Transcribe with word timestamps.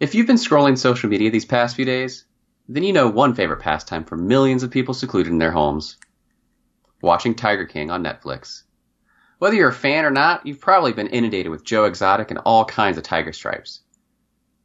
If 0.00 0.14
you've 0.14 0.28
been 0.28 0.36
scrolling 0.36 0.78
social 0.78 1.08
media 1.08 1.30
these 1.30 1.44
past 1.44 1.74
few 1.74 1.84
days, 1.84 2.24
then 2.68 2.84
you 2.84 2.92
know 2.92 3.08
one 3.08 3.34
favorite 3.34 3.60
pastime 3.60 4.04
for 4.04 4.16
millions 4.16 4.62
of 4.62 4.70
people 4.70 4.94
secluded 4.94 5.32
in 5.32 5.38
their 5.38 5.50
homes 5.50 5.96
watching 7.02 7.34
Tiger 7.34 7.64
King 7.64 7.90
on 7.90 8.04
Netflix. 8.04 8.62
Whether 9.38 9.56
you're 9.56 9.70
a 9.70 9.74
fan 9.74 10.04
or 10.04 10.10
not, 10.10 10.46
you've 10.46 10.60
probably 10.60 10.92
been 10.92 11.08
inundated 11.08 11.50
with 11.50 11.64
Joe 11.64 11.84
Exotic 11.84 12.30
and 12.30 12.38
all 12.44 12.64
kinds 12.64 12.96
of 12.96 13.04
tiger 13.04 13.32
stripes. 13.32 13.80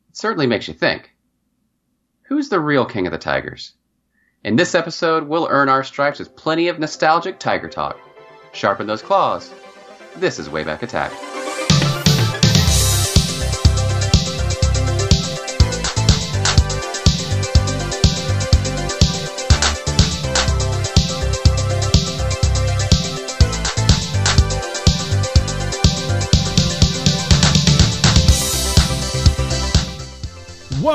It 0.09 0.17
certainly 0.17 0.47
makes 0.47 0.67
you 0.67 0.73
think 0.75 1.11
who's 2.23 2.49
the 2.49 2.59
real 2.59 2.85
king 2.85 3.07
of 3.07 3.11
the 3.11 3.17
tigers? 3.17 3.73
In 4.43 4.55
this 4.55 4.75
episode, 4.75 5.27
we'll 5.27 5.47
earn 5.49 5.69
our 5.69 5.83
stripes 5.83 6.19
with 6.19 6.35
plenty 6.35 6.67
of 6.67 6.79
nostalgic 6.79 7.39
tiger 7.39 7.69
talk. 7.69 7.99
Sharpen 8.51 8.85
those 8.85 9.01
claws. 9.01 9.51
This 10.15 10.37
is 10.37 10.49
Wayback 10.49 10.83
Attack. 10.83 11.11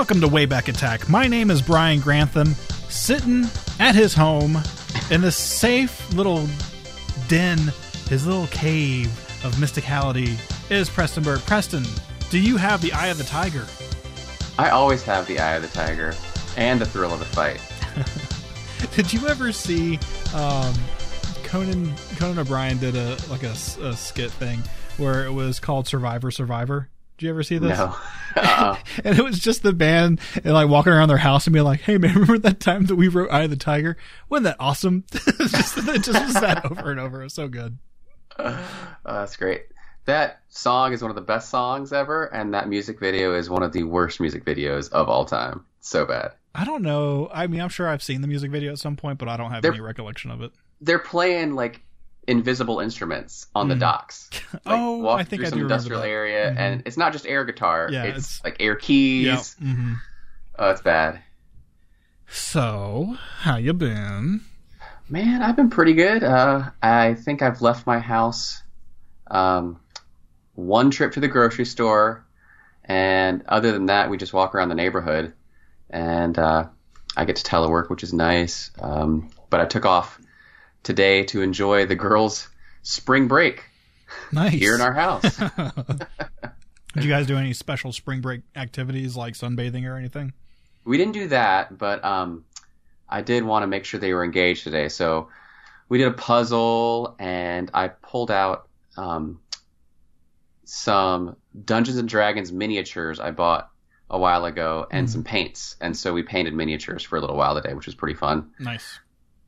Welcome 0.08 0.26
to 0.26 0.34
Wayback 0.34 0.68
Attack. 0.68 1.10
My 1.10 1.26
name 1.26 1.50
is 1.50 1.60
Brian 1.60 2.00
Grantham, 2.00 2.54
sitting 2.88 3.44
at 3.78 3.94
his 3.94 4.14
home 4.14 4.56
in 5.10 5.20
this 5.20 5.36
safe 5.36 6.10
little 6.14 6.48
den, 7.28 7.58
his 8.08 8.26
little 8.26 8.46
cave 8.46 9.08
of 9.44 9.54
mysticality 9.56 10.34
is 10.70 10.88
Preston 10.88 11.24
Burke. 11.24 11.44
Preston, 11.44 11.84
do 12.30 12.38
you 12.38 12.56
have 12.56 12.80
the 12.80 12.90
eye 12.94 13.08
of 13.08 13.18
the 13.18 13.24
tiger? 13.24 13.66
I 14.56 14.70
always 14.70 15.02
have 15.02 15.26
the 15.26 15.38
eye 15.40 15.56
of 15.56 15.62
the 15.62 15.68
tiger 15.68 16.14
and 16.56 16.80
the 16.80 16.86
thrill 16.86 17.12
of 17.12 17.18
the 17.18 17.26
fight. 17.26 17.60
Did 18.96 19.12
you 19.12 19.28
ever 19.28 19.52
see 19.52 19.98
um, 20.34 20.72
Conan 21.44 21.94
Conan 22.16 22.38
O'Brien 22.38 22.78
did 22.78 22.96
a 22.96 23.18
like 23.28 23.42
a, 23.42 23.52
a 23.82 23.94
skit 23.94 24.30
thing 24.30 24.62
where 24.96 25.26
it 25.26 25.32
was 25.34 25.60
called 25.60 25.86
Survivor 25.86 26.30
Survivor? 26.30 26.88
Did 27.18 27.26
you 27.26 27.30
ever 27.30 27.42
see 27.42 27.58
this? 27.58 27.76
No. 27.76 27.94
Uh-uh. 28.36 28.76
and 29.04 29.18
it 29.18 29.24
was 29.24 29.40
just 29.40 29.64
the 29.64 29.72
band 29.72 30.20
and 30.44 30.52
like 30.54 30.68
walking 30.68 30.92
around 30.92 31.08
their 31.08 31.16
house 31.16 31.46
and 31.48 31.54
being 31.54 31.64
like, 31.64 31.80
"Hey 31.80 31.98
man, 31.98 32.14
remember 32.14 32.38
that 32.38 32.60
time 32.60 32.86
that 32.86 32.94
we 32.94 33.08
wrote 33.08 33.30
Eye 33.32 33.42
of 33.44 33.50
the 33.50 33.56
Tiger? 33.56 33.96
Wasn't 34.28 34.44
that 34.44 34.56
awesome?" 34.60 35.04
it, 35.12 35.22
just, 35.50 35.76
it 35.78 36.02
just 36.04 36.24
was 36.24 36.34
that 36.34 36.64
over 36.70 36.90
and 36.92 37.00
over. 37.00 37.20
It 37.20 37.24
was 37.24 37.34
so 37.34 37.48
good. 37.48 37.78
Uh, 38.36 38.62
that's 39.04 39.36
great. 39.36 39.64
That 40.04 40.40
song 40.48 40.92
is 40.92 41.02
one 41.02 41.10
of 41.10 41.16
the 41.16 41.20
best 41.22 41.48
songs 41.50 41.92
ever, 41.92 42.26
and 42.26 42.54
that 42.54 42.68
music 42.68 43.00
video 43.00 43.34
is 43.34 43.50
one 43.50 43.64
of 43.64 43.72
the 43.72 43.82
worst 43.82 44.20
music 44.20 44.44
videos 44.44 44.90
of 44.92 45.08
all 45.08 45.24
time. 45.24 45.64
So 45.80 46.06
bad. 46.06 46.32
I 46.54 46.64
don't 46.64 46.82
know. 46.82 47.28
I 47.32 47.46
mean, 47.48 47.60
I'm 47.60 47.68
sure 47.68 47.88
I've 47.88 48.02
seen 48.02 48.20
the 48.20 48.28
music 48.28 48.50
video 48.52 48.70
at 48.72 48.78
some 48.78 48.94
point, 48.96 49.18
but 49.18 49.28
I 49.28 49.36
don't 49.36 49.50
have 49.50 49.62
They're- 49.62 49.72
any 49.72 49.80
recollection 49.80 50.30
of 50.30 50.42
it. 50.42 50.52
They're 50.80 50.98
playing 51.00 51.56
like 51.56 51.82
invisible 52.28 52.78
instruments 52.80 53.46
on 53.54 53.68
the 53.68 53.74
Mm. 53.74 53.80
docks. 53.80 54.30
Like, 54.52 54.62
Oh, 54.66 54.98
walking 54.98 55.20
I 55.20 55.24
think 55.24 55.40
through 55.40 55.46
I 55.46 55.50
some 55.50 55.60
industrial 55.60 56.02
area, 56.02 56.50
Mhm. 56.52 56.58
and 56.58 56.82
it's 56.86 56.96
not 56.96 57.12
just 57.12 57.26
air 57.26 57.44
guitar. 57.44 57.88
Yeah, 57.90 58.04
it's, 58.04 58.18
it's- 58.18 58.40
like 58.44 58.56
air 58.60 58.76
keys. 58.76 59.56
Yeah. 59.60 59.66
hmm 59.74 59.92
Oh, 60.58 60.70
it's 60.70 60.80
bad. 60.82 61.20
So, 62.30 63.16
how 63.40 63.56
you 63.56 63.72
been? 63.72 64.40
Man, 65.08 65.42
I've 65.42 65.56
been 65.56 65.70
pretty 65.70 65.94
good. 65.94 66.22
Uh, 66.22 66.70
I 66.82 67.14
think 67.14 67.40
I've 67.42 67.62
left 67.62 67.86
my 67.86 67.98
house 67.98 68.62
um, 69.30 69.80
one 70.54 70.90
trip 70.90 71.12
to 71.12 71.20
the 71.20 71.28
grocery 71.28 71.64
store, 71.64 72.24
and 72.84 73.42
other 73.48 73.72
than 73.72 73.86
that, 73.86 74.10
we 74.10 74.16
just 74.18 74.32
walk 74.32 74.54
around 74.54 74.68
the 74.70 74.74
neighborhood, 74.74 75.32
and 75.90 76.38
uh, 76.38 76.66
I 77.16 77.24
get 77.24 77.36
to 77.36 77.42
telework, 77.44 77.88
which 77.90 78.02
is 78.02 78.12
nice. 78.12 78.70
Um, 78.80 79.30
but 79.50 79.60
I 79.60 79.66
took 79.66 79.84
off 79.86 80.18
today 80.82 81.24
to 81.24 81.42
enjoy 81.42 81.86
the 81.86 81.94
girls' 81.96 82.48
spring 82.82 83.28
break 83.28 83.64
Nice. 84.32 84.54
here 84.54 84.74
in 84.74 84.80
our 84.80 84.92
house. 84.92 85.38
Did 86.94 87.04
you 87.04 87.10
guys 87.10 87.26
do 87.26 87.36
any 87.36 87.52
special 87.52 87.92
spring 87.92 88.20
break 88.20 88.40
activities 88.56 89.16
like 89.16 89.34
sunbathing 89.34 89.84
or 89.88 89.96
anything? 89.96 90.32
we 90.84 90.96
didn't 90.96 91.12
do 91.12 91.28
that, 91.28 91.76
but 91.76 92.02
um, 92.02 92.44
I 93.08 93.20
did 93.20 93.42
want 93.44 93.62
to 93.62 93.66
make 93.66 93.84
sure 93.84 94.00
they 94.00 94.14
were 94.14 94.24
engaged 94.24 94.64
today. 94.64 94.88
So 94.88 95.28
we 95.90 95.98
did 95.98 96.08
a 96.08 96.12
puzzle, 96.12 97.14
and 97.18 97.70
I 97.74 97.88
pulled 97.88 98.30
out 98.30 98.68
um, 98.96 99.38
some 100.64 101.36
Dungeons 101.64 101.98
and 101.98 102.08
Dragons 102.08 102.52
miniatures 102.52 103.20
I 103.20 103.32
bought 103.32 103.70
a 104.10 104.18
while 104.18 104.46
ago, 104.46 104.86
and 104.90 105.06
Mhm. 105.06 105.10
some 105.10 105.24
paints. 105.24 105.76
And 105.82 105.94
so 105.94 106.14
we 106.14 106.22
painted 106.22 106.54
miniatures 106.54 107.02
for 107.02 107.16
a 107.18 107.20
little 107.20 107.36
while 107.36 107.54
today, 107.54 107.74
which 107.74 107.84
was 107.84 107.94
pretty 107.94 108.14
fun. 108.14 108.50
Nice. 108.58 108.98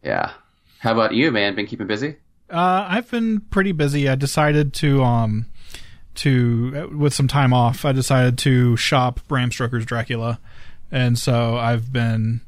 Yeah. 0.03 0.33
How 0.81 0.93
about 0.93 1.15
you, 1.15 1.31
man? 1.31 1.55
Been 1.55 1.67
keeping 1.67 1.87
busy? 1.87 2.17
Uh, 2.49 2.87
I've 2.89 3.11
been 3.11 3.41
pretty 3.41 3.73
busy. 3.73 4.09
I 4.09 4.15
decided 4.15 4.73
to 4.75 5.03
um 5.05 5.47
to 6.17 6.91
with 6.97 7.15
some 7.15 7.29
time 7.29 7.53
off. 7.53 7.85
I 7.85 7.93
decided 7.93 8.39
to 8.39 8.77
shop 8.77 9.21
Bram 9.29 9.53
Stoker's 9.53 9.85
Dracula, 9.85 10.41
and 10.91 11.19
so 11.19 11.57
I've 11.57 11.93
been 11.93 12.41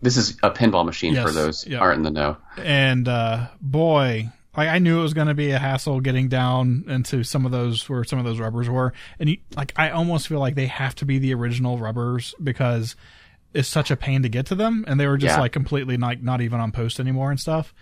This 0.00 0.16
is 0.16 0.38
a 0.42 0.50
pinball 0.50 0.84
machine 0.84 1.14
for 1.14 1.30
those 1.30 1.66
yeah. 1.66 1.78
aren't 1.78 1.98
in 1.98 2.02
the 2.04 2.10
know. 2.10 2.38
and 2.56 3.06
uh, 3.06 3.48
boy, 3.60 4.30
like 4.56 4.68
I 4.68 4.78
knew 4.78 4.98
it 4.98 5.02
was 5.02 5.14
going 5.14 5.28
to 5.28 5.34
be 5.34 5.50
a 5.50 5.58
hassle 5.58 6.00
getting 6.00 6.28
down 6.28 6.84
into 6.88 7.22
some 7.22 7.44
of 7.44 7.52
those 7.52 7.86
where 7.88 8.02
some 8.02 8.18
of 8.18 8.24
those 8.24 8.40
rubbers 8.40 8.70
were, 8.70 8.94
and 9.20 9.28
you, 9.28 9.36
like 9.56 9.74
I 9.76 9.90
almost 9.90 10.26
feel 10.26 10.40
like 10.40 10.54
they 10.54 10.68
have 10.68 10.94
to 10.96 11.04
be 11.04 11.18
the 11.18 11.34
original 11.34 11.76
rubbers 11.76 12.34
because 12.42 12.96
it's 13.54 13.68
such 13.68 13.90
a 13.90 13.96
pain 13.96 14.22
to 14.22 14.28
get 14.28 14.46
to 14.46 14.54
them, 14.54 14.84
and 14.86 14.98
they 15.00 15.06
were 15.06 15.16
just 15.18 15.36
Yeah. 15.36 15.40
like 15.40 15.52
completely 15.52 15.96
like 15.96 16.22
not 16.22 16.40
even 16.40 16.60
on 16.60 16.72
post 16.72 17.00
anymore 17.00 17.30
and 17.30 17.40
stuff. 17.40 17.74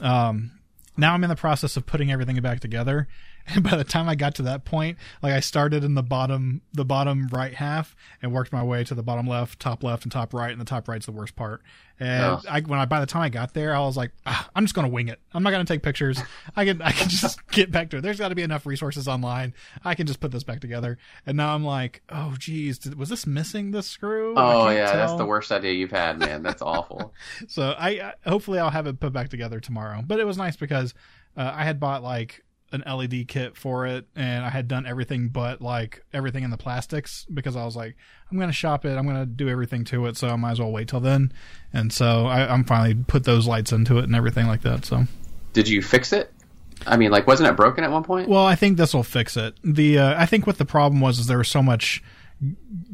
Um, 0.00 0.52
now 0.96 1.14
I'm 1.14 1.22
in 1.24 1.30
the 1.30 1.36
process 1.36 1.76
of 1.76 1.86
putting 1.86 2.10
everything 2.10 2.40
back 2.40 2.60
together. 2.60 3.06
And 3.54 3.62
by 3.70 3.76
the 3.76 3.84
time 3.84 4.08
I 4.08 4.14
got 4.14 4.34
to 4.36 4.42
that 4.42 4.64
point, 4.64 4.98
like 5.22 5.32
I 5.32 5.40
started 5.40 5.84
in 5.84 5.94
the 5.94 6.02
bottom, 6.02 6.62
the 6.72 6.84
bottom 6.84 7.28
right 7.32 7.54
half, 7.54 7.94
and 8.22 8.32
worked 8.32 8.52
my 8.52 8.62
way 8.62 8.84
to 8.84 8.94
the 8.94 9.02
bottom 9.02 9.26
left, 9.26 9.60
top 9.60 9.82
left, 9.82 10.04
and 10.04 10.12
top 10.12 10.32
right. 10.34 10.50
And 10.52 10.60
the 10.60 10.64
top 10.64 10.88
right's 10.88 11.06
the 11.06 11.12
worst 11.12 11.36
part. 11.36 11.62
And 11.98 12.22
Oh. 12.24 12.40
I, 12.48 12.60
when 12.60 12.78
I 12.78 12.86
by 12.86 13.00
the 13.00 13.06
time 13.06 13.22
I 13.22 13.28
got 13.28 13.52
there, 13.52 13.74
I 13.74 13.80
was 13.80 13.96
like, 13.96 14.12
ah, 14.24 14.48
I'm 14.54 14.64
just 14.64 14.74
gonna 14.74 14.88
wing 14.88 15.08
it. 15.08 15.20
I'm 15.34 15.42
not 15.42 15.50
gonna 15.50 15.64
take 15.66 15.82
pictures. 15.82 16.18
I 16.56 16.64
can 16.64 16.80
I 16.80 16.92
can 16.92 17.08
just 17.10 17.46
get 17.48 17.70
back 17.70 17.90
to 17.90 17.98
it. 17.98 18.00
There's 18.00 18.18
got 18.18 18.28
to 18.30 18.34
be 18.34 18.42
enough 18.42 18.64
resources 18.64 19.06
online. 19.06 19.52
I 19.84 19.94
can 19.94 20.06
just 20.06 20.20
put 20.20 20.30
this 20.30 20.42
back 20.42 20.60
together. 20.60 20.96
And 21.26 21.36
now 21.36 21.54
I'm 21.54 21.62
like, 21.64 22.02
oh 22.08 22.36
geez, 22.38 22.78
did, 22.78 22.94
was 22.98 23.10
this 23.10 23.26
missing 23.26 23.70
the 23.72 23.82
screw? 23.82 24.34
Oh 24.36 24.70
yeah, 24.70 24.96
that's 24.96 25.14
the 25.14 25.26
worst 25.26 25.52
idea 25.52 25.72
you've 25.72 25.90
had, 25.90 26.18
man. 26.18 26.42
That's 26.42 26.62
awful. 26.62 27.12
So 27.48 27.74
I, 27.78 27.88
I 28.24 28.28
hopefully 28.28 28.58
I'll 28.58 28.70
have 28.70 28.86
it 28.86 28.98
put 29.00 29.12
back 29.12 29.28
together 29.28 29.60
tomorrow. 29.60 30.02
But 30.06 30.20
it 30.20 30.24
was 30.26 30.36
nice 30.38 30.56
because 30.56 30.94
uh, 31.36 31.52
I 31.54 31.64
had 31.64 31.78
bought 31.80 32.02
like 32.02 32.42
an 32.72 32.82
LED 32.86 33.26
kit 33.28 33.56
for 33.56 33.86
it, 33.86 34.06
and 34.14 34.44
I 34.44 34.48
had 34.50 34.68
done 34.68 34.86
everything 34.86 35.28
but 35.28 35.60
like 35.60 36.04
everything 36.12 36.44
in 36.44 36.50
the 36.50 36.56
plastics 36.56 37.26
because 37.32 37.56
I 37.56 37.64
was 37.64 37.74
like, 37.76 37.96
I'm 38.30 38.38
gonna 38.38 38.52
shop 38.52 38.84
it, 38.84 38.96
I'm 38.96 39.06
gonna 39.06 39.26
do 39.26 39.48
everything 39.48 39.84
to 39.86 40.06
it, 40.06 40.16
so 40.16 40.28
I 40.28 40.36
might 40.36 40.52
as 40.52 40.60
well 40.60 40.70
wait 40.72 40.88
till 40.88 41.00
then. 41.00 41.32
And 41.72 41.92
so 41.92 42.26
I, 42.26 42.52
I'm 42.52 42.64
finally 42.64 42.94
put 42.94 43.24
those 43.24 43.46
lights 43.46 43.72
into 43.72 43.98
it 43.98 44.04
and 44.04 44.14
everything 44.14 44.46
like 44.46 44.62
that. 44.62 44.84
So 44.84 45.04
Did 45.52 45.68
you 45.68 45.82
fix 45.82 46.12
it? 46.12 46.32
I 46.86 46.96
mean, 46.96 47.10
like, 47.10 47.26
wasn't 47.26 47.48
it 47.50 47.56
broken 47.56 47.84
at 47.84 47.90
one 47.90 48.04
point? 48.04 48.28
well, 48.28 48.46
I 48.46 48.54
think 48.54 48.76
this 48.78 48.94
will 48.94 49.02
fix 49.02 49.36
it. 49.36 49.54
The 49.62 49.98
uh, 49.98 50.14
I 50.20 50.26
think 50.26 50.46
what 50.46 50.58
the 50.58 50.64
problem 50.64 51.00
was 51.00 51.18
is 51.18 51.26
there 51.26 51.38
was 51.38 51.48
so 51.48 51.62
much 51.62 52.02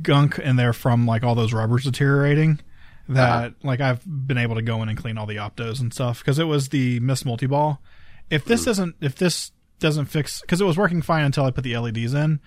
gunk 0.03 0.39
in 0.39 0.57
there 0.57 0.73
from 0.73 1.07
like 1.07 1.23
all 1.23 1.35
those 1.35 1.53
rubbers 1.53 1.85
deteriorating 1.85 2.61
that 3.09 3.39
Uh-huh. 3.39 3.51
like 3.63 3.81
I've 3.81 4.01
been 4.05 4.39
able 4.39 4.57
to 4.57 4.63
go 4.63 4.83
in 4.83 4.89
and 4.89 4.99
clean 4.99 5.19
all 5.19 5.27
the 5.27 5.37
optos 5.37 5.81
and 5.81 5.93
stuff 5.93 6.19
because 6.21 6.39
it 6.39 6.45
was 6.45 6.71
the 6.71 6.99
Miss 7.01 7.25
Multi 7.25 7.47
Ball. 7.47 7.81
If 8.29 8.45
this 8.45 8.65
doesn't 8.65 8.97
if 9.01 9.15
this 9.15 9.53
doesn't 9.79 10.07
fix 10.07 10.41
because 10.41 10.61
it 10.61 10.65
was 10.65 10.77
working 10.77 11.03
fine 11.03 11.25
until 11.25 11.45
I 11.45 11.51
put 11.51 11.65
the 11.65 11.77
LEDs 11.77 12.15
in, 12.15 12.41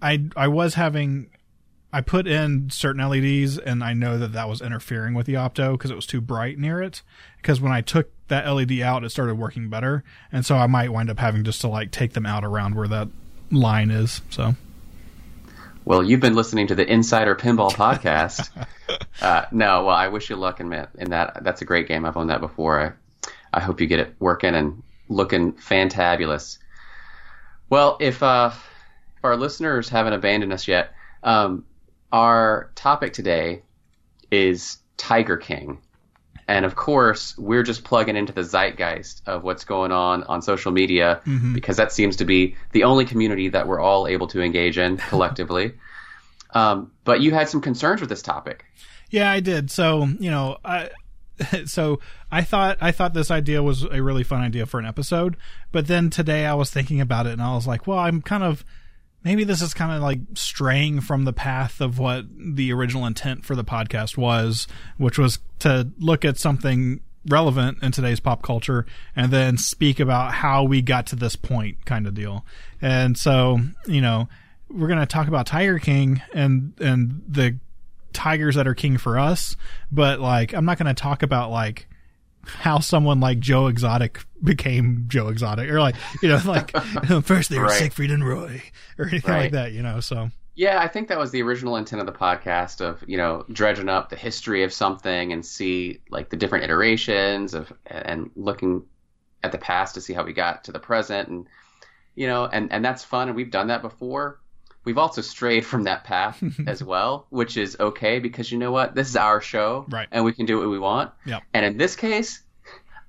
I 0.00 0.24
I 0.36 0.48
was 0.48 0.74
having 0.74 1.30
I 1.92 2.00
put 2.00 2.26
in 2.26 2.70
certain 2.70 3.06
LEDs 3.06 3.58
and 3.58 3.84
I 3.84 3.92
know 3.92 4.18
that 4.18 4.32
that 4.32 4.48
was 4.48 4.62
interfering 4.62 5.14
with 5.14 5.26
the 5.26 5.34
opto 5.34 5.72
because 5.72 5.90
it 5.90 5.94
was 5.94 6.06
too 6.06 6.20
bright 6.20 6.58
near 6.58 6.80
it. 6.80 7.02
Because 7.36 7.60
when 7.60 7.72
I 7.72 7.82
took 7.82 8.10
that 8.28 8.48
LED 8.50 8.80
out, 8.80 9.04
it 9.04 9.10
started 9.10 9.34
working 9.36 9.68
better, 9.68 10.04
and 10.30 10.46
so 10.46 10.56
I 10.56 10.66
might 10.66 10.90
wind 10.90 11.10
up 11.10 11.18
having 11.18 11.44
just 11.44 11.60
to 11.62 11.68
like 11.68 11.90
take 11.90 12.14
them 12.14 12.26
out 12.26 12.44
around 12.44 12.74
where 12.74 12.88
that 12.88 13.08
line 13.50 13.90
is. 13.90 14.22
So 14.30 14.54
Well, 15.84 16.02
you've 16.02 16.20
been 16.20 16.34
listening 16.34 16.68
to 16.68 16.74
the 16.74 16.90
Insider 16.90 17.34
Pinball 17.34 17.72
podcast. 17.72 18.48
uh, 19.22 19.44
no, 19.52 19.84
well, 19.84 19.96
I 19.96 20.08
wish 20.08 20.30
you 20.30 20.36
luck 20.36 20.60
in, 20.60 20.72
in 20.98 21.10
that. 21.10 21.42
That's 21.42 21.60
a 21.60 21.64
great 21.64 21.88
game. 21.88 22.04
I've 22.04 22.16
owned 22.16 22.30
that 22.30 22.40
before. 22.40 22.80
I, 22.80 23.28
I 23.52 23.60
hope 23.60 23.80
you 23.80 23.86
get 23.86 24.00
it 24.00 24.14
working 24.18 24.54
and 24.54 24.82
looking 25.12 25.52
fantabulous. 25.52 26.58
Well, 27.70 27.96
if 28.00 28.22
uh, 28.22 28.50
if 29.16 29.24
our 29.24 29.36
listeners 29.36 29.88
haven't 29.88 30.12
abandoned 30.14 30.52
us 30.52 30.66
yet, 30.68 30.92
um, 31.22 31.64
our 32.10 32.70
topic 32.74 33.12
today 33.12 33.62
is 34.30 34.78
Tiger 34.96 35.36
King. 35.36 35.78
And 36.48 36.64
of 36.64 36.74
course, 36.74 37.38
we're 37.38 37.62
just 37.62 37.84
plugging 37.84 38.16
into 38.16 38.32
the 38.32 38.42
zeitgeist 38.42 39.22
of 39.26 39.44
what's 39.44 39.64
going 39.64 39.92
on 39.92 40.24
on 40.24 40.42
social 40.42 40.72
media 40.72 41.20
Mhm. 41.24 41.54
because 41.54 41.76
that 41.76 41.92
seems 41.92 42.16
to 42.16 42.24
be 42.24 42.56
the 42.72 42.84
only 42.84 43.04
community 43.04 43.48
that 43.50 43.66
we're 43.68 43.80
all 43.80 44.06
able 44.08 44.26
to 44.28 44.42
engage 44.42 44.76
in 44.76 44.96
collectively. 45.08 45.74
Um, 46.52 46.90
but 47.04 47.20
you 47.20 47.32
had 47.32 47.48
some 47.48 47.60
concerns 47.62 48.00
with 48.00 48.10
this 48.10 48.22
topic. 48.22 48.64
Yeah, 49.08 49.30
I 49.30 49.40
did. 49.40 49.70
So 49.70 50.04
you 50.18 50.30
know, 50.30 50.58
I 50.64 50.90
so 51.66 52.00
I 52.30 52.42
thought 52.42 52.78
I 52.80 52.92
thought 52.92 53.14
this 53.14 53.30
idea 53.30 53.62
was 53.62 53.84
a 53.84 54.02
really 54.02 54.24
fun 54.24 54.40
idea 54.40 54.66
for 54.66 54.78
an 54.78 54.86
episode, 54.86 55.36
but 55.70 55.86
then 55.86 56.10
today 56.10 56.46
I 56.46 56.54
was 56.54 56.70
thinking 56.70 57.00
about 57.00 57.26
it 57.26 57.32
and 57.32 57.42
I 57.42 57.54
was 57.54 57.66
like, 57.66 57.86
well, 57.86 57.98
I'm 57.98 58.22
kind 58.22 58.42
of 58.42 58.64
maybe 59.24 59.44
this 59.44 59.62
is 59.62 59.74
kind 59.74 59.92
of 59.92 60.02
like 60.02 60.20
straying 60.34 61.00
from 61.00 61.24
the 61.24 61.32
path 61.32 61.80
of 61.80 61.98
what 61.98 62.24
the 62.36 62.72
original 62.72 63.06
intent 63.06 63.44
for 63.44 63.54
the 63.54 63.64
podcast 63.64 64.16
was, 64.16 64.66
which 64.98 65.18
was 65.18 65.38
to 65.60 65.90
look 65.98 66.24
at 66.24 66.38
something 66.38 67.00
relevant 67.28 67.80
in 67.82 67.92
today's 67.92 68.18
pop 68.18 68.42
culture 68.42 68.84
and 69.14 69.32
then 69.32 69.56
speak 69.56 70.00
about 70.00 70.32
how 70.32 70.64
we 70.64 70.82
got 70.82 71.06
to 71.06 71.16
this 71.16 71.36
point 71.36 71.84
kind 71.84 72.06
of 72.06 72.14
deal. 72.14 72.44
And 72.80 73.16
so, 73.16 73.60
you 73.86 74.00
know, 74.00 74.28
we're 74.68 74.88
going 74.88 74.98
to 74.98 75.06
talk 75.06 75.28
about 75.28 75.46
Tiger 75.46 75.78
King 75.78 76.22
and 76.32 76.72
and 76.80 77.22
the 77.28 77.58
tigers 78.12 78.56
that 78.56 78.66
are 78.66 78.74
king 78.74 78.98
for 78.98 79.18
us, 79.18 79.56
but 79.90 80.20
like 80.20 80.52
I'm 80.52 80.64
not 80.64 80.78
going 80.78 80.94
to 80.94 81.00
talk 81.00 81.22
about 81.22 81.50
like 81.50 81.86
how 82.44 82.80
someone 82.80 83.20
like 83.20 83.38
Joe 83.38 83.68
Exotic 83.68 84.24
became 84.42 85.04
Joe 85.08 85.28
Exotic, 85.28 85.70
or 85.70 85.80
like 85.80 85.94
you 86.22 86.28
know, 86.28 86.40
like 86.44 86.76
first 87.22 87.50
they 87.50 87.58
were 87.58 87.64
Right. 87.64 87.78
Siegfried 87.78 88.10
and 88.10 88.26
Roy, 88.26 88.62
or 88.98 89.08
anything 89.08 89.34
like 89.34 89.52
that, 89.52 89.72
you 89.72 89.82
know. 89.82 90.00
So 90.00 90.30
Yeah, 90.54 90.80
I 90.80 90.88
think 90.88 91.08
that 91.08 91.18
was 91.18 91.30
the 91.30 91.42
original 91.42 91.76
intent 91.76 92.00
of 92.00 92.06
the 92.06 92.12
podcast 92.12 92.80
of, 92.80 93.02
you 93.06 93.16
know, 93.16 93.44
dredging 93.50 93.88
up 93.88 94.10
the 94.10 94.16
history 94.16 94.64
of 94.64 94.72
something 94.72 95.32
and 95.32 95.44
see 95.44 96.00
like 96.10 96.30
the 96.30 96.36
different 96.36 96.64
iterations 96.64 97.54
of 97.54 97.72
and 97.86 98.30
looking 98.34 98.84
at 99.42 99.52
the 99.52 99.58
past 99.58 99.94
to 99.94 100.00
see 100.00 100.12
how 100.12 100.24
we 100.24 100.32
got 100.32 100.64
to 100.64 100.72
the 100.72 100.80
present 100.80 101.28
and 101.28 101.46
you 102.14 102.26
know, 102.26 102.44
and 102.44 102.72
and 102.72 102.84
that's 102.84 103.04
fun 103.04 103.28
and 103.28 103.36
we've 103.36 103.50
done 103.50 103.68
that 103.68 103.82
before. 103.82 104.38
We've 104.84 104.98
also 104.98 105.20
strayed 105.22 105.64
from 105.64 105.84
that 105.84 106.04
path 106.04 106.42
as 106.66 106.82
well, 106.82 107.26
which 107.30 107.56
is 107.56 107.76
okay 107.78 108.18
because 108.18 108.50
you 108.50 108.58
know 108.58 108.72
what? 108.72 108.94
This 108.94 109.08
is 109.08 109.16
our 109.16 109.40
show 109.40 109.86
Right. 109.88 110.08
and 110.10 110.24
we 110.24 110.32
can 110.32 110.46
do 110.46 110.58
what 110.58 110.68
we 110.68 110.78
want. 110.78 111.12
Yep. 111.26 111.42
And 111.54 111.64
in 111.66 111.76
this 111.78 111.94
case, 111.96 112.42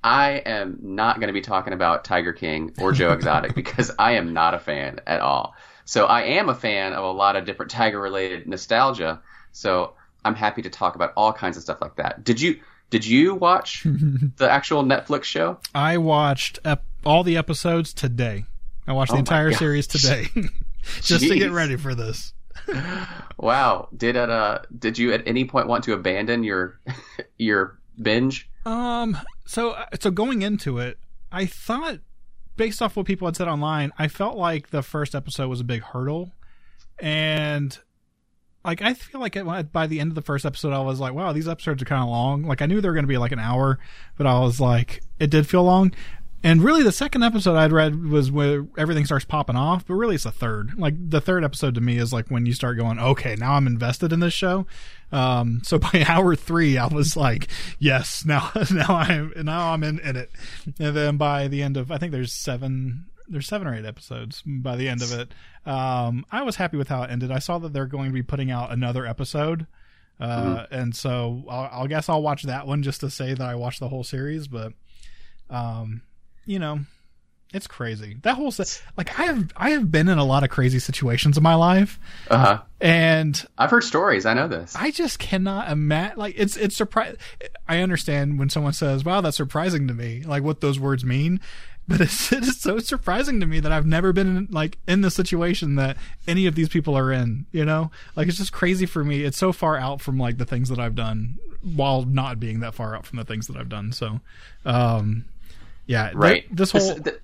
I 0.04 0.32
am 0.46 0.78
not 0.82 1.16
going 1.20 1.28
to 1.28 1.34
be 1.34 1.42
talking 1.42 1.74
about 1.74 2.04
Tiger 2.04 2.34
King 2.34 2.74
or 2.80 2.92
Joe 2.92 3.12
Exotic 3.14 3.56
because 3.56 3.90
I 3.98 4.14
am 4.14 4.34
not 4.34 4.54
a 4.54 4.60
fan 4.60 5.00
at 5.08 5.20
all. 5.22 5.56
So 5.86 6.06
I 6.06 6.24
am 6.24 6.50
a 6.50 6.56
fan 6.56 6.94
of 6.94 7.04
a 7.04 7.12
lot 7.12 7.36
of 7.36 7.46
different 7.46 7.72
tiger 7.72 8.00
related 8.00 8.48
nostalgia. 8.48 9.22
So 9.52 9.94
I'm 10.26 10.36
happy 10.36 10.62
to 10.64 10.70
talk 10.70 10.96
about 10.96 11.14
all 11.18 11.34
kinds 11.34 11.58
of 11.58 11.64
stuff 11.64 11.80
like 11.82 11.96
that. 11.96 12.24
Did 12.24 12.40
you 12.40 12.60
did 12.90 13.06
you 13.06 13.34
watch 13.36 13.84
the 14.38 14.48
actual 14.50 14.84
Netflix 14.84 15.24
show? 15.24 15.58
I 15.74 15.98
watched 15.98 16.60
ep- 16.64 16.84
all 17.06 17.24
the 17.24 17.36
episodes 17.38 17.94
today. 17.94 18.46
I 18.88 18.92
watched 18.94 19.12
Oh 19.12 19.16
the 19.16 19.20
entire 19.20 19.52
series 19.54 19.88
today, 19.88 20.28
just 21.02 21.28
to 21.28 21.36
get 21.36 21.52
ready 21.52 21.76
for 21.76 21.96
this. 21.96 22.34
Wow. 23.38 23.90
Did 23.98 24.16
it 24.16 24.30
uh 24.30 24.60
did 24.78 24.98
you 24.98 25.12
at 25.12 25.28
any 25.28 25.44
point 25.44 25.68
want 25.68 25.84
to 25.86 25.94
abandon 25.94 26.44
your 26.44 26.80
your 27.38 27.80
binge? 28.02 28.50
Um. 28.66 29.18
So 29.46 29.76
so 30.00 30.12
going 30.12 30.44
into 30.44 30.78
it, 30.78 30.98
I 31.32 31.46
thought, 31.46 32.00
based 32.56 32.82
off 32.82 32.96
what 32.96 33.06
people 33.06 33.28
had 33.28 33.36
said 33.36 33.48
online, 33.50 33.92
I 33.98 34.08
felt 34.08 34.38
like 34.38 34.70
the 34.70 34.82
first 34.82 35.14
episode 35.14 35.50
was 35.50 35.60
a 35.60 35.66
big 35.66 35.82
hurdle, 35.82 36.32
and 37.00 37.78
like 38.64 38.82
I 38.82 38.94
feel 38.94 39.20
like 39.20 39.36
it, 39.36 39.74
by 39.74 39.88
the 39.88 40.00
end 40.00 40.12
of 40.12 40.16
the 40.16 40.22
first 40.22 40.46
episode, 40.46 40.72
I 40.72 40.80
was 40.80 41.00
like, 41.00 41.14
wow, 41.14 41.34
these 41.34 41.48
episodes 41.48 41.82
are 41.82 41.86
kind 41.86 42.02
of 42.02 42.10
long. 42.10 42.44
Like 42.44 42.62
I 42.62 42.66
knew 42.66 42.80
they 42.80 42.88
were 42.88 42.94
going 42.94 43.04
to 43.04 43.10
be 43.10 43.18
like 43.18 43.34
an 43.34 43.40
hour, 43.40 43.80
but 44.18 44.26
I 44.26 44.40
was 44.40 44.62
like, 44.62 45.02
it 45.20 45.30
did 45.30 45.48
feel 45.48 45.64
long. 45.64 45.92
And 46.46 46.62
really, 46.62 46.84
the 46.84 46.92
second 46.92 47.24
episode 47.24 47.56
I'd 47.56 47.72
read 47.72 48.04
was 48.04 48.30
where 48.30 48.68
everything 48.78 49.06
starts 49.06 49.24
popping 49.24 49.56
off, 49.56 49.88
but 49.88 49.94
really, 49.94 50.16
it's 50.16 50.26
the 50.26 50.32
third. 50.32 50.78
Like 50.78 50.96
the 51.10 51.22
third 51.22 51.46
episode 51.46 51.76
to 51.76 51.82
me 51.82 51.98
is 51.98 52.12
like 52.12 52.28
when 52.28 52.46
you 52.46 52.54
start 52.54 52.78
going, 52.78 53.00
okay, 53.00 53.38
now 53.38 53.54
I'm 53.54 53.66
invested 53.66 54.12
in 54.12 54.20
this 54.20 54.34
show. 54.34 54.66
Um, 55.14 55.62
so 55.64 55.80
by 55.94 56.04
hour 56.06 56.36
three, 56.36 56.78
I 56.78 56.88
was 56.88 57.16
like, 57.16 57.48
yes, 57.80 58.26
now 58.26 58.52
now 58.72 58.88
I'm 58.90 59.32
now 59.38 59.72
I'm 59.72 59.84
in, 59.84 60.00
in 60.00 60.18
it. 60.18 60.32
And 60.80 60.96
then 60.96 61.16
by 61.16 61.48
the 61.48 61.64
end 61.64 61.78
of, 61.78 61.92
I 61.92 61.98
think 61.98 62.12
there's 62.12 62.34
seven. 62.34 63.06
There's 63.26 63.48
seven 63.48 63.68
or 63.68 63.74
eight 63.74 63.86
episodes 63.86 64.44
by 64.46 64.76
the 64.76 64.90
end 64.90 65.02
of 65.02 65.14
it. 65.14 65.34
Um, 65.66 66.26
I 66.30 66.44
was 66.44 66.58
happy 66.58 66.76
with 66.76 66.90
how 66.90 67.04
it 67.04 67.10
ended. 67.10 67.32
I 67.32 67.40
saw 67.40 67.58
that 67.60 67.72
they're 67.72 67.86
going 67.86 68.10
to 68.10 68.14
be 68.14 68.22
putting 68.22 68.52
out 68.52 68.74
another 68.74 69.06
episode, 69.06 69.66
uh, 70.20 70.66
and 70.70 70.94
so 70.94 71.46
I'll, 71.50 71.70
I'll 71.72 71.88
guess 71.88 72.10
I'll 72.10 72.22
watch 72.22 72.44
that 72.44 72.68
one 72.68 72.84
just 72.84 73.00
to 73.00 73.10
say 73.10 73.34
that 73.34 73.42
I 73.42 73.56
watched 73.56 73.80
the 73.80 73.88
whole 73.88 74.04
series. 74.04 74.50
But, 74.50 74.74
um, 75.50 76.02
you 76.46 76.60
know, 76.60 76.80
it's 77.54 77.68
crazy. 77.68 78.18
That 78.24 78.36
whole 78.36 78.52
se- 78.52 78.82
like 78.98 79.20
I 79.20 79.24
have 79.26 79.52
I 79.56 79.70
have 79.72 79.92
been 79.92 80.10
in 80.10 80.18
a 80.18 80.24
lot 80.26 80.44
of 80.44 80.50
crazy 80.50 80.80
situations 80.80 81.38
in 81.38 81.44
my 81.44 81.54
life, 81.56 82.00
Uh-huh. 82.30 82.62
and 82.82 83.46
I've 83.58 83.70
heard 83.70 83.84
stories. 83.84 84.26
I 84.26 84.34
know 84.34 84.48
this. 84.48 84.76
I 84.76 84.90
just 84.92 85.20
cannot 85.20 85.70
imagine. 85.72 86.18
Like 86.18 86.34
it's 86.38 86.58
it's 86.58 86.76
surprise. 86.76 87.16
I 87.68 87.80
understand 87.82 88.40
when 88.40 88.50
someone 88.50 88.74
says, 88.74 89.06
"Wow, 89.06 89.22
that's 89.22 89.38
surprising 89.38 89.88
to 89.88 89.94
me," 89.94 90.24
like 90.24 90.42
what 90.44 90.62
those 90.62 90.80
words 90.80 91.06
mean. 91.06 91.40
But 91.88 92.00
it's, 92.06 92.32
it 92.32 92.44
is 92.44 92.60
so 92.62 92.80
surprising 92.80 93.40
to 93.42 93.46
me 93.46 93.60
that 93.60 93.72
I've 93.72 93.86
never 93.86 94.14
been 94.14 94.36
in, 94.38 94.48
like 94.50 94.78
in 94.88 95.02
the 95.02 95.12
situation 95.12 95.76
that 95.76 95.98
any 96.28 96.48
of 96.48 96.56
these 96.56 96.70
people 96.70 96.98
are 96.98 97.12
in. 97.12 97.46
You 97.52 97.66
know, 97.66 97.92
like 98.16 98.28
it's 98.30 98.38
just 98.38 98.52
crazy 98.54 98.86
for 98.88 99.04
me. 99.04 99.22
It's 99.24 99.38
so 99.38 99.52
far 99.54 99.78
out 99.78 100.02
from 100.02 100.18
like 100.18 100.38
the 100.40 100.46
things 100.46 100.70
that 100.70 100.80
I've 100.80 100.96
done, 100.96 101.38
while 101.62 102.02
not 102.04 102.40
being 102.40 102.62
that 102.62 102.74
far 102.74 102.96
out 102.96 103.06
from 103.06 103.18
the 103.20 103.26
things 103.26 103.46
that 103.48 103.58
I've 103.58 103.70
done. 103.70 103.92
So, 103.92 104.22
um, 104.66 105.26
yeah, 105.86 106.06
th- 106.06 106.16
right. 106.16 106.56
this 106.56 106.72
whole 106.72 106.96
the, 106.96 107.20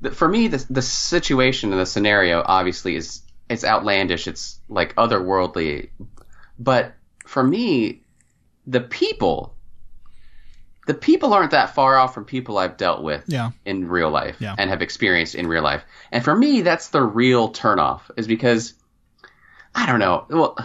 the, 0.00 0.10
for 0.10 0.28
me, 0.28 0.48
the 0.48 0.64
the 0.70 0.82
situation 0.82 1.72
and 1.72 1.80
the 1.80 1.86
scenario 1.86 2.42
obviously 2.44 2.96
is 2.96 3.22
it's 3.48 3.64
outlandish. 3.64 4.26
It's 4.28 4.60
like 4.68 4.94
otherworldly, 4.96 5.90
but 6.58 6.94
for 7.26 7.42
me, 7.42 8.02
the 8.66 8.80
people, 8.80 9.54
the 10.86 10.94
people 10.94 11.32
aren't 11.34 11.50
that 11.52 11.74
far 11.74 11.96
off 11.96 12.14
from 12.14 12.24
people 12.24 12.58
I've 12.58 12.76
dealt 12.76 13.02
with 13.02 13.24
yeah, 13.26 13.50
in 13.64 13.88
real 13.88 14.10
life 14.10 14.36
Yeah. 14.40 14.54
and 14.58 14.70
have 14.70 14.82
experienced 14.82 15.34
in 15.34 15.46
real 15.46 15.62
life. 15.62 15.82
And 16.12 16.24
for 16.24 16.34
me, 16.34 16.62
that's 16.62 16.88
the 16.88 17.02
real 17.02 17.52
turnoff 17.52 18.02
is 18.16 18.26
because 18.26 18.74
I 19.74 19.86
don't 19.86 20.00
know. 20.00 20.26
Well, 20.28 20.56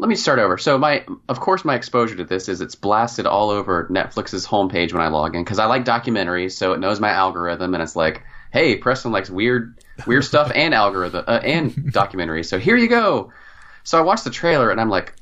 let 0.00 0.08
me 0.08 0.14
start 0.14 0.38
over. 0.38 0.56
So 0.56 0.78
my, 0.78 1.04
of 1.28 1.40
course, 1.40 1.62
my 1.62 1.74
exposure 1.74 2.16
to 2.16 2.24
this 2.24 2.48
is 2.48 2.62
it's 2.62 2.74
blasted 2.74 3.26
all 3.26 3.50
over 3.50 3.86
Netflix's 3.90 4.46
homepage 4.46 4.94
when 4.94 5.02
I 5.02 5.08
log 5.08 5.36
in 5.36 5.44
because 5.44 5.58
I 5.58 5.66
like 5.66 5.84
documentaries, 5.84 6.52
so 6.52 6.72
it 6.72 6.80
knows 6.80 7.00
my 7.00 7.10
algorithm 7.10 7.74
and 7.74 7.82
it's 7.82 7.94
like, 7.94 8.22
hey, 8.50 8.76
Preston 8.76 9.12
likes 9.12 9.28
weird, 9.28 9.76
weird 10.06 10.24
stuff 10.24 10.50
and 10.54 10.72
algorithm 10.72 11.24
uh, 11.28 11.40
and 11.44 11.74
documentaries. 11.92 12.46
So 12.46 12.58
here 12.58 12.76
you 12.76 12.88
go. 12.88 13.30
So 13.84 13.98
I 13.98 14.00
watched 14.00 14.24
the 14.24 14.30
trailer 14.30 14.70
and 14.70 14.80
I'm 14.80 14.88
like, 14.88 15.12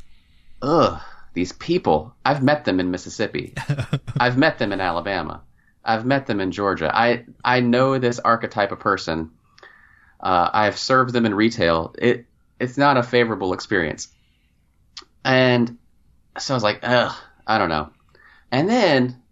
ugh, 0.62 1.00
these 1.34 1.50
people. 1.50 2.14
I've 2.24 2.44
met 2.44 2.64
them 2.64 2.78
in 2.78 2.92
Mississippi. 2.92 3.54
I've 4.20 4.38
met 4.38 4.58
them 4.58 4.72
in 4.72 4.80
Alabama. 4.80 5.40
I've 5.84 6.06
met 6.06 6.28
them 6.28 6.38
in 6.38 6.52
Georgia. 6.52 6.96
I 6.96 7.24
I 7.44 7.60
know 7.60 7.98
this 7.98 8.20
archetype 8.20 8.70
of 8.70 8.78
person. 8.78 9.32
Uh, 10.20 10.50
I 10.52 10.66
have 10.66 10.78
served 10.78 11.12
them 11.12 11.26
in 11.26 11.34
retail. 11.34 11.96
It 11.98 12.26
it's 12.60 12.78
not 12.78 12.96
a 12.96 13.02
favorable 13.02 13.52
experience. 13.54 14.08
And 15.28 15.76
so 16.38 16.54
I 16.54 16.56
was 16.56 16.62
like, 16.62 16.80
ugh, 16.82 17.14
I 17.46 17.58
don't 17.58 17.68
know. 17.68 17.90
And 18.50 18.66
then 18.66 19.22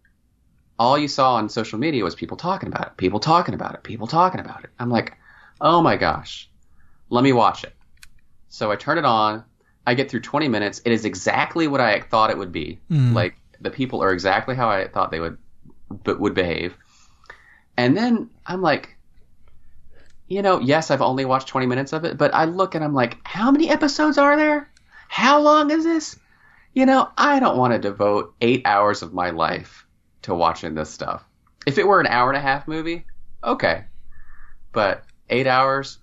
all 0.78 0.98
you 0.98 1.08
saw 1.08 1.36
on 1.36 1.48
social 1.48 1.78
media 1.78 2.04
was 2.04 2.14
people 2.14 2.36
talking 2.36 2.68
about 2.68 2.88
it, 2.88 2.96
people 2.98 3.18
talking 3.18 3.54
about 3.54 3.74
it, 3.74 3.82
people 3.82 4.06
talking 4.06 4.38
about 4.38 4.62
it. 4.62 4.70
I'm 4.78 4.90
like, 4.90 5.16
oh 5.58 5.80
my 5.80 5.96
gosh, 5.96 6.50
let 7.08 7.24
me 7.24 7.32
watch 7.32 7.64
it. 7.64 7.74
So 8.50 8.70
I 8.70 8.76
turn 8.76 8.98
it 8.98 9.06
on. 9.06 9.42
I 9.86 9.94
get 9.94 10.10
through 10.10 10.20
20 10.20 10.48
minutes. 10.48 10.82
It 10.84 10.92
is 10.92 11.06
exactly 11.06 11.66
what 11.66 11.80
I 11.80 12.02
thought 12.02 12.28
it 12.28 12.36
would 12.36 12.52
be. 12.52 12.78
Mm. 12.90 13.14
Like 13.14 13.36
the 13.62 13.70
people 13.70 14.02
are 14.02 14.12
exactly 14.12 14.54
how 14.54 14.68
I 14.68 14.88
thought 14.88 15.10
they 15.10 15.20
would 15.20 15.38
but 16.04 16.20
would 16.20 16.34
behave. 16.34 16.76
And 17.78 17.96
then 17.96 18.28
I'm 18.44 18.60
like, 18.60 18.98
you 20.28 20.42
know, 20.42 20.60
yes, 20.60 20.90
I've 20.90 21.00
only 21.00 21.24
watched 21.24 21.48
20 21.48 21.66
minutes 21.66 21.94
of 21.94 22.04
it, 22.04 22.18
but 22.18 22.34
I 22.34 22.44
look 22.44 22.74
and 22.74 22.84
I'm 22.84 22.92
like, 22.92 23.16
how 23.24 23.50
many 23.50 23.70
episodes 23.70 24.18
are 24.18 24.36
there? 24.36 24.70
How 25.08 25.40
long 25.40 25.70
is 25.70 25.84
this? 25.84 26.18
You 26.75 26.86
know, 26.86 27.08
I 27.16 27.40
don't 27.40 27.56
want 27.56 27.72
to 27.72 27.78
devote 27.78 28.34
eight 28.40 28.62
hours 28.64 29.02
of 29.02 29.14
my 29.14 29.30
life 29.30 29.86
to 30.22 30.34
watching 30.34 30.75
this 30.75 30.90
stuff. 30.90 31.25
If 31.66 31.78
it 31.78 31.86
were 31.86 32.00
an 32.00 32.06
hour 32.06 32.28
and 32.28 32.36
a 32.36 32.40
half 32.40 32.68
movie, 32.68 33.04
okay. 33.42 33.84
But 34.72 35.04
eight 35.30 35.46
hours, 35.46 35.98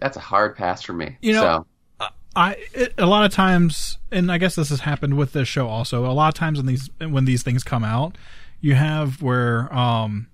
that's 0.00 0.16
a 0.16 0.20
hard 0.20 0.56
pass 0.56 0.82
for 0.82 0.92
me. 0.92 1.16
You 1.20 1.34
know, 1.34 1.66
so, 2.00 2.08
I 2.34 2.56
it, 2.72 2.94
a 2.98 3.06
lot 3.06 3.24
of 3.24 3.32
times, 3.32 3.98
and 4.10 4.30
I 4.30 4.38
guess 4.38 4.54
this 4.54 4.70
has 4.70 4.80
happened 4.80 5.16
with 5.16 5.32
this 5.32 5.48
show 5.48 5.68
also. 5.68 6.06
A 6.06 6.12
lot 6.12 6.28
of 6.28 6.34
times 6.34 6.58
when 6.58 6.66
these 6.66 6.90
when 6.98 7.24
these 7.24 7.42
things 7.42 7.62
come 7.62 7.84
out, 7.84 8.16
you 8.60 8.74
have 8.74 9.22
where 9.22 9.72
um, 9.74 10.28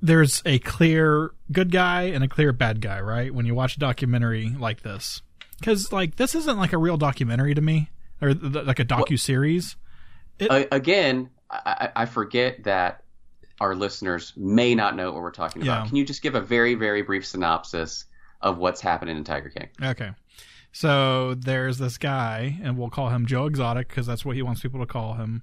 there's 0.00 0.42
a 0.44 0.58
clear 0.60 1.32
good 1.50 1.72
guy 1.72 2.02
and 2.02 2.22
a 2.22 2.28
clear 2.28 2.52
bad 2.52 2.80
guy, 2.80 3.00
right? 3.00 3.34
When 3.34 3.46
you 3.46 3.54
watch 3.54 3.76
a 3.76 3.80
documentary 3.80 4.54
like 4.58 4.82
this, 4.82 5.22
because 5.58 5.92
like 5.92 6.16
this 6.16 6.34
isn't 6.34 6.58
like 6.58 6.72
a 6.72 6.78
real 6.78 6.96
documentary 6.96 7.54
to 7.54 7.60
me, 7.60 7.90
or 8.20 8.34
th- 8.34 8.64
like 8.66 8.78
a 8.78 8.84
docu 8.84 9.18
series. 9.18 9.76
a- 10.40 10.68
again, 10.72 11.30
I, 11.50 11.90
I 11.96 12.02
I 12.02 12.06
forget 12.06 12.64
that 12.64 13.04
our 13.60 13.74
listeners 13.74 14.32
may 14.36 14.74
not 14.74 14.96
know 14.96 15.12
what 15.12 15.22
we're 15.22 15.30
talking 15.30 15.62
about. 15.62 15.82
Yeah. 15.82 15.88
Can 15.88 15.96
you 15.96 16.04
just 16.04 16.22
give 16.22 16.34
a 16.34 16.40
very, 16.40 16.74
very 16.74 17.02
brief 17.02 17.26
synopsis 17.26 18.04
of 18.40 18.58
what's 18.58 18.80
happening 18.80 19.16
in 19.16 19.24
Tiger 19.24 19.48
King? 19.48 19.68
Okay. 19.82 20.10
So 20.72 21.34
there's 21.34 21.78
this 21.78 21.98
guy, 21.98 22.58
and 22.62 22.78
we'll 22.78 22.90
call 22.90 23.08
him 23.08 23.26
Joe 23.26 23.46
Exotic 23.46 23.88
because 23.88 24.06
that's 24.06 24.24
what 24.24 24.36
he 24.36 24.42
wants 24.42 24.60
people 24.60 24.80
to 24.80 24.86
call 24.86 25.14
him. 25.14 25.42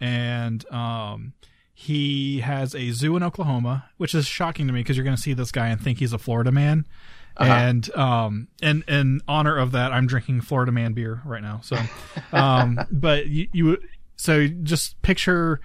And 0.00 0.70
um, 0.70 1.32
he 1.74 2.40
has 2.40 2.74
a 2.74 2.90
zoo 2.90 3.16
in 3.16 3.22
Oklahoma, 3.22 3.90
which 3.96 4.14
is 4.14 4.26
shocking 4.26 4.66
to 4.68 4.72
me 4.72 4.80
because 4.80 4.96
you're 4.96 5.04
going 5.04 5.16
to 5.16 5.22
see 5.22 5.32
this 5.32 5.50
guy 5.50 5.68
and 5.68 5.80
think 5.80 5.98
he's 5.98 6.12
a 6.12 6.18
Florida 6.18 6.52
man. 6.52 6.86
Uh-huh. 7.38 7.52
And 7.52 7.94
um, 7.94 8.48
in 8.60 8.82
in 8.88 9.20
honor 9.28 9.56
of 9.56 9.72
that, 9.72 9.92
I'm 9.92 10.06
drinking 10.06 10.40
Florida 10.40 10.72
Man 10.72 10.92
beer 10.92 11.22
right 11.24 11.42
now. 11.42 11.60
So, 11.62 11.76
um, 12.32 12.80
but 12.90 13.28
you, 13.28 13.48
you 13.52 13.78
so 14.16 14.48
just 14.48 15.00
picture 15.02 15.60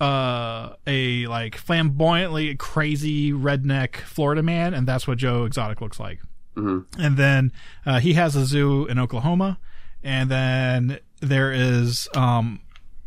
uh 0.00 0.74
a 0.86 1.26
like 1.26 1.56
flamboyantly 1.56 2.54
crazy 2.56 3.32
redneck 3.32 3.96
Florida 3.96 4.42
man, 4.42 4.72
and 4.72 4.86
that's 4.86 5.06
what 5.06 5.18
Joe 5.18 5.44
Exotic 5.44 5.80
looks 5.80 6.00
like. 6.00 6.20
Mhm. 6.56 6.86
And 6.98 7.16
then 7.16 7.52
uh, 7.84 8.00
he 8.00 8.14
has 8.14 8.34
a 8.34 8.44
zoo 8.46 8.86
in 8.86 8.98
Oklahoma, 8.98 9.58
and 10.02 10.30
then 10.30 10.98
there 11.20 11.52
is 11.52 12.08
um 12.14 12.60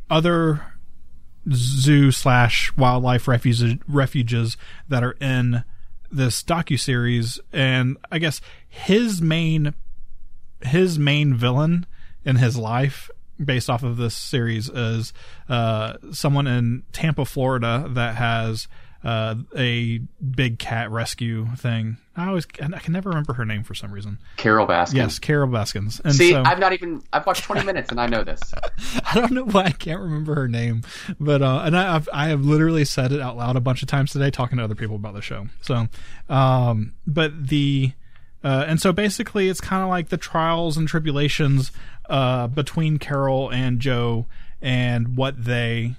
other 0.10 0.62
zoo 1.52 2.12
slash 2.12 2.76
wildlife 2.78 3.28
refuges 3.28 3.76
refuges 3.88 4.56
that 4.88 5.04
are 5.04 5.16
in 5.20 5.64
this 6.16 6.44
docu 6.44 6.80
series, 6.80 7.40
and 7.52 7.98
I 8.12 8.20
guess 8.20 8.42
his 8.68 9.22
main 9.22 9.74
his 10.62 10.98
main 10.98 11.36
villain 11.36 11.86
in 12.24 12.38
his 12.38 12.58
life 12.58 13.10
based 13.44 13.70
off 13.70 13.84
of 13.84 13.98
this 13.98 14.16
series 14.16 14.70
is 14.70 15.14
uh, 15.50 15.94
someone 16.12 16.48
in 16.48 16.84
Tampa, 16.92 17.26
Florida 17.26 17.86
that 17.90 18.16
has 18.16 18.68
uh, 19.06 19.36
a 19.56 20.00
big 20.36 20.58
cat 20.58 20.90
rescue 20.90 21.48
thing. 21.56 21.98
I 22.18 22.28
always 22.28 22.48
I 22.60 22.80
can 22.80 22.92
never 22.92 23.10
remember 23.10 23.34
her 23.34 23.46
name 23.46 23.64
for 23.64 23.76
some 23.76 23.92
reason. 23.92 24.18
Carole 24.38 24.66
Baskins. 24.66 24.98
Yes, 24.98 25.20
Carole 25.20 25.48
Baskins. 25.48 26.02
And 26.04 26.16
See, 26.16 26.32
so, 26.32 26.42
I've 26.44 26.58
not 26.58 26.74
even 26.74 27.04
I've 27.14 27.26
watched 27.26 27.44
20 27.44 27.64
minutes 27.66 27.92
and 27.92 28.02
I 28.02 28.08
know 28.08 28.24
this. 28.24 28.42
I 29.06 29.14
don't 29.14 29.32
know 29.32 29.46
why 29.46 29.66
I 29.66 29.72
can't 29.72 30.02
remember 30.02 30.34
her 30.34 30.48
name, 30.48 30.82
but 31.20 31.44
uh, 31.44 31.62
and 31.66 31.78
I, 31.78 31.96
I've 31.96 32.10
I 32.12 32.30
have 32.30 32.46
literally 32.46 32.84
said 32.84 33.12
it 33.12 33.22
out 33.22 33.38
loud 33.38 33.56
a 33.56 33.62
bunch 33.62 33.84
of 33.84 33.88
times 33.88 34.12
today, 34.12 34.32
talking 34.32 34.58
to 34.58 34.64
other 34.64 34.76
people 34.76 34.96
about 34.96 35.14
the 35.14 35.22
show. 35.22 35.48
So, 35.62 35.88
um, 36.28 36.94
but 37.06 37.48
the 37.50 37.92
uh, 38.44 38.66
and 38.68 38.82
so 38.82 38.92
basically, 38.92 39.50
it's 39.50 39.62
kind 39.62 39.84
of 39.84 39.90
like 39.90 40.10
the 40.10 40.18
trials 40.18 40.78
and 40.78 40.88
tribulations 40.88 41.72
uh, 42.10 42.48
between 42.48 42.98
Carole 42.98 43.52
and 43.52 43.80
Joe, 43.80 44.26
and 44.62 45.16
what 45.16 45.44
they 45.44 45.96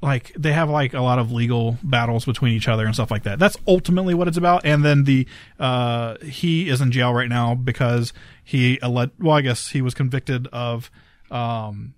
like. 0.00 0.32
They 0.36 0.52
have 0.52 0.68
like 0.70 0.94
a 0.94 1.00
lot 1.00 1.18
of 1.18 1.32
legal 1.32 1.78
battles 1.82 2.24
between 2.24 2.54
each 2.54 2.68
other 2.68 2.84
and 2.86 2.94
stuff 2.94 3.10
like 3.10 3.24
that. 3.24 3.38
That's 3.38 3.56
ultimately 3.66 4.14
what 4.14 4.28
it's 4.28 4.36
about. 4.36 4.64
And 4.64 4.84
then 4.84 5.04
the 5.04 5.26
uh, 5.58 6.16
he 6.18 6.68
is 6.68 6.80
in 6.80 6.90
jail 6.92 7.12
right 7.12 7.28
now 7.28 7.54
because 7.54 8.12
he 8.44 8.80
alle- 8.82 9.10
well, 9.18 9.36
I 9.36 9.40
guess 9.42 9.68
he 9.68 9.82
was 9.82 9.94
convicted 9.94 10.46
of 10.48 10.90
um, 11.30 11.94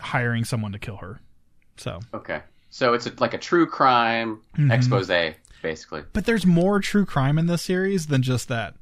hiring 0.00 0.44
someone 0.44 0.72
to 0.72 0.78
kill 0.78 0.96
her. 0.96 1.20
So, 1.76 2.00
Okay. 2.12 2.40
So 2.70 2.94
it's 2.94 3.06
a, 3.06 3.12
like 3.18 3.34
a 3.34 3.38
true 3.38 3.66
crime 3.66 4.40
Mm-hmm. 4.58 4.70
expose, 4.72 5.08
basically. 5.62 6.02
but 6.12 6.24
there's 6.26 6.44
more 6.44 6.80
true 6.80 7.06
crime 7.06 7.38
in 7.38 7.46
this 7.46 7.62
series 7.62 8.06
than 8.08 8.22
just 8.22 8.48
that. 8.48 8.74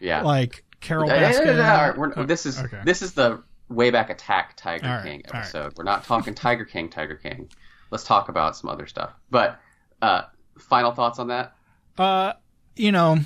Yeah. 0.00 0.22
Like 0.22 0.64
Carole 0.80 1.08
Baskin. 1.10 2.26
this 2.26 2.46
is 2.46 2.58
okay. 2.60 2.80
this 2.84 3.02
is 3.02 3.12
the 3.14 3.42
way 3.68 3.90
back 3.90 4.10
attack 4.10 4.54
Tiger 4.56 4.86
right, 4.86 5.02
King 5.04 5.22
all 5.26 5.32
right. 5.34 5.40
episode. 5.42 5.74
We're 5.76 5.84
not 5.84 6.04
talking 6.04 6.34
Tiger 6.34 6.64
King, 6.64 6.88
Tiger 6.88 7.16
King. 7.16 7.48
Let's 7.92 8.04
talk 8.04 8.28
about 8.30 8.56
some 8.56 8.70
other 8.70 8.86
stuff. 8.86 9.12
But 9.30 9.60
uh, 10.00 10.22
final 10.58 10.92
thoughts 10.92 11.18
on 11.18 11.28
that? 11.28 11.54
Uh, 11.98 12.32
you 12.74 12.90
know, 12.90 13.18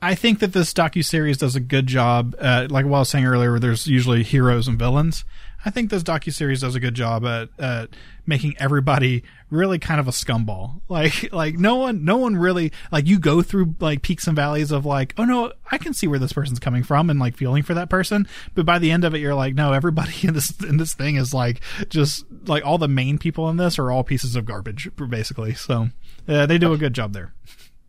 I 0.00 0.14
think 0.14 0.38
that 0.38 0.52
this 0.52 0.72
docu 0.72 1.04
series 1.04 1.36
does 1.36 1.56
a 1.56 1.60
good 1.60 1.88
job. 1.88 2.36
At, 2.40 2.70
like 2.70 2.86
what 2.86 2.96
I 2.96 3.00
was 3.00 3.08
saying 3.08 3.26
earlier, 3.26 3.58
there's 3.58 3.88
usually 3.88 4.22
heroes 4.22 4.68
and 4.68 4.78
villains. 4.78 5.24
I 5.64 5.70
think 5.70 5.90
this 5.90 6.02
docu 6.02 6.32
series 6.32 6.60
does 6.60 6.74
a 6.74 6.80
good 6.80 6.94
job 6.94 7.24
at, 7.24 7.48
at 7.58 7.90
making 8.26 8.54
everybody 8.58 9.22
really 9.50 9.78
kind 9.78 10.00
of 10.00 10.08
a 10.08 10.10
scumball. 10.10 10.80
Like, 10.88 11.32
like 11.32 11.54
no 11.54 11.76
one, 11.76 12.04
no 12.04 12.18
one 12.18 12.36
really 12.36 12.70
like 12.90 13.06
you 13.06 13.18
go 13.18 13.40
through 13.40 13.76
like 13.80 14.02
peaks 14.02 14.26
and 14.26 14.36
valleys 14.36 14.70
of 14.70 14.84
like, 14.84 15.14
oh 15.16 15.24
no, 15.24 15.52
I 15.70 15.78
can 15.78 15.94
see 15.94 16.06
where 16.06 16.18
this 16.18 16.32
person's 16.32 16.58
coming 16.58 16.82
from 16.82 17.08
and 17.08 17.18
like 17.18 17.36
feeling 17.36 17.62
for 17.62 17.72
that 17.74 17.88
person. 17.88 18.28
But 18.54 18.66
by 18.66 18.78
the 18.78 18.90
end 18.90 19.04
of 19.04 19.14
it, 19.14 19.20
you're 19.20 19.34
like, 19.34 19.54
no, 19.54 19.72
everybody 19.72 20.12
in 20.22 20.34
this 20.34 20.52
in 20.62 20.76
this 20.76 20.94
thing 20.94 21.16
is 21.16 21.32
like 21.32 21.60
just 21.88 22.24
like 22.46 22.64
all 22.66 22.78
the 22.78 22.88
main 22.88 23.18
people 23.18 23.48
in 23.48 23.56
this 23.56 23.78
are 23.78 23.90
all 23.90 24.04
pieces 24.04 24.36
of 24.36 24.44
garbage 24.44 24.90
basically. 25.08 25.54
So 25.54 25.88
uh, 26.28 26.46
they 26.46 26.58
do 26.58 26.72
a 26.72 26.78
good 26.78 26.92
job 26.92 27.12
there. 27.12 27.32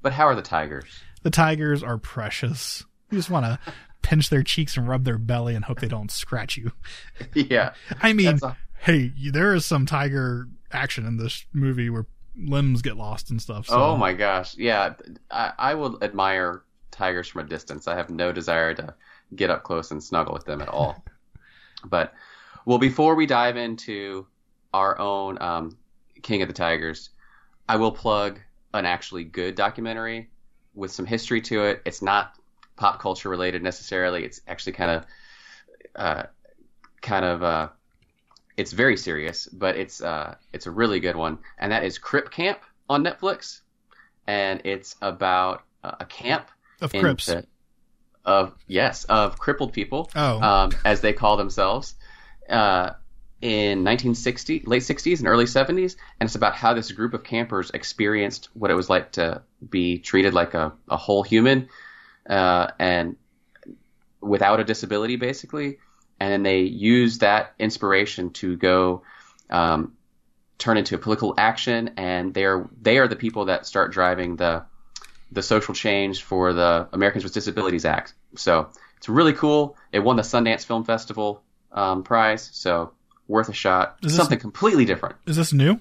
But 0.02 0.14
how 0.14 0.28
are 0.28 0.36
the 0.36 0.42
Tigers? 0.42 1.02
The 1.24 1.30
tigers 1.30 1.82
are 1.82 1.98
precious. 1.98 2.86
You 3.10 3.18
just 3.18 3.30
want 3.30 3.46
to 3.46 3.60
pinch 4.04 4.30
their 4.30 4.44
cheeks 4.44 4.78
and 4.78 4.88
rub 4.88 5.06
their 5.06 5.18
belly 5.18 5.56
and 5.56 5.66
hope 5.66 5.80
they 5.80 5.88
don't 5.88 6.12
scratch 6.12 6.56
you. 6.58 6.72
yeah. 7.34 7.74
I 8.02 8.14
mean, 8.14 8.40
a- 8.44 8.58
hey, 8.82 9.12
there 9.32 9.56
is 9.56 9.66
some 9.66 9.88
tiger 9.88 10.48
action 10.72 11.06
in 11.08 11.18
this 11.18 11.46
movie 11.54 11.90
where 11.90 12.06
limbs 12.36 12.82
get 12.82 12.98
lost 12.98 13.32
and 13.32 13.42
stuff. 13.42 13.68
So. 13.68 13.76
Oh 13.76 13.98
my 13.98 14.14
gosh. 14.14 14.56
Yeah. 14.58 14.94
I, 15.32 15.54
I 15.58 15.74
will 15.74 16.04
admire 16.04 16.64
tigers 16.92 17.28
from 17.28 17.42
a 17.42 17.50
distance. 17.50 17.88
I 17.88 17.96
have 17.96 18.10
no 18.10 18.32
desire 18.32 18.74
to 18.76 18.94
get 19.36 19.50
up 19.50 19.64
close 19.64 19.90
and 19.90 20.04
snuggle 20.04 20.34
with 20.34 20.46
them 20.46 20.62
at 20.62 20.70
all. 20.70 21.04
but 21.86 22.14
well, 22.66 22.78
before 22.78 23.16
we 23.16 23.26
dive 23.26 23.58
into 23.58 24.28
our 24.74 25.00
own 25.00 25.42
um, 25.42 25.78
King 26.22 26.42
of 26.42 26.48
the 26.48 26.54
Tigers, 26.54 27.10
I 27.68 27.76
will 27.76 27.92
plug 27.92 28.40
an 28.74 28.86
actually 28.86 29.24
good 29.24 29.56
documentary 29.56 30.30
with 30.74 30.92
some 30.92 31.06
history 31.06 31.42
to 31.42 31.64
it. 31.66 31.82
It's 31.86 32.02
not 32.02 32.34
pop 32.76 33.00
culture 33.00 33.30
related 33.30 33.62
necessarily. 33.64 34.24
It's 34.24 34.42
actually 34.48 34.74
kind 34.74 34.92
of, 34.92 35.06
uh, 35.96 36.24
kind 37.02 37.26
of, 37.26 37.44
uh, 37.44 37.70
it's 38.58 38.72
very 38.72 38.98
serious, 38.98 39.48
but 39.48 39.76
it's 39.78 40.02
uh, 40.02 40.36
it's 40.54 40.68
a 40.68 40.72
really 40.72 41.00
good 41.00 41.16
one, 41.16 41.40
and 41.58 41.72
that 41.72 41.84
is 41.84 41.98
Crip 41.98 42.30
Camp 42.32 42.60
on 42.90 43.04
Netflix, 43.04 43.62
and 44.28 44.62
it's 44.64 44.96
about 45.02 45.64
uh, 45.84 45.96
a 46.00 46.06
camp 46.06 46.50
of 46.82 46.92
Crips. 46.92 47.26
the- 47.26 47.46
of 48.26 48.54
yes 48.68 49.04
of 49.06 49.38
crippled 49.38 49.74
people 49.74 50.10
Oh. 50.16 50.42
um, 50.42 50.72
as 50.86 51.02
they 51.02 51.12
call 51.12 51.36
themselves 51.36 51.96
uh, 52.50 52.92
in 53.42 53.84
1960 53.84 54.64
late 54.66 54.82
60s 54.84 55.20
and 55.20 55.28
early 55.28 55.44
70s 55.44 55.98
and 56.22 56.28
it's 56.28 56.36
about 56.36 56.56
how 56.56 56.74
this 56.74 56.90
group 56.94 57.14
of 57.14 57.26
campers 57.26 57.70
experienced 57.72 58.48
what 58.54 58.72
it 58.72 58.76
was 58.76 58.90
like 58.90 59.12
to 59.14 59.42
be 59.70 59.98
treated 60.00 60.34
like 60.34 60.54
a, 60.54 60.72
a 60.88 60.96
whole 60.96 61.22
human 61.24 61.68
uh, 62.30 62.68
and 62.80 63.16
without 64.22 64.60
a 64.60 64.64
disability 64.64 65.16
basically 65.18 65.78
and 66.20 66.32
then 66.32 66.44
they 66.44 66.62
use 66.62 67.18
that 67.20 67.54
inspiration 67.60 68.30
to 68.32 68.56
go 68.56 69.02
um, 69.50 69.94
turn 70.58 70.78
into 70.78 70.98
political 70.98 71.34
action 71.38 71.92
and 71.98 72.34
they're 72.34 72.68
they 72.82 72.98
are 73.00 73.08
the 73.08 73.16
people 73.18 73.46
that 73.46 73.66
start 73.66 73.92
driving 73.92 74.38
the 74.38 74.64
the 75.32 75.42
social 75.42 75.74
change 75.74 76.24
for 76.24 76.54
the 76.54 76.88
Americans 76.94 77.24
with 77.24 77.34
Disabilities 77.34 77.86
Act. 77.86 78.14
So 78.36 78.70
it's 78.98 79.10
really 79.10 79.34
cool. 79.34 79.76
It 79.92 79.98
won 80.00 80.16
the 80.16 80.22
Sundance 80.22 80.64
Film 80.64 80.84
Festival 80.84 81.42
um, 81.72 82.04
prize, 82.04 82.48
so 82.54 82.92
worth 83.28 83.50
a 83.50 83.54
shot. 83.54 83.98
Is 84.04 84.12
this- 84.12 84.18
Something 84.18 84.38
completely 84.38 84.86
different. 84.86 85.16
Is 85.26 85.36
this 85.36 85.52
new? 85.52 85.80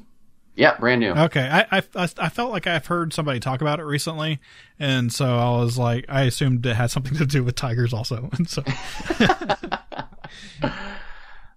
Yeah, 0.54 0.76
brand 0.78 1.00
new. 1.00 1.12
Okay, 1.12 1.48
I, 1.48 1.78
I 1.78 1.82
I 1.94 2.08
I 2.18 2.28
felt 2.28 2.52
like 2.52 2.66
I've 2.66 2.86
heard 2.86 3.14
somebody 3.14 3.40
talk 3.40 3.62
about 3.62 3.80
it 3.80 3.84
recently, 3.84 4.40
and 4.78 5.12
so 5.12 5.38
I 5.38 5.50
was 5.58 5.78
like, 5.78 6.04
I 6.08 6.22
assumed 6.22 6.66
it 6.66 6.76
had 6.76 6.90
something 6.90 7.16
to 7.16 7.26
do 7.26 7.42
with 7.42 7.54
tigers 7.54 7.94
also, 7.94 8.28
and 8.32 8.48
so 8.48 8.62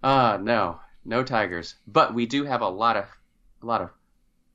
Uh, 0.06 0.38
no, 0.40 0.80
no 1.04 1.24
tigers, 1.24 1.74
but 1.88 2.14
we 2.14 2.28
do 2.28 2.46
have 2.46 2.62
a 2.62 2.70
lot 2.70 2.96
of 2.96 3.06
a 3.64 3.66
lot 3.66 3.82
of 3.82 3.90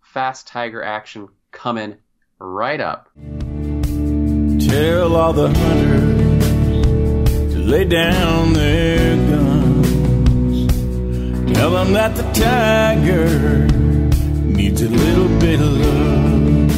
fast 0.01 0.47
tiger 0.47 0.81
action 0.81 1.27
coming 1.51 1.97
right 2.39 2.81
up. 2.81 3.09
Tell 3.17 5.17
all 5.17 5.33
the 5.33 5.49
hunters 5.49 7.53
to 7.53 7.59
lay 7.59 7.85
down 7.85 8.53
their 8.53 9.17
guns. 9.17 10.73
Tell 11.53 11.73
them 11.73 11.95
that 11.95 12.15
the 12.15 12.23
tiger 12.33 13.67
needs 14.71 14.83
a 14.83 14.89
little 14.89 15.29
bit 15.41 15.61
of 15.61 15.77
love. 15.79 16.77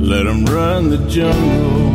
Let 0.00 0.24
them 0.24 0.44
run 0.44 0.90
the 0.90 0.98
jungle. 1.08 1.92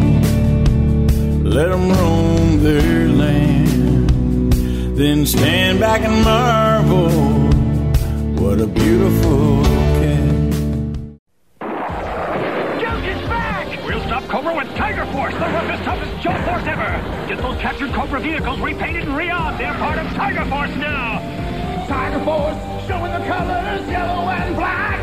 Let 1.43 1.69
them 1.69 1.89
roam 1.89 2.63
their 2.63 3.07
land. 3.07 4.53
Then 4.97 5.25
stand 5.25 5.79
back 5.79 6.01
and 6.01 6.23
marvel. 6.23 7.09
What 8.41 8.59
a 8.59 8.67
beautiful 8.67 9.63
cat. 10.00 10.35
Joe 12.81 12.97
is 12.97 13.21
back! 13.27 13.85
We'll 13.85 14.01
stop 14.01 14.23
Cobra 14.29 14.55
with 14.55 14.75
Tiger 14.75 15.05
Force, 15.11 15.33
the 15.33 15.39
roughest, 15.39 15.83
toughest 15.83 16.23
Joe 16.23 16.41
Force 16.45 16.65
ever! 16.65 17.27
Get 17.27 17.38
those 17.38 17.57
captured 17.57 17.93
Cobra 17.93 18.19
vehicles 18.19 18.59
repainted 18.59 19.03
and 19.03 19.15
re-armed. 19.15 19.59
They're 19.59 19.73
part 19.75 20.00
of 20.00 20.07
Tiger 20.13 20.45
Force 20.45 20.75
now! 20.77 21.40
Tiger 21.91 22.24
Force, 22.24 22.88
showing 22.88 23.12
the 23.12 23.19
colors 23.27 23.86
yellow 23.89 24.29
and 24.29 24.55
black! 24.55 25.01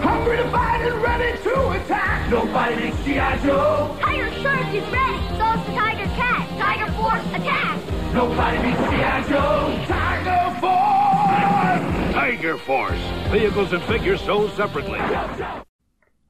Hungry 0.00 0.38
to 0.38 0.50
fight 0.50 0.80
and 0.80 1.02
ready 1.02 1.38
to 1.42 1.70
attack! 1.72 2.30
Nobody 2.30 2.76
makes 2.76 3.04
G.I. 3.04 3.36
Joe. 3.44 3.94
Tiger 4.00 4.32
Shark 4.40 4.68
is 4.72 4.88
ready. 4.88 5.18
So's 5.36 5.66
the 5.66 5.72
Tiger 5.74 6.06
Cat. 6.16 6.48
Tiger 6.58 6.90
Force, 6.92 7.26
attack! 7.34 8.14
Nobody 8.14 8.56
beats 8.62 8.80
G.I. 8.90 9.28
Joe. 9.28 9.84
Tiger 9.86 10.60
Force. 10.62 12.14
Tiger 12.14 12.56
Force. 12.56 13.30
Vehicles 13.30 13.74
and 13.74 13.82
figures 13.82 14.22
sold 14.22 14.50
separately. 14.52 15.00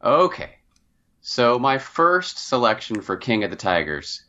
Okay. 0.03 0.57
So 1.21 1.57
my 1.57 1.79
first 1.79 2.49
selection 2.49 3.01
for 3.01 3.17
King 3.17 3.45
of 3.45 3.51
the 3.51 3.57
Tigers 3.57 4.25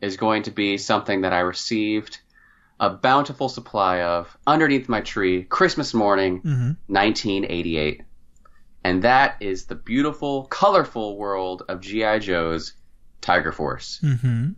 is 0.00 0.16
going 0.16 0.44
to 0.44 0.50
be 0.50 0.78
something 0.78 1.20
that 1.20 1.34
I 1.34 1.40
received 1.40 2.20
a 2.80 2.90
bountiful 2.90 3.48
supply 3.48 4.02
of 4.02 4.36
underneath 4.46 4.88
my 4.88 5.00
tree 5.00 5.44
Christmas 5.44 5.94
morning, 5.94 6.40
1988. 6.86 8.02
And 8.84 9.02
that 9.04 9.36
is 9.40 9.66
the 9.66 9.76
beautiful, 9.76 10.46
colorful 10.46 11.16
world 11.16 11.62
of 11.68 11.80
G.I. 11.80 12.18
Joe's 12.18 12.74
Tiger 13.20 13.52
Force. 13.52 14.00
Mm-hmm. 14.02 14.50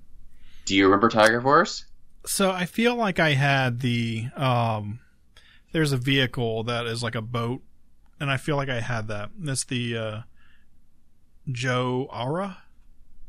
Do 0.64 0.75
you 0.75 0.85
remember 0.87 1.11
Tiger 1.11 1.40
Force? 1.40 1.85
So 2.26 2.50
I 2.50 2.64
feel 2.64 2.94
like 2.97 3.21
I 3.21 3.35
had 3.35 3.80
the 3.80 4.28
um 4.35 5.00
there's 5.73 5.92
a 5.92 5.99
vehicle 5.99 6.64
that 6.64 6.87
is 6.87 7.02
like 7.02 7.14
a 7.14 7.21
boat 7.21 7.61
and 8.18 8.30
I 8.30 8.38
feel 8.38 8.56
like 8.56 8.71
I 8.71 8.80
had 8.80 9.09
that. 9.09 9.30
That's 9.38 9.64
the 9.64 9.97
uh 9.97 10.21
Joe 11.52 12.09
Aura, 12.11 12.59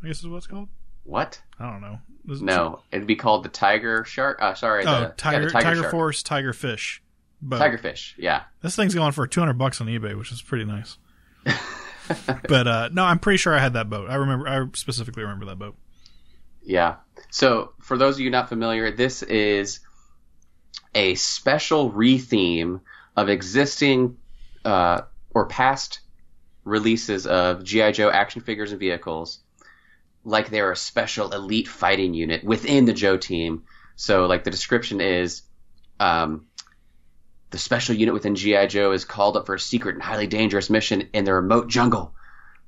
I 0.02 0.08
guess 0.08 0.20
is 0.20 0.28
what 0.28 0.38
it's 0.38 0.48
called. 0.48 0.70
What? 1.04 1.42
I 1.60 1.70
don't 1.70 1.82
know. 1.82 2.00
It- 2.28 2.42
No, 2.42 2.82
it'd 2.92 3.08
be 3.08 3.16
called 3.16 3.44
the 3.44 3.50
Tiger 3.50 4.04
Shark. 4.06 4.42
Uh, 4.42 4.54
sorry, 4.54 4.84
Oh, 4.86 4.92
the, 4.94 5.00
yeah, 5.02 5.12
Tiger 5.18 5.46
the 5.46 5.52
Tiger, 5.52 5.76
Tiger. 5.76 5.90
Force 5.90 6.24
Tiger 6.24 6.54
Fish. 6.54 7.02
But 7.42 7.60
Tiger 7.60 7.78
Fish. 7.78 8.16
Yeah. 8.18 8.44
this 8.62 8.76
thing's 8.76 8.96
going 8.96 9.12
for 9.12 9.28
200 9.28 9.54
bucks 9.54 9.80
on 9.82 9.88
eBay, 9.88 10.18
which 10.18 10.32
is 10.32 10.42
pretty 10.42 10.66
nice. 10.66 10.98
but 12.48 12.68
uh 12.68 12.90
no, 12.92 13.04
I'm 13.04 13.20
pretty 13.20 13.38
sure 13.38 13.54
I 13.54 13.60
had 13.60 13.74
that 13.74 13.90
boat. 13.90 14.10
I 14.10 14.16
remember 14.16 14.48
I 14.48 14.66
specifically 14.74 15.24
remember 15.24 15.46
that 15.46 15.60
boat. 15.60 15.76
Yeah. 16.64 16.96
So, 17.30 17.74
for 17.82 17.98
those 17.98 18.16
of 18.16 18.22
you 18.22 18.30
not 18.32 18.50
familiar, 18.50 18.90
this 18.92 19.22
is 19.22 19.82
a 20.96 21.14
special 21.16 21.92
retheme 21.92 22.82
of 23.16 23.30
existing 23.30 24.18
uh, 24.64 25.02
or 25.32 25.46
past 25.48 26.00
releases 26.64 27.28
of 27.28 27.64
G.I. 27.64 27.92
Joe 27.92 28.10
action 28.10 28.42
figures 28.42 28.72
and 28.72 28.80
vehicles, 28.80 29.40
like 30.26 30.50
they're 30.50 30.72
a 30.72 30.76
special 30.76 31.32
elite 31.32 31.68
fighting 31.68 32.14
unit 32.14 32.44
within 32.44 32.86
the 32.86 32.94
Joe 32.94 33.16
team. 33.16 33.64
So, 33.96 34.26
like 34.26 34.44
the 34.44 34.52
description 34.52 35.00
is 35.00 35.44
um, 36.00 36.48
the 37.52 37.58
special 37.58 37.96
unit 37.96 38.14
within 38.14 38.36
G.I. 38.36 38.68
Joe 38.68 38.92
is 38.92 39.06
called 39.06 39.38
up 39.38 39.46
for 39.46 39.56
a 39.56 39.60
secret 39.60 39.96
and 39.96 40.04
highly 40.04 40.28
dangerous 40.28 40.70
mission 40.70 41.10
in 41.14 41.24
the 41.24 41.34
remote 41.34 41.70
jungle. 41.70 42.14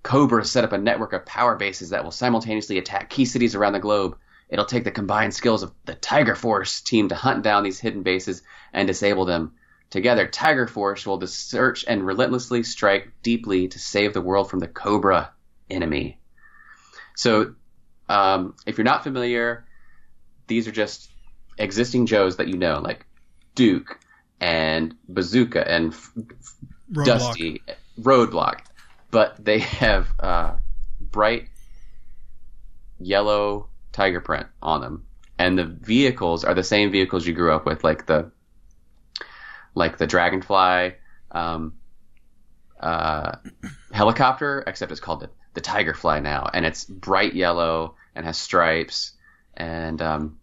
Cobra 0.04 0.46
set 0.46 0.64
up 0.64 0.72
a 0.72 0.78
network 0.78 1.12
of 1.12 1.26
power 1.26 1.56
bases 1.56 1.90
that 1.90 2.04
will 2.04 2.12
simultaneously 2.12 2.78
attack 2.78 3.10
key 3.10 3.26
cities 3.26 3.56
around 3.56 3.74
the 3.74 3.80
globe. 3.80 4.18
It'll 4.50 4.64
take 4.64 4.86
the 4.86 4.92
combined 4.92 5.34
skills 5.34 5.64
of 5.64 5.74
the 5.86 5.96
Tiger 5.96 6.36
Force 6.36 6.80
team 6.80 7.10
to 7.10 7.16
hunt 7.16 7.44
down 7.44 7.64
these 7.64 7.80
hidden 7.80 8.04
bases 8.04 8.44
and 8.72 8.88
disable 8.88 9.26
them. 9.26 9.54
Together, 9.90 10.28
Tiger 10.28 10.68
Force 10.68 11.06
will 11.06 11.26
search 11.28 11.84
and 11.88 12.06
relentlessly 12.06 12.64
strike 12.64 13.12
deeply 13.24 13.68
to 13.70 13.80
save 13.80 14.14
the 14.14 14.22
world 14.22 14.50
from 14.50 14.60
the 14.60 14.68
Cobra 14.68 15.32
enemy. 15.70 16.17
So, 17.18 17.56
um, 18.08 18.56
if 18.68 18.78
you're 18.78 18.86
not 18.86 19.04
familiar, 19.04 19.66
these 20.46 20.68
are 20.68 20.72
just 20.72 21.10
existing 21.58 22.06
Joes 22.06 22.38
that 22.38 22.48
you 22.48 22.58
know, 22.58 22.80
like 22.80 23.06
Duke 23.56 24.00
and 24.40 24.94
Bazooka 25.10 25.68
and 25.68 25.94
F- 25.94 26.12
Roadblock. 26.94 27.06
Dusty, 27.06 27.62
Roadblock, 28.00 28.60
but 29.10 29.44
they 29.44 29.60
have 29.60 30.08
uh, 30.20 30.58
bright 31.02 31.50
yellow 33.00 33.68
tiger 33.92 34.22
print 34.22 34.46
on 34.62 34.82
them, 34.82 35.08
and 35.40 35.58
the 35.58 35.66
vehicles 35.66 36.44
are 36.44 36.54
the 36.54 36.64
same 36.64 36.92
vehicles 36.92 37.26
you 37.26 37.34
grew 37.34 37.52
up 37.52 37.66
with, 37.66 37.84
like 37.84 38.06
the 38.06 38.32
like 39.74 39.98
the 39.98 40.06
Dragonfly 40.06 40.94
um, 41.32 41.74
uh, 42.80 43.38
helicopter, 43.91 44.63
except 44.68 44.91
it's 44.91 45.02
called 45.02 45.22
the, 45.22 45.30
the 45.58 45.62
Tigerfly 45.62 46.22
now, 46.22 46.48
and 46.54 46.65
it's 46.67 46.86
bright 46.86 47.34
yellow 47.34 47.96
and 48.13 48.26
has 48.28 48.38
stripes, 48.38 49.13
and 49.56 50.00
um, 50.04 50.38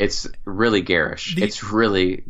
it's 0.00 0.26
really 0.44 0.82
garish. 0.82 1.36
The- 1.36 1.44
it's 1.44 1.62
really 1.62 2.24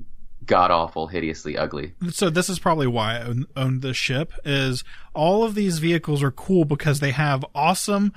god 0.45 0.71
awful, 0.71 1.07
hideously 1.07 1.57
ugly. 1.57 1.95
so 2.11 2.29
this 2.29 2.49
is 2.51 2.59
probably 2.59 2.87
why 2.87 3.16
I 3.19 3.23
own, 3.23 3.47
own 3.57 3.81
this 3.81 3.97
ship 3.97 4.33
is 4.45 4.83
all 5.14 5.45
of 5.45 5.55
these 5.55 5.79
vehicles 5.79 6.23
are 6.23 6.31
cool 6.33 6.64
because 6.64 7.01
they 7.01 7.12
have 7.12 7.45
awesome 7.55 8.12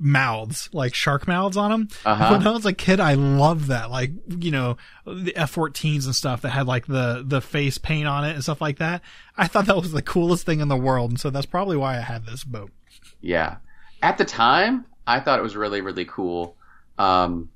mouths 0.00 0.68
like 0.72 0.94
shark 0.94 1.28
mouths 1.28 1.56
on 1.56 1.70
them 1.70 1.88
Uh-huh. 2.04 2.30
when 2.36 2.44
i 2.44 2.50
was 2.50 2.66
a 2.66 2.72
kid 2.72 2.98
i 2.98 3.14
loved 3.14 3.68
that 3.68 3.88
like 3.88 4.10
you 4.26 4.50
know 4.50 4.76
the 5.06 5.32
f-14s 5.36 6.06
and 6.06 6.14
stuff 6.16 6.42
that 6.42 6.50
had 6.50 6.66
like 6.66 6.86
the 6.86 7.22
the 7.24 7.40
face 7.40 7.78
paint 7.78 8.08
on 8.08 8.24
it 8.24 8.34
and 8.34 8.42
stuff 8.42 8.60
like 8.60 8.78
that 8.78 9.00
i 9.36 9.46
thought 9.46 9.66
that 9.66 9.76
was 9.76 9.92
the 9.92 10.02
coolest 10.02 10.44
thing 10.44 10.58
in 10.58 10.66
the 10.66 10.76
world 10.76 11.10
and 11.12 11.20
so 11.20 11.30
that's 11.30 11.46
probably 11.46 11.76
why 11.76 11.96
i 11.96 12.00
had 12.00 12.26
this 12.26 12.42
boat 12.42 12.72
Yeah. 13.20 13.56
At 14.02 14.18
the 14.18 14.24
time, 14.24 14.86
I 15.06 15.20
thought 15.20 15.38
it 15.38 15.42
was 15.42 15.56
really, 15.56 15.80
really 15.80 16.04
cool. 16.04 16.56
Um, 16.98 17.50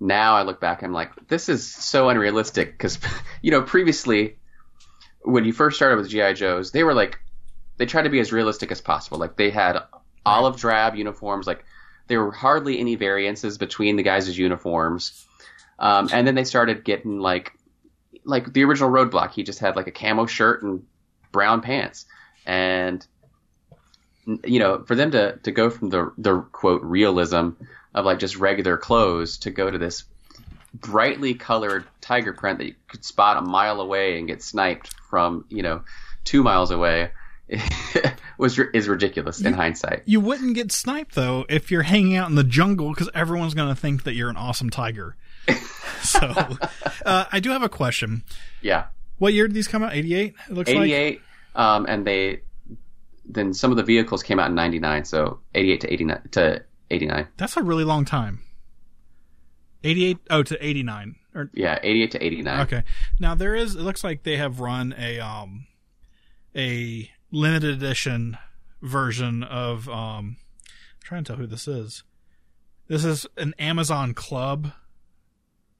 now 0.00 0.36
I 0.36 0.42
look 0.42 0.60
back, 0.60 0.82
I'm 0.82 0.92
like, 0.92 1.28
this 1.28 1.48
is 1.48 1.66
so 1.66 2.08
unrealistic 2.08 2.72
because, 2.72 2.98
you 3.42 3.50
know, 3.50 3.62
previously, 3.62 4.36
when 5.22 5.44
you 5.44 5.52
first 5.52 5.76
started 5.76 5.96
with 5.96 6.08
GI 6.08 6.34
Joes, 6.34 6.70
they 6.70 6.84
were 6.84 6.94
like, 6.94 7.18
they 7.76 7.86
tried 7.86 8.02
to 8.02 8.10
be 8.10 8.20
as 8.20 8.32
realistic 8.32 8.70
as 8.72 8.80
possible. 8.80 9.18
Like 9.18 9.36
they 9.36 9.50
had 9.50 9.78
olive 10.24 10.56
drab 10.56 10.94
uniforms, 10.94 11.46
like 11.46 11.64
there 12.08 12.22
were 12.24 12.32
hardly 12.32 12.78
any 12.78 12.94
variances 12.96 13.58
between 13.58 13.96
the 13.96 14.02
guys' 14.02 14.36
uniforms. 14.36 15.24
Um, 15.78 16.08
and 16.12 16.26
then 16.26 16.34
they 16.34 16.44
started 16.44 16.84
getting 16.84 17.20
like, 17.20 17.52
like 18.24 18.52
the 18.52 18.64
original 18.64 18.90
Roadblock, 18.90 19.32
he 19.32 19.42
just 19.42 19.60
had 19.60 19.76
like 19.76 19.86
a 19.86 19.92
camo 19.92 20.26
shirt 20.26 20.62
and 20.62 20.84
brown 21.30 21.60
pants, 21.60 22.06
and 22.46 23.06
you 24.44 24.58
know, 24.58 24.84
for 24.86 24.94
them 24.94 25.10
to, 25.12 25.36
to 25.42 25.50
go 25.52 25.70
from 25.70 25.90
the 25.90 26.12
the 26.18 26.40
quote 26.52 26.82
realism 26.82 27.50
of 27.94 28.04
like 28.04 28.18
just 28.18 28.36
regular 28.36 28.76
clothes 28.76 29.38
to 29.38 29.50
go 29.50 29.70
to 29.70 29.78
this 29.78 30.04
brightly 30.74 31.34
colored 31.34 31.84
tiger 32.00 32.32
print 32.34 32.58
that 32.58 32.66
you 32.66 32.74
could 32.88 33.04
spot 33.04 33.38
a 33.38 33.40
mile 33.40 33.80
away 33.80 34.18
and 34.18 34.28
get 34.28 34.42
sniped 34.42 34.92
from 35.10 35.44
you 35.48 35.62
know 35.62 35.82
two 36.24 36.42
miles 36.42 36.70
away 36.70 37.10
was 38.38 38.58
is 38.74 38.86
ridiculous 38.88 39.40
in 39.40 39.54
hindsight. 39.54 40.02
you 40.04 40.20
wouldn't 40.20 40.54
get 40.54 40.70
sniped 40.70 41.14
though 41.14 41.46
if 41.48 41.70
you're 41.70 41.82
hanging 41.82 42.16
out 42.16 42.28
in 42.28 42.34
the 42.34 42.44
jungle 42.44 42.90
because 42.90 43.08
everyone's 43.14 43.54
going 43.54 43.68
to 43.70 43.74
think 43.74 44.04
that 44.04 44.14
you're 44.14 44.28
an 44.28 44.36
awesome 44.36 44.68
tiger 44.68 45.16
so 46.02 46.18
uh, 47.06 47.24
i 47.32 47.40
do 47.40 47.48
have 47.50 47.62
a 47.62 47.68
question 47.70 48.22
Yeah, 48.60 48.86
what 49.16 49.32
year 49.32 49.48
did 49.48 49.54
these 49.54 49.68
come 49.68 49.82
out 49.82 49.94
88 49.94 50.34
it 50.50 50.52
looks 50.54 50.68
eighty 50.68 50.78
like 50.78 50.90
88. 50.90 51.20
um, 51.56 51.86
and 51.88 52.06
they 52.06 52.40
then 53.28 53.52
some 53.54 53.70
of 53.70 53.76
the 53.76 53.82
vehicles 53.82 54.22
came 54.22 54.38
out 54.38 54.48
in 54.48 54.54
ninety 54.54 54.78
nine, 54.78 55.04
so 55.04 55.40
eighty 55.54 55.72
eight 55.72 55.80
to 55.82 55.92
eighty 55.92 56.04
nine 56.04 56.22
to 56.32 56.64
eighty 56.90 57.06
nine. 57.06 57.28
That's 57.36 57.56
a 57.56 57.62
really 57.62 57.84
long 57.84 58.04
time. 58.04 58.40
88 59.84 60.18
oh 60.30 60.42
to 60.42 60.64
89 60.66 61.14
or 61.36 61.50
Yeah, 61.54 61.78
eighty 61.84 62.02
eight 62.02 62.10
to 62.12 62.24
eighty 62.24 62.42
nine. 62.42 62.60
okay. 62.62 62.82
Now 63.20 63.34
there 63.36 63.54
is 63.54 63.76
it 63.76 63.82
looks 63.82 64.02
like 64.02 64.24
they 64.24 64.36
have 64.36 64.58
run 64.60 64.92
a 64.98 65.20
um 65.20 65.66
a 66.56 67.08
limited 67.30 67.74
edition 67.76 68.36
version 68.82 69.44
of 69.44 69.88
um 69.88 70.36
I'm 70.40 71.04
trying 71.04 71.24
to 71.24 71.28
tell 71.32 71.36
who 71.40 71.46
this 71.46 71.68
is. 71.68 72.02
This 72.88 73.04
is 73.04 73.24
an 73.36 73.54
Amazon 73.58 74.14
Club 74.14 74.72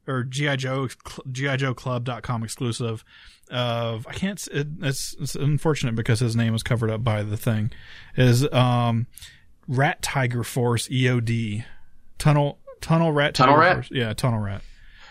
or 0.06 0.22
GI 0.22 0.56
Joe 0.58 0.88
GI 1.32 1.56
Joe 1.56 1.74
Club.com 1.74 2.44
exclusive 2.44 3.04
of 3.50 4.06
I 4.06 4.12
can't 4.12 4.46
it, 4.52 4.66
it's, 4.82 5.14
it's 5.20 5.34
unfortunate 5.34 5.94
because 5.94 6.20
his 6.20 6.37
name 6.37 6.54
is 6.54 6.62
covered 6.62 6.90
up 6.90 7.02
by 7.02 7.22
the 7.22 7.37
thing 7.37 7.70
is 8.16 8.50
um 8.52 9.06
Rat 9.66 10.02
Tiger 10.02 10.44
Force 10.44 10.88
EOD 10.88 11.64
Tunnel 12.18 12.58
Tunnel 12.80 13.12
Rat 13.12 13.34
Tunnel 13.34 13.54
Tiger 13.54 13.61
Rat? 13.66 13.74
Force. 13.76 13.88
Yeah, 13.90 14.12
Tunnel 14.14 14.40
Rat. 14.40 14.62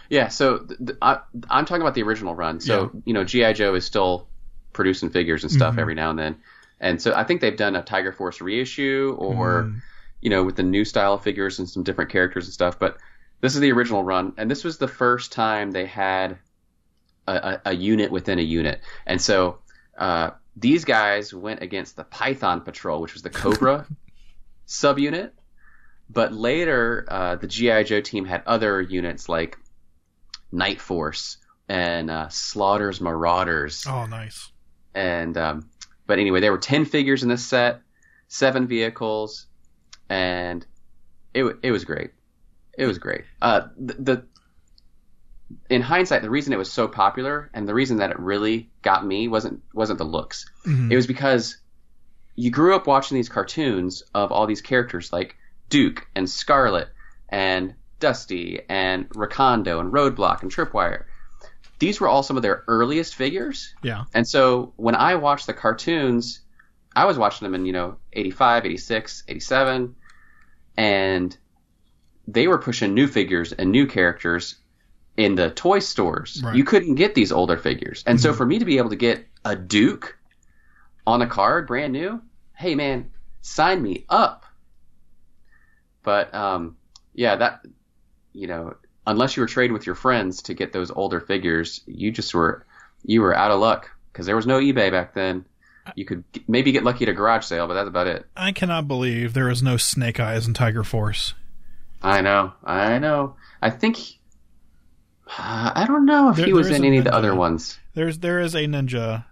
Yeah, 0.09 0.29
so 0.29 0.59
th- 0.59 0.79
th- 0.79 0.97
I, 1.01 1.19
I'm 1.49 1.65
talking 1.65 1.81
about 1.81 1.93
the 1.93 2.03
original 2.03 2.33
run. 2.33 2.59
So 2.61 2.91
you 3.05 3.13
know, 3.13 3.23
GI 3.23 3.53
Joe 3.53 3.75
is 3.75 3.85
still 3.85 4.27
producing 4.73 5.09
figures 5.09 5.43
and 5.43 5.51
stuff 5.51 5.77
every 5.77 5.95
now 5.95 6.11
and 6.11 6.19
then, 6.19 6.37
and 6.79 7.01
so 7.01 7.13
I 7.13 7.23
think 7.23 7.41
they've 7.41 7.57
done 7.57 7.75
a 7.75 7.83
Tiger 7.83 8.11
Force 8.11 8.39
reissue 8.39 9.15
or 9.19 9.73
you 10.21 10.29
know 10.29 10.43
with 10.43 10.55
the 10.55 10.63
new 10.63 10.85
style 10.85 11.13
of 11.13 11.23
figures 11.23 11.59
and 11.59 11.69
some 11.69 11.83
different 11.83 12.09
characters 12.09 12.45
and 12.45 12.53
stuff. 12.53 12.79
But 12.79 12.97
this 13.41 13.53
is 13.53 13.61
the 13.61 13.71
original 13.71 14.03
run, 14.03 14.33
and 14.37 14.49
this 14.49 14.63
was 14.63 14.77
the 14.77 14.87
first 14.87 15.31
time 15.31 15.71
they 15.71 15.85
had 15.85 16.37
a, 17.27 17.61
a, 17.65 17.73
unit 17.73 18.11
within 18.11 18.39
a 18.39 18.43
unit, 18.43 18.81
and 19.05 19.21
so 19.21 19.59
uh, 19.97 20.31
these 20.55 20.85
guys 20.85 21.33
went 21.33 21.61
against 21.61 21.95
the 21.95 22.03
Python 22.03 22.61
Patrol, 22.61 23.01
which 23.01 23.13
was 23.13 23.21
the 23.21 23.29
Cobra 23.29 23.85
subunit. 24.67 25.31
But 26.09 26.33
later, 26.33 27.05
uh, 27.09 27.35
the 27.35 27.47
GI 27.47 27.83
Joe 27.83 28.01
team 28.01 28.25
had 28.25 28.43
other 28.45 28.81
units 28.81 29.27
like 29.27 29.57
Night 30.51 30.79
Force 30.79 31.37
and 31.67 32.09
uh, 32.09 32.29
Slaughter's 32.29 33.01
Marauders, 33.01 33.85
Oh, 33.87 34.05
nice. 34.05 34.51
and 34.95 35.37
um, 35.37 35.69
but 36.05 36.19
anyway, 36.19 36.39
there 36.39 36.51
were 36.51 36.57
ten 36.57 36.85
figures 36.85 37.23
in 37.23 37.29
this 37.29 37.45
set, 37.45 37.81
seven 38.29 38.67
vehicles, 38.67 39.47
and 40.09 40.65
it 41.33 41.43
it 41.61 41.71
was 41.71 41.83
great. 41.83 42.11
It 42.77 42.85
was 42.85 42.99
great. 42.99 43.23
Uh, 43.41 43.67
the, 43.77 43.93
the 43.95 44.27
in 45.69 45.81
hindsight, 45.81 46.21
the 46.21 46.29
reason 46.29 46.53
it 46.53 46.57
was 46.57 46.71
so 46.71 46.87
popular 46.87 47.49
and 47.53 47.67
the 47.67 47.73
reason 47.73 47.97
that 47.97 48.11
it 48.11 48.19
really 48.19 48.69
got 48.81 49.05
me 49.05 49.27
wasn't 49.27 49.61
wasn't 49.73 49.97
the 49.97 50.05
looks. 50.05 50.49
Mm-hmm. 50.65 50.91
It 50.91 50.95
was 50.95 51.07
because 51.07 51.57
you 52.35 52.51
grew 52.51 52.75
up 52.75 52.87
watching 52.87 53.15
these 53.15 53.29
cartoons 53.29 54.03
of 54.13 54.31
all 54.31 54.45
these 54.45 54.61
characters 54.61 55.11
like 55.11 55.35
Duke 55.69 56.07
and 56.15 56.29
Scarlett 56.29 56.89
and 57.29 57.75
Dusty 57.99 58.61
and 58.69 59.09
Recondo 59.09 59.79
and 59.79 59.91
Roadblock 59.91 60.43
and 60.43 60.51
Tripwire. 60.51 61.05
These 61.79 61.99
were 61.99 62.07
all 62.07 62.23
some 62.23 62.37
of 62.37 62.43
their 62.43 62.63
earliest 62.67 63.15
figures. 63.15 63.73
Yeah. 63.83 64.05
And 64.13 64.27
so 64.27 64.73
when 64.77 64.95
I 64.95 65.15
watched 65.15 65.47
the 65.47 65.53
cartoons, 65.53 66.41
I 66.95 67.05
was 67.05 67.17
watching 67.17 67.45
them 67.45 67.55
in, 67.55 67.65
you 67.65 67.73
know, 67.73 67.97
85, 68.13 68.65
86, 68.65 69.23
87, 69.27 69.95
and 70.75 71.37
they 72.27 72.47
were 72.47 72.57
pushing 72.57 72.93
new 72.93 73.07
figures 73.07 73.51
and 73.51 73.71
new 73.71 73.87
characters 73.87 74.55
in 75.17 75.35
the 75.35 75.49
toy 75.49 75.79
stores. 75.79 76.41
Right. 76.43 76.55
You 76.55 76.63
couldn't 76.63 76.95
get 76.95 77.15
these 77.15 77.31
older 77.31 77.57
figures. 77.57 78.03
And 78.05 78.21
so 78.21 78.33
for 78.33 78.45
me 78.45 78.59
to 78.59 78.65
be 78.65 78.77
able 78.77 78.91
to 78.91 78.95
get 78.95 79.27
a 79.43 79.55
Duke 79.55 80.17
on 81.05 81.21
a 81.21 81.27
card, 81.27 81.67
brand 81.67 81.91
new, 81.91 82.21
hey 82.55 82.75
man, 82.75 83.09
sign 83.41 83.81
me 83.81 84.05
up. 84.07 84.45
But 86.03 86.33
um, 86.33 86.77
yeah, 87.13 87.35
that 87.37 87.61
you 88.31 88.47
know, 88.47 88.75
unless 89.05 89.35
you 89.35 89.41
were 89.41 89.47
trading 89.47 89.73
with 89.73 89.85
your 89.85 89.95
friends 89.95 90.43
to 90.43 90.53
get 90.53 90.71
those 90.71 90.91
older 90.91 91.19
figures, 91.19 91.81
you 91.87 92.11
just 92.11 92.33
were 92.33 92.65
you 93.03 93.21
were 93.21 93.35
out 93.35 93.51
of 93.51 93.59
luck 93.59 93.89
because 94.13 94.27
there 94.27 94.35
was 94.35 94.45
no 94.45 94.59
eBay 94.59 94.91
back 94.91 95.13
then. 95.13 95.45
You 95.95 96.05
could 96.05 96.25
maybe 96.47 96.73
get 96.73 96.83
lucky 96.83 97.05
at 97.05 97.09
a 97.09 97.13
garage 97.13 97.45
sale, 97.45 97.65
but 97.65 97.73
that's 97.73 97.87
about 97.87 98.07
it. 98.07 98.25
I 98.35 98.51
cannot 98.51 98.89
believe 98.89 99.33
there 99.33 99.49
is 99.49 99.63
no 99.63 99.77
Snake 99.77 100.19
Eyes 100.19 100.45
in 100.45 100.53
Tiger 100.53 100.83
Force. 100.83 101.33
I 102.01 102.21
know, 102.21 102.53
I 102.63 102.99
know. 102.99 103.37
I 103.61 103.69
think 103.69 104.16
uh, 105.37 105.71
I 105.75 105.85
don't 105.87 106.05
know 106.05 106.29
if 106.29 106.37
There- 106.37 106.45
he 106.45 106.53
was 106.53 106.69
in 106.69 106.83
any 106.85 106.97
of 106.97 107.03
the 107.05 107.13
other 107.13 107.33
ones. 107.35 107.79
There's 107.93 108.19
there 108.19 108.39
is 108.39 108.53
a 108.55 108.65
ninja, 108.65 109.25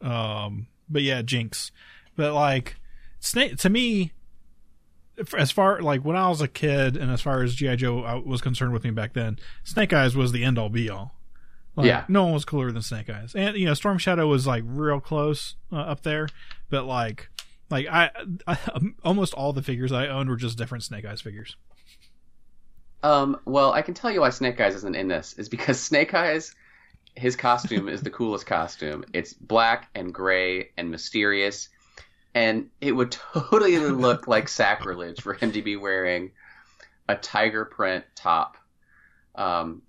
um, 0.00 0.66
but 0.88 1.02
yeah, 1.02 1.22
Jinx. 1.22 1.70
But 2.16 2.34
like 2.34 2.76
Snake 3.20 3.56
to 3.58 3.70
me, 3.70 4.12
as 5.36 5.50
far 5.50 5.80
like 5.80 6.04
when 6.04 6.16
I 6.16 6.28
was 6.28 6.40
a 6.40 6.48
kid, 6.48 6.96
and 6.96 7.10
as 7.10 7.20
far 7.20 7.42
as 7.42 7.54
GI 7.54 7.76
Joe 7.76 8.04
uh, 8.04 8.20
was 8.24 8.40
concerned 8.40 8.72
with 8.72 8.84
me 8.84 8.90
back 8.90 9.12
then, 9.14 9.38
Snake 9.64 9.92
Eyes 9.92 10.16
was 10.16 10.32
the 10.32 10.44
end 10.44 10.58
all 10.58 10.68
be 10.68 10.90
all. 10.90 11.14
Like, 11.76 11.86
Yeah. 11.86 12.04
no 12.08 12.24
one 12.24 12.32
was 12.32 12.44
cooler 12.44 12.72
than 12.72 12.82
Snake 12.82 13.08
Eyes, 13.08 13.34
and 13.36 13.56
you 13.56 13.66
know 13.66 13.74
Storm 13.74 13.98
Shadow 13.98 14.26
was 14.26 14.46
like 14.46 14.64
real 14.66 15.00
close 15.00 15.54
uh, 15.72 15.76
up 15.76 16.02
there, 16.02 16.28
but 16.70 16.84
like. 16.84 17.28
Like 17.70 17.86
I, 17.86 18.10
I, 18.46 18.56
almost 19.04 19.34
all 19.34 19.52
the 19.52 19.60
figures 19.60 19.92
I 19.92 20.06
owned 20.06 20.30
were 20.30 20.36
just 20.36 20.56
different 20.56 20.84
Snake 20.84 21.04
Eyes 21.04 21.20
figures. 21.20 21.54
Um, 23.02 23.38
well, 23.44 23.72
I 23.72 23.82
can 23.82 23.94
tell 23.94 24.10
you 24.10 24.20
why 24.20 24.30
Snake 24.30 24.60
Eyes 24.60 24.74
isn't 24.74 24.96
in 24.96 25.08
this 25.08 25.34
is 25.34 25.48
because 25.48 25.80
Snake 25.80 26.14
Eyes, 26.14 26.54
his 27.14 27.36
costume 27.36 27.88
is 27.88 28.02
the 28.02 28.10
coolest 28.10 28.46
costume. 28.46 29.04
It's 29.12 29.32
black 29.32 29.88
and 29.94 30.12
gray 30.12 30.70
and 30.76 30.90
mysterious, 30.90 31.68
and 32.34 32.70
it 32.80 32.92
would 32.92 33.12
totally 33.32 33.78
look 33.78 34.26
like 34.26 34.48
sacrilege 34.48 35.20
for 35.20 35.34
him 35.34 35.52
to 35.52 35.62
be 35.62 35.76
wearing 35.76 36.32
a 37.08 37.16
tiger 37.16 37.64
print 37.64 38.04
top, 38.14 38.56
um, 39.34 39.82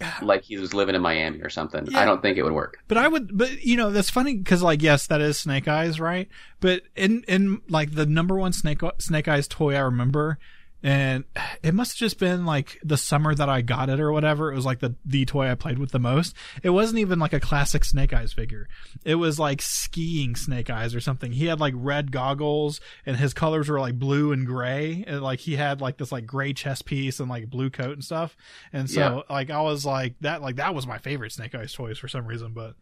like 0.22 0.42
he 0.42 0.58
was 0.58 0.74
living 0.74 0.94
in 0.94 1.00
Miami 1.00 1.40
or 1.40 1.50
something. 1.50 1.86
Yeah. 1.86 2.00
I 2.00 2.04
don't 2.04 2.22
think 2.22 2.38
it 2.38 2.42
would 2.42 2.52
work. 2.52 2.78
But 2.88 2.98
I 2.98 3.08
would, 3.08 3.36
but 3.36 3.62
you 3.62 3.76
know, 3.76 3.90
that's 3.90 4.10
funny 4.10 4.36
because 4.36 4.62
like, 4.62 4.82
yes, 4.82 5.06
that 5.06 5.20
is 5.20 5.38
Snake 5.38 5.68
Eyes, 5.68 6.00
right? 6.00 6.28
But 6.60 6.82
in 6.96 7.24
in 7.28 7.62
like 7.68 7.94
the 7.94 8.06
number 8.06 8.36
one 8.36 8.52
Snake 8.52 8.80
Snake 8.98 9.28
Eyes 9.28 9.48
toy 9.48 9.74
I 9.74 9.80
remember, 9.80 10.38
and 10.82 11.24
it 11.62 11.74
must 11.74 11.92
have 11.92 11.98
just 11.98 12.18
been 12.18 12.46
like 12.46 12.78
the 12.84 12.96
summer 12.96 13.34
that 13.34 13.48
I 13.48 13.62
got 13.62 13.88
it 13.88 13.98
or 13.98 14.12
whatever. 14.12 14.52
It 14.52 14.54
was 14.54 14.64
like 14.64 14.78
the 14.78 14.94
the 15.04 15.24
toy 15.24 15.50
I 15.50 15.54
played 15.56 15.78
with 15.78 15.90
the 15.90 15.98
most. 15.98 16.34
It 16.62 16.70
wasn't 16.70 17.00
even 17.00 17.18
like 17.18 17.32
a 17.32 17.40
classic 17.40 17.84
Snake 17.84 18.12
Eyes 18.12 18.32
figure. 18.32 18.68
It 19.04 19.16
was 19.16 19.38
like 19.38 19.60
skiing 19.60 20.36
Snake 20.36 20.70
Eyes 20.70 20.94
or 20.94 21.00
something. 21.00 21.32
He 21.32 21.46
had 21.46 21.58
like 21.58 21.74
red 21.76 22.12
goggles 22.12 22.80
and 23.04 23.16
his 23.16 23.34
colors 23.34 23.68
were 23.68 23.80
like 23.80 23.98
blue 23.98 24.30
and 24.32 24.46
gray, 24.46 25.02
and 25.06 25.20
like 25.20 25.40
he 25.40 25.56
had 25.56 25.80
like 25.80 25.96
this 25.96 26.12
like 26.12 26.26
gray 26.26 26.52
chest 26.52 26.84
piece 26.84 27.18
and 27.18 27.28
like 27.28 27.50
blue 27.50 27.70
coat 27.70 27.92
and 27.94 28.04
stuff. 28.04 28.36
And 28.72 28.88
so 28.88 29.00
Yeah. 29.28 29.34
like 29.34 29.50
I 29.50 29.60
was 29.62 29.84
like 29.84 30.14
that 30.20 30.42
like 30.42 30.56
that 30.56 30.74
was 30.74 30.86
my 30.86 30.98
favorite 30.98 31.32
Snake 31.32 31.54
Eyes 31.54 31.72
toys 31.72 31.98
for 31.98 32.08
some 32.08 32.26
reason, 32.26 32.52
but. 32.52 32.74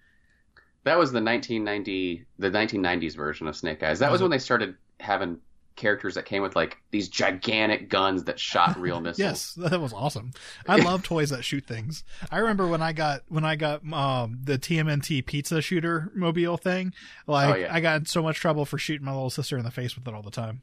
That 0.84 0.98
was 0.98 1.10
the 1.10 1.20
1990, 1.20 2.26
the 2.38 2.48
1990s 2.50 3.16
version 3.16 3.48
of 3.48 3.56
Snake 3.56 3.82
Eyes. 3.82 3.98
That 3.98 4.12
was 4.12 4.20
it? 4.20 4.24
when 4.24 4.30
they 4.30 4.38
started 4.38 4.76
having 5.00 5.38
characters 5.76 6.14
that 6.14 6.24
came 6.24 6.42
with 6.42 6.56
like 6.56 6.78
these 6.90 7.08
gigantic 7.08 7.88
guns 7.88 8.24
that 8.24 8.40
shot 8.40 8.76
real 8.80 9.00
missiles. 9.00 9.18
Yes, 9.58 9.70
that 9.70 9.80
was 9.80 9.92
awesome. 9.92 10.32
I 10.66 10.76
love 10.76 11.02
toys 11.02 11.30
that 11.30 11.44
shoot 11.44 11.66
things. 11.66 12.02
I 12.30 12.38
remember 12.38 12.66
when 12.66 12.82
I 12.82 12.92
got 12.92 13.22
when 13.28 13.44
I 13.44 13.56
got 13.56 13.82
um 13.92 14.38
the 14.42 14.58
TMNT 14.58 15.24
pizza 15.26 15.60
shooter 15.62 16.10
mobile 16.14 16.56
thing. 16.56 16.92
Like 17.26 17.54
Oh, 17.54 17.58
yeah. 17.58 17.74
I 17.74 17.80
got 17.80 18.00
in 18.00 18.06
so 18.06 18.22
much 18.22 18.38
trouble 18.38 18.64
for 18.64 18.78
shooting 18.78 19.04
my 19.04 19.12
little 19.12 19.30
sister 19.30 19.56
in 19.58 19.64
the 19.64 19.70
face 19.70 19.94
with 19.96 20.08
it 20.08 20.14
all 20.14 20.22
the 20.22 20.30
time. 20.30 20.62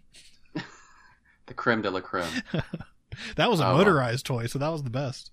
The 1.46 1.54
creme 1.54 1.82
de 1.82 1.92
la 1.92 2.00
creme. 2.00 2.30
That 3.36 3.52
was 3.52 3.60
a 3.60 3.66
Oh, 3.68 3.72
wow. 3.74 3.78
motorized 3.78 4.26
toy, 4.26 4.48
so 4.48 4.58
that 4.58 4.70
was 4.70 4.82
the 4.82 4.90
best. 4.90 5.30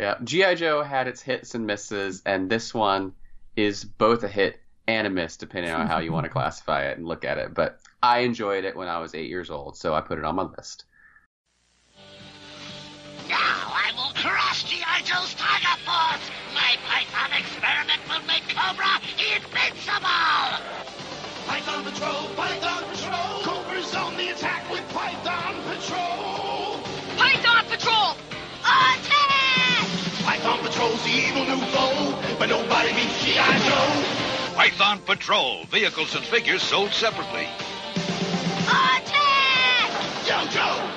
Yeah, 0.00 0.16
GI 0.24 0.56
Joe 0.56 0.82
had 0.82 1.06
its 1.06 1.22
hits 1.22 1.54
and 1.54 1.66
misses, 1.66 2.20
and 2.26 2.50
this 2.50 2.74
one 2.74 3.12
is 3.54 3.84
both 3.84 4.24
a 4.24 4.28
hit 4.28 4.58
and 4.88 5.06
a 5.06 5.10
miss, 5.10 5.36
depending 5.36 5.70
on 5.72 5.86
how 5.86 5.98
you 6.00 6.10
want 6.10 6.24
to 6.24 6.30
classify 6.30 6.86
it 6.86 6.96
and 6.98 7.06
look 7.06 7.24
at 7.24 7.38
it. 7.38 7.54
But 7.54 7.78
I 8.02 8.20
enjoyed 8.20 8.64
it 8.64 8.76
when 8.76 8.88
I 8.88 8.98
was 8.98 9.14
eight 9.14 9.28
years 9.28 9.50
old, 9.50 9.76
so 9.76 9.94
I 9.94 10.00
put 10.00 10.18
it 10.18 10.24
on 10.24 10.36
my 10.36 10.44
list. 10.44 10.84
Now 13.28 13.36
I 13.36 13.92
will 13.94 14.14
crush 14.14 14.64
G.I. 14.64 15.02
Joe's 15.02 15.34
Tiger 15.34 15.76
Force! 15.84 16.30
My 16.54 16.78
Python 16.88 17.30
experiment 17.38 18.00
will 18.08 18.24
make 18.26 18.48
Cobra 18.48 19.00
invincible! 19.20 20.64
Python 21.46 21.84
Patrol, 21.84 22.28
Python 22.36 22.84
Patrol. 22.90 23.42
Cobra's 23.42 23.94
on 23.94 24.16
the 24.16 24.30
attack 24.30 24.70
with 24.70 24.88
Python 24.94 25.56
Patrol. 25.68 26.80
Python 27.18 27.64
Patrol! 27.68 28.16
Attack! 28.64 29.88
Python 30.24 30.58
Patrol's 30.60 31.04
the 31.04 31.10
evil 31.10 31.44
new 31.44 31.60
foe, 31.66 32.18
but 32.38 32.48
nobody 32.48 32.94
beats 32.94 33.24
G.I. 33.26 33.58
Joe. 33.68 34.56
Python 34.56 35.00
Patrol. 35.00 35.64
Vehicles 35.64 36.14
and 36.14 36.24
figures 36.24 36.62
sold 36.62 36.92
separately. 36.92 37.46
JoJo! 40.30 40.88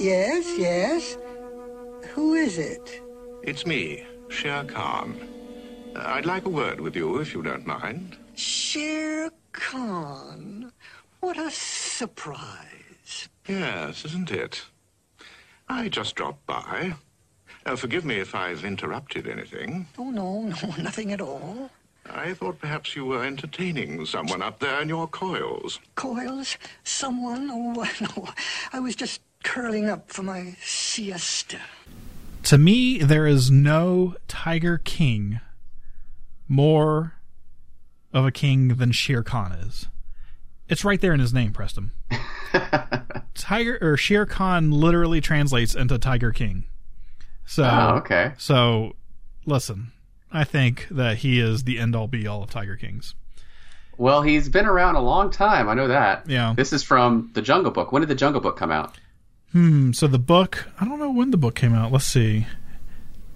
Yes, 0.00 0.46
yes. 0.58 1.18
Who 2.14 2.32
is 2.32 2.56
it? 2.56 3.02
It's 3.42 3.66
me, 3.66 4.06
Shere 4.30 4.64
Khan. 4.64 5.28
Uh, 5.94 6.02
I'd 6.06 6.24
like 6.24 6.46
a 6.46 6.48
word 6.48 6.80
with 6.80 6.96
you, 6.96 7.18
if 7.18 7.34
you 7.34 7.42
don't 7.42 7.66
mind. 7.66 8.16
Shere 8.34 9.30
Khan. 9.52 10.72
What 11.20 11.36
a 11.36 11.50
surprise. 11.50 13.28
Yes, 13.46 14.06
isn't 14.06 14.30
it? 14.30 14.64
I 15.68 15.90
just 15.90 16.14
dropped 16.14 16.46
by. 16.46 16.94
Uh, 17.66 17.76
forgive 17.76 18.06
me 18.06 18.20
if 18.20 18.34
I've 18.34 18.64
interrupted 18.64 19.28
anything. 19.28 19.86
Oh, 19.98 20.10
no, 20.10 20.44
no, 20.44 20.74
nothing 20.82 21.12
at 21.12 21.20
all. 21.20 21.70
I 22.10 22.34
thought 22.34 22.58
perhaps 22.58 22.94
you 22.94 23.04
were 23.06 23.24
entertaining 23.24 24.04
someone 24.06 24.42
up 24.42 24.58
there 24.58 24.80
in 24.82 24.88
your 24.88 25.06
coils. 25.08 25.80
Coils? 25.94 26.56
Someone? 26.82 27.50
Oh, 27.50 27.72
no. 28.00 28.28
I 28.72 28.80
was 28.80 28.94
just 28.94 29.20
curling 29.42 29.88
up 29.88 30.10
for 30.10 30.22
my 30.22 30.56
siesta. 30.62 31.58
To 32.44 32.58
me, 32.58 32.98
there 32.98 33.26
is 33.26 33.50
no 33.50 34.16
Tiger 34.28 34.78
King 34.78 35.40
more 36.46 37.14
of 38.12 38.26
a 38.26 38.30
king 38.30 38.68
than 38.76 38.92
Shere 38.92 39.22
Khan 39.22 39.52
is. 39.52 39.86
It's 40.68 40.84
right 40.84 41.00
there 41.00 41.12
in 41.14 41.20
his 41.20 41.32
name, 41.32 41.52
Preston. 41.52 41.92
Tiger 43.34 43.78
or 43.80 43.96
Shere 43.96 44.26
Khan 44.26 44.70
literally 44.70 45.20
translates 45.20 45.74
into 45.74 45.98
Tiger 45.98 46.32
King. 46.32 46.64
So 47.46 47.64
Oh, 47.64 47.96
okay. 47.96 48.32
So 48.38 48.94
listen, 49.46 49.92
I 50.34 50.44
think 50.44 50.88
that 50.90 51.18
he 51.18 51.40
is 51.40 51.62
the 51.64 51.78
end 51.78 51.94
all 51.96 52.08
be 52.08 52.26
all 52.26 52.42
of 52.42 52.50
Tiger 52.50 52.76
Kings. 52.76 53.14
Well, 53.96 54.20
he's 54.22 54.48
been 54.48 54.66
around 54.66 54.96
a 54.96 55.00
long 55.00 55.30
time. 55.30 55.68
I 55.68 55.74
know 55.74 55.88
that. 55.88 56.28
Yeah. 56.28 56.52
This 56.56 56.72
is 56.72 56.82
from 56.82 57.30
the 57.34 57.40
Jungle 57.42 57.70
Book. 57.70 57.92
When 57.92 58.00
did 58.02 58.08
the 58.08 58.16
Jungle 58.16 58.40
Book 58.40 58.56
come 58.56 58.72
out? 58.72 58.98
Hmm. 59.52 59.92
So 59.92 60.08
the 60.08 60.18
book, 60.18 60.68
I 60.80 60.84
don't 60.84 60.98
know 60.98 61.12
when 61.12 61.30
the 61.30 61.36
book 61.36 61.54
came 61.54 61.72
out. 61.72 61.92
Let's 61.92 62.04
see. 62.04 62.46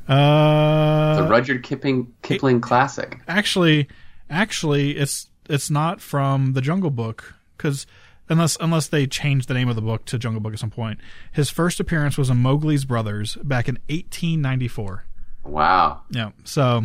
Uh, 0.09 1.17
The 1.23 1.29
Rudyard 1.29 1.63
Kipling 1.63 2.13
Kipling 2.23 2.61
classic. 2.61 3.21
actually, 3.29 3.89
actually, 4.29 4.97
it's 4.97 5.29
it's 5.49 5.71
not 5.71 6.01
from 6.01 6.55
the 6.55 6.61
Jungle 6.61 6.91
Book 6.91 7.35
because 7.57 7.87
unless 8.29 8.57
unless 8.61 8.89
they 8.89 9.07
changed 9.07 9.49
the 9.49 9.55
name 9.55 9.69
of 9.69 9.77
the 9.77 9.83
book 9.83 10.07
to 10.07 10.19
Jungle 10.19 10.41
Book 10.41 10.55
at 10.55 10.59
some 10.59 10.71
point, 10.71 10.99
his 11.31 11.51
first 11.51 11.79
appearance 11.79 12.17
was 12.19 12.31
in 12.31 12.39
Mowgli's 12.39 12.85
Brothers 12.85 13.37
back 13.45 13.69
in 13.69 13.75
1894. 13.89 15.05
Wow. 15.45 16.03
Yeah. 16.11 16.31
So, 16.45 16.85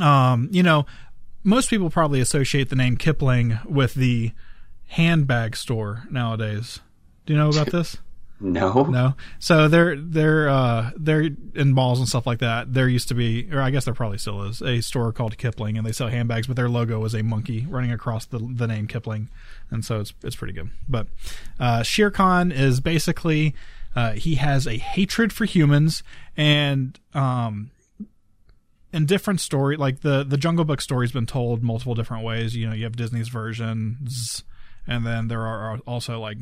um, 0.00 0.48
you 0.50 0.62
know, 0.62 0.86
most 1.44 1.70
people 1.70 1.90
probably 1.90 2.20
associate 2.20 2.68
the 2.70 2.76
name 2.76 2.96
Kipling 2.96 3.58
with 3.64 3.94
the 3.94 4.32
handbag 4.88 5.56
store 5.56 6.04
nowadays. 6.10 6.80
Do 7.24 7.32
you 7.32 7.38
know 7.38 7.48
about 7.48 7.70
this? 7.70 7.96
No. 8.38 8.82
No. 8.82 9.14
So 9.38 9.66
they're 9.66 9.96
they're 9.96 10.48
uh 10.48 10.90
they're 10.96 11.30
in 11.54 11.72
malls 11.72 11.98
and 11.98 12.06
stuff 12.06 12.26
like 12.26 12.40
that. 12.40 12.74
There 12.74 12.86
used 12.86 13.08
to 13.08 13.14
be, 13.14 13.48
or 13.50 13.62
I 13.62 13.70
guess 13.70 13.86
there 13.86 13.94
probably 13.94 14.18
still 14.18 14.42
is, 14.42 14.60
a 14.60 14.82
store 14.82 15.10
called 15.12 15.38
Kipling, 15.38 15.78
and 15.78 15.86
they 15.86 15.92
sell 15.92 16.08
handbags, 16.08 16.46
but 16.46 16.54
their 16.54 16.68
logo 16.68 17.02
is 17.06 17.14
a 17.14 17.22
monkey 17.22 17.66
running 17.66 17.92
across 17.92 18.26
the 18.26 18.38
the 18.38 18.66
name 18.66 18.88
Kipling, 18.88 19.30
and 19.70 19.84
so 19.84 20.00
it's 20.00 20.12
it's 20.22 20.36
pretty 20.36 20.52
good. 20.52 20.70
But 20.86 21.06
uh, 21.58 21.82
Shere 21.82 22.10
Khan 22.10 22.52
is 22.52 22.80
basically 22.80 23.54
uh, 23.96 24.12
he 24.12 24.34
has 24.36 24.66
a 24.66 24.76
hatred 24.76 25.32
for 25.32 25.46
humans, 25.46 26.02
and 26.36 27.00
um, 27.14 27.70
in 28.92 29.06
different 29.06 29.40
story, 29.40 29.76
like 29.76 30.00
the 30.00 30.22
the 30.22 30.36
Jungle 30.36 30.64
Book 30.64 30.80
story's 30.80 31.12
been 31.12 31.26
told 31.26 31.62
multiple 31.62 31.94
different 31.94 32.22
ways. 32.22 32.54
You 32.54 32.68
know, 32.68 32.74
you 32.74 32.84
have 32.84 32.94
Disney's 32.96 33.28
versions, 33.28 34.44
and 34.86 35.04
then 35.06 35.28
there 35.28 35.46
are 35.46 35.78
also 35.86 36.20
like 36.20 36.38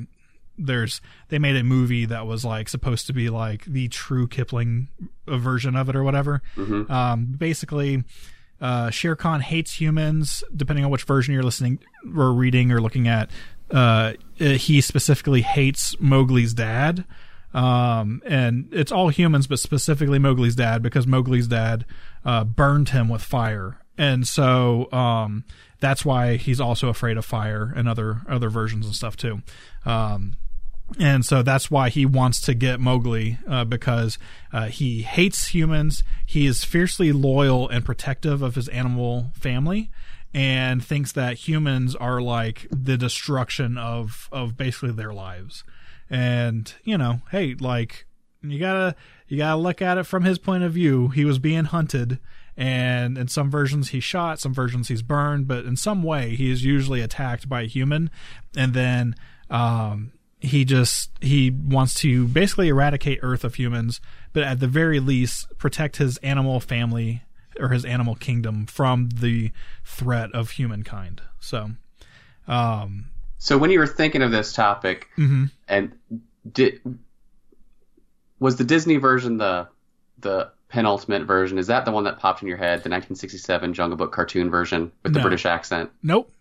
there's 0.58 1.00
they 1.28 1.38
made 1.38 1.56
a 1.56 1.64
movie 1.64 2.04
that 2.06 2.26
was 2.26 2.44
like 2.44 2.68
supposed 2.68 3.06
to 3.06 3.12
be 3.12 3.30
like 3.30 3.64
the 3.64 3.88
true 3.88 4.26
Kipling 4.28 4.88
version 5.26 5.76
of 5.76 5.88
it 5.88 5.96
or 5.96 6.02
whatever. 6.04 6.42
Mhm. 6.56 6.90
Um, 6.90 7.26
basically, 7.38 8.04
uh, 8.60 8.90
Shere 8.90 9.16
Khan 9.16 9.40
hates 9.40 9.80
humans. 9.80 10.44
Depending 10.54 10.84
on 10.84 10.90
which 10.90 11.04
version 11.04 11.34
you're 11.34 11.42
listening 11.42 11.78
or 12.16 12.32
reading 12.32 12.70
or 12.72 12.80
looking 12.80 13.08
at, 13.08 13.30
uh, 13.70 14.12
he 14.38 14.80
specifically 14.80 15.42
hates 15.42 15.96
Mowgli's 15.96 16.54
dad. 16.54 17.04
Um, 17.54 18.20
and 18.26 18.68
it's 18.72 18.90
all 18.90 19.08
humans, 19.08 19.46
but 19.46 19.60
specifically 19.60 20.18
Mowgli's 20.18 20.56
dad 20.56 20.82
because 20.82 21.06
Mowgli's 21.06 21.46
dad 21.46 21.86
uh, 22.24 22.42
burned 22.42 22.88
him 22.88 23.08
with 23.08 23.22
fire, 23.22 23.78
and 23.96 24.26
so 24.26 24.90
um, 24.92 25.44
that's 25.78 26.04
why 26.04 26.36
he's 26.36 26.60
also 26.60 26.88
afraid 26.88 27.16
of 27.16 27.24
fire 27.24 27.72
and 27.76 27.88
other 27.88 28.22
other 28.28 28.50
versions 28.50 28.86
and 28.86 28.94
stuff 28.94 29.16
too. 29.16 29.42
Um, 29.86 30.36
and 30.98 31.24
so 31.24 31.42
that's 31.42 31.70
why 31.70 31.88
he 31.88 32.04
wants 32.04 32.40
to 32.42 32.54
get 32.54 32.80
Mowgli 32.80 33.38
uh, 33.48 33.64
because 33.64 34.18
uh, 34.52 34.66
he 34.66 35.02
hates 35.02 35.48
humans. 35.48 36.02
He 36.26 36.46
is 36.46 36.64
fiercely 36.64 37.12
loyal 37.12 37.68
and 37.68 37.84
protective 37.84 38.42
of 38.42 38.54
his 38.54 38.68
animal 38.68 39.30
family, 39.34 39.90
and 40.32 40.84
thinks 40.84 41.12
that 41.12 41.48
humans 41.48 41.94
are 41.94 42.20
like 42.20 42.66
the 42.70 42.96
destruction 42.96 43.78
of 43.78 44.28
of 44.32 44.56
basically 44.56 44.92
their 44.92 45.12
lives. 45.12 45.62
And 46.10 46.72
you 46.84 46.98
know, 46.98 47.22
hey, 47.30 47.54
like 47.58 48.06
you 48.42 48.58
gotta 48.58 48.94
you 49.28 49.38
gotta 49.38 49.60
look 49.60 49.80
at 49.82 49.98
it 49.98 50.04
from 50.04 50.24
his 50.24 50.38
point 50.38 50.64
of 50.64 50.72
view. 50.72 51.08
He 51.08 51.24
was 51.24 51.38
being 51.38 51.64
hunted, 51.64 52.18
and 52.56 53.16
in 53.16 53.28
some 53.28 53.50
versions 53.50 53.90
he's 53.90 54.04
shot, 54.04 54.40
some 54.40 54.54
versions 54.54 54.88
he's 54.88 55.02
burned, 55.02 55.48
but 55.48 55.64
in 55.64 55.76
some 55.76 56.02
way 56.02 56.36
he 56.36 56.50
is 56.50 56.64
usually 56.64 57.00
attacked 57.00 57.48
by 57.48 57.62
a 57.62 57.66
human, 57.66 58.10
and 58.56 58.74
then 58.74 59.14
um, 59.50 60.12
he 60.40 60.64
just 60.64 61.10
he 61.20 61.50
wants 61.50 61.94
to 61.94 62.28
basically 62.28 62.68
eradicate 62.68 63.20
Earth 63.22 63.44
of 63.44 63.54
humans, 63.54 64.00
but 64.32 64.42
at 64.42 64.60
the 64.60 64.68
very 64.68 65.00
least 65.00 65.46
protect 65.58 65.96
his 65.96 66.18
animal 66.18 66.60
family 66.60 67.22
or 67.58 67.68
his 67.68 67.84
animal 67.84 68.14
kingdom 68.14 68.66
from 68.66 69.08
the 69.08 69.52
threat 69.84 70.30
of 70.32 70.50
humankind. 70.50 71.22
So, 71.40 71.70
um, 72.48 73.06
So 73.44 73.58
when 73.58 73.70
you 73.70 73.78
were 73.78 73.86
thinking 73.86 74.22
of 74.22 74.30
this 74.30 74.54
topic, 74.54 75.08
Mhm. 75.18 75.50
and 75.68 75.92
did 76.50 76.80
was 78.40 78.56
the 78.56 78.64
Disney 78.64 78.96
version 78.96 79.36
the 79.36 79.68
the 80.18 80.50
penultimate 80.70 81.24
version? 81.26 81.58
Is 81.58 81.66
that 81.66 81.84
the 81.84 81.90
one 81.90 82.04
that 82.04 82.18
popped 82.18 82.40
in 82.40 82.48
your 82.48 82.56
head, 82.56 82.82
the 82.82 82.88
1967 82.88 83.74
Jungle 83.74 83.98
Book 83.98 84.12
cartoon 84.12 84.48
version 84.48 84.92
with 85.02 85.12
the 85.12 85.20
British 85.20 85.44
accent? 85.44 85.90
Nope. 86.02 86.32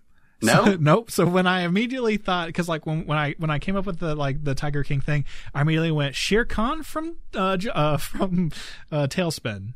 No? 0.42 0.64
So, 0.66 0.76
nope. 0.80 1.12
So 1.12 1.26
when 1.26 1.46
I 1.46 1.64
immediately 1.64 2.16
thought, 2.16 2.48
because 2.48 2.70
like 2.70 2.86
when, 2.86 3.06
when 3.06 3.18
I 3.18 3.36
when 3.38 3.50
I 3.50 3.60
came 3.60 3.76
up 3.76 3.86
with 3.86 4.00
the 4.00 4.16
like 4.16 4.42
the 4.42 4.56
Tiger 4.56 4.86
King 4.86 5.02
thing, 5.02 5.26
I 5.54 5.60
immediately 5.60 5.92
went 5.92 6.16
Shere 6.16 6.46
Khan 6.46 6.84
from 6.84 7.18
uh, 7.36 7.58
uh 7.74 7.98
from 8.12 8.52
uh, 8.94 9.08
TaleSpin 9.08 9.74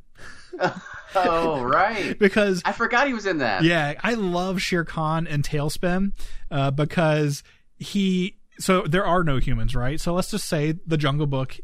oh 1.16 1.62
right, 1.64 2.18
because 2.20 2.62
I 2.66 2.72
forgot 2.72 3.08
he 3.08 3.14
was 3.14 3.26
in 3.26 3.40
that. 3.40 3.64
yeah, 3.64 3.94
I 4.04 4.14
love 4.14 4.62
Shere 4.62 4.86
Khan 4.86 5.28
and 5.28 5.44
TaleSpin 5.44 6.12
uh, 6.52 6.72
because 6.72 7.44
he. 7.78 8.38
So 8.60 8.82
there 8.82 9.06
are 9.06 9.24
no 9.24 9.38
humans, 9.38 9.76
right? 9.76 10.02
So 10.02 10.14
let's 10.14 10.32
just 10.32 10.46
say 10.46 10.76
the 10.86 10.98
Jungle 10.98 11.28
Book. 11.28 11.58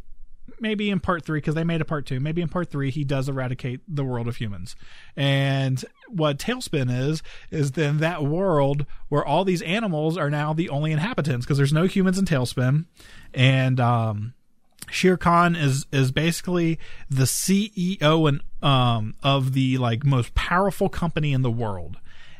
Maybe 0.59 0.89
in 0.89 0.99
part 1.01 1.25
three, 1.25 1.39
because 1.39 1.55
they 1.55 1.63
made 1.63 1.81
a 1.81 1.85
part 1.85 2.05
two. 2.05 2.19
Maybe 2.19 2.41
in 2.41 2.47
part 2.47 2.69
three, 2.69 2.89
he 2.89 3.03
does 3.03 3.27
eradicate 3.27 3.81
the 3.87 4.03
world 4.03 4.27
of 4.27 4.37
humans. 4.37 4.75
And 5.17 5.83
what 6.07 6.37
TaleSpin 6.37 6.89
is, 7.09 7.21
is 7.51 7.71
then 7.71 7.97
that 7.97 8.23
world 8.23 8.85
where 9.09 9.25
all 9.25 9.43
these 9.43 9.61
animals 9.63 10.17
are 10.17 10.29
now 10.29 10.53
the 10.53 10.69
only 10.69 10.91
inhabitants, 10.93 11.45
because 11.45 11.57
there's 11.57 11.73
no 11.73 11.85
humans 11.85 12.17
in 12.17 12.25
Tailspin. 12.25 12.85
And 13.33 13.79
um, 13.79 14.35
Shere 14.89 15.17
Khan 15.17 15.55
is 15.55 15.85
is 15.91 16.11
basically 16.11 16.79
the 17.09 17.23
CEO 17.23 18.27
and 18.29 18.41
um 18.61 19.15
of 19.23 19.53
the 19.53 19.77
like 19.77 20.05
most 20.05 20.33
powerful 20.35 20.89
company 20.89 21.33
in 21.33 21.41
the 21.41 21.51
world, 21.51 21.97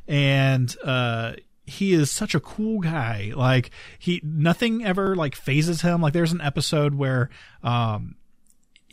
and 0.08 0.76
uh 0.84 1.34
he 1.66 1.94
is 1.94 2.12
such 2.12 2.36
a 2.36 2.40
cool 2.40 2.80
guy. 2.80 3.32
Like 3.36 3.72
he 3.98 4.22
nothing 4.24 4.84
ever 4.84 5.16
like 5.16 5.36
phases 5.36 5.82
him. 5.82 6.02
Like 6.02 6.14
there's 6.14 6.34
an 6.34 6.42
episode 6.42 6.96
where 6.96 7.30
um 7.64 8.16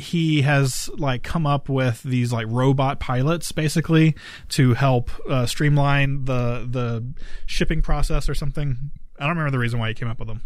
he 0.00 0.42
has 0.42 0.88
like 0.96 1.22
come 1.22 1.46
up 1.46 1.68
with 1.68 2.02
these 2.02 2.32
like 2.32 2.46
robot 2.48 2.98
pilots 3.00 3.52
basically 3.52 4.14
to 4.48 4.74
help 4.74 5.10
uh, 5.28 5.46
streamline 5.46 6.24
the 6.24 6.66
the 6.68 7.12
shipping 7.46 7.82
process 7.82 8.28
or 8.28 8.34
something. 8.34 8.90
I 9.18 9.24
don't 9.26 9.36
remember 9.36 9.50
the 9.50 9.58
reason 9.58 9.78
why 9.78 9.88
he 9.88 9.94
came 9.94 10.08
up 10.08 10.18
with 10.18 10.28
them, 10.28 10.42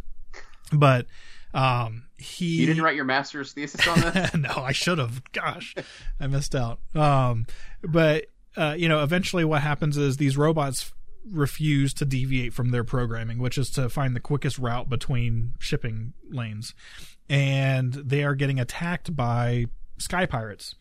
but 0.73 1.07
um 1.55 2.05
he 2.17 2.47
You 2.61 2.67
didn't 2.67 2.83
write 2.83 2.97
your 2.97 3.05
master's 3.05 3.53
thesis 3.53 3.87
on 3.87 4.01
this? 4.01 4.35
no, 4.35 4.51
I 4.57 4.73
should 4.73 4.99
have. 4.99 5.23
Gosh, 5.33 5.75
I 6.21 6.27
missed 6.27 6.55
out. 6.55 6.81
Um, 6.95 7.47
but 7.83 8.27
uh, 8.57 8.75
you 8.77 8.89
know, 8.89 9.03
eventually, 9.03 9.45
what 9.45 9.63
happens 9.63 9.97
is 9.97 10.17
these 10.17 10.37
robots 10.37 10.93
refuse 11.31 11.95
to 11.95 12.05
deviate 12.05 12.53
from 12.53 12.71
their 12.71 12.85
programming, 12.85 13.39
which 13.39 13.59
is 13.59 13.71
to 13.71 13.89
find 13.89 14.15
the 14.15 14.21
quickest 14.21 14.59
route 14.59 14.89
between 14.89 15.55
shipping 15.59 16.13
lanes, 16.31 16.75
and 17.29 17.93
they 17.95 18.25
are 18.25 18.35
getting 18.35 18.61
attacked 18.61 19.15
by 19.17 19.67
sky 19.99 20.27
pirates. 20.27 20.75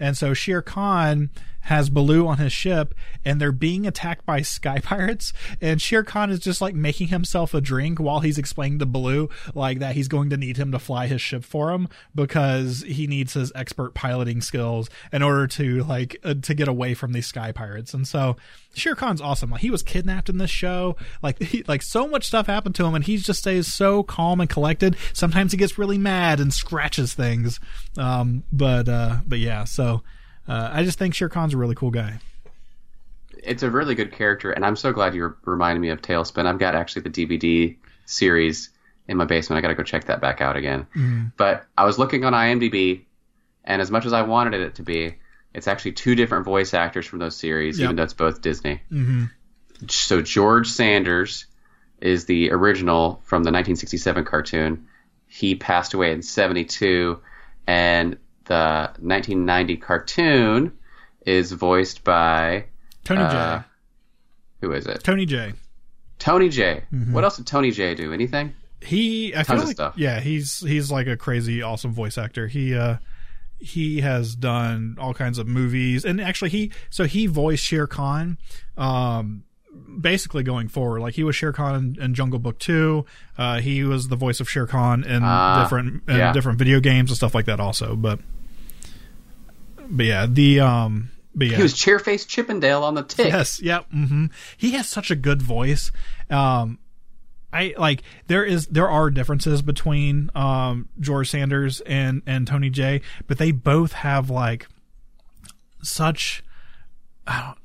And 0.00 0.16
so 0.16 0.32
Shere 0.32 0.62
Khan 0.62 1.30
has 1.62 1.90
Baloo 1.90 2.26
on 2.26 2.38
his 2.38 2.52
ship, 2.52 2.94
and 3.24 3.40
they're 3.40 3.52
being 3.52 3.86
attacked 3.86 4.24
by 4.24 4.42
sky 4.42 4.78
pirates. 4.78 5.32
And 5.60 5.80
Shere 5.80 6.04
Khan 6.04 6.30
is 6.30 6.40
just 6.40 6.60
like 6.60 6.74
making 6.74 7.08
himself 7.08 7.54
a 7.54 7.60
drink 7.60 7.98
while 7.98 8.20
he's 8.20 8.38
explaining 8.38 8.78
to 8.78 8.86
Baloo 8.86 9.28
like 9.54 9.78
that 9.78 9.94
he's 9.94 10.08
going 10.08 10.30
to 10.30 10.36
need 10.36 10.56
him 10.56 10.72
to 10.72 10.78
fly 10.78 11.06
his 11.06 11.20
ship 11.20 11.44
for 11.44 11.72
him 11.72 11.88
because 12.14 12.82
he 12.82 13.06
needs 13.06 13.34
his 13.34 13.52
expert 13.54 13.94
piloting 13.94 14.40
skills 14.40 14.88
in 15.12 15.22
order 15.22 15.46
to 15.46 15.84
like 15.84 16.16
uh, 16.24 16.34
to 16.42 16.54
get 16.54 16.68
away 16.68 16.94
from 16.94 17.12
these 17.12 17.26
sky 17.26 17.52
pirates. 17.52 17.94
And 17.94 18.06
so 18.06 18.36
Shere 18.74 18.94
Khan's 18.94 19.20
awesome. 19.20 19.50
Like 19.50 19.60
he 19.60 19.70
was 19.70 19.82
kidnapped 19.82 20.28
in 20.28 20.38
this 20.38 20.50
show. 20.50 20.96
Like 21.22 21.40
he, 21.42 21.64
like 21.64 21.82
so 21.82 22.06
much 22.06 22.26
stuff 22.26 22.46
happened 22.46 22.74
to 22.76 22.84
him, 22.84 22.94
and 22.94 23.04
he 23.04 23.16
just 23.16 23.40
stays 23.40 23.72
so 23.72 24.02
calm 24.02 24.40
and 24.40 24.48
collected. 24.48 24.96
Sometimes 25.12 25.52
he 25.52 25.58
gets 25.58 25.78
really 25.78 25.98
mad 25.98 26.40
and 26.40 26.52
scratches 26.52 27.14
things. 27.14 27.60
Um, 27.96 28.44
but 28.52 28.88
uh, 28.88 29.16
but 29.26 29.38
yeah, 29.38 29.64
so 29.64 30.02
uh, 30.48 30.70
I 30.72 30.82
just 30.84 30.98
think 30.98 31.14
Shere 31.14 31.28
Khan's 31.28 31.54
a 31.54 31.56
really 31.56 31.74
cool 31.74 31.90
guy. 31.90 32.18
it's 33.44 33.62
a 33.62 33.70
really 33.70 33.94
good 33.94 34.12
character, 34.12 34.50
and 34.50 34.64
I'm 34.64 34.76
so 34.76 34.92
glad 34.92 35.14
you 35.14 35.34
reminded 35.44 35.80
me 35.80 35.90
of 35.90 36.02
TaleSpin. 36.02 36.46
I've 36.46 36.58
got 36.58 36.74
actually 36.74 37.02
the 37.02 37.10
DVD 37.10 37.76
series 38.06 38.70
in 39.06 39.16
my 39.16 39.24
basement. 39.24 39.58
I 39.58 39.60
got 39.62 39.68
to 39.68 39.74
go 39.74 39.82
check 39.84 40.04
that 40.06 40.20
back 40.20 40.40
out 40.40 40.56
again. 40.56 40.86
Mhm. 40.96 41.32
But 41.36 41.64
I 41.76 41.84
was 41.84 41.98
looking 41.98 42.24
on 42.24 42.32
IMDb, 42.34 43.02
and 43.64 43.80
as 43.80 43.90
much 43.90 44.06
as 44.06 44.12
I 44.12 44.22
wanted 44.22 44.60
it 44.60 44.74
to 44.76 44.82
be, 44.82 45.14
it's 45.54 45.68
actually 45.68 45.92
two 45.92 46.14
different 46.14 46.44
voice 46.44 46.74
actors 46.74 47.06
from 47.06 47.20
those 47.20 47.36
series, 47.36 47.78
Yep. 47.78 47.84
even 47.84 47.96
though 47.96 48.02
it's 48.02 48.12
both 48.14 48.42
Disney. 48.42 48.82
Mm-hmm. 48.92 49.24
So 49.88 50.20
George 50.20 50.68
Sanders 50.68 51.46
is 52.00 52.26
the 52.26 52.50
original 52.50 53.20
from 53.24 53.44
the 53.44 53.50
1967 53.50 54.24
cartoon. 54.24 54.86
He 55.26 55.54
passed 55.54 55.94
away 55.94 56.12
in 56.12 56.22
72, 56.22 57.20
and 57.66 58.16
the 58.48 58.90
1990 58.98 59.76
cartoon 59.76 60.72
is 61.24 61.52
voiced 61.52 62.02
by 62.04 62.64
Tony 63.04 63.20
uh, 63.20 63.58
Jay. 63.60 63.64
Who 64.62 64.72
is 64.72 64.86
it? 64.86 65.04
Tony 65.04 65.24
Jay. 65.26 65.52
Tony 66.18 66.48
Jay. 66.48 66.82
Mhm. 66.92 67.12
What 67.12 67.22
else 67.24 67.36
did 67.36 67.46
Tony 67.46 67.70
Jay 67.70 67.94
do? 67.94 68.12
Anything? 68.12 68.54
He, 68.80 69.32
I 69.34 69.42
Tons 69.42 69.46
feel 69.48 69.56
of 69.58 69.64
like, 69.66 69.76
stuff. 69.76 69.94
yeah, 69.96 70.20
he's 70.20 70.60
he's 70.60 70.90
like 70.90 71.06
a 71.06 71.16
crazy, 71.16 71.62
awesome 71.62 71.92
voice 71.92 72.16
actor. 72.18 72.46
He, 72.48 72.74
uh, 72.74 72.96
he 73.60 74.00
has 74.00 74.34
done 74.36 74.96
all 75.00 75.14
kinds 75.14 75.38
of 75.38 75.46
movies, 75.48 76.04
and 76.04 76.20
actually, 76.20 76.50
he 76.50 76.72
so 76.90 77.04
he 77.04 77.26
voiced 77.26 77.64
Shere 77.64 77.86
Khan, 77.88 78.38
um, 78.76 79.42
basically 80.00 80.44
going 80.44 80.68
forward. 80.68 81.00
Like 81.00 81.14
he 81.14 81.24
was 81.24 81.34
Shere 81.34 81.52
Khan 81.52 81.74
in, 81.98 82.02
in 82.02 82.14
Jungle 82.14 82.38
Book 82.38 82.58
Two. 82.60 83.04
Uh, 83.36 83.58
he 83.60 83.82
was 83.84 84.06
the 84.08 84.16
voice 84.16 84.38
of 84.40 84.48
Shere 84.48 84.66
Khan 84.68 85.02
in 85.04 85.22
Ah, 85.24 85.62
different 85.62 86.02
in 86.08 86.16
yeah. 86.16 86.32
different 86.32 86.58
video 86.58 86.78
games 86.78 87.10
and 87.10 87.16
stuff 87.16 87.34
like 87.34 87.46
that, 87.46 87.58
also. 87.58 87.96
But, 87.96 88.20
but 89.90 90.06
yeah, 90.06 90.26
the 90.26 90.60
um 90.60 91.10
But 91.34 91.48
yeah. 91.48 91.56
He 91.56 91.62
was 91.62 91.74
Chairface 91.74 92.24
Chippendale 92.26 92.84
on 92.84 92.94
the 92.94 93.02
tick. 93.02 93.28
Yes, 93.28 93.60
yep. 93.62 93.86
hmm 93.90 94.26
He 94.56 94.72
has 94.72 94.88
such 94.88 95.10
a 95.10 95.16
good 95.16 95.42
voice. 95.42 95.90
Um, 96.30 96.78
I 97.52 97.74
like 97.78 98.02
there 98.26 98.44
is 98.44 98.66
there 98.66 98.88
are 98.88 99.10
differences 99.10 99.62
between 99.62 100.30
um 100.34 100.88
George 101.00 101.30
Sanders 101.30 101.80
and 101.80 102.22
and 102.26 102.46
Tony 102.46 102.70
Jay, 102.70 103.00
but 103.26 103.38
they 103.38 103.52
both 103.52 103.92
have 103.92 104.28
like 104.30 104.68
such. 105.82 106.44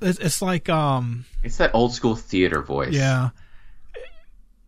It's, 0.02 0.20
it's 0.20 0.42
like 0.42 0.70
um 0.70 1.26
It's 1.44 1.58
that 1.58 1.72
old 1.74 1.94
school 1.94 2.16
theater 2.16 2.62
voice. 2.62 2.94
yeah. 2.94 3.30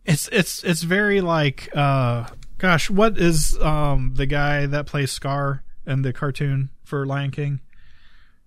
It's 0.04 0.28
it's 0.32 0.62
it's 0.64 0.82
very 0.82 1.20
like 1.20 1.68
uh 1.74 2.26
gosh 2.58 2.88
what 2.90 3.18
is 3.18 3.58
um 3.60 4.12
the 4.14 4.26
guy 4.26 4.66
that 4.66 4.86
plays 4.86 5.10
Scar 5.12 5.62
in 5.86 6.02
the 6.02 6.12
cartoon 6.12 6.70
for 6.86 7.04
Lion 7.06 7.30
King? 7.30 7.60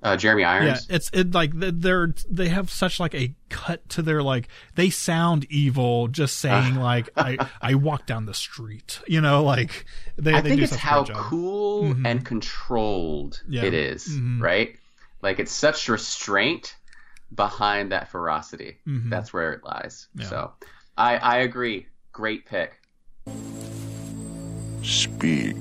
Uh, 0.02 0.16
Jeremy 0.16 0.46
Irons. 0.46 0.88
Yeah, 0.90 0.96
it's 0.96 1.10
it 1.12 1.34
like 1.34 1.52
they're 1.54 2.14
they 2.30 2.48
have 2.48 2.72
such 2.72 3.02
like 3.02 3.14
a 3.14 3.36
cut 3.50 3.88
to 3.90 4.02
their 4.02 4.24
like 4.24 4.48
they 4.76 4.90
sound 4.90 5.46
evil 5.50 6.08
just 6.08 6.38
saying 6.38 6.76
like 6.92 7.10
I 7.18 7.38
I 7.62 7.76
walk 7.76 8.06
down 8.06 8.26
the 8.26 8.34
street, 8.34 9.02
you 9.08 9.20
know, 9.20 9.44
like 9.44 9.84
they. 10.18 10.34
I 10.34 10.40
they 10.42 10.50
think 10.52 10.60
do 10.60 10.64
it's 10.64 10.72
such 10.72 10.80
how 10.82 11.04
good 11.04 11.14
job. 11.16 11.26
cool 11.26 11.84
Mhm. 11.96 12.08
and 12.08 12.26
controlled 12.26 13.42
Yeah. 13.50 13.66
it 13.66 13.74
is, 13.74 14.08
Mhm. 14.08 14.40
right? 14.42 14.78
Like 15.22 15.40
it's 15.40 15.52
such 15.52 15.90
restraint 15.90 16.78
behind 17.36 17.92
that 17.92 18.08
ferocity. 18.10 18.78
Mhm. 18.88 19.10
That's 19.10 19.34
where 19.34 19.52
it 19.52 19.66
lies. 19.66 20.08
Yeah. 20.16 20.26
So, 20.28 20.54
I 20.98 21.18
I 21.18 21.38
agree. 21.40 21.88
Great 22.14 22.46
pick. 22.46 22.80
Speak. 24.82 25.58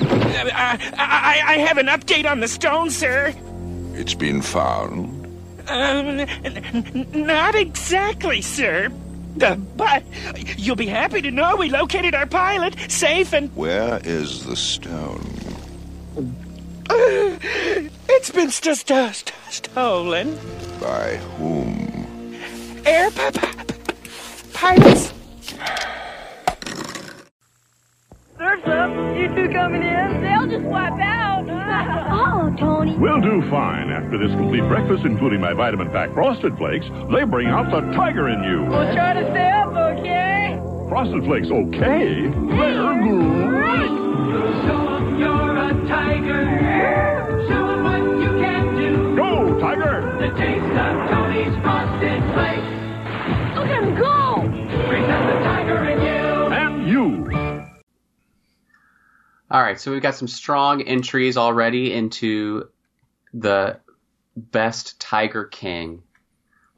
I, 0.00 0.78
I, 0.96 1.42
I 1.54 1.58
have 1.58 1.78
an 1.78 1.86
update 1.86 2.30
on 2.30 2.40
the 2.40 2.48
stone, 2.48 2.90
sir. 2.90 3.34
It's 3.94 4.14
been 4.14 4.42
found. 4.42 5.18
Um, 5.68 6.26
not 7.26 7.54
exactly, 7.54 8.40
sir. 8.42 8.88
Uh, 9.40 9.54
but 9.54 10.02
you'll 10.58 10.76
be 10.76 10.86
happy 10.86 11.22
to 11.22 11.30
know 11.30 11.56
we 11.56 11.70
located 11.70 12.14
our 12.14 12.26
pilot 12.26 12.76
safe 12.88 13.32
and 13.32 13.54
Where 13.56 14.00
is 14.04 14.44
the 14.44 14.56
stone? 14.56 15.26
it's 16.90 18.30
been 18.30 18.50
st- 18.50 18.76
st- 18.76 19.14
st- 19.14 19.32
stolen. 19.48 20.38
By 20.80 21.16
whom? 21.38 22.36
Air 22.84 23.10
pi- 23.12 23.30
pi- 23.30 23.54
pilots. 24.52 25.12
Surf's 28.42 28.66
up. 28.66 28.90
You 29.16 29.28
two 29.36 29.54
coming 29.54 29.84
in? 29.84 30.20
They'll 30.20 30.48
just 30.48 30.64
wipe 30.64 30.98
out. 30.98 31.46
oh, 32.10 32.52
Tony. 32.58 32.96
We'll 32.98 33.20
do 33.20 33.40
fine 33.48 33.88
after 33.88 34.18
this 34.18 34.32
complete 34.34 34.66
breakfast, 34.66 35.04
including 35.04 35.40
my 35.40 35.52
vitamin 35.52 35.90
pack 35.90 36.12
frosted 36.12 36.58
flakes. 36.58 36.84
They 37.14 37.22
bring 37.22 37.46
out 37.46 37.70
the 37.70 37.82
tiger 37.94 38.30
in 38.30 38.42
you. 38.42 38.62
We'll 38.62 38.92
try 38.94 39.14
to 39.14 39.30
stay 39.30 39.48
up, 39.48 39.70
okay? 39.70 40.58
Frosted 40.88 41.22
flakes, 41.22 41.52
okay? 41.52 42.26
They're 42.58 42.98
good. 43.06 43.92
You're 45.22 45.56
a 45.62 45.86
tiger. 45.86 47.46
Show 47.46 47.62
'em 47.70 47.84
what 47.84 48.02
you 48.26 48.30
can 48.42 48.74
do. 48.74 49.14
Go, 49.14 49.60
tiger! 49.60 50.18
The 50.18 50.30
taste 50.34 50.78
of 50.82 51.10
Tony's 51.14 51.54
frosted 51.62 52.22
flakes. 52.34 52.70
Look 53.54 53.70
at 53.70 53.84
him 53.84 53.94
go! 53.94 54.42
Brings 54.88 55.08
out 55.08 55.26
the 55.30 55.38
tiger 55.44 55.51
All 59.52 59.60
right, 59.62 59.78
so 59.78 59.92
we've 59.92 60.00
got 60.00 60.14
some 60.14 60.28
strong 60.28 60.80
entries 60.80 61.36
already 61.36 61.92
into 61.92 62.70
the 63.34 63.80
best 64.34 64.98
Tiger 64.98 65.44
King. 65.44 66.02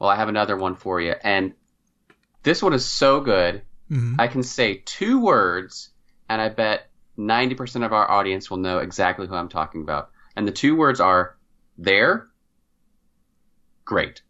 Well, 0.01 0.11
I 0.11 0.17
have 0.17 0.29
another 0.29 0.57
one 0.57 0.75
for 0.75 1.01
you, 1.01 1.15
and 1.23 1.55
this 2.43 2.61
one 2.61 2.73
is 2.73 2.85
so 2.85 3.21
good. 3.21 3.63
Mhm. 3.93 4.17
I 4.19 4.27
can 4.27 4.43
say 4.43 4.83
two 4.85 5.21
words, 5.21 5.91
and 6.29 6.43
I 6.43 6.49
bet 6.49 6.91
90% 7.17 7.85
of 7.85 7.93
our 7.93 8.11
audience 8.11 8.51
will 8.51 8.59
know 8.59 8.79
exactly 8.79 9.29
who 9.29 9.37
I'm 9.37 9.49
talking 9.49 9.83
about. 9.83 10.11
And 10.35 10.49
the 10.49 10.53
two 10.53 10.75
words 10.75 10.99
are 10.99 11.37
there, 11.79 12.29
great. 13.85 14.23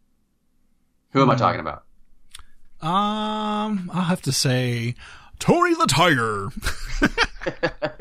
Who 1.13 1.23
am 1.23 1.31
I 1.31 1.35
Hmm. 1.35 1.39
talking 1.39 1.61
about? 1.61 1.85
Um, 2.83 3.91
I'll 3.91 4.03
have 4.03 4.21
to 4.23 4.33
say 4.33 4.97
Tony 5.39 5.75
the 5.75 5.87
Tiger. 5.87 6.51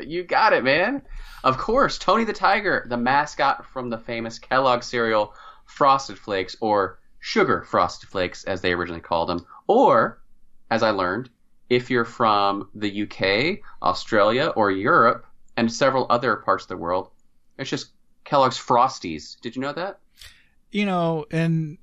you 0.00 0.24
got 0.24 0.52
it, 0.52 0.64
man. 0.64 1.02
Of 1.42 1.58
course, 1.58 1.98
Tony 1.98 2.24
the 2.24 2.32
Tiger, 2.32 2.86
the 2.88 2.96
mascot 2.96 3.66
from 3.66 3.90
the 3.90 3.98
famous 3.98 4.38
Kellogg 4.38 4.82
cereal 4.82 5.34
Frosted 5.66 6.18
Flakes, 6.18 6.56
or 6.60 6.98
Sugar 7.20 7.62
Frosted 7.62 8.08
Flakes, 8.08 8.44
as 8.44 8.60
they 8.60 8.72
originally 8.72 9.00
called 9.00 9.28
them. 9.28 9.46
Or, 9.66 10.20
as 10.70 10.82
I 10.82 10.90
learned, 10.90 11.30
if 11.68 11.90
you're 11.90 12.04
from 12.04 12.68
the 12.74 13.02
UK, 13.02 13.60
Australia, 13.82 14.48
or 14.56 14.70
Europe, 14.70 15.26
and 15.56 15.72
several 15.72 16.06
other 16.10 16.36
parts 16.36 16.64
of 16.64 16.68
the 16.68 16.76
world, 16.76 17.10
it's 17.58 17.70
just 17.70 17.90
Kellogg's 18.24 18.58
Frosties. 18.58 19.40
Did 19.40 19.56
you 19.56 19.62
know 19.62 19.72
that? 19.72 20.00
you 20.74 20.84
know, 20.84 21.24
and 21.30 21.78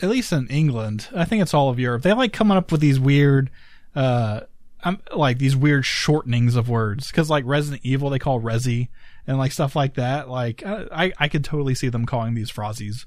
at 0.00 0.10
least 0.10 0.30
in 0.30 0.46
England, 0.48 1.08
I 1.16 1.24
think 1.24 1.40
it's 1.42 1.54
all 1.54 1.70
of 1.70 1.80
Europe. 1.80 2.02
They 2.02 2.12
like 2.12 2.32
coming 2.32 2.58
up 2.58 2.70
with 2.70 2.82
these 2.82 3.00
weird, 3.00 3.50
uh, 3.96 4.40
um, 4.84 5.00
like 5.14 5.38
these 5.38 5.56
weird 5.56 5.84
shortenings 5.84 6.56
of 6.56 6.68
words. 6.68 7.10
Cause 7.10 7.30
like 7.30 7.44
Resident 7.46 7.82
Evil, 7.84 8.10
they 8.10 8.18
call 8.18 8.40
Resi 8.40 8.88
and 9.26 9.38
like 9.38 9.52
stuff 9.52 9.74
like 9.74 9.94
that. 9.94 10.28
Like 10.28 10.62
I, 10.64 10.86
I, 10.92 11.12
I 11.18 11.28
could 11.28 11.44
totally 11.44 11.74
see 11.74 11.88
them 11.88 12.04
calling 12.06 12.34
these 12.34 12.50
Frozzies. 12.50 13.06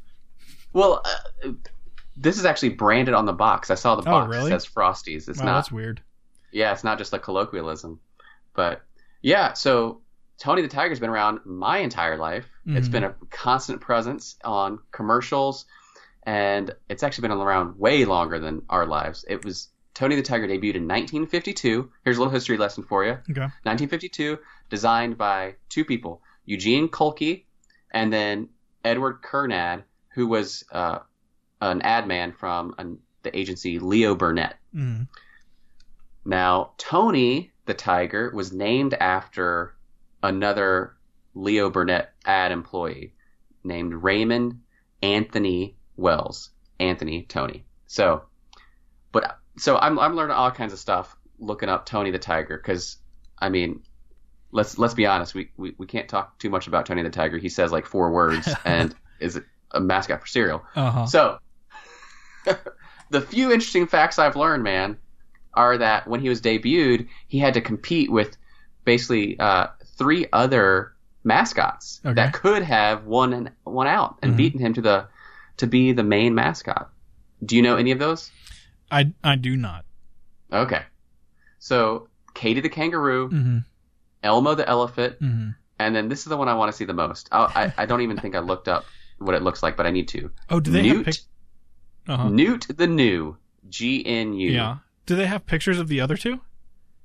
Well, 0.73 1.01
uh, 1.43 1.51
this 2.15 2.37
is 2.39 2.45
actually 2.45 2.69
branded 2.69 3.13
on 3.13 3.25
the 3.25 3.33
box. 3.33 3.69
I 3.69 3.75
saw 3.75 3.95
the 3.95 4.01
Oh, 4.01 4.05
box. 4.11 4.29
really? 4.29 4.51
It 4.51 4.59
says 4.61 4.67
Frosties. 4.67 5.29
It's 5.29 5.39
wow, 5.39 5.45
not. 5.45 5.53
that's 5.55 5.71
weird. 5.71 6.01
Yeah, 6.51 6.71
it's 6.73 6.83
not 6.83 6.97
just 6.97 7.13
a 7.13 7.19
colloquialism. 7.19 7.99
But 8.55 8.81
yeah, 9.21 9.53
so 9.53 10.01
Tony 10.39 10.61
the 10.61 10.67
Tiger's 10.67 10.99
been 10.99 11.09
around 11.09 11.39
my 11.45 11.79
entire 11.79 12.17
life. 12.17 12.45
It's 12.65 12.87
Mhm. 12.87 12.91
been 12.91 13.03
a 13.05 13.15
constant 13.29 13.81
presence 13.81 14.35
on 14.43 14.79
commercials, 14.91 15.65
and 16.23 16.73
it's 16.89 17.03
actually 17.03 17.27
been 17.27 17.37
around 17.37 17.77
way 17.79 18.03
longer 18.05 18.39
than 18.39 18.61
our 18.69 18.85
lives. 18.85 19.23
It 19.29 19.45
was 19.45 19.69
Tony 19.97 20.15
the 20.15 20.21
Tiger 20.21 20.47
debuted 20.47 20.75
in 20.75 20.87
1952. 20.87 21.91
Here's 22.03 22.17
a 22.17 22.19
little 22.19 22.31
history 22.31 22.55
lesson 22.55 22.83
for 22.83 23.03
you. 23.03 23.13
Okay. 23.13 23.41
1952, 23.63 24.37
designed 24.69 25.17
by 25.17 25.55
two 25.69 25.83
people, 25.83 26.21
Eugene 26.45 26.87
Kolke 26.87 27.45
and 27.89 28.13
then 28.13 28.49
Edward 28.85 29.23
Kernad, 29.23 29.85
who 30.13 30.27
was 30.27 30.63
uh, 30.71 30.99
an 31.61 31.81
ad 31.81 32.07
man 32.07 32.31
from 32.31 32.75
an, 32.77 32.99
the 33.23 33.35
agency 33.35 33.79
Leo 33.79 34.13
Burnett. 34.13 34.57
Mm. 34.75 35.07
Now, 36.23 36.73
Tony 36.77 37.51
the 37.65 37.73
Tiger 37.73 38.31
was 38.35 38.53
named 38.53 38.93
after 38.93 39.75
another 40.21 40.95
Leo 41.33 41.71
Burnett 41.71 42.13
ad 42.23 42.51
employee 42.51 43.15
named 43.63 43.95
Raymond 43.95 44.61
Anthony 45.01 45.75
Wells. 45.95 46.51
Anthony 46.79 47.23
Tony. 47.23 47.65
So, 47.87 48.25
but 49.11 49.39
so 49.57 49.77
I'm 49.77 49.99
I'm 49.99 50.15
learning 50.15 50.35
all 50.35 50.51
kinds 50.51 50.73
of 50.73 50.79
stuff 50.79 51.15
looking 51.39 51.69
up 51.69 51.85
Tony 51.85 52.11
the 52.11 52.19
Tiger 52.19 52.57
because 52.57 52.97
I 53.39 53.49
mean, 53.49 53.83
let's 54.51 54.77
let's 54.77 54.93
be 54.93 55.05
honest, 55.05 55.35
we, 55.35 55.51
we 55.57 55.73
we 55.77 55.85
can't 55.85 56.07
talk 56.09 56.37
too 56.39 56.49
much 56.49 56.67
about 56.67 56.85
Tony 56.85 57.03
the 57.03 57.09
Tiger. 57.09 57.37
He 57.37 57.49
says 57.49 57.71
like 57.71 57.85
four 57.85 58.11
words 58.11 58.47
and 58.65 58.95
is 59.19 59.39
a 59.71 59.79
mascot 59.79 60.21
for 60.21 60.27
cereal. 60.27 60.63
Uh-huh. 60.75 61.05
So, 61.05 61.39
the 63.09 63.21
few 63.21 63.51
interesting 63.51 63.87
facts 63.87 64.19
I've 64.19 64.35
learned, 64.35 64.63
man, 64.63 64.97
are 65.53 65.77
that 65.77 66.07
when 66.07 66.19
he 66.21 66.29
was 66.29 66.41
debuted, 66.41 67.07
he 67.27 67.39
had 67.39 67.53
to 67.55 67.61
compete 67.61 68.11
with 68.11 68.37
basically 68.85 69.39
uh, 69.39 69.67
three 69.97 70.27
other 70.31 70.93
mascots 71.23 71.99
Okay. 72.05 72.13
that 72.15 72.33
could 72.33 72.63
have 72.63 73.05
won 73.05 73.33
and 73.33 73.51
won 73.65 73.87
out 73.87 74.17
and 74.21 74.33
Mhm. 74.33 74.37
beaten 74.37 74.59
him 74.59 74.73
to 74.75 74.81
the 74.81 75.07
to 75.57 75.67
be 75.67 75.91
the 75.91 76.03
main 76.03 76.35
mascot. 76.35 76.89
Do 77.43 77.55
you 77.55 77.61
know 77.61 77.75
any 77.75 77.91
of 77.91 77.99
those? 77.99 78.31
I, 78.91 79.13
I 79.23 79.35
do 79.35 79.55
not. 79.55 79.85
Okay, 80.51 80.81
so 81.59 82.07
Katie 82.33 82.61
the 82.61 82.69
kangaroo, 82.69 83.29
hmm 83.29 83.57
Elmo 84.23 84.55
the 84.55 84.67
elephant, 84.67 85.17
hmm 85.19 85.49
and 85.79 85.95
then 85.95 86.09
this 86.09 86.19
is 86.19 86.25
the 86.25 86.37
one 86.37 86.49
I 86.49 86.55
want 86.55 86.71
to 86.71 86.77
see 86.77 86.85
the 86.85 86.93
most. 86.93 87.29
I, 87.31 87.73
I, 87.77 87.83
I 87.83 87.85
don't 87.85 88.01
even 88.01 88.17
think 88.17 88.35
I 88.35 88.39
looked 88.39 88.67
up 88.67 88.85
what 89.19 89.35
it 89.35 89.43
looks 89.43 89.61
like, 89.61 89.77
but 89.77 89.85
I 89.85 89.91
need 89.91 90.07
to. 90.09 90.31
Oh, 90.49 90.59
do 90.59 90.71
they 90.71 90.81
Newt, 90.81 90.95
have 90.97 91.05
pic- 91.05 91.23
uh-huh. 92.07 92.29
Newt 92.29 92.65
the 92.75 92.87
new, 92.87 93.37
G 93.69 94.03
N 94.05 94.33
U. 94.33 94.51
Yeah. 94.51 94.77
Do 95.05 95.15
they 95.15 95.27
have 95.27 95.45
pictures 95.45 95.79
of 95.79 95.87
the 95.87 96.01
other 96.01 96.17
two? 96.17 96.41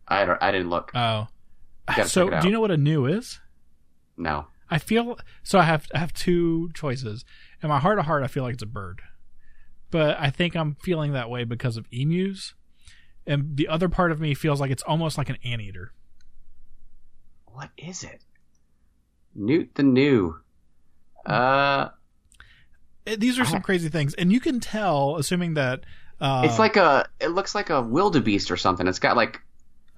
I 0.08 0.24
don't. 0.24 0.42
I 0.42 0.50
didn't 0.52 0.70
look. 0.70 0.90
Oh. 0.94 1.28
So, 2.06 2.30
do 2.30 2.46
you 2.46 2.52
know 2.52 2.60
what 2.60 2.70
a 2.70 2.76
new 2.76 3.06
is? 3.06 3.40
No. 4.16 4.46
I 4.70 4.78
feel 4.78 5.18
so. 5.42 5.58
I 5.58 5.64
have 5.64 5.86
I 5.94 5.98
have 5.98 6.12
two 6.14 6.70
choices. 6.74 7.24
In 7.62 7.68
my 7.68 7.78
heart 7.78 7.98
of 7.98 8.06
heart, 8.06 8.22
I 8.22 8.26
feel 8.26 8.42
like 8.42 8.54
it's 8.54 8.62
a 8.62 8.66
bird, 8.66 9.02
but 9.93 10.16
I 10.18 10.30
think 10.30 10.57
I'm 10.57 10.74
feeling 10.74 11.12
that 11.12 11.30
way 11.30 11.45
because 11.45 11.76
of 11.76 11.86
emus, 11.93 12.55
and 13.24 13.57
the 13.57 13.68
other 13.68 13.88
part 13.88 14.11
of 14.11 14.20
me 14.20 14.34
feels 14.34 14.61
like 14.61 14.72
it's 14.72 14.82
almost 14.82 15.16
like 15.16 15.28
an 15.28 15.36
anteater. 15.45 15.93
What 17.45 17.70
is 17.76 18.03
it? 18.03 18.24
Newt 19.34 19.74
the 19.76 19.84
new. 19.84 20.40
Uh, 21.24 21.90
these 23.05 23.38
are 23.38 23.45
some 23.45 23.62
crazy 23.62 23.88
things, 23.88 24.14
and 24.14 24.32
you 24.32 24.40
can 24.40 24.59
tell, 24.59 25.16
assuming 25.16 25.55
that 25.55 25.84
uh, 26.20 26.43
it's 26.45 26.59
like 26.59 26.76
a. 26.76 27.07
It 27.20 27.28
looks 27.28 27.55
like 27.55 27.70
a 27.70 27.80
wildebeest 27.80 28.51
or 28.51 28.57
something. 28.57 28.88
It's 28.88 28.99
got 28.99 29.16
like. 29.16 29.40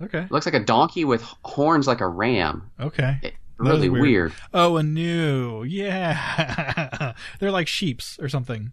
okay, 0.02 0.20
It 0.20 0.30
looks 0.30 0.46
like 0.46 0.54
a 0.54 0.60
donkey 0.60 1.04
with 1.04 1.22
horns 1.44 1.86
like 1.86 2.00
a 2.00 2.08
ram. 2.08 2.70
okay, 2.80 3.18
It, 3.22 3.34
really 3.58 3.88
weird. 3.88 4.32
Oh, 4.52 4.76
a 4.76 4.82
new, 4.82 5.62
yeah, 5.62 7.14
they're 7.38 7.52
like 7.52 7.68
sheeps 7.68 8.18
or 8.20 8.28
something. 8.28 8.72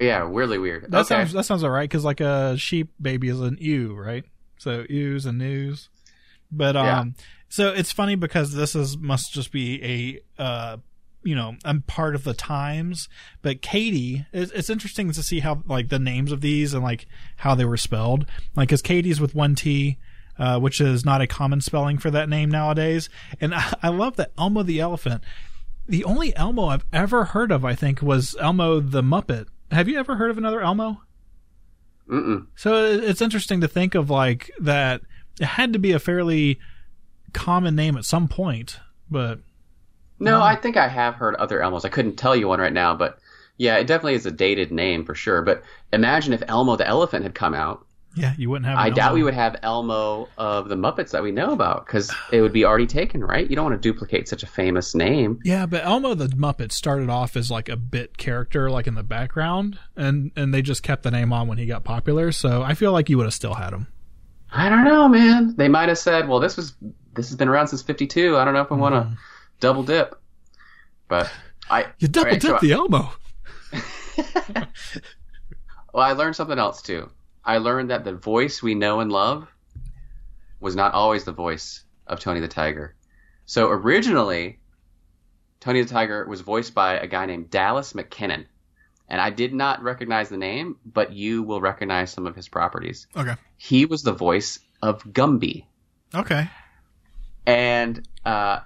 Yeah, 0.00 0.24
weirdly 0.24 0.58
weird. 0.58 0.90
That 0.90 1.00
okay. 1.00 1.08
sounds 1.08 1.32
that 1.32 1.44
sounds 1.44 1.64
alright 1.64 1.88
because 1.88 2.04
like 2.04 2.20
a 2.20 2.56
sheep 2.56 2.90
baby 3.00 3.28
is 3.28 3.40
an 3.40 3.58
ewe, 3.60 3.94
right? 3.94 4.24
So 4.58 4.84
ewes 4.88 5.26
and 5.26 5.38
news. 5.38 5.88
But 6.50 6.76
um, 6.76 6.86
Yeah. 6.86 7.04
so 7.48 7.72
it's 7.72 7.92
funny 7.92 8.14
because 8.14 8.52
this 8.52 8.74
is 8.74 8.96
must 8.96 9.32
just 9.32 9.50
be 9.52 10.22
a 10.38 10.42
uh, 10.42 10.76
you 11.24 11.34
know, 11.34 11.56
I'm 11.64 11.82
part 11.82 12.14
of 12.14 12.24
the 12.24 12.32
times. 12.32 13.08
But 13.42 13.60
Katie, 13.60 14.24
it's, 14.32 14.52
it's 14.52 14.70
interesting 14.70 15.10
to 15.10 15.22
see 15.22 15.40
how 15.40 15.62
like 15.66 15.88
the 15.88 15.98
names 15.98 16.30
of 16.32 16.40
these 16.40 16.74
and 16.74 16.82
like 16.82 17.06
how 17.38 17.54
they 17.54 17.64
were 17.64 17.76
spelled. 17.76 18.24
Like, 18.54 18.68
cause 18.68 18.82
Katie's 18.82 19.20
with 19.20 19.34
one 19.34 19.54
T. 19.54 19.98
Uh, 20.38 20.56
which 20.56 20.80
is 20.80 21.04
not 21.04 21.20
a 21.20 21.26
common 21.26 21.60
spelling 21.60 21.98
for 21.98 22.12
that 22.12 22.28
name 22.28 22.48
nowadays. 22.48 23.08
And 23.40 23.52
I, 23.52 23.74
I 23.82 23.88
love 23.88 24.14
that 24.18 24.30
Elmo 24.38 24.62
the 24.62 24.78
elephant. 24.78 25.24
The 25.88 26.04
only 26.04 26.36
Elmo 26.36 26.66
I've 26.66 26.84
ever 26.92 27.24
heard 27.24 27.50
of, 27.50 27.64
I 27.64 27.74
think, 27.74 28.00
was 28.02 28.36
Elmo 28.38 28.78
the 28.78 29.02
Muppet. 29.02 29.48
Have 29.70 29.88
you 29.88 29.98
ever 29.98 30.16
heard 30.16 30.30
of 30.30 30.38
another 30.38 30.60
Elmo? 30.60 31.02
Mm-mm. 32.08 32.46
So 32.56 32.84
it's 32.84 33.20
interesting 33.20 33.60
to 33.60 33.68
think 33.68 33.94
of 33.94 34.08
like 34.08 34.50
that. 34.60 35.02
It 35.40 35.44
had 35.44 35.72
to 35.74 35.78
be 35.78 35.92
a 35.92 35.98
fairly 35.98 36.58
common 37.32 37.76
name 37.76 37.96
at 37.96 38.04
some 38.04 38.28
point, 38.28 38.80
but 39.10 39.40
No, 40.18 40.40
I 40.42 40.56
think 40.56 40.76
I 40.76 40.88
have 40.88 41.14
heard 41.14 41.34
other 41.36 41.60
Elmos. 41.60 41.84
I 41.84 41.90
couldn't 41.90 42.16
tell 42.16 42.34
you 42.34 42.48
one 42.48 42.60
right 42.60 42.72
now, 42.72 42.94
but 42.94 43.18
yeah, 43.58 43.76
it 43.76 43.86
definitely 43.86 44.14
is 44.14 44.26
a 44.26 44.30
dated 44.30 44.72
name 44.72 45.04
for 45.04 45.14
sure. 45.14 45.42
But 45.42 45.62
imagine 45.92 46.32
if 46.32 46.42
Elmo 46.48 46.76
the 46.76 46.86
elephant 46.86 47.24
had 47.24 47.34
come 47.34 47.54
out. 47.54 47.84
Yeah, 48.18 48.34
you 48.36 48.50
wouldn't 48.50 48.66
have. 48.66 48.78
I 48.78 48.90
doubt 48.90 49.08
Elmo. 49.08 49.14
we 49.14 49.22
would 49.22 49.34
have 49.34 49.56
Elmo 49.62 50.28
of 50.36 50.68
the 50.68 50.74
Muppets 50.76 51.10
that 51.12 51.22
we 51.22 51.30
know 51.30 51.52
about 51.52 51.86
because 51.86 52.12
it 52.32 52.40
would 52.40 52.52
be 52.52 52.64
already 52.64 52.86
taken, 52.86 53.22
right? 53.22 53.48
You 53.48 53.56
don't 53.56 53.70
want 53.70 53.80
to 53.80 53.92
duplicate 53.92 54.28
such 54.28 54.42
a 54.42 54.46
famous 54.46 54.94
name. 54.94 55.40
Yeah, 55.44 55.66
but 55.66 55.84
Elmo 55.84 56.14
the 56.14 56.26
Muppet 56.28 56.72
started 56.72 57.08
off 57.08 57.36
as 57.36 57.50
like 57.50 57.68
a 57.68 57.76
bit 57.76 58.18
character, 58.18 58.70
like 58.70 58.86
in 58.86 58.94
the 58.94 59.02
background, 59.02 59.78
and 59.96 60.32
and 60.36 60.52
they 60.52 60.62
just 60.62 60.82
kept 60.82 61.02
the 61.02 61.10
name 61.10 61.32
on 61.32 61.48
when 61.48 61.58
he 61.58 61.66
got 61.66 61.84
popular. 61.84 62.32
So 62.32 62.62
I 62.62 62.74
feel 62.74 62.92
like 62.92 63.08
you 63.08 63.16
would 63.18 63.26
have 63.26 63.34
still 63.34 63.54
had 63.54 63.72
him. 63.72 63.86
I 64.50 64.68
don't 64.68 64.84
know, 64.84 65.08
man. 65.08 65.54
They 65.56 65.68
might 65.68 65.88
have 65.88 65.98
said, 65.98 66.28
"Well, 66.28 66.40
this 66.40 66.56
was 66.56 66.74
this 67.14 67.28
has 67.28 67.36
been 67.36 67.48
around 67.48 67.68
since 67.68 67.82
'52. 67.82 68.36
I 68.36 68.44
don't 68.44 68.54
know 68.54 68.62
if 68.62 68.72
I 68.72 68.74
want 68.76 68.94
to 68.94 69.16
double 69.60 69.82
dip." 69.82 70.18
But 71.08 71.30
I 71.70 71.86
You 71.98 72.08
double 72.08 72.26
Alright, 72.28 72.40
dip 72.42 72.50
so- 72.50 72.58
the 72.66 72.72
Elmo. 72.72 73.12
Well, 75.92 76.04
I 76.06 76.12
learned 76.12 76.36
something 76.36 76.58
else 76.58 76.82
too. 76.82 77.10
I 77.48 77.58
learned 77.58 77.88
that 77.90 78.04
the 78.04 78.12
voice 78.14 78.62
we 78.62 78.74
know 78.74 79.00
and 79.00 79.10
love 79.10 79.48
was 80.60 80.76
not 80.76 80.92
always 80.92 81.24
the 81.24 81.32
voice 81.32 81.82
of 82.06 82.20
Tony 82.20 82.40
the 82.40 82.46
Tiger. 82.48 82.94
So 83.46 83.70
originally, 83.70 84.58
Tony 85.58 85.80
the 85.82 85.88
Tiger 85.88 86.26
was 86.26 86.42
voiced 86.42 86.74
by 86.74 86.98
a 86.98 87.06
guy 87.06 87.24
named 87.24 87.48
Dallas 87.48 87.94
McKennon. 87.94 88.44
And 89.08 89.18
I 89.18 89.30
did 89.30 89.54
not 89.54 89.82
recognize 89.82 90.28
the 90.28 90.36
name, 90.36 90.76
but 90.84 91.14
you 91.14 91.42
will 91.42 91.62
recognize 91.62 92.10
some 92.12 92.26
of 92.26 92.36
his 92.36 92.48
properties. 92.48 93.06
Okay. 93.16 93.34
He 93.56 93.86
was 93.86 94.02
the 94.02 94.12
voice 94.12 94.58
of 94.82 95.02
Gumby. 95.04 95.64
Okay. 96.14 96.50
And 97.46 98.06
uh, 98.26 98.60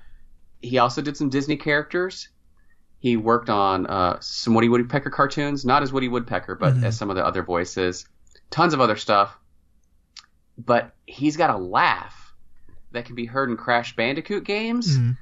he 0.60 0.78
also 0.78 1.02
did 1.02 1.16
some 1.16 1.28
Disney 1.30 1.56
characters. 1.56 2.28
He 2.98 3.16
worked 3.16 3.48
on 3.50 3.86
uh, 3.86 4.18
some 4.20 4.54
Woody 4.54 4.68
Woodpecker 4.68 5.10
cartoons, 5.10 5.64
not 5.64 5.84
as 5.84 5.92
Woody 5.92 6.08
Woodpecker, 6.08 6.56
but 6.56 6.74
Mhm. 6.74 6.84
as 6.84 6.98
some 6.98 7.10
of 7.10 7.16
the 7.16 7.24
other 7.24 7.44
voices. 7.44 8.06
Tons 8.52 8.72
of 8.74 8.80
other 8.80 8.96
stuff. 8.96 9.36
But 10.56 10.94
he's 11.06 11.36
got 11.36 11.50
a 11.50 11.56
laugh 11.58 12.32
that 12.92 13.06
can 13.06 13.16
be 13.16 13.24
heard 13.24 13.50
in 13.50 13.56
Crash 13.56 13.96
Bandicoot 13.96 14.44
games 14.44 14.96
Mhm. 14.98 15.16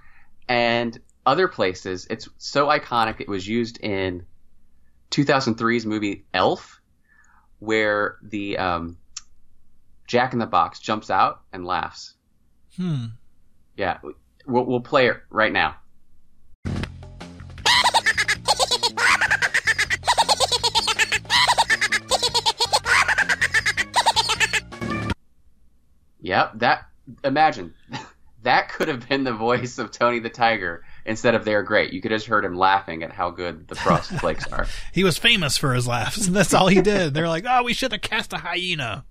and 0.49 0.99
other 1.25 1.49
places. 1.49 2.07
It's 2.11 2.29
so 2.39 2.67
iconic. 2.67 3.21
It 3.21 3.29
was 3.29 3.47
used 3.47 3.79
in 3.79 4.27
2003's 5.11 5.87
movie 5.87 6.25
Elf, 6.35 6.81
where 7.61 8.17
the 8.23 8.59
um, 8.59 8.99
Jack 10.07 10.33
in 10.33 10.39
the 10.41 10.47
Box 10.47 10.81
jumps 10.81 11.11
out 11.11 11.43
and 11.53 11.65
laughs. 11.65 12.15
Hmm. 12.77 13.07
Yeah, 13.77 13.99
we'll, 14.47 14.65
we'll 14.65 14.81
play 14.81 15.07
it 15.09 15.19
right 15.31 15.53
now. 15.53 15.77
Yep, 26.31 26.61
that 26.61 26.87
imagine 27.25 27.75
that 28.45 28.69
could 28.69 28.87
have 28.87 29.09
been 29.09 29.25
the 29.25 29.33
voice 29.33 29.79
of 29.79 29.91
Tony 29.91 30.21
the 30.21 30.31
Tiger 30.31 30.85
instead 31.05 31.35
of 31.35 31.45
they're 31.45 31.65
great. 31.65 31.93
You 31.93 32.01
could 32.01 32.13
have 32.13 32.21
just 32.21 32.29
heard 32.29 32.45
him 32.45 32.55
laughing 32.55 33.03
at 33.03 33.11
how 33.11 33.31
good 33.31 33.67
the 33.67 33.75
frosted 33.75 34.21
flakes 34.21 34.47
are. 34.47 34.69
He 34.93 35.03
was 35.03 35.19
famous 35.19 35.57
for 35.57 35.75
his 35.75 35.89
laughs, 35.89 36.29
and 36.29 36.37
that's 36.37 36.55
all 36.55 36.69
he 36.69 36.81
did. 36.83 37.15
They're 37.15 37.27
like, 37.27 37.47
oh, 37.49 37.65
we 37.65 37.73
should 37.73 37.91
have 37.91 38.01
cast 38.01 38.33
a 38.33 38.37
hyena. 38.37 39.05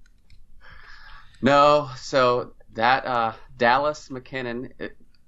No, 1.41 1.89
so 1.97 2.53
that 2.75 3.05
uh, 3.05 3.33
Dallas 3.57 4.07
McKennon 4.07 4.71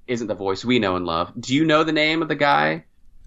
isn't 0.08 0.28
the 0.28 0.34
voice 0.34 0.64
we 0.64 0.80
know 0.80 0.96
and 0.96 1.06
love. 1.06 1.34
Do 1.38 1.54
you 1.54 1.66
know 1.66 1.84
the 1.84 1.92
name 1.92 2.22
of 2.22 2.30
the 2.30 2.36
guy 2.36 2.86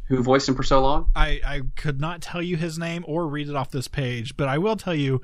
who 0.09 0.23
voiced 0.23 0.49
him 0.49 0.55
for 0.55 0.63
so 0.63 0.81
long? 0.81 1.11
I, 1.15 1.43
I 1.45 1.63
could 1.77 2.01
not 2.01 2.23
tell 2.23 2.41
you 2.41 2.57
his 2.57 2.79
name 2.79 3.05
or 3.07 3.29
read 3.29 3.51
it 3.51 3.57
off 3.57 3.71
this 3.71 3.89
page, 3.89 4.39
but 4.39 4.49
I 4.49 4.57
will 4.57 4.77
tell 4.77 4.95
you 4.95 5.21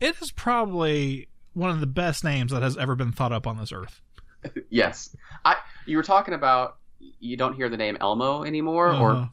it 0.00 0.16
is 0.22 0.32
probably 0.32 1.28
one 1.54 1.70
of 1.70 1.80
the 1.80 1.86
best 1.86 2.24
names 2.24 2.52
that 2.52 2.62
has 2.62 2.76
ever 2.76 2.94
been 2.94 3.12
thought 3.12 3.32
up 3.32 3.46
on 3.46 3.58
this 3.58 3.72
earth. 3.72 4.00
yes, 4.70 5.14
I. 5.44 5.56
You 5.86 5.96
were 5.96 6.02
talking 6.02 6.34
about 6.34 6.76
you 7.20 7.36
don't 7.36 7.54
hear 7.54 7.68
the 7.68 7.76
name 7.76 7.96
Elmo 8.00 8.44
anymore, 8.44 8.88
Uh-huh. 8.90 9.02
or 9.02 9.30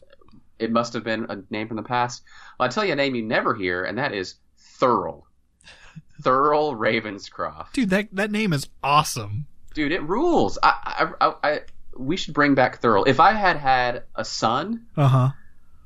it 0.59 0.72
must 0.72 0.93
have 0.93 1.03
been 1.03 1.26
a 1.30 1.38
name 1.49 1.67
from 1.67 1.78
the 1.78 1.84
past. 1.84 2.24
Well, 2.59 2.65
I'll 2.67 2.72
tell 2.72 2.84
you 2.86 2.93
a 2.93 2.95
name 2.95 3.15
you 3.15 3.24
never 3.24 3.53
hear, 3.55 3.84
and 3.84 3.97
that 3.97 4.13
is 4.13 4.36
Thurl. 4.80 5.24
Thurl 6.22 6.76
Ravenscroft. 6.78 7.74
Dude, 7.74 7.89
that 7.91 8.09
that 8.13 8.32
name 8.32 8.53
is 8.53 8.67
awesome. 8.84 9.45
Dude, 9.74 9.91
it 9.91 10.01
rules. 10.03 10.57
I, 10.63 10.74
I, 11.22 11.28
I, 11.28 11.34
I, 11.43 11.59
we 11.95 12.17
should 12.17 12.34
bring 12.34 12.55
back 12.55 12.82
Thurl. 12.82 13.07
If 13.07 13.20
I 13.20 13.34
had 13.34 13.55
had 13.57 14.03
a 14.15 14.26
son, 14.26 14.88
Uh 14.97 15.07
huh. 15.07 15.30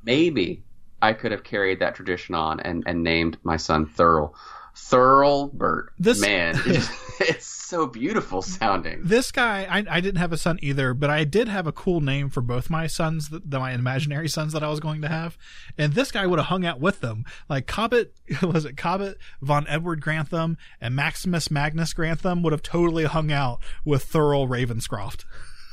maybe 0.04 0.64
I 1.02 1.14
could 1.14 1.32
have 1.32 1.44
carried 1.44 1.80
that 1.82 1.96
tradition 1.96 2.34
on 2.34 2.60
and, 2.62 2.84
and 2.88 3.04
named 3.04 3.38
my 3.44 3.58
son 3.58 3.86
Thurl. 3.86 4.34
Thurlbert. 4.76 5.88
This- 6.00 6.20
man, 6.20 6.60
it's, 6.66 6.90
it's 7.20 7.46
so 7.46 7.88
beautiful 7.88 8.42
sounding. 8.42 9.02
This 9.04 9.32
guy, 9.32 9.66
I, 9.70 9.84
I 9.90 10.00
didn't 10.00 10.20
have 10.20 10.32
a 10.32 10.38
son 10.38 10.60
either, 10.62 10.94
but 10.94 11.10
I 11.10 11.24
did 11.24 11.48
have 11.48 11.66
a 11.68 11.72
cool 11.72 12.02
name 12.02 12.30
for 12.30 12.42
both 12.42 12.70
my 12.70 12.88
sons, 12.88 13.30
the, 13.30 13.42
the, 13.44 13.60
my 13.60 13.72
imaginary 13.72 14.30
sons 14.30 14.54
that 14.54 14.64
I 14.64 14.70
was 14.70 14.80
going 14.80 15.02
to 15.02 15.08
have. 15.08 15.38
And 15.78 15.94
this 15.94 16.12
guy 16.12 16.26
would 16.26 16.40
have 16.40 16.48
hung 16.48 16.66
out 16.66 16.80
with 16.80 17.02
them. 17.02 17.26
Like 17.50 17.68
Cobbett, 17.68 18.12
was 18.42 18.66
it 18.66 18.76
Cobbett, 18.76 19.16
Von 19.42 19.66
Edward 19.68 20.02
Grantham, 20.02 20.58
and 20.80 20.96
Maximus 20.96 21.50
Magnus 21.50 21.94
Grantham 21.94 22.44
would 22.44 22.54
have 22.54 22.64
totally 22.64 23.06
hung 23.06 23.32
out 23.32 23.60
with 23.86 24.06
Thurl 24.12 24.48
Ravenscroft. 24.48 25.26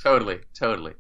Totally, 0.03 0.41
totally. 0.55 0.95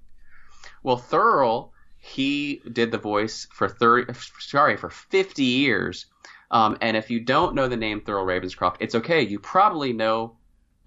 Well, 0.83 0.99
Thurl, 0.99 1.71
he 1.99 2.61
did 2.71 2.91
the 2.91 2.99
voice 2.99 3.47
for 3.53 3.69
thirty, 3.69 4.13
sorry, 4.39 4.77
for 4.77 4.91
fifty 4.91 5.45
years. 5.45 6.07
Um, 6.51 6.77
and 6.81 6.97
if 6.97 7.11
you 7.11 7.21
don't 7.21 7.55
know 7.55 7.69
the 7.69 7.77
name 7.77 8.01
Thurl 8.01 8.25
Ravenscroft, 8.25 8.77
it's 8.81 8.95
okay. 8.97 9.23
You 9.23 9.39
probably 9.39 9.93
know 9.93 10.37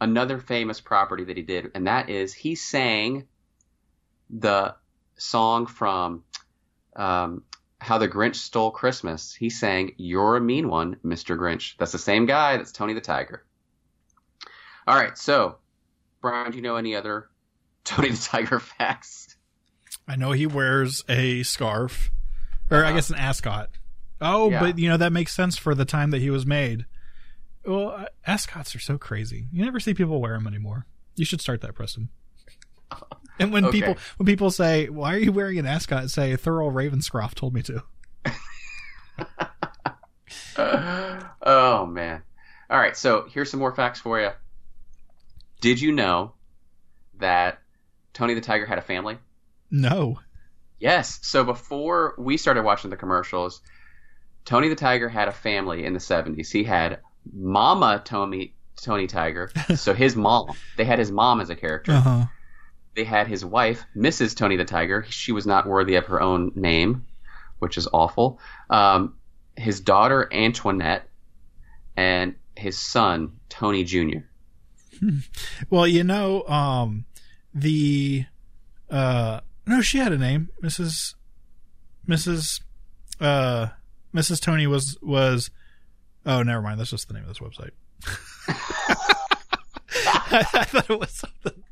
another 0.01 0.37
famous 0.37 0.81
property 0.81 1.23
that 1.25 1.37
he 1.37 1.43
did, 1.43 1.71
and 1.73 1.87
that 1.87 2.09
is 2.09 2.33
he 2.33 2.55
sang 2.55 3.25
the 4.29 4.75
song 5.15 5.65
from 5.65 6.23
um, 6.95 7.43
How 7.79 7.97
the 7.97 8.09
Grinch 8.09 8.35
Stole 8.35 8.71
Christmas. 8.71 9.33
He 9.33 9.49
sang 9.49 9.93
"You're 9.97 10.35
a 10.35 10.41
Mean 10.41 10.67
One, 10.67 10.97
Mr. 11.05 11.37
Grinch." 11.37 11.77
That's 11.77 11.93
the 11.93 11.97
same 11.97 12.25
guy. 12.25 12.57
That's 12.57 12.73
Tony 12.73 12.93
the 12.93 13.01
Tiger. 13.01 13.45
All 14.85 14.95
right, 14.95 15.17
so 15.17 15.57
Brian, 16.21 16.51
do 16.51 16.57
you 16.57 16.63
know 16.63 16.75
any 16.75 16.95
other 16.95 17.29
Tony 17.85 18.09
the 18.09 18.17
Tiger 18.17 18.59
facts? 18.59 19.37
I 20.07 20.17
know 20.17 20.33
he 20.33 20.45
wears 20.45 21.05
a 21.07 21.43
scarf, 21.43 22.11
or 22.69 22.83
I 22.83 22.91
guess 22.91 23.09
an 23.09 23.15
ascot. 23.15 23.69
Oh, 24.23 24.49
Yeah. 24.49 24.59
but 24.59 24.79
you 24.79 24.89
know 24.89 24.97
that 24.97 25.11
makes 25.13 25.33
sense 25.35 25.57
for 25.57 25.75
the 25.75 25.85
time 25.85 26.11
that 26.11 26.21
he 26.21 26.29
was 26.29 26.45
made. 26.45 26.85
Well, 27.65 27.89
uh, 27.89 28.05
ascots 28.25 28.75
are 28.75 28.79
so 28.79 28.97
crazy. 28.97 29.47
You 29.51 29.63
never 29.63 29.79
see 29.79 29.93
people 29.93 30.19
wear 30.21 30.33
them 30.33 30.47
anymore. 30.47 30.85
You 31.15 31.25
should 31.25 31.41
start 31.41 31.61
that, 31.61 31.75
Preston. 31.75 32.09
And 33.39 33.51
when 33.51 33.65
Okay. 33.65 33.79
people 33.81 33.97
when 34.17 34.27
people 34.27 34.51
say, 34.51 34.89
"Why 34.89 35.15
are 35.15 35.17
you 35.19 35.31
wearing 35.31 35.57
an 35.57 35.65
ascot?" 35.65 36.11
say, 36.11 36.33
"Thurl 36.37 36.71
Ravenscroft 36.71 37.33
told 37.33 37.55
me 37.55 37.63
to." 37.63 37.81
oh 41.41 41.85
man. 41.87 42.21
All 42.69 42.77
right, 42.77 42.95
so 42.95 43.27
here's 43.29 43.49
some 43.51 43.59
more 43.59 43.75
facts 43.75 43.99
for 43.99 44.19
you. 44.19 44.29
Did 45.61 45.81
you 45.81 45.91
know 45.91 46.33
that 47.19 47.59
Tony 48.13 48.33
the 48.33 48.41
Tiger 48.41 48.65
had 48.65 48.77
a 48.77 48.81
family? 48.81 49.17
No. 49.71 50.19
Yes. 50.79 51.19
So 51.23 51.43
before 51.43 52.15
we 52.17 52.37
started 52.37 52.63
watching 52.63 52.89
the 52.89 52.97
commercials, 52.97 53.61
Tony 54.45 54.69
the 54.69 54.75
Tiger 54.75 55.09
had 55.09 55.27
a 55.27 55.31
family 55.31 55.85
in 55.85 55.93
the 55.93 55.99
70s. 55.99 56.51
He 56.51 56.63
had 56.63 56.99
Mama 57.31 58.01
Tony 58.03 58.53
Tony 58.81 59.07
Tiger, 59.07 59.49
so 59.75 59.93
his 59.95 60.15
mom. 60.15 60.51
They 60.77 60.83
had 60.85 60.99
his 60.99 61.11
mom 61.11 61.39
as 61.39 61.49
a 61.49 61.55
character. 61.55 61.93
Uh-huh. 61.93 62.25
They 62.95 63.05
had 63.05 63.27
his 63.27 63.43
wife, 63.43 63.83
Mrs. 63.95 64.35
Tony 64.35 64.57
the 64.57 64.65
Tiger. 64.65 65.05
She 65.09 65.31
was 65.31 65.47
not 65.47 65.65
worthy 65.65 65.95
of 65.95 66.05
her 66.07 66.21
own 66.21 66.51
name, 66.55 67.05
which 67.59 67.77
is 67.77 67.87
awful. 67.91 68.39
Um, 68.69 69.15
his 69.55 69.79
daughter 69.79 70.27
Antoinette, 70.31 71.07
and 71.95 72.35
his 72.55 72.77
son 72.77 73.39
Tony 73.49 73.83
Jr. 73.83 74.19
Well, 75.69 75.87
you 75.87 76.03
know, 76.03 76.43
um, 76.47 77.05
the 77.53 78.25
uh, 78.89 79.41
no, 79.65 79.81
she 79.81 79.97
had 79.97 80.11
a 80.11 80.17
name, 80.17 80.49
Mrs. 80.61 81.15
Mrs. 82.07 82.61
Uh, 83.19 83.67
Mrs. 84.13 84.41
Tony 84.41 84.67
was 84.67 84.97
was. 85.01 85.49
Oh, 86.25 86.41
never 86.41 86.61
mind. 86.61 86.79
That's 86.79 86.91
just 86.91 87.07
the 87.07 87.13
name 87.15 87.23
of 87.23 87.29
this 87.29 87.39
website. 87.39 87.71
I, 90.31 90.43
thought 90.43 90.89
it 90.89 90.99
was 90.99 91.11
something. 91.11 91.63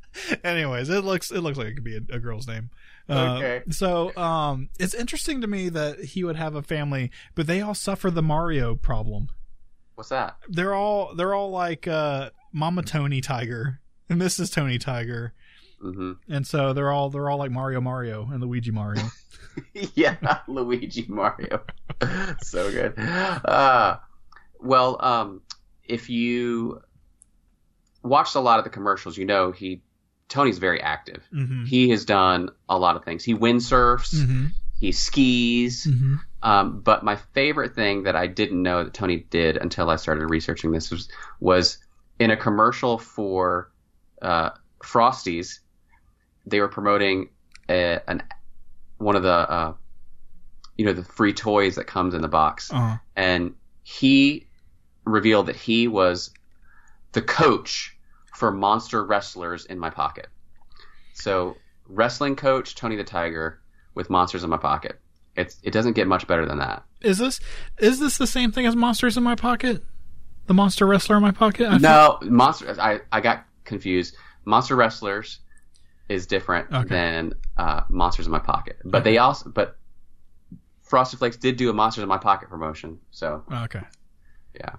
Anyways, 0.43 0.89
it 0.89 1.03
looks 1.03 1.31
it 1.31 1.41
looks 1.41 1.57
like 1.57 1.67
it 1.67 1.75
could 1.75 1.83
be 1.83 1.95
a, 1.95 2.15
a 2.15 2.19
girl's 2.19 2.47
name. 2.47 2.69
Uh, 3.09 3.37
Okay. 3.37 3.61
So, 3.71 4.15
um, 4.15 4.69
it's 4.79 4.93
interesting 4.93 5.41
to 5.41 5.47
me 5.47 5.69
that 5.69 5.99
he 5.99 6.23
would 6.23 6.35
have 6.35 6.55
a 6.55 6.61
family, 6.61 7.11
but 7.35 7.47
they 7.47 7.61
all 7.61 7.73
suffer 7.73 8.11
the 8.11 8.21
Mario 8.21 8.75
problem. 8.75 9.29
What's 9.95 10.09
that? 10.09 10.37
They're 10.49 10.73
all 10.73 11.15
they're 11.15 11.33
all 11.33 11.51
like 11.51 11.87
uh, 11.87 12.31
Mama 12.51 12.83
Tony 12.83 13.21
Tiger 13.21 13.79
and 14.09 14.21
Mrs. 14.21 14.51
Tony 14.53 14.77
Tiger, 14.77 15.33
hmm 15.81 16.11
and 16.29 16.45
so 16.45 16.73
they're 16.73 16.91
all 16.91 17.09
they're 17.09 17.29
all 17.29 17.37
like 17.39 17.51
Mario 17.51 17.81
Mario 17.81 18.27
and 18.31 18.41
Luigi 18.41 18.71
Mario. 18.71 19.03
yeah, 19.95 20.15
Luigi 20.47 21.05
Mario. 21.09 21.61
so 22.41 22.71
good. 22.71 22.97
Uh, 22.97 23.97
well, 24.59 24.97
um, 25.03 25.41
if 25.83 26.09
you 26.09 26.81
watched 28.03 28.35
a 28.35 28.39
lot 28.39 28.59
of 28.59 28.63
the 28.63 28.69
commercials, 28.69 29.17
you 29.17 29.25
know 29.25 29.51
he 29.51 29.81
Tony's 30.29 30.57
very 30.59 30.81
active. 30.81 31.27
Mhm. 31.33 31.67
He 31.67 31.89
has 31.89 32.05
done 32.05 32.49
a 32.69 32.77
lot 32.79 32.95
of 32.95 33.03
things. 33.03 33.23
He 33.23 33.35
windsurfs. 33.35 34.23
hmm 34.25 34.47
He 34.79 34.91
skis. 34.93 35.83
hmm 35.83 36.15
Um, 36.41 36.79
but 36.81 37.03
my 37.03 37.17
favorite 37.33 37.75
thing 37.75 38.03
that 38.03 38.15
I 38.15 38.27
didn't 38.27 38.61
know 38.63 38.83
that 38.85 38.93
Tony 38.93 39.17
did 39.29 39.57
until 39.57 39.89
I 39.89 39.97
started 39.97 40.27
researching 40.27 40.71
this 40.71 40.89
was 40.91 41.09
was 41.41 41.77
in 42.19 42.31
a 42.31 42.37
commercial 42.37 42.97
for 42.97 43.71
uh, 44.21 44.51
Frosties. 44.81 45.59
They 46.51 46.59
were 46.59 46.67
promoting 46.67 47.29
a, 47.69 47.99
an 48.07 48.21
one 48.97 49.15
of 49.15 49.23
the 49.23 49.29
uh, 49.33 49.73
you 50.77 50.85
know 50.85 50.93
the 50.93 51.03
free 51.03 51.33
toys 51.33 51.75
that 51.75 51.87
comes 51.87 52.13
in 52.13 52.21
the 52.21 52.27
box, 52.27 52.71
Uh-huh. 52.71 52.97
and 53.15 53.55
he 53.83 54.47
revealed 55.05 55.47
that 55.47 55.55
he 55.55 55.87
was 55.87 56.29
the 57.13 57.21
coach 57.21 57.97
for 58.35 58.51
monster 58.51 59.03
wrestlers 59.03 59.65
in 59.65 59.79
my 59.79 59.89
pocket. 59.89 60.27
So 61.13 61.57
wrestling 61.87 62.35
coach 62.35 62.75
Tony 62.75 62.95
the 62.95 63.03
Tiger 63.03 63.59
with 63.95 64.09
monsters 64.09 64.43
in 64.43 64.49
my 64.49 64.57
pocket. 64.57 64.99
It's 65.35 65.57
it 65.63 65.71
doesn't 65.71 65.93
get 65.93 66.07
much 66.07 66.27
better 66.27 66.45
than 66.45 66.57
that. 66.59 66.83
Is 67.01 67.17
this 67.17 67.39
is 67.79 67.99
this 67.99 68.17
the 68.17 68.27
same 68.27 68.51
thing 68.51 68.65
as 68.65 68.75
Monsters 68.75 69.17
in 69.17 69.23
My 69.23 69.35
Pocket? 69.35 69.83
The 70.47 70.53
Monster 70.53 70.85
Wrestler 70.85 71.15
in 71.17 71.21
My 71.23 71.31
Pocket? 71.31 71.67
I 71.69 71.77
No, 71.77 72.19
monster. 72.21 72.75
I 72.79 72.99
I 73.11 73.21
got 73.21 73.45
confused. 73.63 74.15
Monster 74.45 74.75
wrestlers 74.75 75.39
is 76.11 76.27
different 76.27 76.71
Okay. 76.71 76.87
than 76.89 77.33
uh, 77.57 77.81
monsters 77.89 78.25
in 78.25 78.31
my 78.31 78.39
pocket. 78.39 78.77
But 78.83 79.03
they 79.03 79.17
also 79.17 79.49
but 79.49 79.77
Frosted 80.83 81.19
Flakes 81.19 81.37
did 81.37 81.55
do 81.57 81.69
a 81.69 81.73
monsters 81.73 82.03
in 82.03 82.09
my 82.09 82.17
pocket 82.17 82.49
promotion. 82.49 82.99
So 83.11 83.43
okay. 83.51 83.83
yeah. 84.53 84.75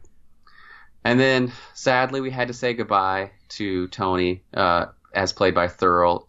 And 1.05 1.19
then 1.19 1.53
sadly 1.75 2.21
we 2.21 2.31
had 2.31 2.49
to 2.49 2.55
say 2.55 2.75
goodbye 2.75 3.33
to 3.51 3.89
Tony, 3.89 4.45
uh, 4.55 4.87
as 5.15 5.33
played 5.33 5.55
by 5.55 5.69
Thurl, 5.69 6.27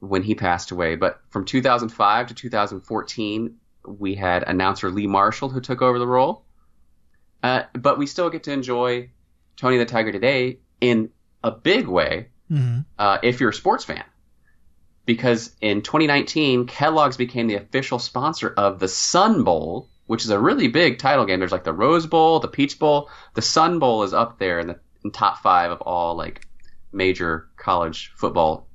when 0.00 0.22
he 0.22 0.34
passed 0.34 0.70
away. 0.70 0.96
But 0.96 1.20
from 1.28 1.44
2005 1.44 2.28
to 2.28 2.34
2014, 2.34 3.56
we 3.86 4.14
had 4.14 4.42
announcer 4.42 4.90
Lee 4.90 5.06
Marshall 5.06 5.48
who 5.48 5.60
took 5.60 5.82
over 5.82 5.98
the 5.98 6.06
role. 6.06 6.44
Uh, 7.42 7.62
but 7.74 7.98
we 7.98 8.06
still 8.06 8.30
get 8.30 8.42
to 8.44 8.52
enjoy 8.52 9.10
Tony 9.56 9.78
the 9.78 9.84
Tiger 9.86 10.12
today 10.12 10.58
in 10.80 11.10
a 11.44 11.50
big 11.50 11.86
way 11.86 12.28
hmm 12.48 12.80
uh, 12.98 13.18
if 13.22 13.40
you're 13.40 13.50
a 13.50 13.54
sports 13.54 13.84
fan. 13.84 14.04
Because 15.06 15.54
in 15.62 15.80
2019, 15.80 16.66
Kellogg's 16.66 17.16
became 17.16 17.46
the 17.46 17.54
official 17.54 17.98
sponsor 17.98 18.52
of 18.54 18.78
the 18.78 18.88
Sun 18.88 19.42
Bowl, 19.42 19.88
which 20.06 20.22
is 20.24 20.30
a 20.30 20.38
really 20.38 20.68
big 20.68 20.98
title 20.98 21.24
game. 21.24 21.38
There's 21.38 21.52
like 21.52 21.64
the 21.64 21.72
Rose 21.72 22.06
Bowl, 22.06 22.40
the 22.40 22.48
Peach 22.48 22.78
Bowl. 22.78 23.08
The 23.32 23.40
Sun 23.40 23.78
Bowl 23.78 24.02
is 24.02 24.12
up 24.12 24.38
there 24.38 24.60
in 24.60 24.66
the 24.66 24.78
in 25.04 25.10
top 25.10 25.38
five 25.38 25.70
of 25.70 25.80
all 25.80 26.14
like 26.14 26.46
major 26.92 27.48
college 27.56 28.12
football 28.16 28.66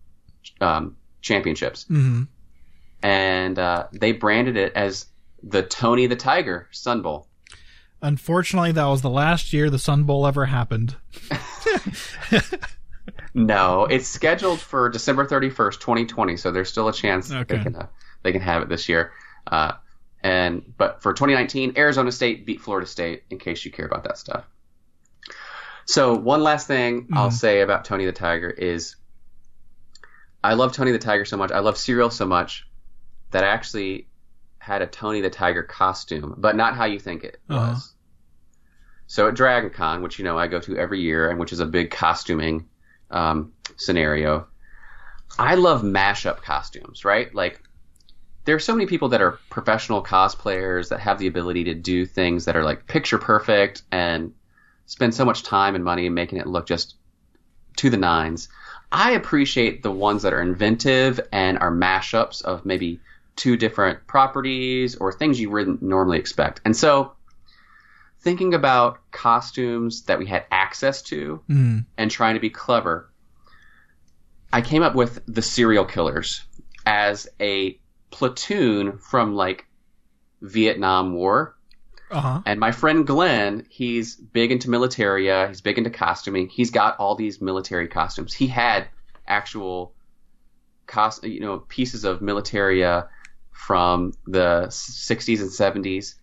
um, 0.61 0.97
championships. 1.21 1.83
hmm 1.83 2.23
And 3.01 3.59
uh, 3.59 3.87
they 3.91 4.11
branded 4.11 4.57
it 4.57 4.73
as 4.73 5.05
the 5.43 5.61
Tony 5.61 6.07
the 6.07 6.15
Tiger 6.15 6.67
Sun 6.71 7.01
Bowl. 7.01 7.27
Unfortunately, 8.01 8.71
that 8.73 8.85
was 8.85 9.01
the 9.01 9.09
last 9.09 9.53
year 9.53 9.69
the 9.69 9.79
Sun 9.79 10.03
Bowl 10.03 10.27
ever 10.27 10.45
happened. 10.45 10.95
No, 13.33 13.85
it's 13.85 14.07
scheduled 14.07 14.59
for 14.59 14.89
December 14.89 15.25
31st, 15.25 15.79
2020. 15.79 16.37
So 16.37 16.51
there's 16.51 16.69
still 16.69 16.87
a 16.87 16.93
chance 16.93 17.31
Okay. 17.31 17.57
they 17.57 17.63
can 17.63 17.75
uh, 17.75 17.87
they 18.21 18.31
can 18.31 18.41
have 18.41 18.61
it 18.61 18.69
this 18.69 18.87
year. 18.87 19.11
Uh, 19.47 19.73
and 20.21 20.61
but 20.77 21.01
for 21.01 21.13
2019, 21.13 21.73
Arizona 21.77 22.11
State 22.11 22.45
beat 22.45 22.61
Florida 22.61 22.85
State. 22.87 23.23
In 23.29 23.39
case 23.39 23.65
you 23.65 23.71
care 23.71 23.85
about 23.85 24.03
that 24.03 24.17
stuff. 24.17 24.45
So 25.85 26.15
one 26.15 26.43
last 26.43 26.67
thing 26.67 27.07
I'll 27.13 27.29
Mhm. 27.29 27.33
say 27.33 27.61
about 27.61 27.83
Tony 27.85 28.05
the 28.05 28.11
Tiger 28.13 28.49
is, 28.49 28.95
I 30.43 30.53
love 30.53 30.71
Tony 30.73 30.91
the 30.91 30.99
Tiger 30.99 31.25
so 31.25 31.35
much. 31.35 31.51
I 31.51 31.59
love 31.59 31.77
cereal 31.77 32.09
so 32.09 32.25
much 32.25 32.67
that 33.31 33.43
I 33.43 33.47
actually 33.47 34.07
had 34.59 34.81
a 34.81 34.87
Tony 34.87 35.19
the 35.21 35.29
Tiger 35.29 35.63
costume, 35.63 36.35
but 36.37 36.55
not 36.55 36.75
how 36.75 36.85
you 36.85 36.99
think 36.99 37.23
it 37.23 37.39
was. 37.49 37.59
Uh-huh. 37.59 37.79
So 39.07 39.27
at 39.27 39.35
Dragon 39.35 39.71
Con, 39.71 40.01
which 40.01 40.19
you 40.19 40.23
know 40.25 40.37
I 40.37 40.47
go 40.47 40.59
to 40.61 40.77
every 40.77 41.01
year, 41.01 41.29
and 41.29 41.37
which 41.39 41.51
is 41.51 41.59
a 41.59 41.65
big 41.65 41.91
costuming 41.91 42.69
um, 43.13 43.53
scenario, 43.77 44.47
I 45.39 45.55
love 45.55 45.81
mashup 45.81 46.41
costumes. 46.41 47.05
Right, 47.05 47.33
like 47.33 47.61
there 48.45 48.55
are 48.55 48.59
so 48.59 48.73
many 48.73 48.85
people 48.85 49.09
that 49.09 49.21
are 49.21 49.39
professional 49.49 50.03
cosplayers 50.03 50.89
that 50.89 50.99
have 50.99 51.19
the 51.19 51.27
ability 51.27 51.65
to 51.65 51.73
do 51.73 52.05
things 52.05 52.45
that 52.45 52.55
are 52.55 52.63
like 52.63 52.87
picture 52.87 53.17
perfect 53.17 53.83
and 53.91 54.33
spend 54.85 55.15
so 55.15 55.23
much 55.23 55.43
time 55.43 55.75
and 55.75 55.83
money 55.83 56.09
making 56.09 56.39
it 56.39 56.47
look 56.47 56.67
just 56.67 56.95
to 57.77 57.89
the 57.89 57.97
nines. 57.97 58.49
I 58.91 59.11
appreciate 59.11 59.81
the 59.81 59.91
ones 59.91 60.23
that 60.23 60.33
are 60.33 60.41
inventive 60.41 61.19
and 61.31 61.57
are 61.57 61.71
mashups 61.71 62.43
of 62.43 62.65
maybe 62.65 62.99
two 63.35 63.57
different 63.57 64.05
properties 64.07 64.95
or 64.95 65.11
things 65.11 65.39
you 65.39 65.49
wouldn't 65.49 65.81
normally 65.81 66.19
expect. 66.19 66.61
And 66.65 66.75
so, 66.75 67.13
thinking 68.23 68.53
about 68.53 68.99
costumes 69.11 70.03
that 70.03 70.17
we 70.17 70.25
had 70.25 70.45
access 70.51 71.01
to 71.03 71.41
Mm. 71.49 71.85
and 71.97 72.09
trying 72.09 72.33
to 72.35 72.39
be 72.39 72.49
clever, 72.49 73.09
I 74.51 74.61
came 74.61 74.81
up 74.83 74.95
with 74.95 75.21
the 75.27 75.41
serial 75.41 75.85
killers 75.85 76.41
as 76.85 77.27
a 77.39 77.79
platoon 78.11 78.97
from 78.99 79.35
like 79.35 79.65
Vietnam 80.41 81.13
War. 81.13 81.55
Uh 82.11 82.21
huh. 82.21 82.41
And 82.45 82.59
my 82.59 82.71
friend 82.71 83.07
Glenn, 83.07 83.65
he's 83.69 84.15
big 84.15 84.51
into 84.51 84.67
militaria. 84.69 85.47
He's 85.47 85.61
big 85.61 85.77
into 85.77 85.89
costuming. 85.89 86.47
He's 86.47 86.69
got 86.71 86.97
all 86.99 87.15
these 87.15 87.41
military 87.41 87.87
costumes. 87.87 88.33
He 88.33 88.47
had 88.47 88.87
actual 89.27 89.93
cost, 90.85 91.23
you 91.23 91.39
know, 91.39 91.59
pieces 91.59 92.03
of 92.03 92.19
militaria 92.19 93.07
from 93.51 94.13
the 94.27 94.67
60s 94.69 95.41
and 95.41 95.49
70s. 95.49 96.15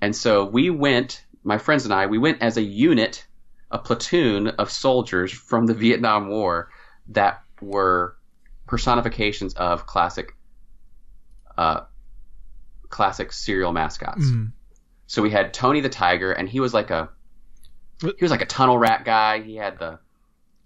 And 0.00 0.14
so 0.14 0.44
we 0.44 0.70
went, 0.70 1.24
my 1.44 1.58
friends 1.58 1.84
and 1.84 1.92
I, 1.94 2.06
we 2.06 2.18
went 2.18 2.42
as 2.42 2.56
a 2.56 2.62
unit, 2.62 3.26
a 3.70 3.78
platoon 3.78 4.48
of 4.48 4.70
soldiers 4.70 5.32
from 5.32 5.66
the 5.66 5.74
Vietnam 5.74 6.28
War 6.28 6.70
that 7.08 7.42
were 7.60 8.16
personifications 8.66 9.54
of 9.54 9.86
classic, 9.86 10.34
uh, 11.58 11.80
classic 12.88 13.32
cereal 13.32 13.72
mascots. 13.72 14.24
Mm. 14.24 14.52
So 15.06 15.22
we 15.22 15.30
had 15.30 15.52
Tony 15.52 15.80
the 15.80 15.88
Tiger, 15.88 16.32
and 16.32 16.48
he 16.48 16.60
was 16.60 16.72
like 16.72 16.90
a 16.90 17.10
he 18.00 18.12
was 18.20 18.30
like 18.30 18.42
a 18.42 18.46
tunnel 18.46 18.78
rat 18.78 19.04
guy. 19.04 19.40
He 19.42 19.56
had 19.56 19.78
the 19.78 19.98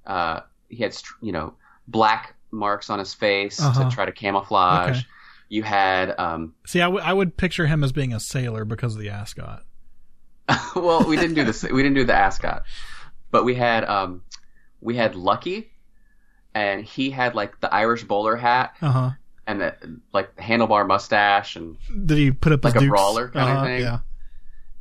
uh, 0.06 0.40
he 0.68 0.82
had 0.82 0.96
you 1.22 1.32
know 1.32 1.54
black 1.88 2.34
marks 2.50 2.90
on 2.90 2.98
his 2.98 3.12
face 3.12 3.60
Uh-huh. 3.60 3.88
to 3.88 3.94
try 3.94 4.04
to 4.06 4.12
camouflage. 4.12 4.90
Okay. 4.98 5.06
You 5.48 5.62
had 5.62 6.18
um, 6.18 6.54
See, 6.66 6.80
I, 6.80 6.86
w- 6.86 7.02
I 7.04 7.12
would 7.12 7.36
picture 7.36 7.66
him 7.66 7.84
as 7.84 7.92
being 7.92 8.12
a 8.12 8.18
sailor 8.20 8.64
because 8.64 8.94
of 8.96 9.00
the 9.00 9.10
ascot. 9.10 9.62
well, 10.76 11.04
we 11.08 11.16
didn't 11.16 11.34
do 11.34 11.44
this. 11.44 11.62
We 11.62 11.82
didn't 11.82 11.94
do 11.94 12.04
the 12.04 12.14
ascot, 12.14 12.64
but 13.30 13.44
we 13.44 13.54
had 13.54 13.84
um, 13.84 14.22
we 14.80 14.96
had 14.96 15.14
Lucky, 15.14 15.70
and 16.54 16.84
he 16.84 17.10
had 17.10 17.34
like 17.34 17.60
the 17.60 17.72
Irish 17.74 18.04
bowler 18.04 18.36
hat, 18.36 18.74
Uh 18.80 18.90
huh. 18.90 19.10
and 19.46 19.60
the 19.60 19.74
like 20.12 20.34
handlebar 20.36 20.86
mustache 20.86 21.56
and 21.56 21.76
Did 22.06 22.18
he 22.18 22.30
put 22.30 22.52
up 22.52 22.64
like 22.64 22.76
a 22.76 22.80
dukes? 22.80 22.90
brawler 22.90 23.28
kind 23.28 23.48
Uh-huh, 23.50 23.58
of 23.60 23.64
thing. 23.66 23.80
Yeah. 23.80 23.98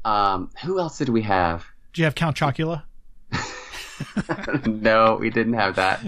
Um, 0.06 0.52
who 0.64 0.80
else 0.80 0.98
did 1.00 1.10
we 1.10 1.24
have? 1.24 1.66
Do 1.94 2.02
you 2.02 2.06
have 2.06 2.14
Count 2.16 2.38
Chocula? 2.38 2.84
no, 4.66 5.16
we 5.20 5.30
didn't 5.30 5.54
have 5.54 5.76
that. 5.78 6.02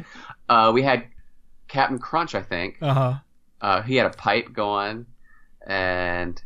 Uh, 0.49 0.71
we 0.73 0.81
had 0.83 1.05
Captain 1.67 1.99
Crunch, 1.99 2.35
I 2.35 2.41
think. 2.43 2.77
Uh 2.81 2.93
huh. 2.93 3.13
Uh, 3.59 3.81
he 3.81 3.95
had 3.95 4.05
a 4.05 4.11
pipe 4.15 4.53
going, 4.53 5.07
and 5.65 6.41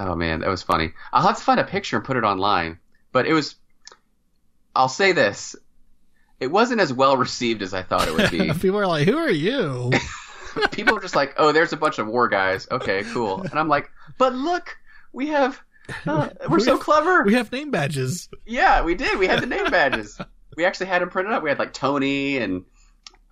oh 0.00 0.14
man, 0.16 0.40
that 0.40 0.48
was 0.48 0.62
funny. 0.62 0.92
I'll 1.12 1.26
have 1.26 1.36
to 1.38 1.42
find 1.44 1.60
a 1.60 1.64
picture 1.64 1.96
and 1.96 2.04
put 2.04 2.16
it 2.16 2.24
online. 2.24 2.78
But 3.12 3.26
it 3.26 3.32
was. 3.32 3.56
I'll 4.74 4.88
say 4.88 5.12
this: 5.12 5.56
it 6.38 6.48
wasn't 6.50 6.80
as 6.80 6.92
well 6.92 7.16
received 7.16 7.62
as 7.62 7.74
I 7.74 7.82
thought 7.82 8.08
it 8.08 8.14
would 8.14 8.30
be. 8.30 8.52
People 8.60 8.78
are 8.78 8.86
like, 8.86 9.06
"Who 9.06 9.16
are 9.16 9.30
you?" 9.30 9.90
People 10.72 10.94
were 10.94 11.00
just 11.00 11.16
like, 11.16 11.34
"Oh, 11.36 11.52
there's 11.52 11.72
a 11.72 11.76
bunch 11.76 11.98
of 11.98 12.06
war 12.06 12.28
guys. 12.28 12.66
Okay, 12.70 13.04
cool." 13.12 13.42
And 13.42 13.58
I'm 13.58 13.68
like, 13.68 13.90
"But 14.18 14.34
look, 14.34 14.76
we 15.12 15.28
have. 15.28 15.60
Uh, 16.06 16.28
we're 16.48 16.58
We 16.58 16.62
so 16.62 16.72
have- 16.72 16.80
clever. 16.80 17.24
we 17.24 17.34
have 17.34 17.50
name 17.50 17.70
badges. 17.72 18.28
Yeah, 18.46 18.84
we 18.84 18.94
did. 18.94 19.18
We 19.18 19.26
had 19.26 19.40
the 19.42 19.46
name 19.46 19.64
badges. 19.70 20.20
we 20.56 20.64
actually 20.64 20.86
had 20.86 21.02
them 21.02 21.10
printed 21.10 21.32
up. 21.32 21.42
We 21.42 21.48
had 21.50 21.58
like 21.58 21.72
Tony 21.72 22.38
and 22.38 22.64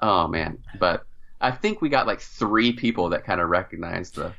oh 0.02 0.26
man, 0.26 0.58
but 0.80 1.04
I 1.40 1.52
think 1.52 1.80
we 1.80 1.88
got 1.88 2.06
like 2.08 2.20
three 2.20 2.72
people 2.72 3.10
that 3.10 3.24
kind 3.24 3.40
of 3.40 3.48
recognized 3.48 4.16
the 4.16 4.32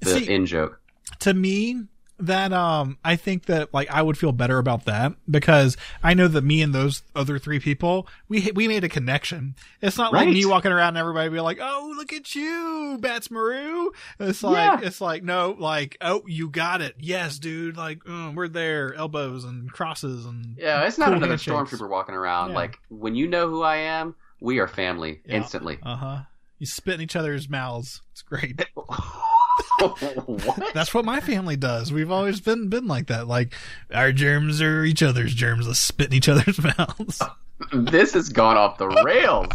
the 0.00 0.10
See- 0.18 0.28
in 0.32 0.46
joke. 0.46 0.79
To 1.20 1.34
me 1.34 1.84
that 2.22 2.52
um 2.52 2.98
i 3.02 3.16
think 3.16 3.46
that 3.46 3.72
like 3.72 3.90
i 3.90 4.02
would 4.02 4.18
feel 4.18 4.30
better 4.30 4.58
about 4.58 4.84
that 4.84 5.10
because 5.30 5.78
i 6.02 6.12
know 6.12 6.28
that 6.28 6.44
me 6.44 6.60
and 6.60 6.74
those 6.74 7.02
other 7.16 7.38
three 7.38 7.58
people 7.58 8.06
we 8.28 8.50
we 8.54 8.68
made 8.68 8.84
a 8.84 8.90
connection 8.90 9.54
it's 9.80 9.96
not 9.96 10.12
like 10.12 10.28
me 10.28 10.44
walking 10.44 10.70
around 10.70 10.88
and 10.88 10.98
everybody 10.98 11.30
be 11.30 11.40
like 11.40 11.56
oh 11.62 11.94
look 11.96 12.12
at 12.12 12.34
you 12.34 12.98
Badtz-Maru 13.00 13.88
it's 14.18 14.42
like 14.42 14.54
Yeah. 14.82 14.86
it's 14.86 15.00
like 15.00 15.22
no 15.24 15.56
like 15.58 15.96
oh 16.02 16.22
you 16.26 16.50
got 16.50 16.82
it 16.82 16.94
yes 16.98 17.38
dude 17.38 17.78
like 17.78 18.00
mm, 18.04 18.34
we're 18.34 18.48
there 18.48 18.92
elbows 18.92 19.44
and 19.44 19.72
crosses 19.72 20.26
and 20.26 20.58
Yeah, 20.58 20.86
it's 20.86 20.98
not 20.98 21.06
cool 21.06 21.16
another 21.16 21.36
stormtrooper 21.36 21.88
walking 21.88 22.14
around. 22.14 22.50
Yeah. 22.50 22.56
Like 22.56 22.78
when 22.90 23.14
you 23.14 23.28
know 23.28 23.48
who 23.48 23.62
I 23.62 23.76
am, 23.76 24.14
we 24.42 24.58
are 24.58 24.68
family 24.68 25.22
Yeah. 25.24 25.36
instantly. 25.36 25.78
uh-huh 25.82 26.18
you 26.58 26.66
spit 26.66 26.96
in 26.96 27.00
each 27.00 27.16
other's 27.16 27.48
mouths 27.48 28.02
it's 28.12 28.20
great 28.20 28.62
what? 30.26 30.72
That's 30.74 30.92
what 30.94 31.04
my 31.04 31.20
family 31.20 31.56
does. 31.56 31.92
We've 31.92 32.10
always 32.10 32.40
been 32.40 32.68
been 32.68 32.86
like 32.86 33.06
that. 33.08 33.26
Like 33.28 33.54
our 33.94 34.12
germs 34.12 34.60
are 34.62 34.84
each 34.84 35.02
other's 35.02 35.34
germs. 35.34 35.66
Let's 35.66 35.78
spit 35.78 36.08
in 36.08 36.14
each 36.14 36.28
other's 36.28 36.58
mouths. 36.78 37.22
this 37.72 38.14
has 38.14 38.28
gone 38.28 38.56
off 38.56 38.78
the 38.78 38.88
rails. 38.88 39.48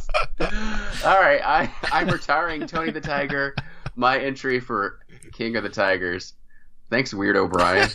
All 1.05 1.19
right, 1.19 1.41
I 1.43 1.71
I'm 1.91 2.07
retiring 2.09 2.65
Tony 2.67 2.91
the 2.91 3.01
Tiger. 3.01 3.55
My 3.95 4.17
entry 4.19 4.59
for 4.59 4.99
King 5.33 5.55
of 5.55 5.63
the 5.63 5.69
Tigers. 5.69 6.33
Thanks, 6.89 7.13
Weirdo 7.13 7.49
Brian. 7.51 7.89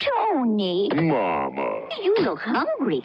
Tony, 0.00 0.88
Mama. 0.94 1.88
you 2.02 2.16
look 2.20 2.40
hungry. 2.40 3.02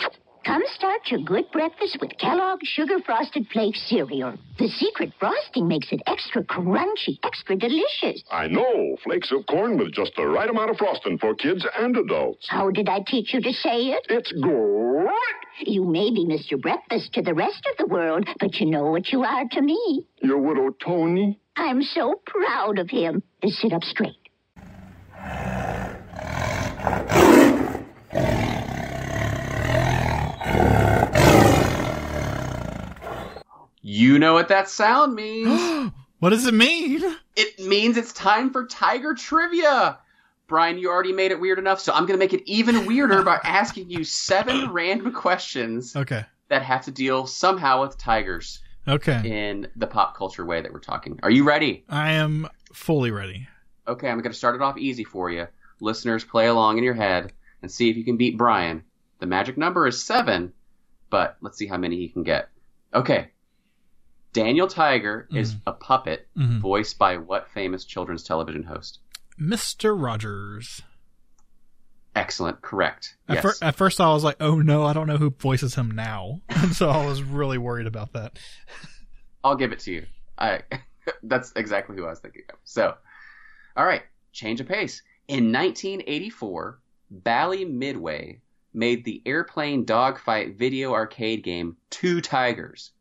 Come 0.47 0.63
start 0.73 1.01
your 1.11 1.19
good 1.19 1.51
breakfast 1.51 1.97
with 1.99 2.17
Kellogg's 2.17 2.69
Sugar 2.69 2.99
Frosted 3.05 3.47
Flakes 3.51 3.81
cereal. 3.89 4.33
The 4.57 4.69
secret 4.69 5.11
frosting 5.19 5.67
makes 5.67 5.91
it 5.91 5.99
extra 6.07 6.41
crunchy, 6.41 7.19
extra 7.25 7.57
delicious. 7.57 8.23
I 8.31 8.47
know. 8.47 8.95
Flakes 9.03 9.29
of 9.33 9.45
corn 9.47 9.77
with 9.77 9.91
just 9.91 10.13
the 10.15 10.25
right 10.25 10.49
amount 10.49 10.69
of 10.69 10.77
frosting 10.77 11.17
for 11.17 11.35
kids 11.35 11.67
and 11.77 11.97
adults. 11.97 12.47
How 12.49 12.71
did 12.71 12.87
I 12.87 13.01
teach 13.05 13.33
you 13.33 13.41
to 13.41 13.51
say 13.51 13.87
it? 13.87 14.07
It's 14.09 14.31
great. 14.31 15.11
You 15.65 15.83
may 15.83 16.11
be 16.11 16.25
Mr. 16.25 16.57
Breakfast 16.59 17.11
to 17.15 17.21
the 17.21 17.33
rest 17.33 17.67
of 17.69 17.75
the 17.77 17.93
world, 17.93 18.25
but 18.39 18.55
you 18.55 18.67
know 18.67 18.85
what 18.85 19.11
you 19.11 19.25
are 19.25 19.43
to 19.51 19.61
me. 19.61 20.07
Your 20.21 20.37
widow 20.37 20.69
Tony. 20.81 21.41
I'm 21.57 21.81
so 21.81 22.21
proud 22.25 22.79
of 22.79 22.89
him. 22.89 23.21
Sit 23.45 23.73
up 23.73 23.83
straight. 23.83 24.15
You 33.87 34.19
know 34.19 34.33
what 34.33 34.49
that 34.49 34.67
sound 34.69 35.15
means. 35.15 35.91
what 36.19 36.31
does 36.31 36.45
it 36.45 36.53
mean? 36.53 37.01
It 37.37 37.59
means 37.59 37.95
it's 37.95 38.11
time 38.11 38.51
for 38.51 38.65
Tiger 38.65 39.13
Trivia. 39.13 39.97
Brian, 40.47 40.77
you 40.77 40.89
already 40.89 41.13
made 41.13 41.31
it 41.31 41.39
weird 41.39 41.57
enough, 41.59 41.79
so 41.79 41.93
I'm 41.93 42.05
going 42.05 42.19
to 42.19 42.23
make 42.23 42.33
it 42.33 42.43
even 42.49 42.85
weirder 42.85 43.23
by 43.23 43.39
asking 43.43 43.89
you 43.89 44.03
seven 44.03 44.69
random 44.71 45.13
questions 45.13 45.95
Okay. 45.95 46.25
that 46.49 46.63
have 46.63 46.83
to 46.85 46.91
deal 46.91 47.27
somehow 47.27 47.81
with 47.81 47.97
tigers 47.97 48.59
Okay. 48.87 49.21
in 49.23 49.67
the 49.77 49.87
pop 49.87 50.17
culture 50.17 50.45
way 50.45 50.61
that 50.61 50.71
we're 50.73 50.79
talking. 50.79 51.19
Are 51.23 51.31
you 51.31 51.43
ready? 51.45 51.83
I 51.89 52.11
am 52.13 52.47
fully 52.73 53.11
ready. 53.11 53.47
Okay, 53.87 54.09
I'm 54.09 54.19
going 54.19 54.31
to 54.33 54.37
start 54.37 54.55
it 54.55 54.61
off 54.61 54.77
easy 54.77 55.03
for 55.05 55.29
you. 55.31 55.47
Listeners, 55.79 56.23
play 56.25 56.47
along 56.47 56.77
in 56.77 56.83
your 56.83 56.93
head 56.93 57.31
and 57.61 57.71
see 57.71 57.89
if 57.89 57.95
you 57.97 58.03
can 58.03 58.17
beat 58.17 58.37
Brian. 58.37 58.83
The 59.19 59.25
magic 59.27 59.57
number 59.57 59.87
is 59.87 60.01
seven, 60.03 60.51
but 61.09 61.37
let's 61.41 61.57
see 61.57 61.67
how 61.67 61.77
many 61.77 61.95
he 61.97 62.09
can 62.09 62.23
get. 62.23 62.49
Okay. 62.93 63.29
Daniel 64.33 64.67
Tiger 64.67 65.27
is 65.31 65.55
a 65.65 65.71
puppet 65.73 66.27
Mhm. 66.37 66.59
voiced 66.59 66.97
by 66.99 67.17
what 67.17 67.49
famous 67.49 67.85
children's 67.85 68.23
television 68.23 68.63
host? 68.63 68.99
Mr. 69.39 69.99
Rogers. 69.99 70.81
Excellent. 72.15 72.61
Correct. 72.61 73.15
At, 73.29 73.35
yes. 73.35 73.41
fir- 73.59 73.65
at 73.65 73.75
first, 73.75 74.01
I 74.01 74.11
was 74.11 74.23
like, 74.23 74.37
"Oh 74.39 74.59
no, 74.59 74.83
I 74.85 74.93
don't 74.93 75.05
know 75.07 75.17
who 75.17 75.29
voices 75.29 75.75
him 75.75 75.91
now," 75.91 76.41
and 76.49 76.73
so 76.75 76.89
I 76.89 77.05
was 77.05 77.21
really 77.21 77.57
worried 77.59 77.85
about 77.87 78.13
that. 78.13 78.39
I'll 79.43 79.55
give 79.55 79.71
it 79.71 79.79
to 79.81 79.91
you. 79.91 80.05
I 80.37 80.61
that's 81.23 81.53
exactly 81.55 81.95
who 81.95 82.05
I 82.05 82.09
was 82.09 82.19
thinking 82.19 82.43
of. 82.49 82.55
So, 82.63 82.95
all 83.75 83.85
right, 83.85 84.01
change 84.31 84.59
of 84.61 84.67
pace. 84.67 85.03
In 85.27 85.51
1984, 85.51 86.79
Bally 87.11 87.65
Midway 87.65 88.41
made 88.73 89.05
the 89.05 89.21
airplane 89.25 89.85
dogfight 89.85 90.57
video 90.57 90.93
arcade 90.93 91.43
game 91.43 91.77
Two 91.91 92.19
Tigers, 92.21 92.91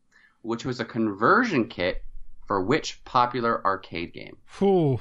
which 0.47 0.65
was 0.65 0.79
a 0.79 0.85
conversion 0.85 1.67
kit 1.67 2.03
for 2.47 2.63
which 2.63 3.03
popular 3.03 3.63
arcade 3.65 4.13
game? 4.13 4.37
Whew. 4.59 4.99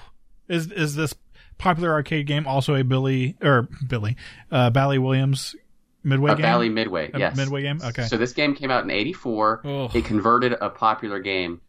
Is 0.48 0.70
is 0.72 0.94
this 0.96 1.14
popular 1.58 1.92
arcade 1.92 2.26
game 2.26 2.46
also 2.46 2.74
a 2.74 2.82
Billy 2.82 3.36
or 3.42 3.68
Billy 3.86 4.16
uh, 4.50 4.70
Bally 4.70 4.98
Williams 4.98 5.54
midway 6.02 6.32
a 6.32 6.34
game? 6.34 6.42
Bally 6.42 6.68
Midway, 6.68 7.10
A 7.14 7.18
yes. 7.18 7.36
midway 7.36 7.62
game. 7.62 7.80
Okay. 7.82 8.02
So 8.04 8.16
this 8.16 8.32
game 8.32 8.54
came 8.54 8.70
out 8.70 8.84
in 8.84 8.90
84. 8.90 9.62
Ugh. 9.64 9.96
It 9.96 10.04
converted 10.04 10.54
a 10.60 10.68
popular 10.70 11.20
game. 11.20 11.60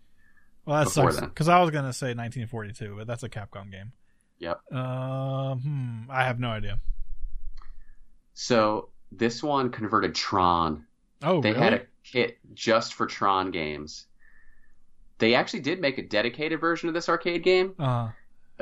well, 0.66 0.84
that 0.84 0.92
sucks 0.92 1.20
because 1.20 1.48
I 1.48 1.60
was 1.60 1.70
gonna 1.70 1.94
say 1.94 2.08
1942, 2.08 2.96
but 2.98 3.08
that's 3.08 3.24
a 3.24 3.30
Capcom 3.30 3.72
game. 3.72 3.94
Yep. 4.40 4.62
Uh, 4.72 5.56
hmm, 5.56 6.02
I 6.10 6.24
have 6.26 6.40
no 6.40 6.50
idea. 6.50 6.80
So 8.34 8.90
this 9.12 9.44
one 9.44 9.70
converted 9.72 10.16
Tron. 10.16 10.86
Oh, 11.24 11.42
they 11.42 11.52
really? 11.52 11.64
had 11.64 11.74
a 11.74 11.82
kit 12.04 12.38
just 12.54 12.94
for 12.94 13.06
Tron 13.08 13.52
games. 13.52 14.06
They 15.20 15.34
actually 15.34 15.62
did 15.62 15.82
make 15.82 15.98
a 15.98 16.04
dedicated 16.04 16.60
version 16.60 16.90
of 16.90 16.94
this 16.96 17.10
arcade 17.10 17.44
game, 17.44 17.74
Uh, 17.80 18.10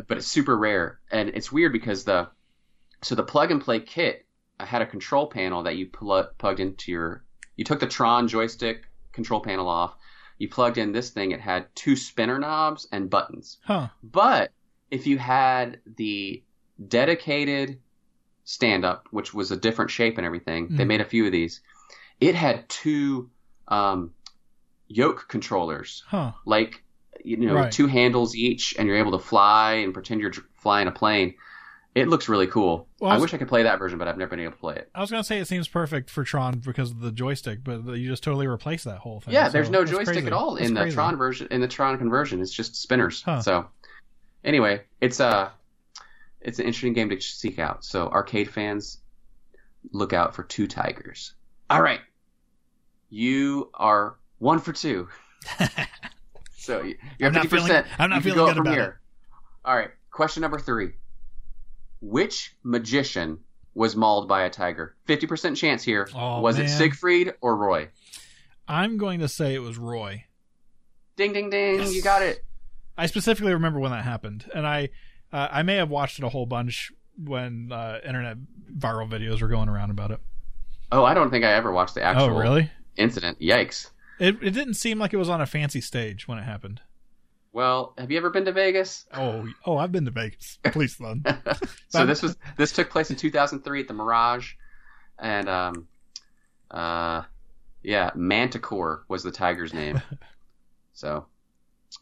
but 0.08 0.18
it's 0.18 0.28
super 0.28 0.58
rare, 0.58 0.99
and 1.12 1.30
it's 1.30 1.51
weird 1.51 1.74
because 1.74 2.03
the 2.06 2.30
so 3.01 3.14
the 3.16 3.24
plug 3.24 3.51
and 3.51 3.62
play 3.62 3.80
kit 3.82 4.26
had 4.60 4.82
a 4.82 4.86
control 4.86 5.28
panel 5.28 5.64
that 5.64 5.76
you 5.76 5.88
pl- 5.88 6.30
plugged 6.38 6.60
into 6.62 6.91
your. 6.91 7.24
You 7.58 7.66
took 7.66 7.80
the 7.80 7.88
Tron 7.88 8.28
joystick 8.28 8.86
control 9.12 9.41
panel 9.41 9.68
off. 9.68 9.95
You 10.38 10.49
plugged 10.49 10.78
in 10.78 10.91
this 10.91 11.10
thing. 11.12 11.32
It 11.32 11.39
had 11.41 11.68
two 11.76 11.95
spinner 11.95 12.39
knobs 12.39 12.88
and 12.91 13.10
buttons. 13.10 13.58
huh. 13.64 13.88
But 14.03 14.51
if 14.91 15.08
you 15.08 15.18
had 15.18 15.80
the 15.97 16.41
dedicated 16.88 17.80
stand 18.43 18.86
up, 18.86 19.08
which 19.12 19.34
was 19.34 19.51
a 19.51 19.58
different 19.58 19.91
shape 19.91 20.18
and 20.18 20.26
everything, 20.26 20.70
they 20.76 20.84
Mhm. 20.84 20.88
made 20.88 21.01
a 21.01 21.06
few 21.06 21.26
of 21.26 21.32
these. 21.32 21.62
It 22.20 22.36
had 22.36 22.68
two 22.70 23.30
um, 23.68 24.11
yoke 24.88 25.26
controllers, 25.28 26.03
Huh. 26.07 26.32
like 26.45 26.84
you 27.24 27.38
know, 27.38 27.55
Right. 27.55 27.72
two 27.72 27.88
handles 27.88 28.36
each, 28.36 28.76
and 28.78 28.88
you're 28.88 28.97
able 28.97 29.13
to 29.13 29.20
fly 29.20 29.74
and 29.84 29.93
pretend 29.95 30.22
you're 30.22 30.34
flying 30.59 30.88
a 30.88 30.91
plane. 30.91 31.34
It 31.95 32.07
looks 32.07 32.30
really 32.30 32.45
cool. 32.45 32.88
Well, 32.99 33.09
I 33.09 33.13
I 33.13 33.18
was- 33.18 33.22
wish 33.24 33.34
I 33.34 33.38
could 33.38 33.47
play 33.47 33.63
that 33.63 33.80
version, 33.80 33.97
but 33.97 34.07
I've 34.07 34.18
never 34.18 34.30
been 34.30 34.41
able 34.41 34.51
to 34.51 34.57
play 34.59 34.76
it. 34.76 34.91
I 34.93 35.01
was 35.01 35.09
gonna 35.09 35.24
say 35.24 35.39
it 35.39 35.47
seems 35.47 35.68
perfect 35.68 36.09
for 36.11 36.24
Tron 36.24 36.59
because 36.59 36.91
of 36.91 36.99
the 36.99 37.11
joystick, 37.11 37.63
but 37.63 37.84
you 37.95 38.07
just 38.09 38.22
totally 38.22 38.45
replace 38.45 38.84
that 38.84 38.99
whole 38.99 39.22
thing. 39.22 39.34
Yeah, 39.34 39.47
so 39.47 39.53
there's 39.53 39.70
no 39.72 39.84
joystick 39.86 40.07
crazy. 40.16 40.28
at 40.28 40.34
all 40.34 40.53
That's 40.55 40.68
in 40.68 40.76
the 40.76 40.82
crazy. 40.82 40.93
Tron 40.95 41.16
version. 41.18 41.47
In 41.49 41.61
the 41.61 41.68
Tron 41.68 41.97
conversion, 41.97 42.41
it's 42.41 42.51
just 42.51 42.76
spinners. 42.76 43.24
Huh. 43.24 43.41
So, 43.41 43.68
anyway, 44.43 44.84
it's 45.01 45.20
a 45.20 45.51
it's 46.41 46.59
an 46.59 46.66
interesting 46.66 46.93
game 46.93 47.09
to 47.09 47.20
seek 47.20 47.57
out. 47.57 47.84
So, 47.84 48.07
arcade 48.09 48.51
fans, 48.51 48.99
look 49.91 50.13
out 50.13 50.36
for 50.36 50.43
two 50.43 50.68
tigers. 50.68 51.34
All 51.70 51.82
right, 51.82 51.99
you 53.09 53.70
are 53.74 54.18
one 54.39 54.59
for 54.59 54.74
two. 54.74 55.07
so 56.57 56.82
you- 56.84 56.97
you're 57.20 57.28
I'm 57.30 57.34
not 57.34 57.43
fifty 57.43 57.57
feeling- 57.57 57.68
percent. 57.68 57.88
I'm 57.97 58.09
not 58.09 58.18
you 58.18 58.22
feeling 58.24 58.38
go 58.38 58.43
up 58.45 58.49
good 58.51 58.57
from 58.57 58.68
about 58.68 58.76
here. 58.78 59.01
All 59.63 59.76
right, 59.76 59.89
question 60.11 60.41
number 60.41 60.59
three. 60.59 60.91
Which 62.01 62.55
magician 62.63 63.39
was 63.74 63.95
mauled 63.95 64.28
by 64.28 64.43
a 64.43 64.49
tiger? 64.49 64.95
Fifty 65.05 65.26
percent 65.28 65.57
chance 65.57 65.84
here. 65.84 66.07
Oh, 66.16 66.41
was 66.41 66.59
it 66.59 66.63
man. 66.63 66.78
Siegfried 66.78 67.34
or 67.41 67.55
Roy? 67.55 67.89
I'm 68.68 68.97
going 68.97 69.20
to 69.20 69.28
say 69.28 69.53
it 69.55 69.59
was 69.59 69.78
Roy. 69.78 70.26
Ding, 71.16 71.34
ding, 71.34 71.49
ding! 71.49 71.88
You 71.91 72.01
got 72.03 72.22
it. 72.22 72.43
I 72.97 73.05
specifically 73.07 73.53
remember 73.53 73.80
when 73.80 73.91
that 73.91 74.03
happened, 74.03 74.45
and 74.53 74.68
I 74.68 74.89
uh, 75.34 75.47
I 75.51 75.63
may 75.63 75.78
have 75.78 75.89
watched 75.89 76.20
it 76.20 76.26
a 76.26 76.30
whole 76.30 76.45
bunch 76.45 76.91
when 77.18 77.72
uh, 77.72 77.99
internet 78.05 78.38
viral 78.78 79.09
videos 79.09 79.41
were 79.41 79.47
going 79.47 79.70
around 79.70 79.89
about 79.91 80.11
it. 80.11 80.20
Oh, 80.91 81.03
I 81.03 81.13
don't 81.13 81.29
think 81.29 81.45
I 81.45 81.53
ever 81.53 81.71
watched 81.71 81.95
the 81.95 82.03
actual. 82.03 82.25
Oh, 82.25 82.39
really? 82.39 82.71
Incident. 82.97 83.39
Yikes. 83.39 83.89
It 84.19 84.38
it 84.41 84.51
didn't 84.51 84.75
seem 84.75 84.99
like 84.99 85.13
it 85.13 85.17
was 85.17 85.29
on 85.29 85.41
a 85.41 85.45
fancy 85.45 85.81
stage 85.81 86.27
when 86.27 86.38
it 86.38 86.43
happened. 86.43 86.81
Well, 87.55 87.93
have 87.97 88.11
you 88.11 88.17
ever 88.17 88.29
been 88.29 88.43
to 88.45 88.51
Vegas? 88.51 89.05
Oh, 89.13 89.47
oh, 89.65 89.77
I've 89.77 89.91
been 89.91 90.03
to 90.03 90.11
Vegas. 90.11 90.59
Please, 90.65 90.97
son. 90.97 91.23
so 91.88 92.05
this 92.05 92.21
was 92.21 92.36
this 92.57 92.73
took 92.73 92.89
place 92.89 93.09
in 93.09 93.15
2003 93.15 93.81
at 93.81 93.88
the 93.88 93.93
Mirage, 93.93 94.53
and 95.17 95.47
um, 95.47 95.88
uh, 96.69 97.21
yeah, 97.81 98.11
Mantacore 98.13 99.05
was 99.07 99.23
the 99.23 99.31
tiger's 99.31 99.73
name. 99.73 100.01
so, 100.93 101.27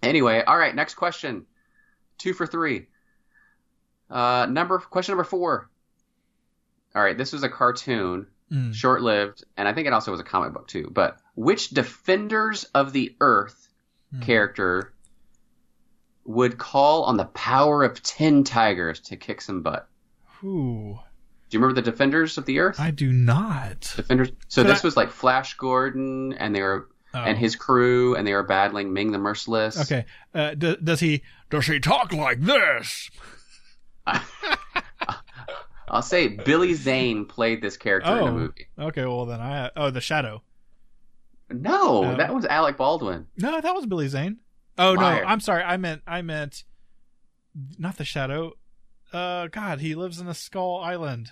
anyway, 0.02 0.44
all 0.44 0.58
right. 0.58 0.74
Next 0.74 0.96
question, 0.96 1.46
two 2.18 2.34
for 2.34 2.48
three. 2.48 2.88
Uh, 4.10 4.48
number 4.50 4.80
question 4.80 5.12
number 5.12 5.24
four. 5.24 5.70
All 6.96 7.04
right, 7.04 7.18
this 7.18 7.32
was 7.32 7.44
a 7.44 7.50
cartoon, 7.50 8.26
Mm. 8.52 8.74
short-lived, 8.74 9.44
and 9.58 9.68
I 9.68 9.74
think 9.74 9.88
it 9.88 9.94
also 9.94 10.12
was 10.12 10.20
a 10.20 10.24
comic 10.24 10.54
book 10.54 10.68
too. 10.68 10.90
But 10.94 11.18
which 11.36 11.70
Defenders 11.70 12.66
of 12.76 12.94
the 12.94 13.16
Earth 13.20 13.68
Hmm. 14.14 14.22
character 14.22 14.94
would 16.26 16.58
call 16.58 17.04
on 17.04 17.18
the 17.18 17.26
power 17.26 17.84
of 17.84 18.02
ten 18.04 18.44
tigers 18.44 19.00
to 19.02 19.16
kick 19.18 19.42
some 19.42 19.62
butt? 19.64 19.88
Who? 20.40 21.00
Do 21.50 21.58
you 21.58 21.60
remember 21.62 21.82
the 21.82 21.90
Defenders 21.92 22.38
of 22.38 22.46
the 22.46 22.60
Earth? 22.60 22.80
I 22.80 22.92
do 22.92 23.12
not. 23.12 23.94
Defenders. 23.96 24.32
So 24.48 24.64
But 24.64 24.70
this 24.70 24.84
I- 24.84 24.88
was 24.88 24.98
like 24.98 25.10
Flash 25.10 25.56
Gordon 25.58 26.34
and 26.34 26.56
they 26.56 26.62
were 26.62 26.90
Oh. 27.16 27.20
and 27.20 27.38
his 27.38 27.56
crew 27.56 28.16
and 28.16 28.26
they 28.26 28.34
were 28.34 28.42
battling 28.44 28.92
Ming 28.92 29.12
the 29.12 29.20
Merciless. 29.20 29.80
Okay. 29.82 30.06
Uh, 30.34 30.56
d- 30.56 30.78
does 30.84 31.00
he 31.00 31.22
does 31.52 31.68
he 31.68 31.80
talk 31.80 32.12
like 32.12 32.40
this? 32.42 33.10
I'll 35.94 36.02
say 36.02 36.28
Billy 36.28 36.74
Zane 36.88 37.26
played 37.26 37.62
this 37.62 37.78
character 37.78 38.12
in 38.12 38.18
Oh, 38.20 38.28
a 38.28 38.32
movie. 38.32 38.68
okay. 38.78 39.06
Well, 39.06 39.26
then 39.26 39.40
I 39.40 39.70
oh 39.76 39.90
the 39.92 40.02
Shadow. 40.02 40.42
No, 41.50 42.04
Oh. 42.06 42.18
that 42.18 42.34
was 42.34 42.46
Alec 42.46 42.78
Baldwin. 42.78 43.28
No, 43.38 43.62
that 43.62 43.76
was 43.76 43.86
Billy 43.86 44.08
Zane. 44.08 44.38
Oh 44.78 44.94
Liar. 44.94 45.22
no, 45.24 45.28
I'm 45.30 45.40
sorry. 45.40 45.64
I 45.64 45.78
meant 45.78 46.02
I 46.08 46.22
meant 46.22 46.64
not 47.78 47.98
the 47.98 48.06
Shadow. 48.06 48.54
Uh, 49.12 49.48
God, 49.48 49.80
he 49.80 49.94
lives 49.94 50.20
in 50.20 50.28
a 50.28 50.34
Skull 50.34 50.80
Island. 50.80 51.32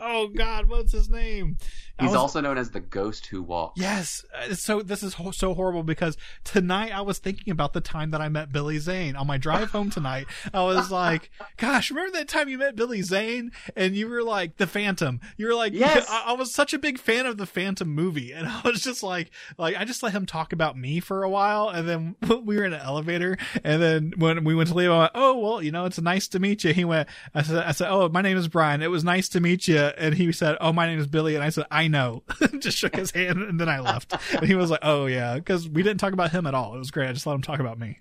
Oh 0.00 0.28
God, 0.28 0.68
what's 0.68 0.92
his 0.92 1.08
name? 1.08 1.56
He's 1.98 2.10
was- 2.10 2.16
also 2.18 2.40
known 2.40 2.58
as 2.58 2.70
the 2.70 2.80
Ghost 2.80 3.26
Who 3.26 3.42
Walks. 3.42 3.80
Yes. 3.80 4.24
uh, 4.36 4.54
So 4.54 4.82
this 4.82 5.02
is 5.02 5.14
ho- 5.14 5.30
so 5.30 5.54
horrible 5.54 5.84
because 5.84 6.16
tonight 6.42 6.90
I 6.92 7.00
was 7.02 7.18
thinking 7.18 7.52
about 7.52 7.72
the 7.72 7.80
time 7.80 8.10
that 8.10 8.20
I 8.20 8.28
met 8.28 8.52
Billy 8.52 8.78
Zane 8.78 9.14
on 9.14 9.26
my 9.28 9.38
drive 9.38 9.70
home 9.70 9.90
tonight. 9.90 10.26
I 10.52 10.62
was 10.64 10.90
like, 10.90 11.30
gosh, 11.56 11.90
remember 11.90 12.18
that 12.18 12.26
time 12.28 12.48
you 12.48 12.58
met 12.58 12.74
Billy 12.76 13.02
Zane 13.02 13.52
and 13.76 13.94
you 13.94 14.08
were 14.08 14.22
like 14.24 14.56
the 14.56 14.66
Phantom. 14.66 15.20
You 15.36 15.46
were 15.46 15.54
like, 15.54 15.72
Yes. 15.72 16.04
I, 16.08 16.24
I 16.28 16.32
was 16.32 16.52
such 16.52 16.72
a 16.74 16.78
big 16.78 16.98
fan 16.98 17.26
of 17.26 17.36
the 17.36 17.46
Phantom 17.46 17.88
movie. 17.88 18.32
And 18.32 18.48
I 18.48 18.60
was 18.64 18.82
just 18.82 19.02
like, 19.04 19.30
like, 19.56 19.76
I 19.76 19.84
just 19.84 20.02
let 20.02 20.12
him 20.12 20.26
talk 20.26 20.52
about 20.52 20.76
me 20.76 20.98
for 21.00 21.22
a 21.22 21.30
while. 21.30 21.68
And 21.68 21.88
then 21.88 22.16
we 22.44 22.56
were 22.56 22.64
in 22.64 22.72
an 22.72 22.80
elevator. 22.80 23.38
And 23.62 23.80
then 23.80 24.12
when 24.18 24.42
we 24.44 24.54
went 24.56 24.68
to 24.70 24.74
leave, 24.74 24.90
I 24.90 24.98
went, 24.98 25.12
oh, 25.14 25.38
well, 25.38 25.62
you 25.62 25.70
know, 25.70 25.84
it's 25.84 26.00
nice 26.00 26.26
to 26.28 26.40
meet 26.40 26.64
you. 26.64 26.72
He 26.72 26.84
went, 26.84 27.08
I 27.34 27.42
said, 27.42 27.64
I 27.64 27.70
said, 27.72 27.88
oh, 27.90 28.08
my 28.08 28.20
name 28.22 28.36
is 28.36 28.48
Brian. 28.48 28.82
It 28.82 28.90
was 28.90 29.04
nice 29.04 29.28
to 29.30 29.40
meet 29.40 29.63
you. 29.63 29.63
Yeah, 29.68 29.92
and 29.96 30.14
he 30.14 30.32
said, 30.32 30.56
oh, 30.60 30.72
my 30.72 30.86
name 30.86 30.98
is 30.98 31.06
Billy. 31.06 31.34
And 31.34 31.44
I 31.44 31.50
said, 31.50 31.66
I 31.70 31.88
know. 31.88 32.22
just 32.58 32.78
shook 32.78 32.96
his 32.96 33.10
hand 33.10 33.42
and 33.42 33.60
then 33.60 33.68
I 33.68 33.80
left. 33.80 34.14
And 34.32 34.46
he 34.46 34.54
was 34.54 34.70
like, 34.70 34.80
oh, 34.82 35.06
yeah. 35.06 35.38
Cause 35.40 35.68
we 35.68 35.82
didn't 35.82 36.00
talk 36.00 36.12
about 36.12 36.30
him 36.30 36.46
at 36.46 36.54
all. 36.54 36.74
It 36.74 36.78
was 36.78 36.90
great. 36.90 37.08
I 37.08 37.12
just 37.12 37.26
let 37.26 37.34
him 37.34 37.42
talk 37.42 37.60
about 37.60 37.78
me. 37.78 37.98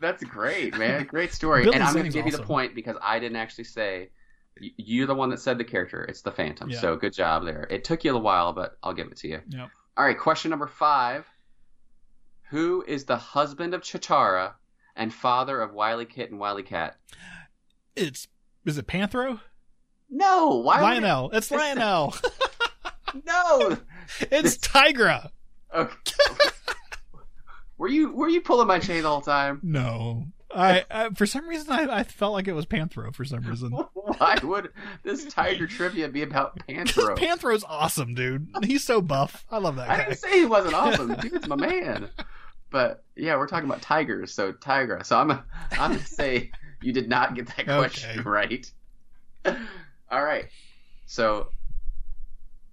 That's 0.00 0.24
great, 0.24 0.76
man. 0.76 1.04
Great 1.04 1.32
story. 1.32 1.62
Billy 1.62 1.76
and 1.76 1.84
I'm 1.84 1.94
going 1.94 2.06
to 2.06 2.12
give 2.12 2.26
you 2.26 2.32
the 2.32 2.42
point 2.42 2.74
because 2.74 2.96
I 3.00 3.18
didn't 3.18 3.36
actually 3.36 3.64
say. 3.64 4.10
You're 4.76 5.06
the 5.06 5.14
one 5.14 5.30
that 5.30 5.40
said 5.40 5.56
the 5.56 5.64
character. 5.64 6.04
It's 6.04 6.20
the 6.20 6.30
Phantom. 6.30 6.68
Yeah. 6.68 6.78
So 6.78 6.96
good 6.96 7.14
job 7.14 7.44
there. 7.46 7.66
It 7.70 7.84
took 7.84 8.04
you 8.04 8.14
a 8.14 8.18
while, 8.18 8.52
but 8.52 8.76
I'll 8.82 8.92
give 8.92 9.06
it 9.06 9.16
to 9.18 9.28
you. 9.28 9.40
Yep. 9.48 9.70
All 9.96 10.04
right, 10.04 10.18
question 10.18 10.50
number 10.50 10.66
five. 10.66 11.26
Who 12.50 12.84
is 12.86 13.04
the 13.04 13.16
husband 13.16 13.72
of 13.72 13.80
Cheetara 13.80 14.52
and 14.94 15.12
father 15.12 15.60
of 15.60 15.72
WilyKit 15.72 16.30
and 16.30 16.38
WilyKat? 16.38 16.96
It's, 17.96 18.28
is 18.66 18.76
it 18.76 18.86
Panthro? 18.86 19.40
No, 20.14 20.56
why 20.62 20.78
it- 20.78 20.82
Lion-O. 20.82 21.30
It's 21.32 21.50
Lion-O. 21.50 22.12
No. 23.26 23.76
it's 24.30 24.56
Tygra. 24.56 25.30
Okay. 25.74 25.94
were 27.76 27.88
you 27.88 28.10
were 28.12 28.28
you 28.28 28.40
pulling 28.40 28.66
my 28.68 28.78
chain 28.78 29.04
all 29.04 29.20
the 29.20 29.30
time? 29.30 29.60
No. 29.62 30.26
I, 30.54 30.84
I 30.90 31.08
for 31.10 31.26
some 31.26 31.46
reason 31.48 31.70
I, 31.72 31.98
I 31.98 32.02
felt 32.04 32.32
like 32.32 32.48
it 32.48 32.52
was 32.54 32.64
Panthro 32.66 33.14
for 33.14 33.24
some 33.26 33.40
reason. 33.42 33.70
Why 33.94 34.38
would 34.42 34.70
this 35.02 35.24
tiger 35.26 35.66
trivia 35.66 36.08
be 36.08 36.22
about 36.22 36.58
Panthro? 36.66 37.16
Panthro's 37.18 37.64
awesome, 37.64 38.14
dude. 38.14 38.48
He's 38.64 38.84
so 38.84 39.00
buff. 39.02 39.44
I 39.50 39.58
love 39.58 39.76
that 39.76 39.90
I 39.90 39.96
guy. 39.98 40.04
didn't 40.04 40.18
say 40.18 40.38
he 40.40 40.44
wasn't 40.46 40.74
awesome. 40.74 41.14
Dude's 41.16 41.46
my 41.48 41.56
man. 41.56 42.08
But 42.70 43.04
yeah, 43.16 43.36
we're 43.36 43.46
talking 43.46 43.68
about 43.68 43.82
tigers, 43.82 44.32
so 44.32 44.52
Tygra. 44.54 45.04
So 45.04 45.18
I'm 45.18 45.30
I'm 45.32 45.42
gonna 45.92 45.98
say 46.06 46.50
you 46.82 46.92
did 46.94 47.08
not 47.10 47.34
get 47.34 47.46
that 47.56 47.66
question 47.66 48.20
Okay. 48.20 48.28
right. 48.28 48.72
All 50.12 50.22
right. 50.22 50.46
So 51.06 51.48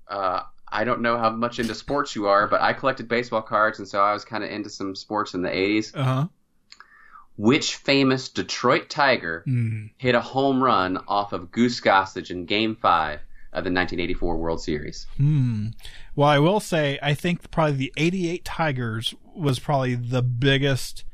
uh, 0.08 0.42
I 0.68 0.84
don't 0.84 1.02
know 1.02 1.18
how 1.18 1.30
much 1.32 1.60
into 1.60 1.74
sports 1.74 2.16
you 2.16 2.28
are, 2.28 2.48
but 2.48 2.62
I 2.62 2.74
collected 2.74 3.08
baseball 3.08 3.42
cards, 3.42 3.80
and 3.80 3.88
so 3.88 4.02
I 4.02 4.14
was 4.14 4.26
kind 4.26 4.44
of 4.44 4.50
into 4.52 4.70
some 4.70 4.96
sports 4.96 5.34
in 5.34 5.42
the 5.42 5.50
'80s. 5.50 5.96
Uh 5.96 6.04
huh. 6.04 6.28
Which 7.38 7.78
famous 7.78 8.28
Detroit 8.28 8.90
Tiger 8.90 9.44
Mm. 9.48 9.92
hit 9.98 10.14
a 10.14 10.20
home 10.22 10.62
run 10.62 10.98
off 11.08 11.32
of 11.32 11.52
Goose 11.52 11.80
Gossage 11.80 12.32
in 12.32 12.46
Game 12.46 12.76
Five 12.76 13.22
of 13.54 13.64
the 13.64 13.72
1984 13.72 14.38
World 14.38 14.62
Series? 14.62 15.08
Hmm. 15.16 15.68
Well, 16.18 16.28
I 16.28 16.40
will 16.40 16.60
say 16.60 17.00
I 17.02 17.14
think 17.14 17.50
probably 17.52 17.78
the 17.78 17.94
'88 17.96 18.44
Tigers 18.44 19.14
was 19.34 19.58
probably 19.60 19.96
the 19.96 20.22
biggest, 20.22 21.06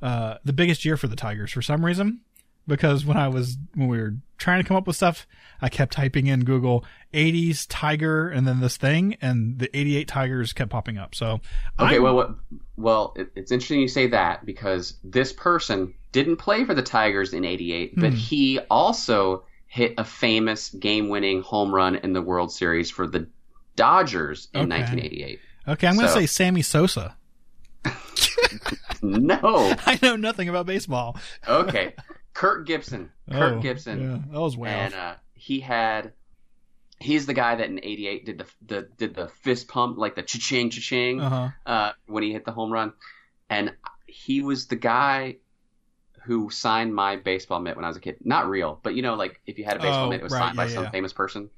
uh, 0.00 0.36
the 0.44 0.52
biggest 0.52 0.84
year 0.84 0.96
for 0.96 1.08
the 1.08 1.16
Tigers 1.16 1.50
for 1.50 1.62
some 1.62 1.84
reason. 1.84 2.20
Because 2.68 3.04
when 3.04 3.16
I 3.16 3.28
was 3.28 3.56
when 3.74 3.88
we 3.88 3.98
were 3.98 4.14
trying 4.38 4.60
to 4.62 4.66
come 4.66 4.76
up 4.76 4.86
with 4.86 4.96
stuff, 4.96 5.26
I 5.62 5.68
kept 5.68 5.92
typing 5.92 6.26
in 6.26 6.44
Google 6.44 6.84
'80s 7.14 7.66
Tiger 7.68 8.28
and 8.28 8.46
then 8.46 8.60
this 8.60 8.76
thing, 8.76 9.16
and 9.22 9.58
the 9.58 9.74
'88 9.76 10.08
Tigers 10.08 10.52
kept 10.52 10.70
popping 10.70 10.98
up. 10.98 11.14
So 11.14 11.40
Okay, 11.78 11.94
I'm- 11.94 12.02
well, 12.02 12.14
what, 12.16 12.30
well, 12.76 13.12
it, 13.16 13.30
it's 13.36 13.52
interesting 13.52 13.80
you 13.80 13.88
say 13.88 14.08
that 14.08 14.44
because 14.44 14.94
this 15.04 15.32
person 15.32 15.94
didn't 16.12 16.36
play 16.36 16.64
for 16.64 16.74
the 16.74 16.82
Tigers 16.82 17.32
in 17.32 17.44
'88, 17.44 17.94
but 17.96 18.10
Hmm. 18.10 18.16
he 18.16 18.58
also 18.70 19.44
hit 19.68 19.94
a 19.98 20.04
famous 20.04 20.70
game-winning 20.70 21.42
home 21.42 21.74
run 21.74 21.96
in 21.96 22.12
the 22.12 22.22
World 22.22 22.50
Series 22.52 22.90
for 22.90 23.06
the 23.06 23.28
Dodgers 23.76 24.48
in 24.54 24.60
Okay. 24.72 24.80
1988. 24.80 25.40
okay, 25.68 25.86
I'm 25.86 25.94
going 25.96 26.06
to 26.06 26.12
say 26.12 26.26
Sammy 26.26 26.62
Sosa. 26.62 27.16
No, 29.02 29.38
I 29.86 29.98
know 30.02 30.16
nothing 30.16 30.48
about 30.48 30.66
baseball. 30.66 31.16
okay, 31.46 31.94
Kurt 32.36 32.66
Gibson. 32.66 33.10
Kurt 33.30 33.54
Oh, 33.54 33.60
Gibson. 33.60 34.00
Yeah, 34.00 34.32
that 34.32 34.40
was 34.40 34.56
way 34.56 34.68
and 34.70 34.94
uh, 34.94 35.14
he 35.34 35.60
had 35.60 36.12
he's 37.00 37.26
the 37.26 37.34
guy 37.34 37.56
that 37.56 37.66
in 37.68 37.78
88 37.82 38.26
did 38.26 38.38
the, 38.38 38.46
the 38.66 38.88
did 38.98 39.14
the 39.14 39.28
fist 39.28 39.68
pump 39.68 39.98
like 39.98 40.14
the 40.14 40.22
cha-ching 40.22 40.70
cha-ching 40.70 41.20
Uh-huh. 41.20 41.48
uh, 41.66 41.92
when 42.06 42.22
he 42.22 42.32
hit 42.32 42.44
the 42.44 42.52
home 42.52 42.70
run 42.72 42.92
and 43.50 43.72
he 44.06 44.42
was 44.42 44.66
the 44.66 44.76
guy 44.76 45.36
who 46.24 46.50
signed 46.50 46.94
my 46.94 47.16
baseball 47.16 47.60
mitt 47.60 47.76
when 47.76 47.84
I 47.84 47.88
was 47.88 47.96
a 47.96 48.00
kid 48.00 48.16
not 48.24 48.48
real 48.48 48.80
but 48.82 48.94
you 48.94 49.02
know 49.02 49.14
like 49.14 49.40
if 49.46 49.58
you 49.58 49.64
had 49.64 49.76
a 49.76 49.80
baseball 49.80 50.06
Oh, 50.06 50.10
mitt 50.10 50.20
it 50.20 50.24
was 50.24 50.32
right, 50.32 50.40
signed 50.46 50.56
by 50.56 50.64
yeah, 50.66 50.74
some 50.74 50.90
famous 50.90 51.12
person 51.12 51.50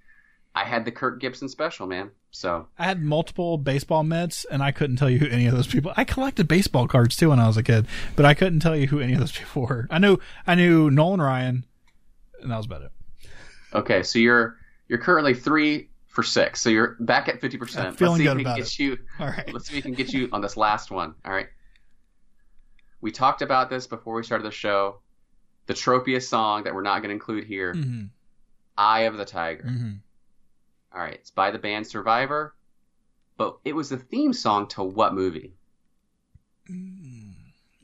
I 0.54 0.64
had 0.64 0.84
the 0.84 0.92
Kurt 0.92 1.20
Gibson 1.20 1.48
special 1.48 1.86
man 1.86 2.10
so 2.30 2.68
I 2.78 2.84
had 2.84 3.02
multiple 3.02 3.58
baseball 3.58 4.02
mitts, 4.04 4.44
and 4.50 4.62
I 4.62 4.70
couldn't 4.72 4.96
tell 4.96 5.08
you 5.10 5.18
who 5.18 5.26
any 5.28 5.46
of 5.46 5.54
those 5.54 5.66
people. 5.66 5.92
I 5.96 6.04
collected 6.04 6.46
baseball 6.48 6.86
cards 6.86 7.16
too 7.16 7.30
when 7.30 7.40
I 7.40 7.46
was 7.46 7.56
a 7.56 7.62
kid, 7.62 7.86
but 8.16 8.24
I 8.24 8.34
couldn't 8.34 8.60
tell 8.60 8.76
you 8.76 8.86
who 8.86 9.00
any 9.00 9.14
of 9.14 9.20
those 9.20 9.32
people 9.38 9.62
were. 9.62 9.86
I 9.90 9.98
knew 9.98 10.18
I 10.46 10.54
knew 10.54 10.90
Nolan 10.90 11.20
Ryan, 11.22 11.64
and 12.42 12.50
that 12.50 12.56
was 12.56 12.66
about 12.66 12.82
it. 12.82 12.92
okay 13.74 14.02
so 14.02 14.18
you're 14.18 14.56
you're 14.88 14.98
currently 14.98 15.34
three 15.34 15.88
for 16.06 16.22
six 16.22 16.60
so 16.60 16.68
you're 16.70 16.96
back 17.00 17.28
at 17.28 17.40
50% 17.40 17.76
I'm 17.76 17.84
let's 17.84 17.96
feeling 17.98 18.18
see 18.18 18.24
good 18.24 18.30
if 18.32 18.36
we 18.38 18.42
can 18.44 18.50
about 18.52 18.56
get 18.56 18.66
it. 18.66 18.78
you 18.78 18.98
All 19.20 19.26
right. 19.26 19.52
Let's 19.52 19.68
see 19.68 19.78
if 19.78 19.84
we 19.84 19.90
can 19.90 19.94
get 19.94 20.12
you 20.12 20.28
on 20.32 20.40
this 20.40 20.56
last 20.56 20.90
one. 20.90 21.14
All 21.24 21.32
right. 21.32 21.46
We 23.00 23.10
talked 23.12 23.42
about 23.42 23.70
this 23.70 23.86
before 23.86 24.14
we 24.14 24.22
started 24.24 24.44
the 24.44 24.50
show. 24.50 25.00
The 25.66 25.74
Tropia 25.74 26.20
song 26.22 26.64
that 26.64 26.74
we're 26.74 26.82
not 26.82 26.98
going 27.00 27.10
to 27.10 27.14
include 27.14 27.44
here, 27.44 27.74
Mm-hmm. 27.74 28.06
"Eye 28.76 29.00
of 29.02 29.16
the 29.16 29.24
Tiger." 29.24 29.64
Mm-hmm. 29.64 29.90
All 30.98 31.04
right, 31.04 31.14
it's 31.14 31.30
by 31.30 31.52
the 31.52 31.60
band 31.60 31.86
Survivor, 31.86 32.56
but 33.36 33.58
it 33.64 33.72
was 33.72 33.88
the 33.88 33.98
theme 33.98 34.32
song 34.32 34.66
to 34.70 34.82
what 34.82 35.14
movie? 35.14 35.54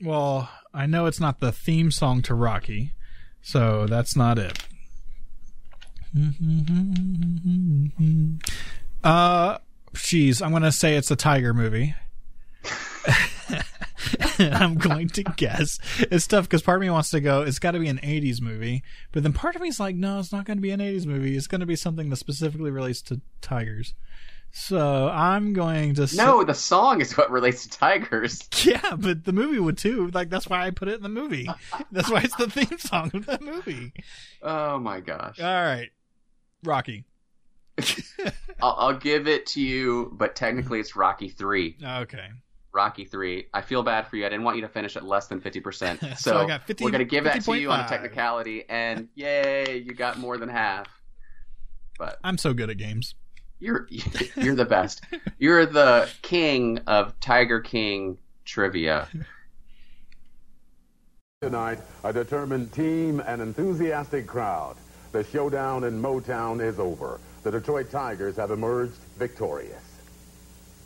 Well, 0.03 0.49
I 0.73 0.85
know 0.85 1.05
it's 1.05 1.21
not 1.21 1.39
the 1.39 1.53
theme 1.53 1.91
song 1.91 2.21
to 2.23 2.35
Rocky, 2.35 2.91
so 3.41 3.85
that's 3.85 4.17
not 4.17 4.37
it. 4.37 4.61
Uh, 9.01 9.59
geez, 9.93 10.41
I'm 10.41 10.51
gonna 10.51 10.73
say 10.73 10.97
it's 10.97 11.09
a 11.09 11.15
Tiger 11.15 11.53
movie. 11.53 11.95
I'm 14.53 14.75
going 14.75 15.09
to 15.09 15.23
guess 15.23 15.79
it's 15.99 16.27
tough 16.27 16.45
because 16.45 16.61
part 16.61 16.77
of 16.77 16.81
me 16.81 16.89
wants 16.89 17.09
to 17.11 17.19
go. 17.19 17.41
It's 17.41 17.59
got 17.59 17.71
to 17.71 17.79
be 17.79 17.87
an 17.87 17.99
'80s 17.99 18.41
movie, 18.41 18.83
but 19.11 19.23
then 19.23 19.33
part 19.33 19.55
of 19.55 19.61
me 19.61 19.69
is 19.69 19.79
like, 19.79 19.95
no, 19.95 20.19
it's 20.19 20.31
not 20.31 20.45
going 20.45 20.57
to 20.57 20.61
be 20.61 20.71
an 20.71 20.79
'80s 20.79 21.05
movie. 21.05 21.35
It's 21.35 21.47
going 21.47 21.61
to 21.61 21.67
be 21.67 21.75
something 21.75 22.09
that 22.09 22.17
specifically 22.17 22.71
relates 22.71 23.01
to 23.03 23.21
tigers. 23.41 23.93
So 24.57 25.09
I'm 25.09 25.51
going 25.51 25.95
to 25.95 26.07
say, 26.07 26.23
No, 26.23 26.45
the 26.45 26.53
song 26.53 27.01
is 27.01 27.17
what 27.17 27.29
relates 27.29 27.63
to 27.67 27.77
tigers. 27.77 28.47
Yeah, 28.63 28.95
but 28.97 29.25
the 29.25 29.33
movie 29.33 29.59
would 29.59 29.77
too. 29.77 30.09
Like 30.13 30.29
that's 30.29 30.47
why 30.47 30.65
I 30.65 30.71
put 30.71 30.87
it 30.87 30.95
in 30.95 31.03
the 31.03 31.09
movie. 31.09 31.49
That's 31.91 32.09
why 32.09 32.21
it's 32.21 32.35
the 32.37 32.49
theme 32.49 32.79
song 32.79 33.11
of 33.13 33.25
that 33.25 33.41
movie. 33.41 33.91
Oh 34.41 34.79
my 34.79 35.01
gosh. 35.01 35.41
All 35.41 35.45
right, 35.45 35.89
Rocky. 36.63 37.03
I'll, 38.61 38.75
I'll 38.77 38.97
give 38.97 39.27
it 39.27 39.45
to 39.47 39.61
you, 39.61 40.09
but 40.13 40.35
technically 40.37 40.79
it's 40.79 40.95
Rocky 40.95 41.27
3. 41.27 41.77
Okay. 41.83 42.29
Rocky 42.75 43.05
3. 43.05 43.47
I 43.53 43.61
feel 43.61 43.81
bad 43.81 44.07
for 44.07 44.17
you. 44.17 44.25
I 44.25 44.29
didn't 44.29 44.43
want 44.43 44.57
you 44.57 44.61
to 44.61 44.67
finish 44.67 44.95
at 44.97 45.05
less 45.05 45.27
than 45.27 45.39
50%. 45.41 45.99
So, 45.99 46.15
So 46.17 46.37
I 46.37 46.45
got 46.45 46.67
50 46.67 46.83
we're 46.83 46.91
going 46.91 46.99
to 46.99 47.05
give 47.05 47.23
that 47.23 47.41
to 47.43 47.53
you 47.55 47.71
on 47.71 47.79
a 47.79 47.87
technicality, 47.87 48.65
and 48.69 49.07
yay, 49.15 49.77
you 49.77 49.93
got 49.93 50.19
more 50.19 50.37
than 50.37 50.49
half. 50.49 50.87
But 51.97 52.19
I'm 52.23 52.37
so 52.37 52.53
good 52.53 52.69
at 52.69 52.77
games. 52.77 53.15
you're 53.59 53.87
you're 54.35 54.55
the 54.55 54.65
best. 54.65 55.01
You're 55.39 55.65
the 55.65 56.09
king 56.21 56.79
of 56.85 57.17
Tiger 57.21 57.61
King 57.61 58.17
trivia. 58.43 59.07
Tonight, 61.41 61.79
a 62.03 62.11
determined 62.11 62.73
team 62.73 63.21
and 63.25 63.41
enthusiastic 63.41 64.27
crowd. 64.27 64.75
The 65.13 65.23
showdown 65.23 65.85
in 65.85 66.01
Motown 66.01 66.61
is 66.61 66.79
over. 66.79 67.19
The 67.43 67.51
Detroit 67.51 67.89
Tigers 67.89 68.35
have 68.35 68.51
emerged 68.51 68.97
victorious. 69.17 69.84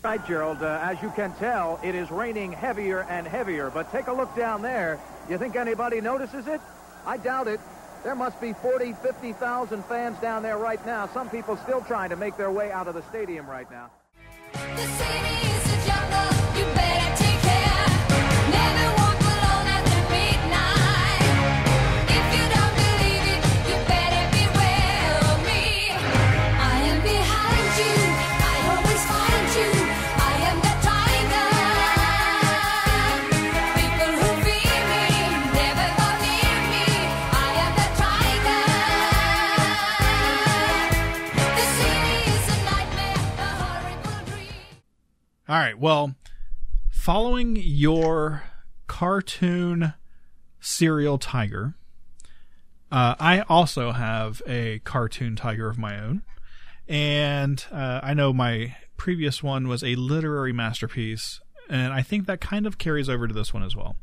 Right, 0.01 0.25
Gerald. 0.25 0.63
Uh, 0.63 0.79
as 0.81 1.01
you 1.01 1.11
can 1.11 1.33
tell, 1.33 1.77
it 1.83 1.93
is 1.93 2.09
raining 2.09 2.53
heavier 2.53 3.01
and 3.09 3.27
heavier. 3.27 3.69
But 3.69 3.91
take 3.91 4.07
a 4.07 4.13
look 4.13 4.33
down 4.33 4.61
there. 4.61 4.97
You 5.29 5.37
think 5.37 5.57
anybody 5.57 5.99
notices 5.99 6.47
it? 6.47 6.61
I 7.05 7.17
doubt 7.17 7.49
it. 7.49 7.59
There 8.03 8.15
must 8.15 8.39
be 8.39 8.53
40, 8.53 8.93
50,000 8.93 9.83
fans 9.85 10.17
down 10.19 10.41
there 10.41 10.57
right 10.57 10.83
now. 10.85 11.09
Some 11.13 11.29
people 11.29 11.57
still 11.57 11.81
trying 11.81 12.11
to 12.11 12.15
make 12.15 12.37
their 12.37 12.49
way 12.49 12.71
out 12.71 12.87
of 12.87 12.93
the 12.93 13.03
stadium 13.09 13.49
right 13.49 13.67
now. 13.69 13.91
All 45.49 45.55
right. 45.55 45.79
Well, 45.79 46.13
following 46.91 47.55
your 47.59 48.43
cartoon 48.85 49.95
cereal 50.59 51.17
tiger, 51.17 51.73
uh, 52.91 53.15
I 53.19 53.41
also 53.49 53.91
have 53.91 54.43
a 54.45 54.77
cartoon 54.83 55.35
tiger 55.35 55.67
of 55.67 55.79
my 55.79 55.99
own. 55.99 56.21
And 56.87 57.65
uh, 57.71 57.99
I 58.03 58.13
know 58.13 58.31
my 58.31 58.75
previous 58.95 59.41
one 59.41 59.67
was 59.67 59.83
a 59.83 59.95
literary 59.95 60.53
masterpiece, 60.53 61.41
and 61.67 61.93
I 61.93 62.03
think 62.03 62.27
that 62.27 62.41
kind 62.41 62.67
of 62.67 62.77
carries 62.77 63.09
over 63.09 63.27
to 63.27 63.33
this 63.33 63.51
one 63.51 63.63
as 63.63 63.75
well. 63.75 63.95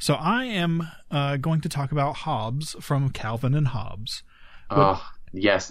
So 0.00 0.14
I 0.14 0.46
am 0.46 0.88
uh, 1.12 1.36
going 1.36 1.60
to 1.60 1.68
talk 1.68 1.92
about 1.92 2.16
Hobbes 2.16 2.74
from 2.80 3.10
Calvin 3.10 3.54
and 3.54 3.68
Hobbes. 3.68 4.24
Oh, 4.68 5.08
yes, 5.32 5.70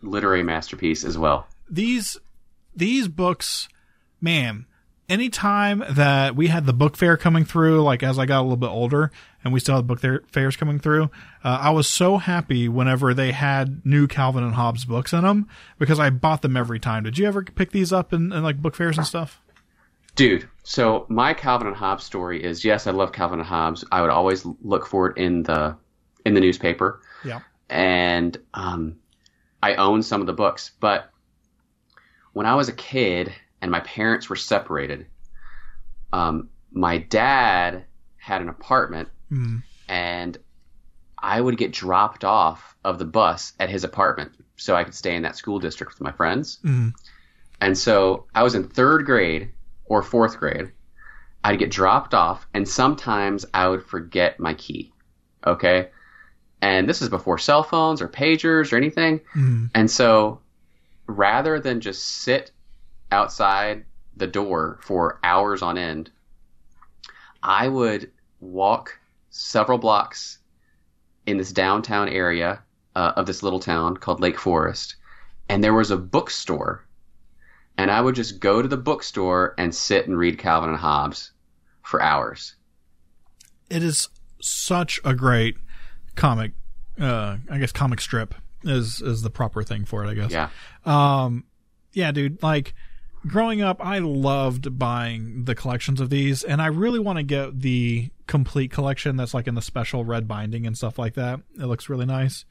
literary 0.00 0.42
masterpiece 0.42 1.04
as 1.04 1.18
well. 1.18 1.46
these 1.68 2.16
these 2.74 3.06
books, 3.06 3.68
man, 4.22 4.66
anytime 5.08 5.84
that 5.90 6.34
we 6.36 6.46
had 6.46 6.64
the 6.64 6.72
book 6.72 6.96
fair 6.96 7.16
coming 7.16 7.44
through, 7.44 7.82
like 7.82 8.02
as 8.02 8.18
I 8.18 8.24
got 8.26 8.40
a 8.40 8.42
little 8.42 8.56
bit 8.56 8.68
older 8.68 9.10
and 9.44 9.52
we 9.52 9.60
still 9.60 9.76
had 9.76 9.86
book 9.86 10.00
fair- 10.00 10.22
fairs 10.28 10.56
coming 10.56 10.78
through, 10.78 11.10
uh, 11.44 11.58
I 11.60 11.70
was 11.70 11.88
so 11.88 12.18
happy 12.18 12.68
whenever 12.68 13.12
they 13.12 13.32
had 13.32 13.84
new 13.84 14.06
Calvin 14.06 14.44
and 14.44 14.54
Hobbes 14.54 14.84
books 14.84 15.12
in 15.12 15.22
them 15.22 15.48
because 15.78 15.98
I 16.00 16.10
bought 16.10 16.42
them 16.42 16.56
every 16.56 16.78
time. 16.80 17.02
Did 17.02 17.18
you 17.18 17.26
ever 17.26 17.42
pick 17.42 17.72
these 17.72 17.92
up 17.92 18.12
in, 18.12 18.32
in 18.32 18.42
like 18.42 18.62
book 18.62 18.74
fairs 18.74 18.96
and 18.96 19.06
stuff? 19.06 19.40
Dude, 20.14 20.48
so 20.62 21.06
my 21.08 21.32
Calvin 21.34 21.66
and 21.66 21.76
Hobbes 21.76 22.04
story 22.04 22.42
is 22.44 22.64
yes, 22.64 22.86
I 22.86 22.90
love 22.90 23.12
Calvin 23.12 23.38
and 23.40 23.48
Hobbes. 23.48 23.84
I 23.90 24.02
would 24.02 24.10
always 24.10 24.46
look 24.62 24.86
for 24.86 25.10
it 25.10 25.16
in 25.16 25.42
the 25.42 25.76
in 26.24 26.34
the 26.34 26.40
newspaper. 26.40 27.00
Yeah. 27.24 27.40
and 27.70 28.36
um, 28.54 28.96
I 29.62 29.74
own 29.76 30.02
some 30.02 30.20
of 30.20 30.26
the 30.26 30.32
books. 30.32 30.72
But 30.80 31.10
when 32.32 32.46
I 32.46 32.54
was 32.54 32.68
a 32.68 32.72
kid 32.72 33.32
and 33.62 33.70
my 33.70 33.80
parents 33.80 34.28
were 34.28 34.36
separated, 34.36 35.06
um, 36.12 36.50
my 36.72 36.98
dad 36.98 37.84
had 38.16 38.42
an 38.42 38.48
apartment, 38.50 39.08
Mm. 39.30 39.62
and 39.88 40.36
I 41.18 41.40
would 41.40 41.56
get 41.56 41.72
dropped 41.72 42.24
off 42.24 42.76
of 42.84 42.98
the 42.98 43.04
bus 43.06 43.54
at 43.58 43.70
his 43.70 43.84
apartment 43.84 44.32
so 44.56 44.76
I 44.76 44.84
could 44.84 44.94
stay 44.94 45.14
in 45.16 45.22
that 45.22 45.36
school 45.36 45.58
district 45.58 45.92
with 45.94 46.00
my 46.02 46.12
friends. 46.12 46.58
Mm. 46.64 46.92
And 47.60 47.78
so 47.78 48.26
I 48.34 48.42
was 48.42 48.54
in 48.54 48.68
third 48.68 49.06
grade 49.06 49.52
or 49.86 50.02
fourth 50.02 50.38
grade. 50.38 50.72
I'd 51.44 51.58
get 51.58 51.70
dropped 51.70 52.12
off, 52.14 52.46
and 52.54 52.68
sometimes 52.68 53.46
I 53.54 53.68
would 53.68 53.84
forget 53.84 54.38
my 54.38 54.54
key. 54.54 54.92
Okay. 55.46 55.88
And 56.60 56.88
this 56.88 57.02
is 57.02 57.08
before 57.08 57.38
cell 57.38 57.62
phones 57.64 58.00
or 58.02 58.08
pagers 58.08 58.72
or 58.72 58.76
anything. 58.76 59.20
Mm. 59.34 59.70
And 59.74 59.90
so 59.90 60.40
rather 61.06 61.58
than 61.58 61.80
just 61.80 62.06
sit 62.22 62.52
outside 63.12 63.84
the 64.16 64.26
door 64.26 64.78
for 64.82 65.20
hours 65.22 65.62
on 65.62 65.78
end, 65.78 66.10
I 67.42 67.68
would 67.68 68.10
walk 68.40 68.98
several 69.30 69.78
blocks 69.78 70.38
in 71.26 71.36
this 71.36 71.52
downtown 71.52 72.08
area 72.08 72.62
uh, 72.96 73.12
of 73.16 73.26
this 73.26 73.42
little 73.42 73.60
town 73.60 73.96
called 73.96 74.20
Lake 74.20 74.38
Forest. 74.38 74.96
And 75.48 75.62
there 75.62 75.74
was 75.74 75.90
a 75.90 75.96
bookstore. 75.96 76.84
And 77.78 77.90
I 77.90 78.00
would 78.00 78.14
just 78.14 78.40
go 78.40 78.60
to 78.60 78.68
the 78.68 78.76
bookstore 78.76 79.54
and 79.58 79.74
sit 79.74 80.06
and 80.06 80.18
read 80.18 80.38
Calvin 80.38 80.70
and 80.70 80.78
Hobbes 80.78 81.32
for 81.82 82.02
hours. 82.02 82.54
It 83.70 83.82
is 83.82 84.08
such 84.40 85.00
a 85.04 85.14
great 85.14 85.56
comic. 86.14 86.52
Uh, 87.00 87.38
I 87.50 87.58
guess 87.58 87.72
comic 87.72 88.00
strip 88.00 88.34
is 88.64 89.00
is 89.00 89.22
the 89.22 89.30
proper 89.30 89.62
thing 89.62 89.84
for 89.86 90.04
it. 90.04 90.10
I 90.10 90.14
guess. 90.14 90.30
Yeah. 90.30 90.50
Um, 90.84 91.44
yeah, 91.92 92.12
dude. 92.12 92.42
Like 92.42 92.74
growing 93.26 93.62
up, 93.62 93.84
I 93.84 93.98
loved 93.98 94.78
buying 94.78 95.44
the 95.44 95.54
collections 95.54 96.00
of 96.00 96.10
these, 96.10 96.42
and 96.42 96.60
I 96.60 96.66
really 96.66 96.98
want 96.98 97.18
to 97.18 97.22
get 97.22 97.60
the 97.60 98.10
complete 98.26 98.70
collection 98.70 99.16
that's 99.16 99.34
like 99.34 99.46
in 99.46 99.54
the 99.54 99.62
special 99.62 100.04
red 100.04 100.26
binding 100.26 100.66
and 100.66 100.76
stuff 100.76 100.98
like 100.98 101.14
that. 101.14 101.40
It 101.58 101.66
looks 101.66 101.88
really 101.88 102.06
nice. 102.06 102.44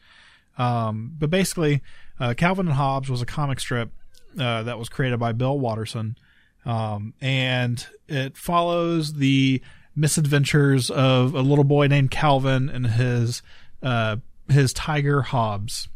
Um, 0.57 1.15
but 1.17 1.29
basically, 1.29 1.81
uh, 2.19 2.33
Calvin 2.35 2.67
and 2.67 2.75
Hobbes 2.75 3.09
was 3.09 3.21
a 3.21 3.25
comic 3.25 3.59
strip 3.59 3.91
uh, 4.39 4.63
that 4.63 4.77
was 4.77 4.89
created 4.89 5.19
by 5.19 5.31
Bill 5.31 5.57
Watterson, 5.57 6.17
um, 6.65 7.13
and 7.21 7.85
it 8.07 8.37
follows 8.37 9.13
the 9.13 9.61
misadventures 9.95 10.89
of 10.89 11.33
a 11.33 11.41
little 11.41 11.63
boy 11.63 11.87
named 11.87 12.11
Calvin 12.11 12.69
and 12.69 12.87
his 12.87 13.41
uh, 13.83 14.17
his 14.49 14.73
tiger 14.73 15.21
Hobbes. 15.21 15.87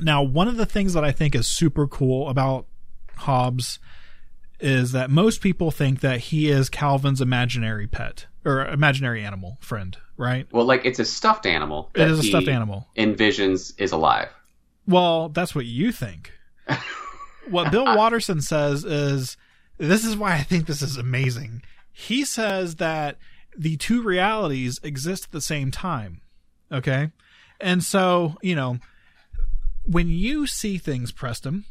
Now, 0.00 0.22
one 0.22 0.48
of 0.48 0.56
the 0.56 0.66
things 0.66 0.92
that 0.92 1.04
I 1.04 1.10
think 1.12 1.34
is 1.34 1.46
super 1.46 1.88
cool 1.88 2.28
about 2.28 2.66
Hobbes 3.18 3.78
is 4.60 4.92
that 4.92 5.10
most 5.10 5.40
people 5.40 5.70
think 5.70 6.00
that 6.00 6.20
he 6.20 6.50
is 6.50 6.68
Calvin's 6.68 7.20
imaginary 7.20 7.86
pet 7.86 8.26
or 8.44 8.66
imaginary 8.66 9.22
animal 9.22 9.58
friend, 9.60 9.96
right? 10.16 10.46
Well, 10.52 10.64
like 10.64 10.84
it's 10.84 10.98
a 10.98 11.04
stuffed 11.04 11.46
animal. 11.46 11.90
It 11.94 12.08
is 12.08 12.18
a 12.18 12.22
he 12.22 12.28
stuffed 12.28 12.48
animal. 12.48 12.88
Envisions 12.96 13.72
is 13.78 13.92
alive. 13.92 14.28
Well, 14.86 15.28
that's 15.28 15.54
what 15.54 15.66
you 15.66 15.92
think. 15.92 16.32
what 17.48 17.70
Bill 17.70 17.84
Watterson 17.84 18.40
says 18.40 18.84
is 18.84 19.36
this 19.76 20.04
is 20.04 20.16
why 20.16 20.34
I 20.34 20.42
think 20.42 20.66
this 20.66 20.82
is 20.82 20.96
amazing. 20.96 21.62
He 21.92 22.24
says 22.24 22.76
that 22.76 23.18
the 23.56 23.76
two 23.76 24.02
realities 24.02 24.80
exist 24.82 25.24
at 25.24 25.32
the 25.32 25.40
same 25.40 25.70
time. 25.70 26.20
Okay? 26.72 27.10
And 27.60 27.82
so, 27.82 28.36
you 28.42 28.54
know, 28.54 28.78
when 29.84 30.08
you 30.08 30.46
see 30.46 30.78
things, 30.78 31.12
Preston, 31.12 31.64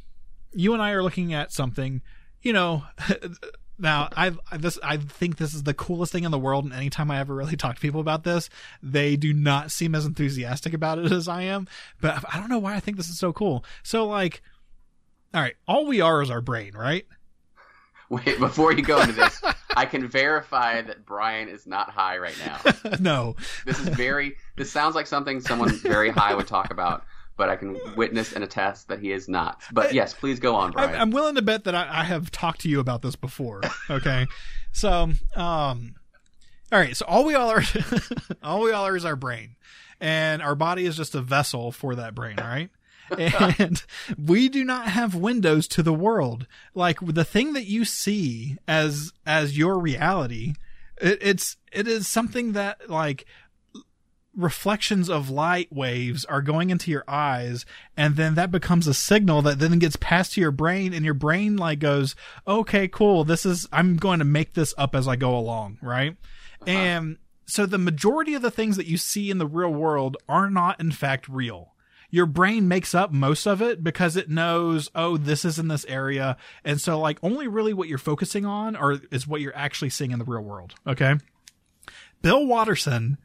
you 0.57 0.73
and 0.73 0.81
I 0.81 0.91
are 0.91 1.03
looking 1.03 1.33
at 1.33 1.51
something, 1.51 2.01
you 2.41 2.51
know, 2.51 2.83
now 3.79 4.09
I 4.17 4.31
I- 4.51 4.57
this 4.57 4.79
I 4.81 4.97
think 4.97 5.37
this 5.37 5.53
is 5.53 5.63
the 5.63 5.73
coolest 5.73 6.11
thing 6.11 6.23
in 6.23 6.31
the 6.31 6.39
world 6.39 6.65
and 6.65 6.73
anytime 6.73 7.11
I 7.11 7.19
ever 7.19 7.35
really 7.35 7.55
talk 7.55 7.75
to 7.75 7.81
people 7.81 8.01
about 8.01 8.23
this, 8.23 8.49
they 8.81 9.15
do 9.15 9.33
not 9.33 9.71
seem 9.71 9.93
as 9.95 10.05
enthusiastic 10.05 10.73
about 10.73 10.97
it 10.99 11.11
as 11.11 11.27
I 11.27 11.43
am, 11.43 11.67
but 12.01 12.23
I 12.33 12.39
don't 12.39 12.49
know 12.49 12.59
why 12.59 12.73
I 12.75 12.79
think 12.79 12.97
this 12.97 13.09
is 13.09 13.19
so 13.19 13.31
cool. 13.31 13.63
So 13.83 14.05
like 14.07 14.41
all 15.33 15.41
right, 15.41 15.55
all 15.67 15.85
we 15.85 16.01
are 16.01 16.21
is 16.21 16.31
our 16.31 16.41
brain, 16.41 16.73
right? 16.73 17.05
Wait, 18.09 18.39
before 18.39 18.71
you 18.71 18.81
go 18.81 19.01
into 19.01 19.11
this, 19.13 19.41
I 19.75 19.85
can 19.85 20.07
verify 20.07 20.81
that 20.81 21.05
Brian 21.05 21.49
is 21.49 21.67
not 21.67 21.89
high 21.89 22.17
right 22.17 22.37
now. 22.45 22.97
no. 23.01 23.35
This 23.65 23.79
is 23.81 23.89
very. 23.89 24.37
This 24.55 24.71
sounds 24.71 24.95
like 24.95 25.07
something 25.07 25.41
someone 25.41 25.69
very 25.79 26.09
high 26.09 26.33
would 26.33 26.47
talk 26.47 26.71
about, 26.71 27.03
but 27.37 27.49
I 27.49 27.55
can 27.55 27.79
witness 27.95 28.33
and 28.33 28.43
attest 28.43 28.87
that 28.89 28.99
he 28.99 29.11
is 29.11 29.29
not. 29.29 29.61
But 29.71 29.93
yes, 29.93 30.13
please 30.13 30.39
go 30.39 30.55
on, 30.55 30.71
Brian. 30.71 30.99
I'm, 30.99 31.11
willing 31.11 31.35
to 31.35 31.41
bet 31.41 31.63
that 31.65 31.75
I, 31.75 31.87
I 31.89 32.03
have 32.03 32.31
talked 32.31 32.61
to 32.61 32.69
you 32.69 32.79
about 32.79 33.01
this 33.01 33.15
before. 33.15 33.61
Okay, 33.89 34.25
so 34.73 35.11
um, 35.35 35.95
all 36.71 36.79
right. 36.79 36.95
So 36.95 37.05
all 37.07 37.23
we 37.23 37.35
all 37.35 37.49
are, 37.49 37.63
all 38.43 38.61
we 38.61 38.71
all 38.71 38.85
are 38.85 38.97
is 38.97 39.05
our 39.05 39.15
brain, 39.15 39.55
and 40.01 40.41
our 40.41 40.55
body 40.55 40.85
is 40.85 40.97
just 40.97 41.15
a 41.15 41.21
vessel 41.21 41.71
for 41.71 41.95
that 41.95 42.13
brain. 42.13 42.37
All 42.39 42.47
right. 42.47 42.69
and 43.59 43.83
we 44.17 44.49
do 44.49 44.65
not 44.65 44.87
have 44.87 45.15
windows 45.15 45.67
to 45.69 45.83
the 45.83 45.93
world. 45.93 46.47
Like 46.73 46.99
the 47.01 47.23
thing 47.23 47.53
that 47.53 47.65
you 47.65 47.85
see 47.85 48.57
as 48.67 49.13
as 49.25 49.57
your 49.57 49.79
reality, 49.79 50.55
it, 50.99 51.19
it's 51.21 51.57
it 51.71 51.87
is 51.87 52.07
something 52.07 52.53
that 52.53 52.89
like 52.89 53.25
reflections 54.37 55.09
of 55.09 55.31
light 55.31 55.67
waves 55.73 56.23
are 56.25 56.43
going 56.43 56.69
into 56.69 56.91
your 56.91 57.03
eyes 57.07 57.65
and 57.97 58.15
then 58.15 58.35
that 58.35 58.51
becomes 58.51 58.87
a 58.87 58.93
signal 58.93 59.41
that 59.41 59.57
then 59.57 59.79
gets 59.79 59.95
passed 59.95 60.33
to 60.33 60.41
your 60.41 60.51
brain 60.51 60.93
and 60.93 61.03
your 61.03 61.15
brain 61.15 61.57
like 61.57 61.79
goes 61.79 62.15
okay 62.47 62.87
cool 62.87 63.23
this 63.23 63.45
is 63.47 63.67
i'm 63.73 63.97
going 63.97 64.19
to 64.19 64.25
make 64.25 64.53
this 64.53 64.75
up 64.77 64.93
as 64.93 65.07
i 65.07 65.15
go 65.15 65.35
along 65.35 65.79
right 65.81 66.15
uh-huh. 66.61 66.69
and 66.71 67.17
so 67.47 67.65
the 67.65 67.79
majority 67.79 68.35
of 68.35 68.43
the 68.43 68.51
things 68.51 68.77
that 68.77 68.85
you 68.85 68.95
see 68.95 69.31
in 69.31 69.39
the 69.39 69.47
real 69.47 69.73
world 69.73 70.17
are 70.29 70.51
not 70.51 70.79
in 70.79 70.91
fact 70.91 71.27
real 71.27 71.73
your 72.09 72.25
brain 72.25 72.67
makes 72.67 72.95
up 72.95 73.11
most 73.11 73.45
of 73.45 73.61
it 73.61 73.83
because 73.83 74.15
it 74.15 74.29
knows, 74.29 74.89
oh, 74.95 75.17
this 75.17 75.43
is 75.43 75.59
in 75.59 75.67
this 75.67 75.85
area. 75.89 76.37
And 76.63 76.79
so 76.79 76.97
like 76.97 77.19
only 77.21 77.49
really 77.49 77.73
what 77.73 77.89
you're 77.89 77.97
focusing 77.97 78.45
on 78.45 78.77
or 78.77 79.01
is 79.11 79.27
what 79.27 79.41
you're 79.41 79.55
actually 79.57 79.89
seeing 79.89 80.11
in 80.11 80.19
the 80.19 80.23
real 80.23 80.41
world. 80.41 80.75
Okay. 80.87 81.15
Bill 82.21 82.45
Watterson 82.45 83.17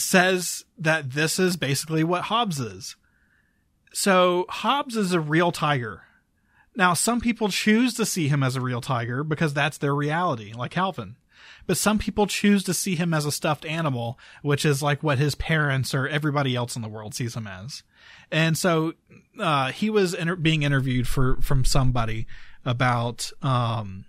says 0.00 0.64
that 0.78 1.12
this 1.12 1.38
is 1.38 1.56
basically 1.56 2.04
what 2.04 2.24
Hobbes 2.24 2.60
is. 2.60 2.96
So 3.92 4.46
Hobbes 4.48 4.96
is 4.96 5.12
a 5.12 5.20
real 5.20 5.52
tiger. 5.52 6.02
Now, 6.76 6.94
some 6.94 7.20
people 7.20 7.48
choose 7.48 7.94
to 7.94 8.06
see 8.06 8.28
him 8.28 8.42
as 8.42 8.56
a 8.56 8.60
real 8.60 8.80
tiger 8.80 9.24
because 9.24 9.52
that's 9.52 9.78
their 9.78 9.94
reality, 9.94 10.52
like 10.52 10.70
Calvin. 10.70 11.16
But 11.66 11.76
some 11.76 11.98
people 11.98 12.26
choose 12.26 12.62
to 12.64 12.74
see 12.74 12.94
him 12.94 13.12
as 13.12 13.26
a 13.26 13.32
stuffed 13.32 13.64
animal, 13.64 14.18
which 14.42 14.64
is 14.64 14.82
like 14.82 15.02
what 15.02 15.18
his 15.18 15.34
parents 15.34 15.94
or 15.94 16.06
everybody 16.06 16.54
else 16.54 16.76
in 16.76 16.82
the 16.82 16.88
world 16.88 17.14
sees 17.14 17.34
him 17.34 17.46
as. 17.46 17.82
And 18.30 18.56
so, 18.56 18.94
uh, 19.38 19.72
he 19.72 19.90
was 19.90 20.14
inter- 20.14 20.36
being 20.36 20.62
interviewed 20.62 21.08
for, 21.08 21.40
from 21.42 21.64
somebody 21.64 22.26
about, 22.64 23.32
um, 23.42 24.04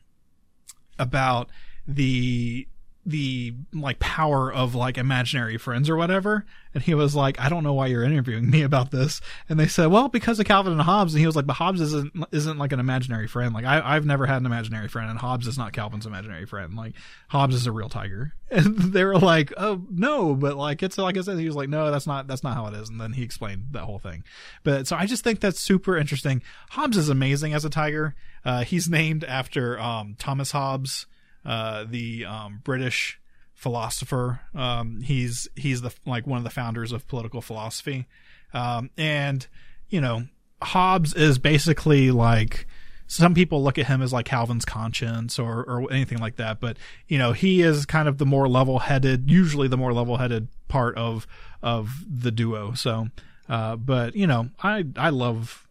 about 1.00 1.50
the, 1.88 2.68
the 3.06 3.54
like 3.74 4.00
power 4.00 4.54
of 4.54 4.76
like 4.76 4.98
imaginary 4.98 5.58
friends 5.58 5.90
or 5.90 5.96
whatever. 5.96 6.46
And 6.74 6.84
he 6.84 6.94
was 6.94 7.16
like, 7.16 7.40
I 7.40 7.50
don't 7.50 7.64
know 7.64 7.74
why 7.74 7.88
you're 7.88 8.04
interviewing 8.04 8.50
me 8.50 8.62
about 8.62 8.92
this. 8.92 9.22
And 9.50 9.60
they 9.60 9.68
said, 9.68 9.88
well, 9.88 10.08
because 10.08 10.40
of 10.40 10.46
Calvin 10.46 10.74
and 10.74 10.82
Hobbes. 10.82 11.14
And 11.14 11.20
he 11.20 11.26
was 11.26 11.36
like, 11.36 11.48
but 11.48 11.54
Hobbes 11.54 11.82
isn't, 11.82 12.14
isn't 12.32 12.58
like 12.58 12.72
an 12.72 12.80
imaginary 12.80 13.28
friend. 13.28 13.54
Like 13.54 13.66
I, 13.66 13.82
I've 13.84 14.06
never 14.06 14.26
had 14.26 14.38
an 14.38 14.46
imaginary 14.46 14.88
friend 14.88 15.10
and 15.10 15.20
Hobbes 15.20 15.48
is 15.48 15.58
not 15.58 15.74
Calvin's 15.74 16.06
imaginary 16.06 16.46
friend. 16.46 16.76
Like 16.76 16.94
Hobbes 17.30 17.56
is 17.56 17.66
a 17.66 17.72
real 17.72 17.90
tiger. 17.90 18.34
And 18.54 18.92
they 18.92 19.06
were 19.06 19.18
like, 19.18 19.54
oh 19.56 19.82
no, 19.90 20.36
but 20.36 20.58
like, 20.58 20.84
it's 20.84 20.98
like 20.98 21.18
I 21.18 21.22
said, 21.22 21.40
he 21.40 21.46
was 21.46 21.56
like, 21.56 21.70
no, 21.70 21.90
that's 21.90 22.06
not, 22.06 22.28
that's 22.28 22.44
not 22.44 22.54
how 22.54 22.68
it 22.68 22.74
is. 22.74 22.90
And 22.90 23.00
then 23.00 23.14
he 23.14 23.24
explained 23.24 23.68
that 23.72 23.84
whole 23.84 23.98
thing. 23.98 24.26
But 24.66 24.88
so 24.88 24.98
I 24.98 25.06
just 25.06 25.24
think 25.24 25.40
that's 25.40 25.58
super 25.58 25.96
interesting. 25.96 26.42
Hobbes 26.72 26.98
is 26.98 27.08
amazing 27.08 27.54
as 27.54 27.64
a 27.64 27.70
tiger. 27.70 28.14
Uh, 28.44 28.66
he's 28.66 28.90
named 28.90 29.24
after, 29.24 29.80
um, 29.80 30.18
Thomas 30.20 30.52
Hobbes, 30.52 31.06
uh, 31.46 31.86
the, 31.88 32.26
um, 32.26 32.62
British, 32.64 33.20
philosopher. 33.62 34.42
Um, 34.56 35.02
he's 35.02 35.48
he's 35.56 35.82
the 35.82 35.94
like 36.04 36.26
one 36.26 36.40
of 36.40 36.44
the 36.44 36.50
founders 36.50 36.92
of 36.92 37.08
political 37.08 37.42
philosophy, 37.42 38.08
um, 38.56 38.90
and 38.98 39.46
you 39.90 40.02
know 40.02 40.24
Hobbes 40.64 41.14
is 41.14 41.38
basically 41.38 42.10
like 42.10 42.66
some 43.06 43.36
people 43.36 43.64
look 43.64 43.78
at 43.78 43.86
him 43.86 44.02
as 44.02 44.12
like 44.12 44.26
Calvin's 44.26 44.66
conscience 44.66 45.38
or 45.38 45.64
or 45.64 45.94
anything 45.94 46.18
like 46.18 46.38
that, 46.38 46.60
but 46.60 46.78
you 47.08 47.20
know 47.20 47.34
he 47.34 47.62
is 47.62 47.86
kind 47.86 48.08
of 48.08 48.18
the 48.18 48.26
more 48.26 48.50
level 48.50 48.80
headed, 48.80 49.30
usually 49.30 49.68
the 49.68 49.78
more 49.78 49.94
level 49.94 50.18
headed 50.18 50.48
part 50.68 50.98
of 50.98 51.28
of 51.62 52.04
the 52.10 52.32
duo. 52.32 52.74
So, 52.74 53.10
uh, 53.48 53.76
but 53.76 54.16
you 54.16 54.26
know 54.26 54.50
I 54.64 54.86
I 54.96 55.10
love 55.10 55.68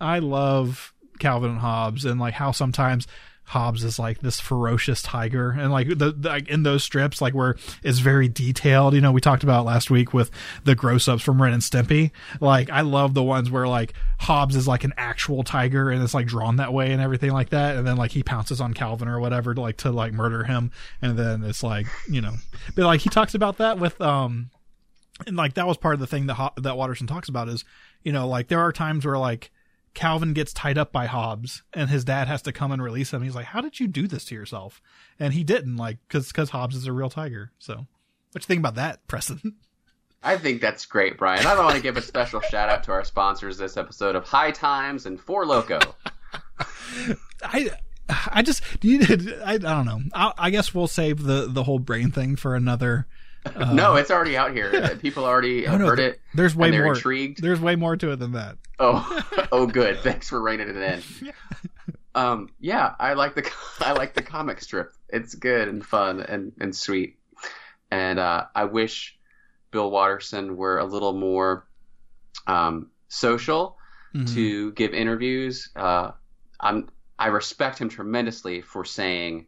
I 0.00 0.20
love 0.20 0.94
Calvin 1.18 1.50
and 1.50 1.58
Hobbes 1.58 2.04
and 2.04 2.20
like 2.20 2.34
how 2.34 2.52
sometimes 2.52 3.08
Hobbes 3.48 3.82
is 3.82 3.98
like 3.98 4.20
this 4.20 4.40
ferocious 4.40 5.00
tiger, 5.00 5.50
and 5.50 5.72
like 5.72 5.88
the, 5.88 6.12
the 6.12 6.28
like 6.28 6.48
in 6.48 6.64
those 6.64 6.84
strips, 6.84 7.22
like 7.22 7.32
where 7.32 7.56
it's 7.82 7.98
very 7.98 8.28
detailed. 8.28 8.92
You 8.92 9.00
know, 9.00 9.10
we 9.10 9.22
talked 9.22 9.42
about 9.42 9.64
last 9.64 9.90
week 9.90 10.12
with 10.12 10.30
the 10.64 10.74
gross 10.74 11.08
ups 11.08 11.22
from 11.22 11.40
Ren 11.40 11.54
and 11.54 11.62
Stimpy. 11.62 12.10
Like, 12.40 12.68
I 12.68 12.82
love 12.82 13.14
the 13.14 13.22
ones 13.22 13.50
where 13.50 13.66
like 13.66 13.94
Hobbes 14.18 14.54
is 14.54 14.68
like 14.68 14.84
an 14.84 14.92
actual 14.98 15.44
tiger, 15.44 15.90
and 15.90 16.02
it's 16.02 16.12
like 16.12 16.26
drawn 16.26 16.56
that 16.56 16.74
way 16.74 16.92
and 16.92 17.00
everything 17.00 17.30
like 17.30 17.48
that. 17.50 17.76
And 17.76 17.86
then 17.86 17.96
like 17.96 18.10
he 18.10 18.22
pounces 18.22 18.60
on 18.60 18.74
Calvin 18.74 19.08
or 19.08 19.18
whatever 19.18 19.54
to 19.54 19.60
like 19.60 19.78
to 19.78 19.90
like 19.90 20.12
murder 20.12 20.44
him, 20.44 20.70
and 21.00 21.18
then 21.18 21.42
it's 21.42 21.62
like 21.62 21.86
you 22.06 22.20
know, 22.20 22.34
but 22.76 22.84
like 22.84 23.00
he 23.00 23.08
talks 23.08 23.34
about 23.34 23.56
that 23.58 23.78
with 23.78 23.98
um, 24.02 24.50
and 25.26 25.36
like 25.36 25.54
that 25.54 25.66
was 25.66 25.78
part 25.78 25.94
of 25.94 26.00
the 26.00 26.06
thing 26.06 26.26
that 26.26 26.52
that 26.58 26.76
Watterson 26.76 27.06
talks 27.06 27.28
about 27.30 27.48
is 27.48 27.64
you 28.02 28.12
know 28.12 28.28
like 28.28 28.48
there 28.48 28.60
are 28.60 28.72
times 28.72 29.06
where 29.06 29.18
like 29.18 29.50
Calvin 29.98 30.32
gets 30.32 30.52
tied 30.52 30.78
up 30.78 30.92
by 30.92 31.06
Hobbes 31.06 31.64
and 31.74 31.90
his 31.90 32.04
dad 32.04 32.28
has 32.28 32.40
to 32.42 32.52
come 32.52 32.70
and 32.70 32.80
release 32.80 33.12
him. 33.12 33.20
He's 33.20 33.34
like, 33.34 33.46
how 33.46 33.60
did 33.60 33.80
you 33.80 33.88
do 33.88 34.06
this 34.06 34.24
to 34.26 34.34
yourself? 34.36 34.80
And 35.18 35.34
he 35.34 35.42
didn't 35.42 35.76
like, 35.76 35.98
cause, 36.08 36.30
cause 36.30 36.50
Hobbes 36.50 36.76
is 36.76 36.86
a 36.86 36.92
real 36.92 37.10
tiger. 37.10 37.50
So 37.58 37.74
what 38.30 38.42
you 38.42 38.46
think 38.46 38.60
about 38.60 38.76
that, 38.76 39.04
Preston? 39.08 39.56
I 40.22 40.36
think 40.36 40.60
that's 40.60 40.86
great, 40.86 41.18
Brian. 41.18 41.44
I 41.44 41.58
want 41.58 41.74
to 41.74 41.82
give 41.82 41.96
a 41.96 42.02
special 42.02 42.40
shout 42.40 42.68
out 42.68 42.84
to 42.84 42.92
our 42.92 43.02
sponsors 43.02 43.58
this 43.58 43.76
episode 43.76 44.14
of 44.14 44.22
High 44.22 44.52
Times 44.52 45.04
and 45.04 45.20
Four 45.20 45.44
Loco. 45.44 45.80
I, 47.42 47.70
I 48.08 48.42
just, 48.42 48.62
you, 48.80 49.00
I, 49.44 49.54
I 49.54 49.58
don't 49.58 49.84
know. 49.84 50.00
I, 50.14 50.32
I 50.38 50.50
guess 50.50 50.72
we'll 50.72 50.86
save 50.86 51.24
the, 51.24 51.48
the 51.50 51.64
whole 51.64 51.80
brain 51.80 52.12
thing 52.12 52.36
for 52.36 52.54
another, 52.54 53.08
uh, 53.56 53.72
no, 53.72 53.94
it's 53.96 54.10
already 54.10 54.36
out 54.36 54.52
here. 54.52 54.96
People 55.02 55.24
already 55.24 55.66
no, 55.66 55.76
no, 55.76 55.86
heard 55.86 55.98
it. 56.00 56.20
There's 56.34 56.54
way 56.56 56.70
more. 56.70 56.94
Intrigued. 56.94 57.42
There's 57.42 57.60
way 57.60 57.76
more 57.76 57.96
to 57.96 58.12
it 58.12 58.16
than 58.16 58.32
that. 58.32 58.58
Oh, 58.78 59.22
oh, 59.52 59.66
good. 59.66 59.98
Thanks 60.00 60.28
for 60.28 60.40
reining 60.40 60.68
it 60.68 60.76
in. 60.76 61.32
Um, 62.14 62.48
yeah, 62.58 62.94
I 62.98 63.12
like 63.12 63.36
the 63.36 63.48
I 63.78 63.92
like 63.92 64.14
the 64.14 64.22
comic 64.22 64.60
strip. 64.60 64.92
It's 65.08 65.36
good 65.36 65.68
and 65.68 65.84
fun 65.86 66.20
and 66.20 66.52
and 66.58 66.74
sweet. 66.74 67.16
And 67.92 68.18
uh, 68.18 68.46
I 68.56 68.64
wish 68.64 69.16
Bill 69.70 69.88
Watterson 69.88 70.56
were 70.56 70.78
a 70.78 70.84
little 70.84 71.12
more 71.12 71.68
um, 72.46 72.90
social 73.08 73.76
Mhm. 74.16 74.34
to 74.34 74.72
give 74.72 74.94
interviews. 74.94 75.68
Uh, 75.76 76.12
I'm 76.58 76.88
I 77.20 77.28
respect 77.28 77.78
him 77.78 77.88
tremendously 77.90 78.62
for 78.62 78.84
saying 78.84 79.46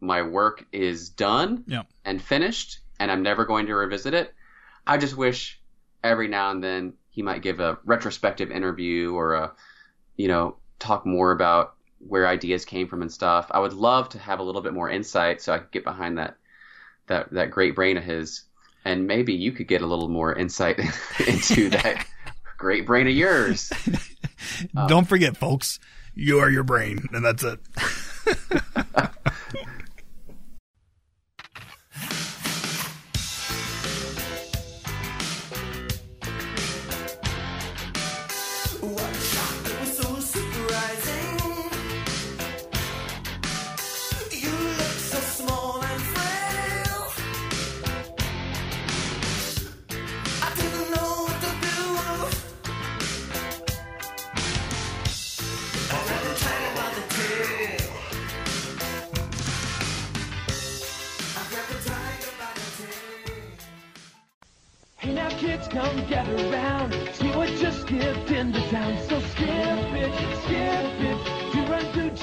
my 0.00 0.22
work 0.22 0.66
is 0.70 1.08
done 1.08 1.64
Yeah. 1.66 1.82
and 2.04 2.22
finished, 2.22 2.80
and 2.98 3.10
I'm 3.10 3.22
never 3.22 3.44
going 3.44 3.66
to 3.66 3.74
revisit 3.74 4.14
it. 4.14 4.32
I 4.86 4.98
just 4.98 5.16
wish 5.16 5.60
every 6.02 6.28
now 6.28 6.50
and 6.50 6.62
then 6.62 6.94
he 7.08 7.22
might 7.22 7.42
give 7.42 7.60
a 7.60 7.78
retrospective 7.84 8.50
interview 8.50 9.14
or 9.14 9.34
a, 9.34 9.52
you 10.16 10.28
know, 10.28 10.56
talk 10.78 11.06
more 11.06 11.32
about 11.32 11.74
where 11.98 12.26
ideas 12.26 12.64
came 12.64 12.88
from 12.88 13.02
and 13.02 13.12
stuff. 13.12 13.46
I 13.50 13.58
would 13.60 13.72
love 13.72 14.10
to 14.10 14.18
have 14.18 14.38
a 14.38 14.42
little 14.42 14.60
bit 14.60 14.74
more 14.74 14.90
insight 14.90 15.40
so 15.40 15.52
I 15.52 15.58
could 15.58 15.70
get 15.70 15.84
behind 15.84 16.18
that 16.18 16.36
that 17.06 17.30
that 17.32 17.50
great 17.50 17.74
brain 17.74 17.96
of 17.96 18.04
his, 18.04 18.44
and 18.84 19.06
maybe 19.06 19.34
you 19.34 19.52
could 19.52 19.68
get 19.68 19.82
a 19.82 19.86
little 19.86 20.08
more 20.08 20.34
insight 20.34 20.78
into 21.26 21.70
that 21.70 22.06
great 22.58 22.86
brain 22.86 23.06
of 23.06 23.14
yours. 23.14 23.72
Don't 24.88 25.08
forget, 25.08 25.36
folks, 25.36 25.78
you 26.14 26.38
are 26.38 26.50
your 26.50 26.62
brain, 26.62 27.08
and 27.12 27.24
that's 27.24 27.42
it. 27.42 27.60
It 28.26 29.13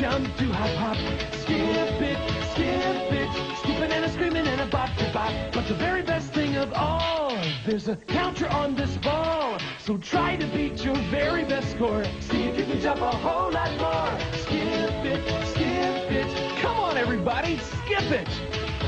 jump 0.02 0.36
to 0.36 0.46
hop 0.46 0.76
hop. 0.78 0.98
Skip 1.42 2.02
it, 2.02 2.18
skip 2.54 3.12
it, 3.14 3.58
skipping 3.60 3.92
and 3.92 4.04
a 4.04 4.10
screaming 4.10 4.48
and 4.48 4.62
a 4.62 4.66
bop 4.66 4.90
to 4.98 5.08
bop. 5.14 5.32
But 5.54 5.68
the 5.68 5.76
very 5.76 6.02
best 6.02 6.34
thing 6.34 6.56
of 6.58 6.74
all, 6.74 7.38
there's 7.68 7.88
a 7.88 7.96
counter 7.96 8.48
on 8.48 8.74
this 8.74 8.98
ball. 8.98 9.60
So 9.78 10.00
try 10.00 10.38
to 10.38 10.48
beat 10.48 10.84
your 10.84 10.96
very 11.12 11.44
best 11.44 11.70
score. 11.70 12.04
See 12.20 12.46
if 12.46 12.58
you 12.58 12.66
can 12.66 12.82
jump 12.82 13.00
a 13.02 13.12
whole 13.12 13.52
lot 13.52 13.70
more. 13.78 14.40
Skip 14.40 15.06
it, 15.06 15.48
skip 15.50 16.12
it. 16.12 16.60
Come 16.62 16.78
on, 16.78 16.98
everybody, 16.98 17.60
skip 17.60 18.10
it. 18.10 18.28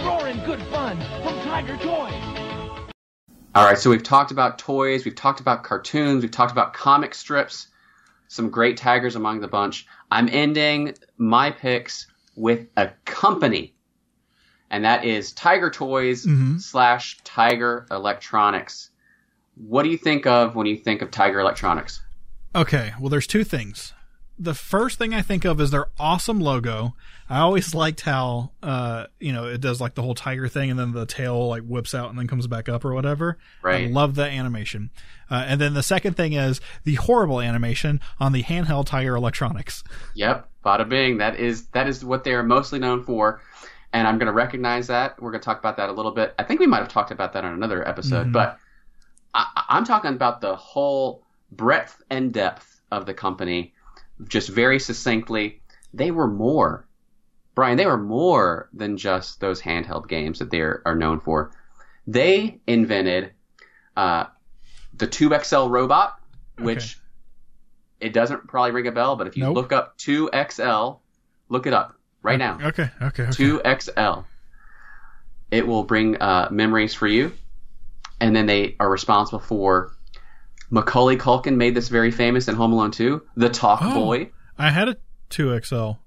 Roaring 0.04 0.44
good 0.46 0.64
fun 0.64 0.98
from 1.22 1.40
Tiger 1.42 1.78
Toys. 1.78 2.90
All 3.54 3.66
right, 3.66 3.78
so 3.78 3.92
we've 3.92 4.02
talked 4.02 4.32
about 4.32 4.58
toys, 4.58 5.06
we've 5.06 5.14
talked 5.14 5.42
about 5.42 5.64
cartoons, 5.64 6.24
we've 6.24 6.32
talked 6.32 6.52
about 6.52 6.74
comic 6.74 7.14
strips, 7.14 7.68
some 8.34 8.50
great 8.50 8.78
tigers 8.78 9.16
among 9.16 9.42
the 9.42 9.48
bunch. 9.48 9.86
I'm 10.10 10.28
ending 10.28 10.96
my 11.18 11.52
picks 11.52 12.08
with 12.36 12.66
a 12.78 12.90
company, 13.06 13.76
and 14.72 14.84
that 14.84 15.06
is 15.06 15.32
Tiger 15.34 15.70
Toys 15.70 16.26
Mhm. 16.26 16.60
slash 16.60 17.20
Tiger 17.24 17.86
Electronics. 17.92 18.90
What 19.56 19.84
do 19.84 19.90
you 19.90 20.00
think 20.00 20.26
of 20.26 20.56
when 20.56 20.66
you 20.66 20.78
think 20.78 21.04
of 21.04 21.12
Tiger 21.12 21.40
Electronics? 21.40 22.02
Okay, 22.56 22.94
well, 23.00 23.10
there's 23.10 23.28
two 23.28 23.44
things. 23.44 23.94
The 24.40 24.54
first 24.56 24.98
thing 24.98 25.14
I 25.14 25.22
think 25.22 25.46
of 25.46 25.62
is 25.62 25.72
their 25.72 25.88
awesome 26.00 26.40
logo. 26.40 26.96
I 27.30 27.40
always 27.40 27.74
liked 27.76 28.02
how, 28.02 28.52
uh, 28.62 29.06
you 29.20 29.32
know, 29.32 29.46
it 29.46 29.62
does 29.62 29.80
like 29.80 29.94
the 29.96 30.02
whole 30.02 30.16
tiger 30.16 30.48
thing 30.48 30.70
and 30.72 30.78
then 30.80 30.92
the 30.92 31.06
tail 31.06 31.48
like 31.48 31.64
whips 31.64 31.94
out 31.94 32.10
and 32.10 32.18
then 32.18 32.28
comes 32.28 32.48
back 32.48 32.68
up 32.68 32.84
or 32.84 32.94
whatever. 32.94 33.38
Right. 33.62 33.86
I 33.86 33.92
love 33.92 34.16
that 34.16 34.32
animation. 34.32 34.90
Uh, 35.30 35.46
and 35.48 35.62
then 35.62 35.74
the 35.76 35.84
second 35.84 36.16
thing 36.16 36.34
is 36.34 36.60
the 36.84 36.96
horrible 36.96 37.42
animation 37.42 38.02
on 38.20 38.32
the 38.34 38.44
handheld 38.44 38.88
Tiger 38.88 39.16
Electronics. 39.16 39.84
Yep, 40.16 40.50
bada 40.66 40.88
bing. 40.90 41.18
That 41.20 41.40
is 41.40 41.68
that 41.68 41.88
is 41.88 42.04
what 42.04 42.24
they 42.24 42.34
are 42.34 42.44
mostly 42.44 42.80
known 42.80 43.04
for, 43.04 43.42
and 43.94 44.08
I'm 44.08 44.18
going 44.18 44.28
to 44.28 44.34
recognize 44.34 44.88
that. 44.88 45.20
We're 45.22 45.32
going 45.32 45.42
to 45.42 45.46
talk 45.46 45.60
about 45.60 45.78
that 45.78 45.90
a 45.90 45.94
little 45.94 46.12
bit. 46.12 46.36
I 46.38 46.44
think 46.44 46.60
we 46.60 46.68
might 46.68 46.80
have 46.80 46.90
talked 46.90 47.12
about 47.12 47.34
that 47.34 47.46
on 47.46 47.54
another 47.54 47.88
episode, 47.88 48.28
Mhm. 48.28 48.34
but 48.34 48.60
I- 49.34 49.64
I'm 49.70 49.86
talking 49.86 50.12
about 50.14 50.42
the 50.42 50.56
whole 50.56 51.24
breadth 51.52 52.02
and 52.10 52.34
depth 52.34 52.82
of 52.92 53.06
the 53.06 53.14
company. 53.14 53.74
Just 54.28 54.50
very 54.50 54.80
succinctly, 54.80 55.62
they 55.94 56.12
were 56.12 56.28
more, 56.28 56.88
Brian. 57.56 57.78
They 57.78 57.86
were 57.86 57.98
more 57.98 58.70
than 58.74 58.98
just 58.98 59.40
those 59.40 59.62
handheld 59.62 60.08
games 60.08 60.40
that 60.40 60.50
they 60.52 60.62
are, 60.62 60.82
are 60.86 60.96
known 60.96 61.20
for. 61.20 61.52
They 62.06 62.60
invented 62.68 63.32
uh, 63.96 64.26
the 64.94 65.08
Tube 65.08 65.34
XL 65.44 65.68
robot, 65.68 66.20
which 66.58 67.00
it 68.00 68.14
doesn't 68.14 68.48
probably 68.48 68.72
ring 68.72 68.88
a 68.88 68.92
bell, 68.92 69.16
but 69.16 69.28
if 69.28 69.38
you 69.38 69.44
Nope. 69.44 69.56
look 69.56 69.72
up 69.72 69.98
2XL, 69.98 71.00
look 71.50 71.66
it 71.66 71.74
up 71.74 71.96
right 72.22 72.38
now. 72.38 72.60
Okay, 72.62 72.90
okay, 73.02 73.24
okay. 73.24 73.32
2XL. 73.32 74.26
It 75.52 75.68
will 75.68 75.84
bring 75.84 76.18
uh, 76.22 76.50
memories 76.52 76.94
for 76.94 77.08
you. 77.08 77.32
And 78.20 78.36
then 78.36 78.46
they 78.46 78.76
are 78.80 78.90
responsible 78.90 79.40
for 79.40 79.94
Macaulay 80.74 81.18
Culkin 81.18 81.56
made 81.56 81.76
this 81.76 81.88
very 81.88 82.10
famous 82.10 82.48
in 82.48 82.56
Home 82.56 82.74
Alone 82.74 82.90
2, 82.90 83.22
The 83.36 83.50
Talk 83.50 83.80
Oh. 83.84 83.94
Boy. 83.94 84.32
I 84.58 84.72
had 84.72 84.90
a 84.90 84.98
2XL. 85.30 86.00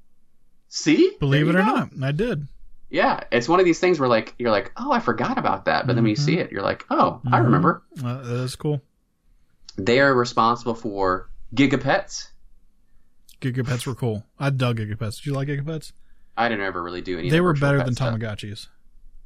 See? 0.69 1.13
Believe 1.21 1.49
it 1.49 1.55
or 1.55 1.59
go. 1.63 1.65
not, 1.65 1.91
I 2.03 2.11
did. 2.11 2.49
Yeah, 2.91 3.21
it's 3.31 3.49
one 3.49 3.61
of 3.61 3.65
these 3.65 3.79
things 3.79 4.01
where 4.01 4.09
like 4.09 4.35
you're 4.39 4.51
like, 4.51 4.73
"Oh, 4.77 4.91
I 4.93 4.99
forgot 5.01 5.39
about 5.39 5.65
that." 5.67 5.87
But 5.87 5.95
then 5.95 6.05
when 6.05 6.11
you 6.11 6.17
see 6.17 6.39
it, 6.39 6.51
you're 6.53 6.63
like, 6.63 6.85
"Oh, 6.91 7.21
I 7.27 7.39
Mhm. 7.41 7.45
remember." 7.45 7.83
Uh, 8.05 8.23
that 8.23 8.35
is 8.43 8.55
cool. 8.57 8.81
They 9.77 10.01
are 10.01 10.15
responsible 10.15 10.75
for 10.75 11.29
Gigapets. 11.55 12.29
Gigapets 13.41 13.87
were 13.87 13.95
cool. 13.95 14.25
I 14.39 14.51
dug 14.51 14.79
Gigapets. 14.79 15.17
Did 15.17 15.27
you 15.27 15.33
like 15.35 15.49
Gigapets? 15.49 15.93
I 16.37 16.49
didn't 16.49 16.65
ever 16.65 16.83
really 16.83 17.01
do 17.03 17.19
any. 17.19 17.29
They 17.31 17.41
were 17.41 17.55
better 17.55 17.79
than 17.79 17.95
stuff. 17.95 18.15
Tamagotchis. 18.15 18.69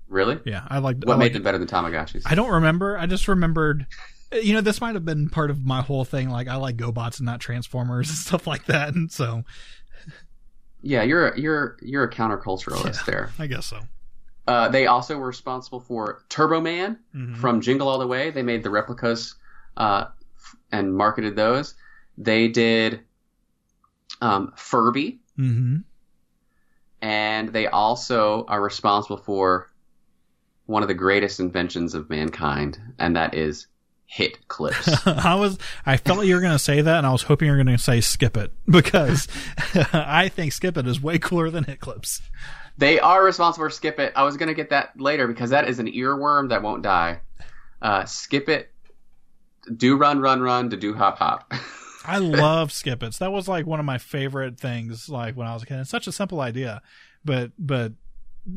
Really? 0.08 0.38
Yeah, 0.44 0.66
I 0.68 0.78
liked. 0.78 1.04
What 1.04 1.14
I 1.14 1.18
made 1.18 1.32
them 1.34 1.42
better 1.42 1.58
than 1.58 1.68
Tamagotchis? 1.68 2.22
I 2.26 2.34
don't 2.34 2.50
remember. 2.50 2.98
I 2.98 3.06
just 3.06 3.28
remembered. 3.28 3.86
You 4.32 4.54
know, 4.54 4.60
this 4.60 4.80
might 4.80 4.94
have 4.94 5.04
been 5.04 5.28
part 5.28 5.50
of 5.50 5.64
my 5.66 5.82
whole 5.82 6.04
thing. 6.04 6.30
Like, 6.30 6.46
I 6.48 6.56
like 6.56 6.76
GoBots 6.76 7.18
and 7.18 7.26
not 7.26 7.40
Transformers 7.40 8.08
and 8.10 8.16
stuff 8.18 8.46
like 8.46 8.66
that. 8.66 8.94
And 8.94 9.10
so, 9.10 9.42
Yeah, 10.82 11.02
you're 11.02 11.28
a, 11.30 11.40
you're 11.40 11.76
you're 11.82 12.04
a 12.04 12.10
counterculturalist 12.10 13.04
there. 13.06 13.30
I 13.38 13.46
guess 13.46 13.66
so. 13.66 13.80
Uh, 14.46 14.68
they 14.68 14.86
also 14.86 15.16
were 15.18 15.26
responsible 15.26 15.80
for 15.80 16.24
Turbo 16.28 16.60
Man 16.60 16.98
Mhm. 17.14 17.36
from 17.36 17.60
Jingle 17.60 17.88
All 17.88 17.98
the 17.98 18.06
Way. 18.06 18.30
They 18.30 18.42
made 18.42 18.62
the 18.62 18.70
replicas 18.70 19.34
uh, 19.76 20.06
f- 20.36 20.56
and 20.72 20.94
marketed 20.94 21.36
those. 21.36 21.74
They 22.18 22.48
did 22.48 23.00
um, 24.20 24.52
Furby, 24.56 25.18
Mm-hmm. 25.38 25.78
and 27.02 27.48
they 27.50 27.66
also 27.66 28.44
are 28.46 28.60
responsible 28.62 29.16
for 29.16 29.70
one 30.66 30.82
of 30.82 30.88
the 30.88 30.94
greatest 30.94 31.40
inventions 31.40 31.94
of 31.94 32.08
mankind, 32.10 32.78
and 32.98 33.16
that 33.16 33.34
is 33.34 33.66
hit 34.10 34.48
clips. 34.48 34.88
I 35.06 35.36
was. 35.36 35.56
I 35.86 35.96
felt 35.96 36.18
like 36.18 36.26
you 36.26 36.34
were 36.34 36.40
going 36.40 36.52
to 36.52 36.58
say 36.58 36.80
that, 36.80 36.98
and 36.98 37.06
I 37.06 37.12
was 37.12 37.22
hoping 37.22 37.46
you 37.46 37.52
were 37.52 37.62
going 37.62 37.76
to 37.76 37.82
say 37.82 38.00
Skip 38.00 38.36
It 38.36 38.52
because 38.68 39.28
I 39.92 40.28
think 40.28 40.52
Skip 40.52 40.76
It 40.76 40.86
is 40.86 41.00
way 41.00 41.18
cooler 41.18 41.48
than 41.48 41.64
Hit 41.64 41.80
Clips. 41.80 42.20
They 42.76 42.98
are 42.98 43.24
responsible 43.24 43.66
for 43.66 43.70
Skip 43.70 43.98
It. 44.00 44.12
I 44.16 44.24
was 44.24 44.36
going 44.36 44.48
to 44.48 44.54
get 44.54 44.70
that 44.70 45.00
later 45.00 45.28
because 45.28 45.50
that 45.50 45.68
is 45.68 45.78
an 45.78 45.86
earworm 45.86 46.48
that 46.48 46.62
won't 46.62 46.82
die. 46.82 47.20
Uh, 47.80 48.04
skip 48.04 48.48
It, 48.48 48.70
do 49.74 49.96
run, 49.96 50.20
run, 50.20 50.40
run, 50.42 50.70
to 50.70 50.76
do 50.76 50.94
hop, 50.94 51.18
hop. 51.18 51.52
I 52.04 52.18
love 52.18 52.72
Skip 52.72 53.02
It. 53.02 53.14
That 53.14 53.32
was 53.32 53.46
like 53.46 53.64
one 53.64 53.78
of 53.78 53.86
my 53.86 53.98
favorite 53.98 54.58
things. 54.58 55.08
Like 55.08 55.36
when 55.36 55.46
I 55.46 55.54
was 55.54 55.62
a 55.62 55.66
kid, 55.66 55.78
it's 55.78 55.90
such 55.90 56.08
a 56.08 56.12
simple 56.12 56.40
idea, 56.40 56.82
but 57.24 57.52
but 57.58 57.92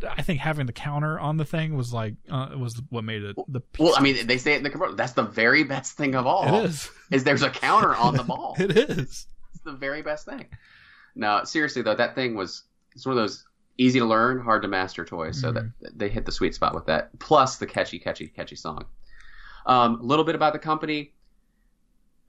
I 0.10 0.22
think 0.22 0.40
having 0.40 0.66
the 0.66 0.74
counter 0.74 1.20
on 1.20 1.38
the 1.38 1.46
thing 1.46 1.76
was 1.76 1.94
like 1.94 2.16
uh, 2.30 2.50
was 2.58 2.82
what 2.90 3.04
made 3.04 3.24
it 3.24 3.36
the. 3.48 3.62
well, 3.78 3.94
I 3.98 4.02
mean, 4.02 4.28
they 4.28 4.38
say 4.38 4.54
it 4.54 4.58
in 4.58 4.64
the 4.64 4.70
commercial. 4.70 4.96
That's 4.96 5.14
the 5.14 5.24
very 5.24 5.64
best 5.64 5.98
thing 5.98 6.16
of 6.16 6.26
all. 6.26 6.64
It 6.64 6.66
is. 6.66 6.90
Is 7.12 7.24
there's 7.24 7.44
a 7.44 7.50
counter 7.50 7.94
on 7.96 8.16
the 8.16 8.24
ball. 8.24 8.56
It 8.58 8.78
is. 8.78 9.28
It's 9.54 9.64
the 9.66 9.74
very 9.74 10.02
best 10.02 10.26
thing. 10.26 10.48
No, 11.16 11.44
seriously 11.44 11.82
though, 11.82 11.96
that 11.96 12.16
thing 12.16 12.36
was 12.36 12.64
it's 12.96 13.06
one 13.06 13.18
of 13.18 13.22
those 13.22 13.46
easy 13.78 14.00
to 14.00 14.06
learn, 14.06 14.40
hard 14.40 14.62
to 14.62 14.68
master 14.68 15.04
toys. 15.04 15.40
So 15.40 15.52
that 15.52 15.72
they 15.94 16.10
hit 16.10 16.26
the 16.26 16.32
sweet 16.32 16.56
spot 16.56 16.74
with 16.74 16.86
that. 16.86 17.18
Plus 17.20 17.58
the 17.58 17.66
catchy, 17.66 18.00
catchy, 18.00 18.28
catchy 18.28 18.56
song. 18.56 18.86
Um, 19.66 20.00
a 20.00 20.04
little 20.04 20.26
bit 20.26 20.36
about 20.36 20.54
the 20.54 20.60
company. 20.60 21.14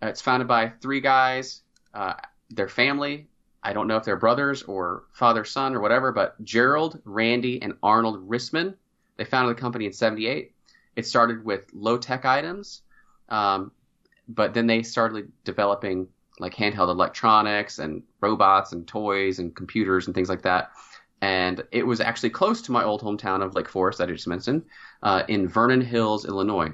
Uh, 0.03 0.09
it's 0.09 0.21
founded 0.21 0.49
by 0.49 0.73
three 0.81 1.01
guys. 1.01 1.63
Uh, 1.93 2.15
their 2.51 2.69
family. 2.69 3.29
I 3.65 3.73
don't 3.73 3.89
know 3.89 3.97
if 3.97 4.05
they're 4.05 4.17
brothers 4.17 4.62
or 4.62 5.05
father 5.12 5.45
son 5.45 5.75
or 5.75 5.81
whatever, 5.81 6.12
but 6.12 6.43
Gerald, 6.45 7.01
Randy, 7.05 7.61
and 7.62 7.75
Arnold 7.83 8.29
Rissman. 8.29 8.75
They 9.17 9.25
founded 9.25 9.57
the 9.57 9.61
company 9.61 9.87
in 9.87 9.93
'78. 9.93 10.55
It 10.97 11.07
started 11.07 11.45
with 11.45 11.64
low 11.72 11.97
tech 11.97 12.25
items, 12.25 12.83
um, 13.29 13.72
but 14.29 14.55
then 14.55 14.67
they 14.67 14.83
started 14.83 15.33
developing 15.45 16.09
like 16.38 16.55
handheld 16.55 16.88
electronics 16.88 17.79
and 17.79 18.03
robots 18.21 18.72
and 18.72 18.87
toys 18.87 19.38
and 19.38 19.55
computers 19.55 20.07
and 20.07 20.14
things 20.14 20.29
like 20.29 20.43
that. 20.43 20.72
And 21.21 21.63
it 21.71 21.87
was 21.87 22.01
actually 22.01 22.30
close 22.30 22.61
to 22.63 22.72
my 22.72 22.84
old 22.84 23.01
hometown 23.01 23.43
of 23.43 23.55
Lake 23.55 23.68
Forest 23.68 23.99
that 23.99 24.09
I 24.09 24.13
just 24.13 24.26
mentioned, 24.26 24.64
uh, 25.03 25.22
in 25.29 25.49
Vernon 25.49 25.80
Hills, 25.80 26.26
Illinois. 26.26 26.72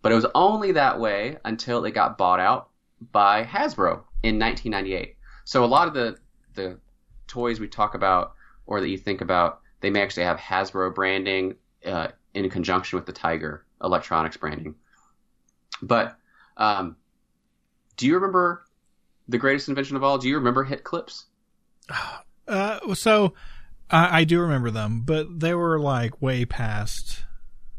But 0.00 0.12
it 0.12 0.14
was 0.14 0.26
only 0.34 0.72
that 0.72 0.98
way 0.98 1.36
until 1.44 1.84
it 1.84 1.92
got 1.92 2.16
bought 2.16 2.40
out 2.40 2.70
by 3.10 3.44
Hasbro 3.44 4.02
in 4.22 4.38
1998. 4.38 5.16
So 5.44 5.64
a 5.64 5.66
lot 5.66 5.88
of 5.88 5.94
the 5.94 6.16
the 6.54 6.78
toys 7.26 7.60
we 7.60 7.68
talk 7.68 7.94
about 7.94 8.34
or 8.66 8.80
that 8.80 8.88
you 8.88 8.98
think 8.98 9.20
about, 9.20 9.60
they 9.80 9.90
may 9.90 10.02
actually 10.02 10.24
have 10.24 10.38
Hasbro 10.38 10.94
branding 10.94 11.56
uh, 11.84 12.08
in 12.34 12.48
conjunction 12.50 12.96
with 12.96 13.06
the 13.06 13.12
Tiger 13.12 13.64
Electronics 13.82 14.36
branding. 14.36 14.74
But 15.82 16.16
um, 16.56 16.96
do 17.96 18.06
you 18.06 18.14
remember 18.14 18.64
the 19.28 19.38
greatest 19.38 19.68
invention 19.68 19.96
of 19.96 20.04
all? 20.04 20.18
Do 20.18 20.28
you 20.28 20.36
remember 20.36 20.64
hit 20.64 20.84
clips? 20.84 21.26
Uh, 22.46 22.94
so 22.94 23.34
I, 23.90 24.20
I 24.20 24.24
do 24.24 24.40
remember 24.40 24.70
them, 24.70 25.02
but 25.04 25.40
they 25.40 25.54
were 25.54 25.80
like 25.80 26.20
way 26.22 26.44
past. 26.44 27.24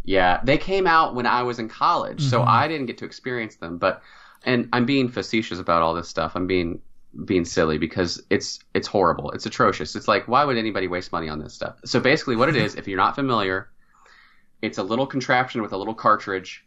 Yeah, 0.03 0.41
they 0.43 0.57
came 0.57 0.85
out 0.85 1.15
when 1.15 1.25
I 1.25 1.43
was 1.43 1.59
in 1.59 1.69
college, 1.69 2.21
so 2.21 2.41
Mhm. 2.41 2.47
I 2.47 2.67
didn't 2.67 2.87
get 2.87 2.97
to 2.99 3.05
experience 3.05 3.55
them. 3.55 3.77
But 3.77 4.01
and 4.43 4.67
I'm 4.73 4.85
being 4.85 5.07
facetious 5.07 5.59
about 5.59 5.81
all 5.81 5.93
this 5.93 6.09
stuff. 6.09 6.33
I'm 6.35 6.47
being 6.47 6.81
being 7.25 7.45
silly 7.45 7.77
because 7.77 8.21
it's 8.29 8.59
it's 8.73 8.87
horrible. 8.87 9.31
It's 9.31 9.45
atrocious. 9.45 9.95
It's 9.95 10.07
like 10.07 10.27
why 10.27 10.45
would 10.45 10.57
anybody 10.57 10.87
waste 10.87 11.11
money 11.11 11.29
on 11.29 11.39
this 11.39 11.53
stuff? 11.53 11.75
So 11.85 11.99
basically, 11.99 12.35
what 12.35 12.49
it 12.49 12.55
is, 12.55 12.75
if 12.75 12.87
you're 12.87 12.97
not 12.97 13.15
familiar, 13.15 13.69
it's 14.61 14.77
a 14.77 14.83
little 14.83 15.05
contraption 15.07 15.61
with 15.61 15.73
a 15.73 15.77
little 15.77 15.93
cartridge 15.93 16.65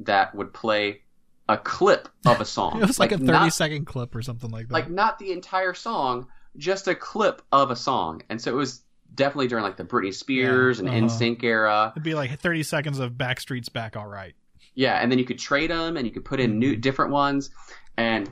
that 0.00 0.34
would 0.34 0.52
play 0.52 1.02
a 1.48 1.56
clip 1.56 2.08
of 2.26 2.40
a 2.40 2.44
song. 2.56 2.82
It 2.82 2.86
was 2.86 2.98
like, 2.98 3.12
a 3.12 3.18
thirty 3.18 3.30
not- 3.32 3.52
second 3.52 3.84
clip 3.86 4.14
or 4.14 4.22
something 4.22 4.50
like 4.50 4.68
that. 4.68 4.74
like 4.74 4.90
not 4.90 5.18
the 5.18 5.32
entire 5.32 5.74
song, 5.74 6.26
just 6.56 6.88
a 6.88 6.94
clip 6.94 7.42
of 7.52 7.70
a 7.70 7.76
song. 7.76 8.22
And 8.28 8.40
so 8.40 8.50
it 8.50 8.56
was 8.56 8.82
definitely 9.14 9.46
during 9.48 9.62
like 9.64 9.76
the 9.76 9.84
Britney 9.84 10.12
Spears 10.12 10.80
Yeah, 10.80 10.90
and 10.90 11.06
uh-huh. 11.06 11.16
NSYNC 11.18 11.42
era. 11.44 11.92
It'd 11.94 12.02
be 12.02 12.14
like 12.14 12.38
thirty 12.40 12.64
seconds 12.64 12.98
of 12.98 13.12
Backstreet's 13.12 13.68
Back, 13.68 13.96
all 13.96 14.06
right. 14.08 14.34
Yeah, 14.74 14.94
and 15.00 15.10
then 15.10 15.18
you 15.18 15.24
could 15.24 15.38
trade 15.38 15.70
them, 15.70 15.96
and 15.96 16.04
you 16.06 16.12
could 16.12 16.24
put 16.24 16.40
in 16.40 16.58
new 16.58 16.76
different 16.76 17.12
ones. 17.12 17.50
And 17.96 18.28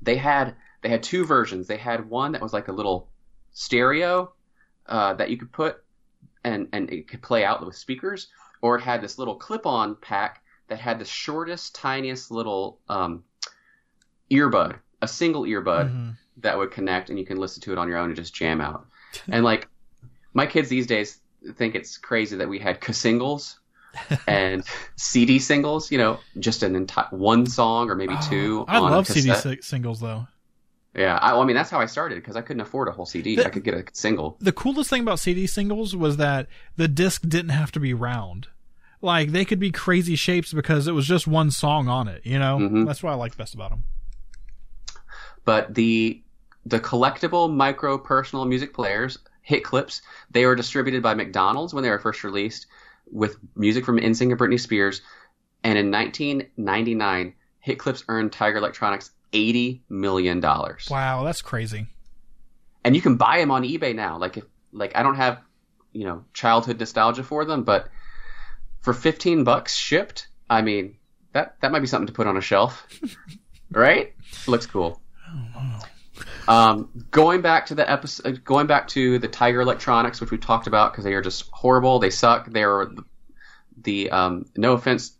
they 0.00 0.16
had 0.16 0.54
they 0.82 0.88
had 0.88 1.02
two 1.02 1.24
versions. 1.24 1.66
They 1.66 1.76
had 1.76 2.08
one 2.08 2.32
that 2.32 2.40
was 2.42 2.52
like 2.52 2.68
a 2.68 2.72
little 2.72 3.08
stereo 3.52 4.32
uh, 4.86 5.14
that 5.14 5.30
you 5.30 5.36
could 5.36 5.52
put 5.52 5.82
and 6.44 6.68
and 6.72 6.90
it 6.90 7.08
could 7.08 7.22
play 7.22 7.44
out 7.44 7.64
with 7.64 7.74
speakers, 7.76 8.28
or 8.62 8.76
it 8.78 8.82
had 8.82 9.00
this 9.02 9.18
little 9.18 9.34
clip-on 9.34 9.96
pack 9.96 10.42
that 10.68 10.78
had 10.78 10.98
the 10.98 11.04
shortest, 11.04 11.74
tiniest 11.74 12.30
little 12.30 12.78
um, 12.88 13.24
earbud, 14.30 14.76
a 15.02 15.08
single 15.08 15.42
earbud 15.42 15.88
Mm-hmm. 15.90 16.10
that 16.38 16.56
would 16.56 16.70
connect, 16.70 17.10
and 17.10 17.18
you 17.18 17.26
can 17.26 17.38
listen 17.38 17.60
to 17.62 17.72
it 17.72 17.78
on 17.78 17.88
your 17.88 17.98
own 17.98 18.06
and 18.10 18.16
just 18.16 18.34
jam 18.34 18.60
out. 18.60 18.86
and 19.28 19.44
like 19.44 19.68
my 20.34 20.46
kids 20.46 20.68
these 20.68 20.86
days 20.86 21.20
think 21.56 21.74
it's 21.74 21.96
crazy 21.96 22.36
that 22.36 22.48
we 22.48 22.58
had 22.58 22.82
singles 22.94 23.58
and 24.28 24.62
CD 24.96 25.38
singles. 25.38 25.90
You 25.90 25.98
know, 25.98 26.20
just 26.38 26.62
an 26.62 26.76
entire 26.76 27.06
one 27.10 27.46
song 27.46 27.90
or 27.90 27.94
maybe 27.94 28.14
two. 28.28 28.64
I 28.68 28.76
on 28.78 28.92
a 28.92 28.96
love 28.96 29.06
CD 29.06 29.30
cassette. 29.30 29.64
singles 29.64 30.00
though. 30.00 30.26
Yeah, 30.94 31.16
I, 31.16 31.32
well, 31.32 31.42
I 31.42 31.44
mean 31.44 31.54
that's 31.56 31.70
how 31.70 31.78
I 31.80 31.86
started 31.86 32.16
because 32.16 32.34
I 32.36 32.40
couldn't 32.40 32.60
afford 32.62 32.88
a 32.88 32.92
whole 32.92 33.06
CD. 33.06 33.42
I 33.44 33.50
could 33.50 33.62
get 33.64 33.74
a 33.74 33.84
single. 33.92 34.36
The 34.40 34.52
coolest 34.52 34.90
thing 34.90 35.02
about 35.02 35.18
CD 35.20 35.46
singles 35.46 35.94
was 35.94 36.16
that 36.16 36.48
the 36.76 36.88
disc 36.88 37.22
didn't 37.28 37.50
have 37.50 37.70
to 37.72 37.80
be 37.80 37.94
round. 37.94 38.48
Like 39.00 39.30
they 39.30 39.44
could 39.44 39.60
be 39.60 39.70
crazy 39.70 40.16
shapes 40.16 40.52
because 40.52 40.88
it 40.88 40.92
was 40.92 41.06
just 41.06 41.26
one 41.28 41.50
song 41.50 41.88
on 41.88 42.08
it. 42.08 42.22
You 42.24 42.38
know, 42.38 42.58
Mhm. 42.58 42.86
that's 42.86 43.02
what 43.02 43.12
I 43.12 43.14
like 43.16 43.36
best 43.36 43.54
about 43.54 43.70
them. 43.70 43.84
But 45.44 45.74
the 45.74 46.22
the 46.66 46.80
collectible 46.80 47.52
micro 47.54 47.96
personal 47.96 48.44
music 48.44 48.74
players, 48.74 49.18
hit 49.42 49.64
clips, 49.64 50.02
they 50.30 50.44
were 50.44 50.54
distributed 50.56 51.02
by 51.02 51.14
McDonald's 51.14 51.72
when 51.72 51.82
they 51.82 51.90
were 51.90 51.98
first 51.98 52.24
released 52.24 52.66
with 53.10 53.36
music 53.56 53.84
from 53.86 53.98
NSYNC 53.98 54.32
and 54.32 54.38
Britney 54.40 54.60
Spears. 54.60 55.00
And 55.64 55.78
in 55.78 55.90
1999, 55.90 57.34
hit 57.60 57.78
clips 57.78 58.04
earned 58.08 58.32
Tiger 58.32 58.58
Electronics 58.58 59.12
80 59.32 59.82
million 59.88 60.40
dollars. 60.40 60.88
Wow, 60.90 61.24
that's 61.24 61.42
crazy. 61.42 61.86
And 62.84 62.94
you 62.96 63.02
can 63.02 63.16
buy 63.16 63.38
them 63.38 63.50
on 63.50 63.62
eBay 63.62 63.94
now. 63.94 64.18
Like 64.18 64.36
if 64.36 64.44
like 64.72 64.92
I 64.94 65.02
don't 65.02 65.16
have, 65.16 65.40
you 65.92 66.04
know, 66.04 66.24
childhood 66.32 66.78
nostalgia 66.78 67.22
for 67.22 67.44
them, 67.44 67.64
but 67.64 67.88
for 68.80 68.92
15 68.94 69.44
bucks 69.44 69.74
shipped, 69.74 70.28
I 70.48 70.62
mean, 70.62 70.96
that 71.32 71.56
that 71.60 71.72
might 71.72 71.80
be 71.80 71.86
something 71.86 72.06
to 72.06 72.12
put 72.12 72.26
on 72.26 72.36
a 72.36 72.40
shelf. 72.40 72.86
right? 73.70 74.14
Looks 74.46 74.66
cool. 74.66 75.00
Um, 76.46 76.88
going 77.10 77.42
back 77.42 77.66
to 77.66 77.74
the 77.74 77.88
episode, 77.88 78.42
going 78.44 78.66
back 78.66 78.88
to 78.88 79.18
the 79.18 79.28
Tiger 79.28 79.60
Electronics, 79.60 80.20
which 80.20 80.30
we 80.30 80.38
talked 80.38 80.66
about 80.66 80.92
because 80.92 81.04
they 81.04 81.14
are 81.14 81.22
just 81.22 81.48
horrible. 81.52 81.98
They 81.98 82.10
suck. 82.10 82.50
They 82.50 82.62
are 82.62 82.86
the, 82.86 83.04
the 83.76 84.10
um, 84.10 84.46
no 84.56 84.72
offense, 84.72 85.12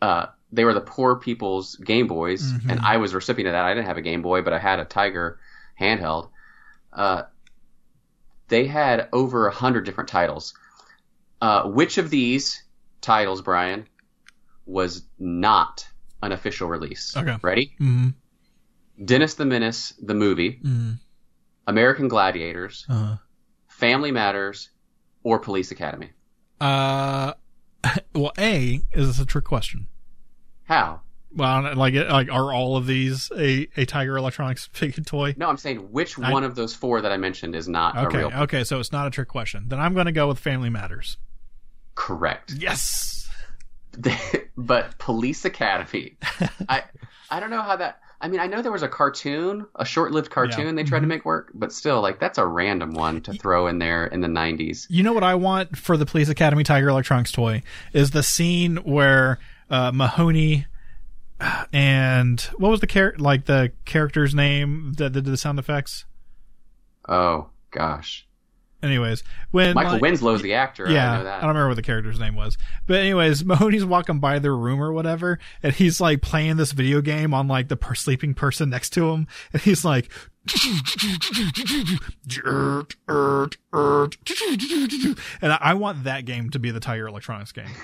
uh, 0.00 0.26
they 0.54 0.64
were 0.64 0.74
the 0.74 0.80
poor 0.80 1.16
people's 1.16 1.76
Game 1.76 2.06
Boys, 2.06 2.52
Mhm. 2.52 2.70
and 2.70 2.80
I 2.80 2.96
was 2.98 3.12
a 3.12 3.16
recipient 3.16 3.48
of 3.48 3.52
that. 3.52 3.64
I 3.64 3.74
didn't 3.74 3.86
have 3.86 3.96
a 3.96 4.02
Game 4.02 4.22
Boy, 4.22 4.42
but 4.42 4.52
I 4.52 4.58
had 4.58 4.78
a 4.78 4.84
Tiger 4.84 5.38
handheld. 5.80 6.30
Uh, 6.92 7.22
they 8.48 8.66
had 8.66 9.08
over 9.12 9.46
a 9.48 9.52
hundred 9.52 9.84
different 9.84 10.08
titles. 10.08 10.54
Uh, 11.40 11.64
which 11.68 11.98
of 11.98 12.08
these 12.10 12.62
titles, 13.00 13.42
Brian, 13.42 13.86
was 14.66 15.02
not 15.18 15.86
an 16.22 16.32
official 16.32 16.68
release? 16.68 17.16
Okay. 17.16 17.36
Ready? 17.42 17.74
Mm-hmm. 17.80 18.08
Dennis 19.04 19.34
the 19.34 19.44
Menace, 19.44 19.92
the 20.00 20.14
movie, 20.14 20.60
Mm-hmm. 20.64 20.92
American 21.66 22.08
Gladiators, 22.08 22.86
Uh, 22.88 23.16
Family 23.68 24.12
Matters, 24.12 24.70
or 25.24 25.38
Police 25.38 25.70
Academy. 25.72 26.10
uh, 26.60 27.32
well, 28.14 28.32
A 28.38 28.82
is 28.92 29.08
this 29.08 29.18
a 29.18 29.26
trick 29.26 29.44
question? 29.44 29.88
How? 30.64 31.00
Well, 31.36 31.74
like, 31.74 31.94
like, 31.94 32.30
are 32.30 32.52
all 32.52 32.76
of 32.76 32.86
these 32.86 33.30
a, 33.36 33.66
a 33.76 33.84
Tiger 33.86 34.16
Electronics 34.16 34.66
figure 34.72 35.02
toy? 35.02 35.34
No, 35.36 35.48
I'm 35.48 35.56
saying 35.56 35.78
which 35.92 36.18
I- 36.18 36.30
one 36.30 36.44
of 36.44 36.54
those 36.54 36.74
four 36.74 37.00
that 37.00 37.10
I 37.12 37.16
mentioned 37.16 37.54
is 37.56 37.68
not 37.68 37.96
Okay, 37.96 38.18
a 38.22 38.28
real. 38.28 38.38
okay, 38.42 38.62
so 38.64 38.78
it's 38.78 38.92
not 38.92 39.06
a 39.06 39.10
trick 39.10 39.28
question. 39.28 39.64
Then 39.68 39.80
I'm 39.80 39.94
going 39.94 40.06
to 40.06 40.12
go 40.12 40.28
with 40.28 40.38
Family 40.38 40.70
Matters. 40.70 41.16
Correct. 41.96 42.52
Yes. 42.56 43.28
but 44.56 44.98
Police 44.98 45.44
Academy, 45.44 46.16
I 46.68 46.82
I 47.30 47.40
don't 47.40 47.50
know 47.50 47.62
how 47.62 47.76
that. 47.76 48.00
I 48.20 48.28
mean, 48.28 48.40
I 48.40 48.46
know 48.46 48.62
there 48.62 48.72
was 48.72 48.82
a 48.82 48.88
cartoon, 48.88 49.66
a 49.76 49.84
short-lived 49.84 50.30
cartoon 50.30 50.76
they 50.76 50.82
tried 50.84 51.00
to 51.00 51.04
Mhm. 51.04 51.10
make 51.10 51.24
work, 51.24 51.50
but 51.54 51.72
still, 51.72 52.00
like 52.00 52.18
that's 52.20 52.38
a 52.38 52.46
random 52.46 52.94
one 52.94 53.20
to 53.22 53.32
throw 53.34 53.66
in 53.66 53.78
there 53.78 54.06
in 54.06 54.20
the 54.20 54.28
'90s. 54.28 54.86
You 54.88 55.02
know 55.02 55.12
what 55.12 55.22
I 55.24 55.34
want 55.34 55.76
for 55.76 55.96
the 55.96 56.06
Police 56.06 56.28
Academy 56.28 56.64
Tiger 56.64 56.88
Electronics 56.88 57.32
toy 57.32 57.62
is 57.92 58.10
the 58.12 58.22
scene 58.22 58.76
where 58.78 59.38
uh, 59.70 59.90
Mahoney 59.92 60.66
and 61.72 62.40
what 62.58 62.70
was 62.70 62.80
the 62.80 62.86
char- 62.86 63.14
like 63.18 63.46
the 63.46 63.72
character's 63.84 64.34
name 64.34 64.94
that 64.98 65.10
did 65.12 65.24
the 65.24 65.36
sound 65.36 65.58
effects? 65.58 66.04
Oh 67.08 67.50
gosh, 67.70 68.26
Anyways, 68.82 69.24
when 69.50 69.74
Michael 69.74 69.92
like- 69.94 70.02
Winslow's 70.02 70.42
the 70.42 70.52
actor. 70.54 70.86
Yeah, 70.90 71.10
I 71.12 71.16
know 71.18 71.24
that. 71.24 71.40
don't 71.40 71.48
remember 71.48 71.68
what 71.68 71.76
the 71.76 71.82
character's 71.82 72.20
name 72.20 72.34
was. 72.34 72.58
But 72.86 73.00
anyways, 73.00 73.42
Mahoney's 73.46 73.84
walking 73.84 74.20
by 74.20 74.38
their 74.38 74.54
room 74.54 74.82
or 74.82 74.92
whatever, 74.92 75.38
and 75.62 75.72
he's 75.72 76.02
like 76.02 76.20
playing 76.20 76.56
this 76.56 76.72
video 76.72 77.00
game 77.00 77.32
on 77.32 77.48
like 77.48 77.68
the 77.68 77.76
per- 77.78 77.94
sleeping 77.94 78.34
person 78.34 78.68
next 78.68 78.90
to 78.90 79.10
him, 79.10 79.26
and 79.54 79.62
he's 79.62 79.84
like, 79.86 80.10
and 85.42 85.52
I, 85.52 85.58
I 85.60 85.74
want 85.74 86.04
that 86.04 86.24
game 86.24 86.50
to 86.50 86.58
be 86.58 86.70
the 86.70 86.80
Tiger 86.80 87.06
Electronics 87.08 87.52
game. 87.52 87.66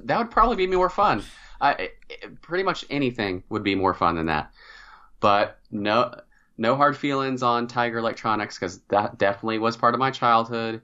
that 0.00 0.18
would 0.18 0.30
probably 0.30 0.56
be 0.56 0.66
more 0.66 0.90
fun. 0.90 1.22
I, 1.60 1.90
pretty 2.40 2.64
much 2.64 2.84
anything 2.90 3.44
would 3.48 3.62
be 3.62 3.74
more 3.74 3.94
fun 3.94 4.16
than 4.16 4.26
that. 4.26 4.52
But 5.20 5.58
no, 5.70 6.12
no 6.58 6.74
hard 6.74 6.96
feelings 6.96 7.42
on 7.42 7.68
Tiger 7.68 7.98
Electronics 7.98 8.58
because 8.58 8.80
that 8.88 9.18
definitely 9.18 9.58
was 9.58 9.76
part 9.76 9.94
of 9.94 10.00
my 10.00 10.10
childhood. 10.10 10.82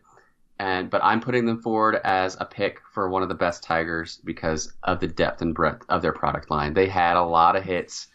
And 0.60 0.90
but 0.90 1.02
I'm 1.05 1.20
putting 1.20 1.47
them 1.47 1.62
forward 1.62 2.01
as 2.05 2.36
a 2.40 2.44
pick 2.44 2.80
for 2.93 3.09
one 3.09 3.22
of 3.22 3.28
the 3.28 3.35
best 3.35 3.62
Tigers 3.62 4.20
because 4.24 4.72
of 4.82 4.98
the 5.01 5.06
depth 5.06 5.43
and 5.43 5.55
breadth 5.55 5.85
of 5.89 6.02
their 6.02 6.12
product 6.12 6.51
line. 6.51 6.74
They 6.74 6.89
had 6.89 7.16
a 7.16 7.22
lot 7.22 7.55
of 7.56 7.62
hits 7.64 8.09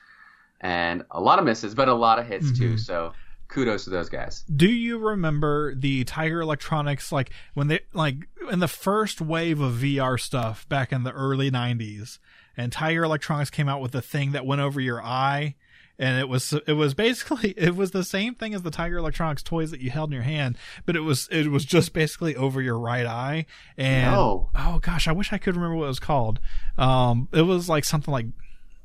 and 0.59 1.03
a 1.11 1.21
lot 1.21 1.39
of 1.39 1.45
misses, 1.45 1.75
but 1.75 1.89
a 1.89 1.93
lot 1.93 2.19
of 2.19 2.25
hits 2.25 2.57
too. 2.57 2.73
Mhm. 2.73 2.79
So 2.79 3.13
kudos 3.53 3.83
to 3.85 3.89
those 3.91 4.09
guys. 4.09 4.43
Do 4.53 4.67
you 4.67 4.97
remember 4.97 5.75
the 5.75 6.03
Tiger 6.03 6.41
Electronics 6.41 7.11
like 7.11 7.29
when 7.53 7.67
they 7.67 7.81
like 7.93 8.15
in 8.51 8.59
the 8.59 8.67
first 8.67 9.21
wave 9.21 9.61
of 9.61 9.73
VR 9.75 10.19
stuff 10.19 10.67
back 10.67 10.91
in 10.91 11.03
the 11.03 11.11
early 11.11 11.51
90s 11.51 12.17
and 12.57 12.71
Tiger 12.71 13.03
Electronics 13.03 13.49
came 13.49 13.69
out 13.69 13.81
with 13.81 13.91
the 13.91 14.01
thing 14.01 14.31
that 14.31 14.45
went 14.45 14.61
over 14.61 14.81
your 14.81 15.01
eye 15.03 15.55
and 15.99 16.19
it 16.19 16.27
was 16.27 16.53
it 16.65 16.73
was 16.73 16.95
basically 16.95 17.51
it 17.57 17.75
was 17.75 17.91
the 17.91 18.03
same 18.03 18.33
thing 18.33 18.55
as 18.55 18.63
the 18.63 18.71
Tiger 18.71 18.97
Electronics 18.97 19.43
toys 19.43 19.69
that 19.71 19.79
you 19.79 19.91
held 19.91 20.09
in 20.09 20.13
your 20.15 20.23
hand 20.23 20.57
but 20.87 20.95
it 20.95 21.01
was 21.01 21.27
it 21.31 21.49
was 21.51 21.63
just 21.65 21.93
basically 21.93 22.35
over 22.35 22.61
your 22.61 22.79
right 22.79 23.05
eye 23.05 23.45
and 23.77 24.11
No. 24.13 24.49
oh 24.55 24.79
gosh 24.79 25.07
I 25.07 25.11
wish 25.11 25.31
I 25.31 25.37
could 25.37 25.55
remember 25.55 25.75
what 25.75 25.85
it 25.85 25.89
was 25.89 25.99
called 25.99 26.39
um 26.77 27.27
it 27.31 27.43
was 27.43 27.69
like 27.69 27.85
something 27.85 28.11
like 28.11 28.25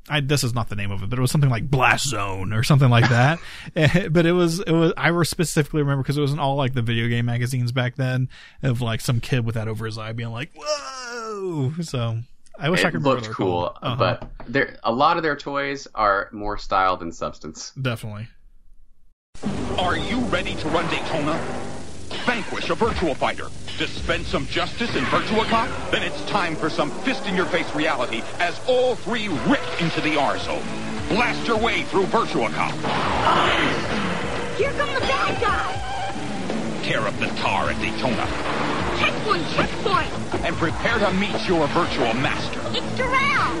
I, 0.09 0.19
this 0.21 0.43
is 0.43 0.53
not 0.53 0.69
the 0.69 0.75
name 0.75 0.91
of 0.91 1.03
it, 1.03 1.09
but 1.09 1.19
it 1.19 1.21
was 1.21 1.31
something 1.31 1.49
like 1.49 1.69
Blast 1.69 2.07
Zone 2.07 2.51
or 2.53 2.63
something 2.63 2.89
like 2.89 3.09
that. 3.09 3.39
Eh, 3.75 4.07
but 4.09 4.25
it 4.25 4.31
was, 4.31 4.59
it 4.59 4.71
was, 4.71 4.93
I 4.97 5.11
specifically 5.23 5.81
remember 5.81 6.01
because 6.01 6.17
it 6.17 6.21
was 6.21 6.33
in 6.33 6.39
all 6.39 6.55
like 6.55 6.73
the 6.73 6.81
video 6.81 7.07
game 7.07 7.25
magazines 7.25 7.71
back 7.71 7.95
then 7.95 8.29
of 8.63 8.81
like 8.81 8.99
some 9.01 9.19
kid 9.19 9.45
with 9.45 9.55
that 9.55 9.67
over 9.67 9.85
his 9.85 9.97
eye 9.97 10.11
being 10.13 10.31
like, 10.31 10.49
whoa. 10.55 11.71
So 11.81 12.19
I 12.57 12.69
wish 12.69 12.81
it 12.81 12.87
I 12.87 12.91
could 12.91 13.03
remember. 13.03 13.21
looked 13.21 13.33
cool. 13.35 13.75
Uh-huh. 13.81 13.95
but 13.95 14.29
there 14.47 14.77
a 14.83 14.91
lot 14.91 15.17
of 15.17 15.23
their 15.23 15.35
toys 15.35 15.87
are 15.93 16.29
more 16.31 16.57
style 16.57 16.97
than 16.97 17.11
substance. 17.11 17.71
definitely. 17.79 18.27
Are 19.77 19.97
you 19.97 20.19
ready 20.25 20.55
to 20.55 20.69
run 20.69 20.89
Daytona? 20.89 21.33
Vanquish 22.25 22.69
a 22.69 22.75
virtual 22.75 23.13
fighter. 23.15 23.47
Dispense 23.79 24.27
some 24.27 24.45
justice 24.47 24.93
in 24.93 25.05
Virtua 25.05 25.45
Cop? 25.45 25.69
Then 25.89 26.03
it's 26.03 26.21
time 26.25 26.57
for 26.57 26.69
some 26.69 26.91
fist-in-your-face 26.91 27.73
reality 27.73 28.21
as 28.39 28.59
all 28.67 28.95
three 28.95 29.29
rip 29.29 29.81
into 29.81 30.01
the 30.01 30.17
R-Zone. 30.19 30.61
Blast 31.07 31.47
your 31.47 31.57
way 31.57 31.83
through 31.83 32.03
Virtua 32.07 32.53
Cop. 32.53 32.73
Here 34.57 34.73
come 34.73 34.93
the 34.93 34.99
bad 34.99 35.39
guys! 35.39 36.85
Tear 36.85 37.07
up 37.07 37.17
the 37.19 37.27
tar 37.39 37.69
at 37.69 37.79
Daytona. 37.79 38.27
Checkpoint, 38.99 39.47
checkpoint! 39.55 40.43
And 40.45 40.53
prepare 40.57 40.99
to 40.99 41.13
meet 41.13 41.47
your 41.47 41.65
virtual 41.67 42.13
master. 42.15 42.59
It's 42.77 42.97
Darrell! 42.97 43.55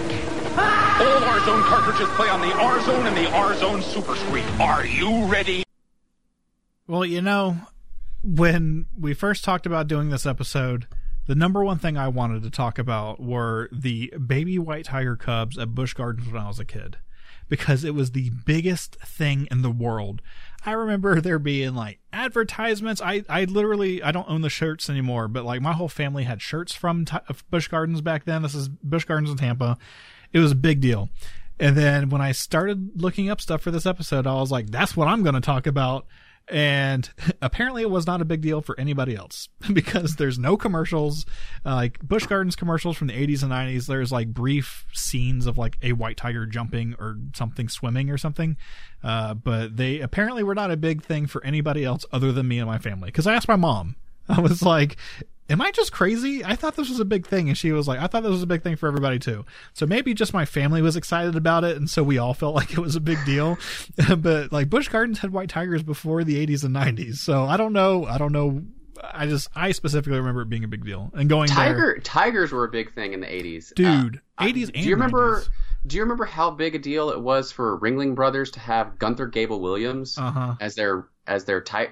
All 0.59 1.23
R-Zone 1.23 1.63
cartridges 1.63 2.09
play 2.15 2.27
on 2.27 2.41
the 2.41 2.51
R-Zone 2.51 3.07
and 3.07 3.15
the 3.15 3.31
R-Zone 3.31 3.81
Super 3.81 4.17
Screen. 4.17 4.43
Are 4.59 4.85
you 4.85 5.27
ready? 5.27 5.63
Well, 6.87 7.05
you 7.05 7.21
know, 7.21 7.55
when 8.23 8.87
we 8.97 9.13
first 9.13 9.43
talked 9.43 9.65
about 9.65 9.87
doing 9.87 10.09
this 10.09 10.25
episode, 10.25 10.87
the 11.27 11.35
number 11.35 11.63
one 11.63 11.77
thing 11.77 11.97
I 11.97 12.07
wanted 12.07 12.43
to 12.43 12.49
talk 12.49 12.79
about 12.79 13.21
were 13.21 13.69
the 13.71 14.13
baby 14.25 14.57
white 14.57 14.85
tiger 14.85 15.15
cubs 15.15 15.57
at 15.57 15.75
Busch 15.75 15.93
Gardens 15.93 16.31
when 16.31 16.41
I 16.41 16.47
was 16.47 16.59
a 16.59 16.65
kid. 16.65 16.97
Because 17.47 17.83
it 17.83 17.95
was 17.95 18.11
the 18.11 18.31
biggest 18.45 18.95
thing 18.97 19.47
in 19.49 19.63
the 19.63 19.71
world. 19.71 20.21
I 20.65 20.71
remember 20.71 21.19
there 21.21 21.39
being 21.39 21.73
like 21.73 21.99
advertisements. 22.13 23.01
I, 23.01 23.23
I 23.27 23.45
literally, 23.45 24.03
I 24.03 24.11
don't 24.11 24.29
own 24.29 24.41
the 24.41 24.49
shirts 24.49 24.89
anymore, 24.89 25.27
but 25.27 25.45
like 25.45 25.61
my 25.61 25.73
whole 25.73 25.87
family 25.87 26.25
had 26.25 26.41
shirts 26.41 26.73
from 26.73 27.05
Ti- 27.05 27.17
of 27.27 27.37
uh, 27.37 27.41
Busch 27.49 27.67
Gardens 27.67 28.01
back 28.01 28.25
then. 28.25 28.43
This 28.43 28.53
is 28.53 28.67
Busch 28.67 29.05
Gardens 29.05 29.31
in 29.31 29.37
Tampa. 29.37 29.77
It 30.31 30.39
was 30.39 30.51
a 30.51 30.55
big 30.55 30.79
deal. 30.79 31.09
And 31.59 31.75
then 31.75 32.09
when 32.09 32.21
I 32.21 32.31
started 32.31 33.01
looking 33.01 33.29
up 33.29 33.41
stuff 33.41 33.61
for 33.61 33.71
this 33.71 33.85
episode, 33.85 34.25
I 34.25 34.33
was 34.33 34.51
like, 34.51 34.67
that's 34.67 34.95
what 34.95 35.07
I'm 35.07 35.23
going 35.23 35.35
to 35.35 35.41
talk 35.41 35.67
about. 35.67 36.05
And 36.49 37.09
apparently 37.41 37.81
it 37.81 37.89
was 37.89 38.07
not 38.07 38.21
a 38.21 38.25
big 38.25 38.41
deal 38.41 38.61
for 38.61 38.79
anybody 38.79 39.15
else 39.15 39.49
because 39.73 40.15
there's 40.15 40.39
no 40.39 40.57
commercials 40.57 41.25
uh, 41.65 41.75
like 41.75 41.99
Busch 41.99 42.25
Gardens 42.25 42.55
commercials 42.55 42.97
from 42.97 43.07
the 43.07 43.13
80s 43.13 43.43
and 43.43 43.51
90s 43.51 43.87
there's 43.87 44.11
like 44.11 44.33
brief 44.33 44.85
scenes 44.93 45.45
of 45.45 45.57
like 45.57 45.77
a 45.81 45.93
white 45.93 46.17
tiger 46.17 46.45
jumping 46.45 46.95
or 46.99 47.17
something 47.35 47.69
swimming 47.69 48.09
or 48.09 48.17
something. 48.17 48.57
Uh, 49.03 49.33
but 49.33 49.77
they 49.77 49.99
apparently 49.99 50.43
were 50.43 50.55
not 50.55 50.71
a 50.71 50.77
big 50.77 51.03
thing 51.03 51.25
for 51.27 51.43
anybody 51.43 51.85
else 51.85 52.05
other 52.11 52.31
than 52.31 52.47
me 52.47 52.59
and 52.59 52.67
my 52.67 52.77
family. 52.77 53.07
Because 53.07 53.27
i 53.27 53.33
asked 53.33 53.47
my 53.47 53.55
mom. 53.55 53.95
I 54.29 54.41
was 54.41 54.61
like 54.61 54.97
am 55.49 55.61
I 55.61 55.71
just 55.71 55.91
crazy? 55.91 56.43
I 56.45 56.55
thought 56.55 56.75
this 56.75 56.89
was 56.89 56.99
a 56.99 57.05
big 57.05 57.25
thing. 57.25 57.49
And 57.49 57.57
she 57.57 57.71
was 57.71 57.87
like, 57.87 57.99
I 57.99 58.07
thought 58.07 58.23
this 58.23 58.31
was 58.31 58.43
a 58.43 58.47
big 58.47 58.61
thing 58.61 58.75
for 58.75 58.87
everybody 58.87 59.19
too. 59.19 59.45
So 59.73 59.85
maybe 59.85 60.13
just 60.13 60.33
my 60.33 60.45
family 60.45 60.81
was 60.81 60.95
excited 60.95 61.35
about 61.35 61.63
it. 61.63 61.75
And 61.77 61.89
so 61.89 62.03
we 62.03 62.17
all 62.17 62.33
felt 62.33 62.55
like 62.59 62.71
it 62.71 62.79
was 62.79 62.95
a 62.95 62.99
big 63.01 63.17
deal. 63.25 63.57
but 64.17 64.51
like 64.51 64.69
Busch 64.69 64.87
Gardens 64.87 65.19
had 65.19 65.31
white 65.31 65.49
tigers 65.49 65.83
before 65.83 66.23
the 66.23 66.45
80s 66.45 66.63
and 66.63 66.75
90s. 66.75 67.15
So 67.15 67.43
I 67.45 67.57
don't 67.57 67.73
know. 67.73 68.05
I 68.05 68.17
don't 68.17 68.31
know. 68.31 68.61
I 69.01 69.27
just, 69.27 69.47
I 69.55 69.71
specifically 69.71 70.17
remember 70.19 70.41
it 70.41 70.49
being 70.49 70.65
a 70.65 70.67
big 70.67 70.83
deal 70.85 71.09
and 71.15 71.29
going 71.29 71.47
Tiger, 71.47 71.93
there. 71.95 71.97
tigers 71.99 72.51
were 72.51 72.65
a 72.65 72.69
big 72.69 72.93
thing 72.93 73.13
in 73.13 73.21
the 73.21 73.27
80s. 73.27 73.73
Dude, 73.73 74.19
Uh, 74.37 74.43
80s 74.43 74.73
do 74.73 74.79
you 74.81 74.95
remember? 74.95 75.37
90s. 75.39 75.49
Do 75.87 75.95
you 75.95 76.03
remember 76.03 76.25
how 76.25 76.51
big 76.51 76.75
a 76.75 76.79
deal 76.79 77.09
it 77.09 77.21
was 77.21 77.53
for 77.53 77.79
Ringling 77.79 78.13
Brothers 78.13 78.51
to 78.51 78.59
have 78.59 78.99
Gunther 78.99 79.27
Gebel-Williams 79.27 80.17
Uh-huh. 80.17 80.55
as 80.59 80.75
their 80.75 81.07
as 81.25 81.45
their 81.45 81.61
ti- 81.61 81.87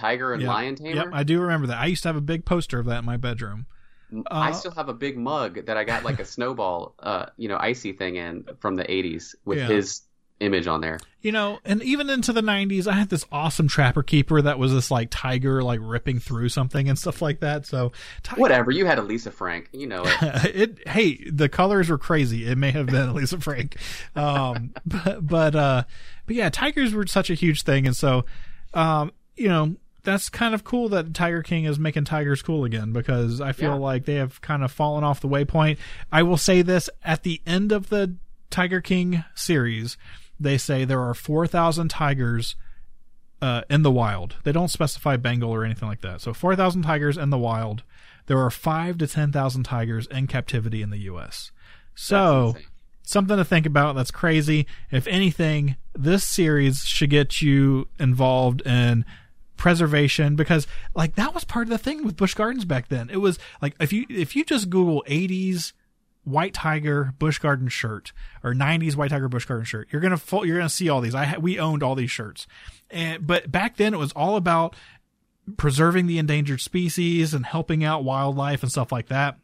tiger 0.00 0.32
and 0.32 0.42
Yep. 0.42 0.48
lion 0.50 0.74
tamer? 0.76 0.94
Yep, 1.04 1.08
I 1.12 1.22
do 1.22 1.40
remember 1.40 1.66
that. 1.68 1.78
I 1.78 1.86
used 1.86 2.02
to 2.04 2.08
have 2.08 2.16
a 2.16 2.20
big 2.22 2.44
poster 2.44 2.78
of 2.78 2.86
that 2.86 3.00
in 3.00 3.04
my 3.04 3.16
bedroom. 3.16 3.66
I 4.30 4.48
Uh, 4.50 4.52
still 4.52 4.72
have 4.72 4.88
a 4.88 4.94
big 4.94 5.16
mug 5.16 5.66
that 5.66 5.76
I 5.76 5.84
got 5.84 6.02
like 6.04 6.18
a 6.18 6.24
snowball, 6.34 6.94
uh, 6.98 7.26
you 7.36 7.48
know, 7.48 7.56
icy 7.60 7.92
thing 7.92 8.16
in 8.16 8.44
from 8.58 8.74
the 8.76 8.84
'80s 8.90 9.34
with 9.44 9.58
Yeah. 9.58 9.68
his 9.68 10.02
image 10.40 10.66
on 10.66 10.80
there. 10.80 10.98
You 11.20 11.32
know, 11.32 11.58
and 11.66 11.82
even 11.82 12.08
into 12.08 12.32
the 12.32 12.40
90s, 12.40 12.86
I 12.86 12.94
had 12.94 13.10
this 13.10 13.26
awesome 13.30 13.68
trapper 13.68 14.02
keeper 14.02 14.40
that 14.40 14.58
was 14.58 14.72
this 14.72 14.90
like 14.90 15.08
tiger 15.10 15.62
like 15.62 15.78
ripping 15.82 16.18
through 16.18 16.48
something 16.48 16.88
and 16.88 16.98
stuff 16.98 17.20
like 17.20 17.40
that. 17.40 17.66
So, 17.66 17.92
tiger, 18.22 18.40
Whatever. 18.40 18.70
You 18.70 18.86
had 18.86 18.98
a 18.98 19.02
Lisa 19.02 19.30
Frank, 19.30 19.68
you 19.72 19.86
know 19.86 20.02
it. 20.04 20.56
it 20.56 20.88
hey 20.88 21.30
the 21.30 21.48
colors 21.50 21.90
were 21.90 21.98
crazy 21.98 22.46
it 22.46 22.56
may 22.56 22.70
have 22.70 22.86
been 22.86 23.12
lisa 23.14 23.38
frank 23.38 23.76
um 24.16 24.72
but 24.86 25.26
but 25.26 25.54
uh 25.54 25.84
but 26.26 26.34
yeah 26.36 26.48
tigers 26.48 26.94
were 26.94 27.06
such 27.06 27.28
a 27.30 27.34
huge 27.34 27.62
thing 27.62 27.86
and 27.86 27.94
so 27.96 28.24
um 28.74 29.12
you 29.36 29.48
know 29.48 29.76
that's 30.02 30.28
kind 30.28 30.54
of 30.54 30.64
cool 30.64 30.88
that 30.88 31.12
tiger 31.14 31.42
king 31.42 31.64
is 31.64 31.78
making 31.78 32.04
tigers 32.04 32.42
cool 32.42 32.64
again 32.64 32.92
because 32.92 33.40
i 33.40 33.52
feel 33.52 33.70
Yeah. 33.70 33.74
like 33.76 34.04
they 34.04 34.14
have 34.14 34.40
kind 34.40 34.62
of 34.64 34.70
fallen 34.72 35.04
off 35.04 35.20
the 35.20 35.28
waypoint 35.28 35.76
i 36.10 36.22
will 36.22 36.36
say 36.36 36.62
this 36.62 36.88
at 37.04 37.22
the 37.22 37.40
end 37.46 37.72
of 37.72 37.88
the 37.90 38.16
tiger 38.50 38.80
king 38.80 39.24
series 39.34 39.96
they 40.38 40.56
say 40.58 40.84
there 40.84 41.00
are 41.02 41.14
4000 41.14 41.88
tigers 41.88 42.56
uh, 43.42 43.62
in 43.70 43.82
the 43.82 43.90
wild. 43.90 44.36
They 44.44 44.52
don't 44.52 44.68
specify 44.68 45.16
Bengal 45.16 45.50
or 45.50 45.64
anything 45.64 45.88
like 45.88 46.02
that. 46.02 46.20
So 46.20 46.34
4,000 46.34 46.82
tigers 46.82 47.16
in 47.16 47.30
the 47.30 47.38
wild. 47.38 47.82
There 48.26 48.38
are 48.38 48.50
five 48.50 48.98
to 48.98 49.06
10,000 49.06 49.62
tigers 49.64 50.06
in 50.08 50.26
captivity 50.26 50.82
in 50.82 50.90
the 50.90 50.98
U.S. 50.98 51.50
So 51.94 52.56
something 53.02 53.36
to 53.38 53.44
think 53.44 53.64
about. 53.66 53.96
That's 53.96 54.10
crazy. 54.10 54.66
If 54.90 55.06
anything, 55.06 55.76
this 55.94 56.22
series 56.24 56.84
should 56.84 57.08
get 57.10 57.40
you 57.40 57.88
involved 57.98 58.60
in 58.66 59.04
preservation 59.60 60.34
because 60.34 60.66
like 60.94 61.14
that 61.14 61.34
was 61.34 61.44
part 61.44 61.66
of 61.66 61.70
the 61.70 61.78
thing 61.78 62.02
with 62.02 62.16
Busch 62.16 62.34
Gardens 62.34 62.64
back 62.64 62.88
then. 62.88 63.10
It 63.10 63.18
was 63.18 63.38
like 63.60 63.76
if 63.78 63.92
you 63.92 64.06
if 64.08 64.34
you 64.34 64.44
just 64.44 64.70
Google 64.70 65.04
80s 65.06 65.74
white 66.24 66.54
tiger 66.54 67.12
Busch 67.18 67.38
Garden 67.38 67.68
shirt 67.68 68.12
or 68.42 68.54
90s 68.54 68.96
white 68.96 69.10
tiger 69.10 69.28
Busch 69.28 69.44
Garden 69.44 69.64
shirt 69.64 69.88
you're 69.90 70.02
gonna 70.02 70.16
fo- 70.16 70.42
you're 70.42 70.58
gonna 70.58 70.68
see 70.68 70.88
all 70.88 71.00
these 71.00 71.14
i 71.14 71.38
we 71.38 71.58
owned 71.58 71.82
all 71.82 71.94
these 71.94 72.10
shirts 72.10 72.46
and 72.90 73.26
but 73.26 73.50
back 73.50 73.78
then 73.78 73.94
it 73.94 73.96
was 73.96 74.12
all 74.12 74.36
about 74.36 74.76
preserving 75.56 76.06
the 76.06 76.18
endangered 76.18 76.60
species 76.60 77.32
and 77.32 77.46
helping 77.46 77.82
out 77.82 78.04
wildlife 78.04 78.62
and 78.62 78.70
stuff 78.70 78.92
like 78.92 79.08
that 79.08 79.38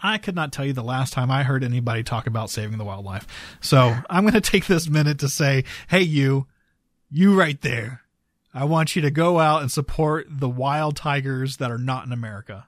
I 0.00 0.18
could 0.18 0.36
not 0.36 0.52
tell 0.52 0.64
you 0.64 0.72
the 0.72 0.82
last 0.82 1.12
time 1.12 1.30
I 1.30 1.42
heard 1.42 1.64
anybody 1.64 2.04
talk 2.04 2.28
about 2.28 2.50
saving 2.50 2.78
the 2.78 2.84
wildlife. 2.84 3.26
So 3.60 3.96
I'm 4.08 4.30
to 4.30 4.40
take 4.40 4.66
this 4.66 4.88
minute 4.88 5.18
to 5.18 5.28
say, 5.28 5.64
hey, 5.88 6.02
you, 6.02 6.46
you 7.10 7.34
right 7.34 7.60
there. 7.62 8.02
I 8.58 8.64
want 8.64 8.96
you 8.96 9.02
to 9.02 9.10
go 9.12 9.38
out 9.38 9.62
and 9.62 9.70
support 9.70 10.26
the 10.28 10.48
wild 10.48 10.96
tigers 10.96 11.58
that 11.58 11.70
are 11.70 11.78
not 11.78 12.04
in 12.06 12.12
America. 12.12 12.66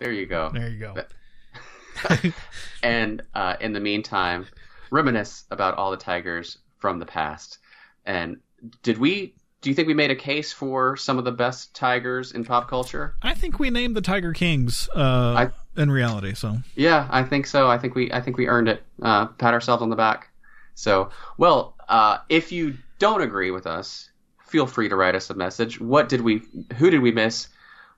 There 0.00 0.10
you 0.10 0.26
go. 0.26 0.50
There 0.52 0.68
you 0.68 0.80
go. 0.80 2.32
and 2.82 3.22
uh, 3.32 3.54
in 3.60 3.72
the 3.72 3.78
meantime, 3.78 4.48
reminisce 4.90 5.44
about 5.52 5.76
all 5.76 5.92
the 5.92 5.96
tigers 5.96 6.58
from 6.78 6.98
the 6.98 7.06
past. 7.06 7.58
And 8.04 8.38
did 8.82 8.98
we? 8.98 9.36
Do 9.60 9.70
you 9.70 9.76
think 9.76 9.86
we 9.86 9.94
made 9.94 10.10
a 10.10 10.16
case 10.16 10.52
for 10.52 10.96
some 10.96 11.16
of 11.16 11.24
the 11.24 11.30
best 11.30 11.76
tigers 11.76 12.32
in 12.32 12.44
pop 12.44 12.68
culture? 12.68 13.14
I 13.22 13.34
think 13.34 13.60
we 13.60 13.70
named 13.70 13.94
the 13.94 14.00
Tiger 14.00 14.32
Kings 14.32 14.88
uh, 14.96 15.50
in 15.76 15.92
reality. 15.92 16.34
So 16.34 16.56
Yeah, 16.74 17.06
I 17.08 17.22
think 17.22 17.46
so. 17.46 17.70
I 17.70 17.78
think 17.78 17.94
we 17.94 18.10
I 18.10 18.20
think 18.20 18.36
we 18.36 18.48
earned 18.48 18.68
it. 18.68 18.82
Uh, 19.00 19.26
pat 19.26 19.54
ourselves 19.54 19.80
on 19.80 19.90
the 19.90 19.96
back. 19.96 20.32
So, 20.74 21.10
well, 21.38 21.76
uh, 21.88 22.18
if 22.28 22.50
you 22.50 22.78
don't 22.98 23.20
agree 23.20 23.52
with 23.52 23.68
us, 23.68 24.10
feel 24.50 24.66
free 24.66 24.88
to 24.88 24.96
write 24.96 25.14
us 25.14 25.30
a 25.30 25.34
message. 25.34 25.80
What 25.80 26.08
did 26.08 26.20
we? 26.20 26.42
Who 26.76 26.90
did 26.90 27.00
we 27.00 27.12
miss? 27.12 27.48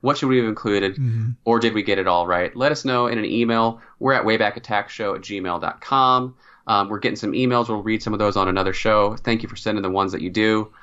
What 0.01 0.17
should 0.17 0.27
we 0.27 0.37
have 0.37 0.47
included? 0.47 0.97
Or 1.45 1.59
did 1.59 1.73
we 1.73 1.81
get 1.81 1.97
it 1.97 2.07
all 2.07 2.27
right? 2.27 2.53
Let 2.55 2.71
us 2.73 2.83
know 2.83 3.07
in 3.07 3.17
an 3.17 3.25
email. 3.25 3.81
We're 3.99 4.13
at 4.13 4.25
waybackattackshow 4.25 5.15
at 5.15 5.21
gmail.com. 5.21 6.35
Um, 6.67 6.89
we're 6.89 6.99
getting 6.99 7.15
some 7.15 7.31
emails. 7.31 7.69
We'll 7.69 7.81
read 7.81 8.03
some 8.03 8.11
of 8.11 8.19
those 8.19 8.35
on 8.35 8.49
another 8.49 8.73
show. 8.73 9.15
Thank 9.15 9.43
you 9.43 9.49
for 9.49 9.55
sending 9.55 9.81
the 9.81 9.89
ones 9.89 10.11
that 10.11 10.21
you 10.21 10.29
do. 10.29 10.73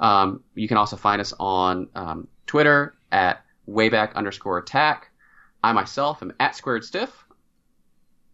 Um, 0.00 0.42
you 0.56 0.66
can 0.66 0.76
also 0.76 0.96
find 0.96 1.20
us 1.20 1.32
on 1.38 1.88
um, 1.94 2.26
Twitter 2.46 2.96
at 3.12 3.44
wayback 3.68 4.14
underscore 4.14 4.58
attack. 4.58 5.10
I 5.62 5.72
myself 5.72 6.20
am 6.20 6.32
at 6.40 6.56
squared 6.56 6.84
stiff. 6.84 7.26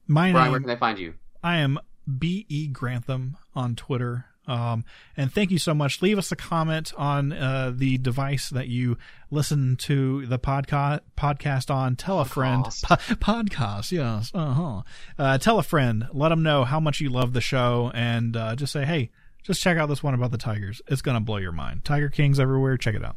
my 0.06 0.32
Brian, 0.32 0.46
name, 0.46 0.52
where 0.52 0.60
can 0.60 0.68
they 0.68 0.76
find 0.76 0.98
you? 0.98 1.14
I 1.42 1.58
am 1.58 1.78
B.E. 2.18 2.68
Grantham 2.68 3.36
on 3.54 3.76
Twitter. 3.76 4.24
Um, 4.50 4.84
and 5.16 5.32
thank 5.32 5.52
you 5.52 5.58
so 5.58 5.74
much. 5.74 6.02
Leave 6.02 6.18
us 6.18 6.32
a 6.32 6.36
comment 6.36 6.92
on 6.96 7.32
uh, 7.32 7.72
the 7.74 7.98
device 7.98 8.50
that 8.50 8.66
you 8.66 8.98
listen 9.30 9.76
to 9.76 10.26
the 10.26 10.38
podcast 10.40 11.00
podcast 11.16 11.72
on. 11.72 11.94
Tell 11.94 12.18
a 12.18 12.24
friend. 12.24 12.64
Po- 12.64 12.96
podcast, 12.96 13.92
yes. 13.92 14.32
Uh-huh. 14.34 14.82
Uh 15.16 15.38
Tell 15.38 15.60
a 15.60 15.62
friend. 15.62 16.08
Let 16.12 16.30
them 16.30 16.42
know 16.42 16.64
how 16.64 16.80
much 16.80 17.00
you 17.00 17.10
love 17.10 17.32
the 17.32 17.40
show, 17.40 17.92
and 17.94 18.36
uh, 18.36 18.56
just 18.56 18.72
say, 18.72 18.84
hey, 18.84 19.10
just 19.44 19.62
check 19.62 19.78
out 19.78 19.88
this 19.88 20.02
one 20.02 20.14
about 20.14 20.32
the 20.32 20.38
Tigers. 20.38 20.82
It's 20.88 21.00
gonna 21.00 21.20
blow 21.20 21.36
your 21.36 21.52
mind. 21.52 21.84
Tiger 21.84 22.08
Kings 22.08 22.40
everywhere. 22.40 22.76
Check 22.76 22.96
it 22.96 23.04
out. 23.04 23.16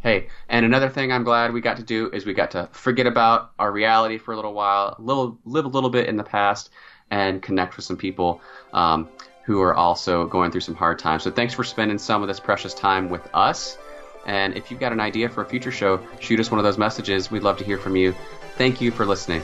Hey, 0.00 0.28
and 0.48 0.64
another 0.66 0.90
thing 0.90 1.10
I'm 1.10 1.24
glad 1.24 1.52
we 1.52 1.62
got 1.62 1.78
to 1.78 1.82
do 1.82 2.10
is 2.12 2.26
we 2.26 2.34
got 2.34 2.50
to 2.52 2.68
forget 2.72 3.06
about 3.06 3.52
our 3.58 3.72
reality 3.72 4.18
for 4.18 4.32
a 4.32 4.36
little 4.36 4.52
while, 4.52 4.94
little 4.98 5.38
live 5.44 5.64
a 5.64 5.68
little 5.68 5.90
bit 5.90 6.08
in 6.08 6.16
the 6.16 6.22
past, 6.22 6.70
and 7.10 7.42
connect 7.42 7.76
with 7.76 7.86
some 7.86 7.96
people 7.96 8.40
um, 8.72 9.08
who 9.44 9.60
are 9.60 9.74
also 9.74 10.26
going 10.26 10.50
through 10.50 10.62
some 10.62 10.74
hard 10.74 10.98
times. 10.98 11.22
So 11.22 11.30
thanks 11.30 11.54
for 11.54 11.64
spending 11.64 11.98
some 11.98 12.22
of 12.22 12.28
this 12.28 12.40
precious 12.40 12.74
time 12.74 13.08
with 13.08 13.28
us. 13.34 13.78
And 14.26 14.56
if 14.56 14.70
you've 14.70 14.80
got 14.80 14.92
an 14.92 15.00
idea 15.00 15.28
for 15.28 15.42
a 15.42 15.46
future 15.46 15.72
show, 15.72 16.00
shoot 16.18 16.40
us 16.40 16.50
one 16.50 16.58
of 16.58 16.64
those 16.64 16.78
messages. 16.78 17.30
We'd 17.30 17.42
love 17.42 17.58
to 17.58 17.64
hear 17.64 17.78
from 17.78 17.94
you. 17.94 18.14
Thank 18.56 18.80
you 18.80 18.90
for 18.90 19.04
listening. 19.04 19.42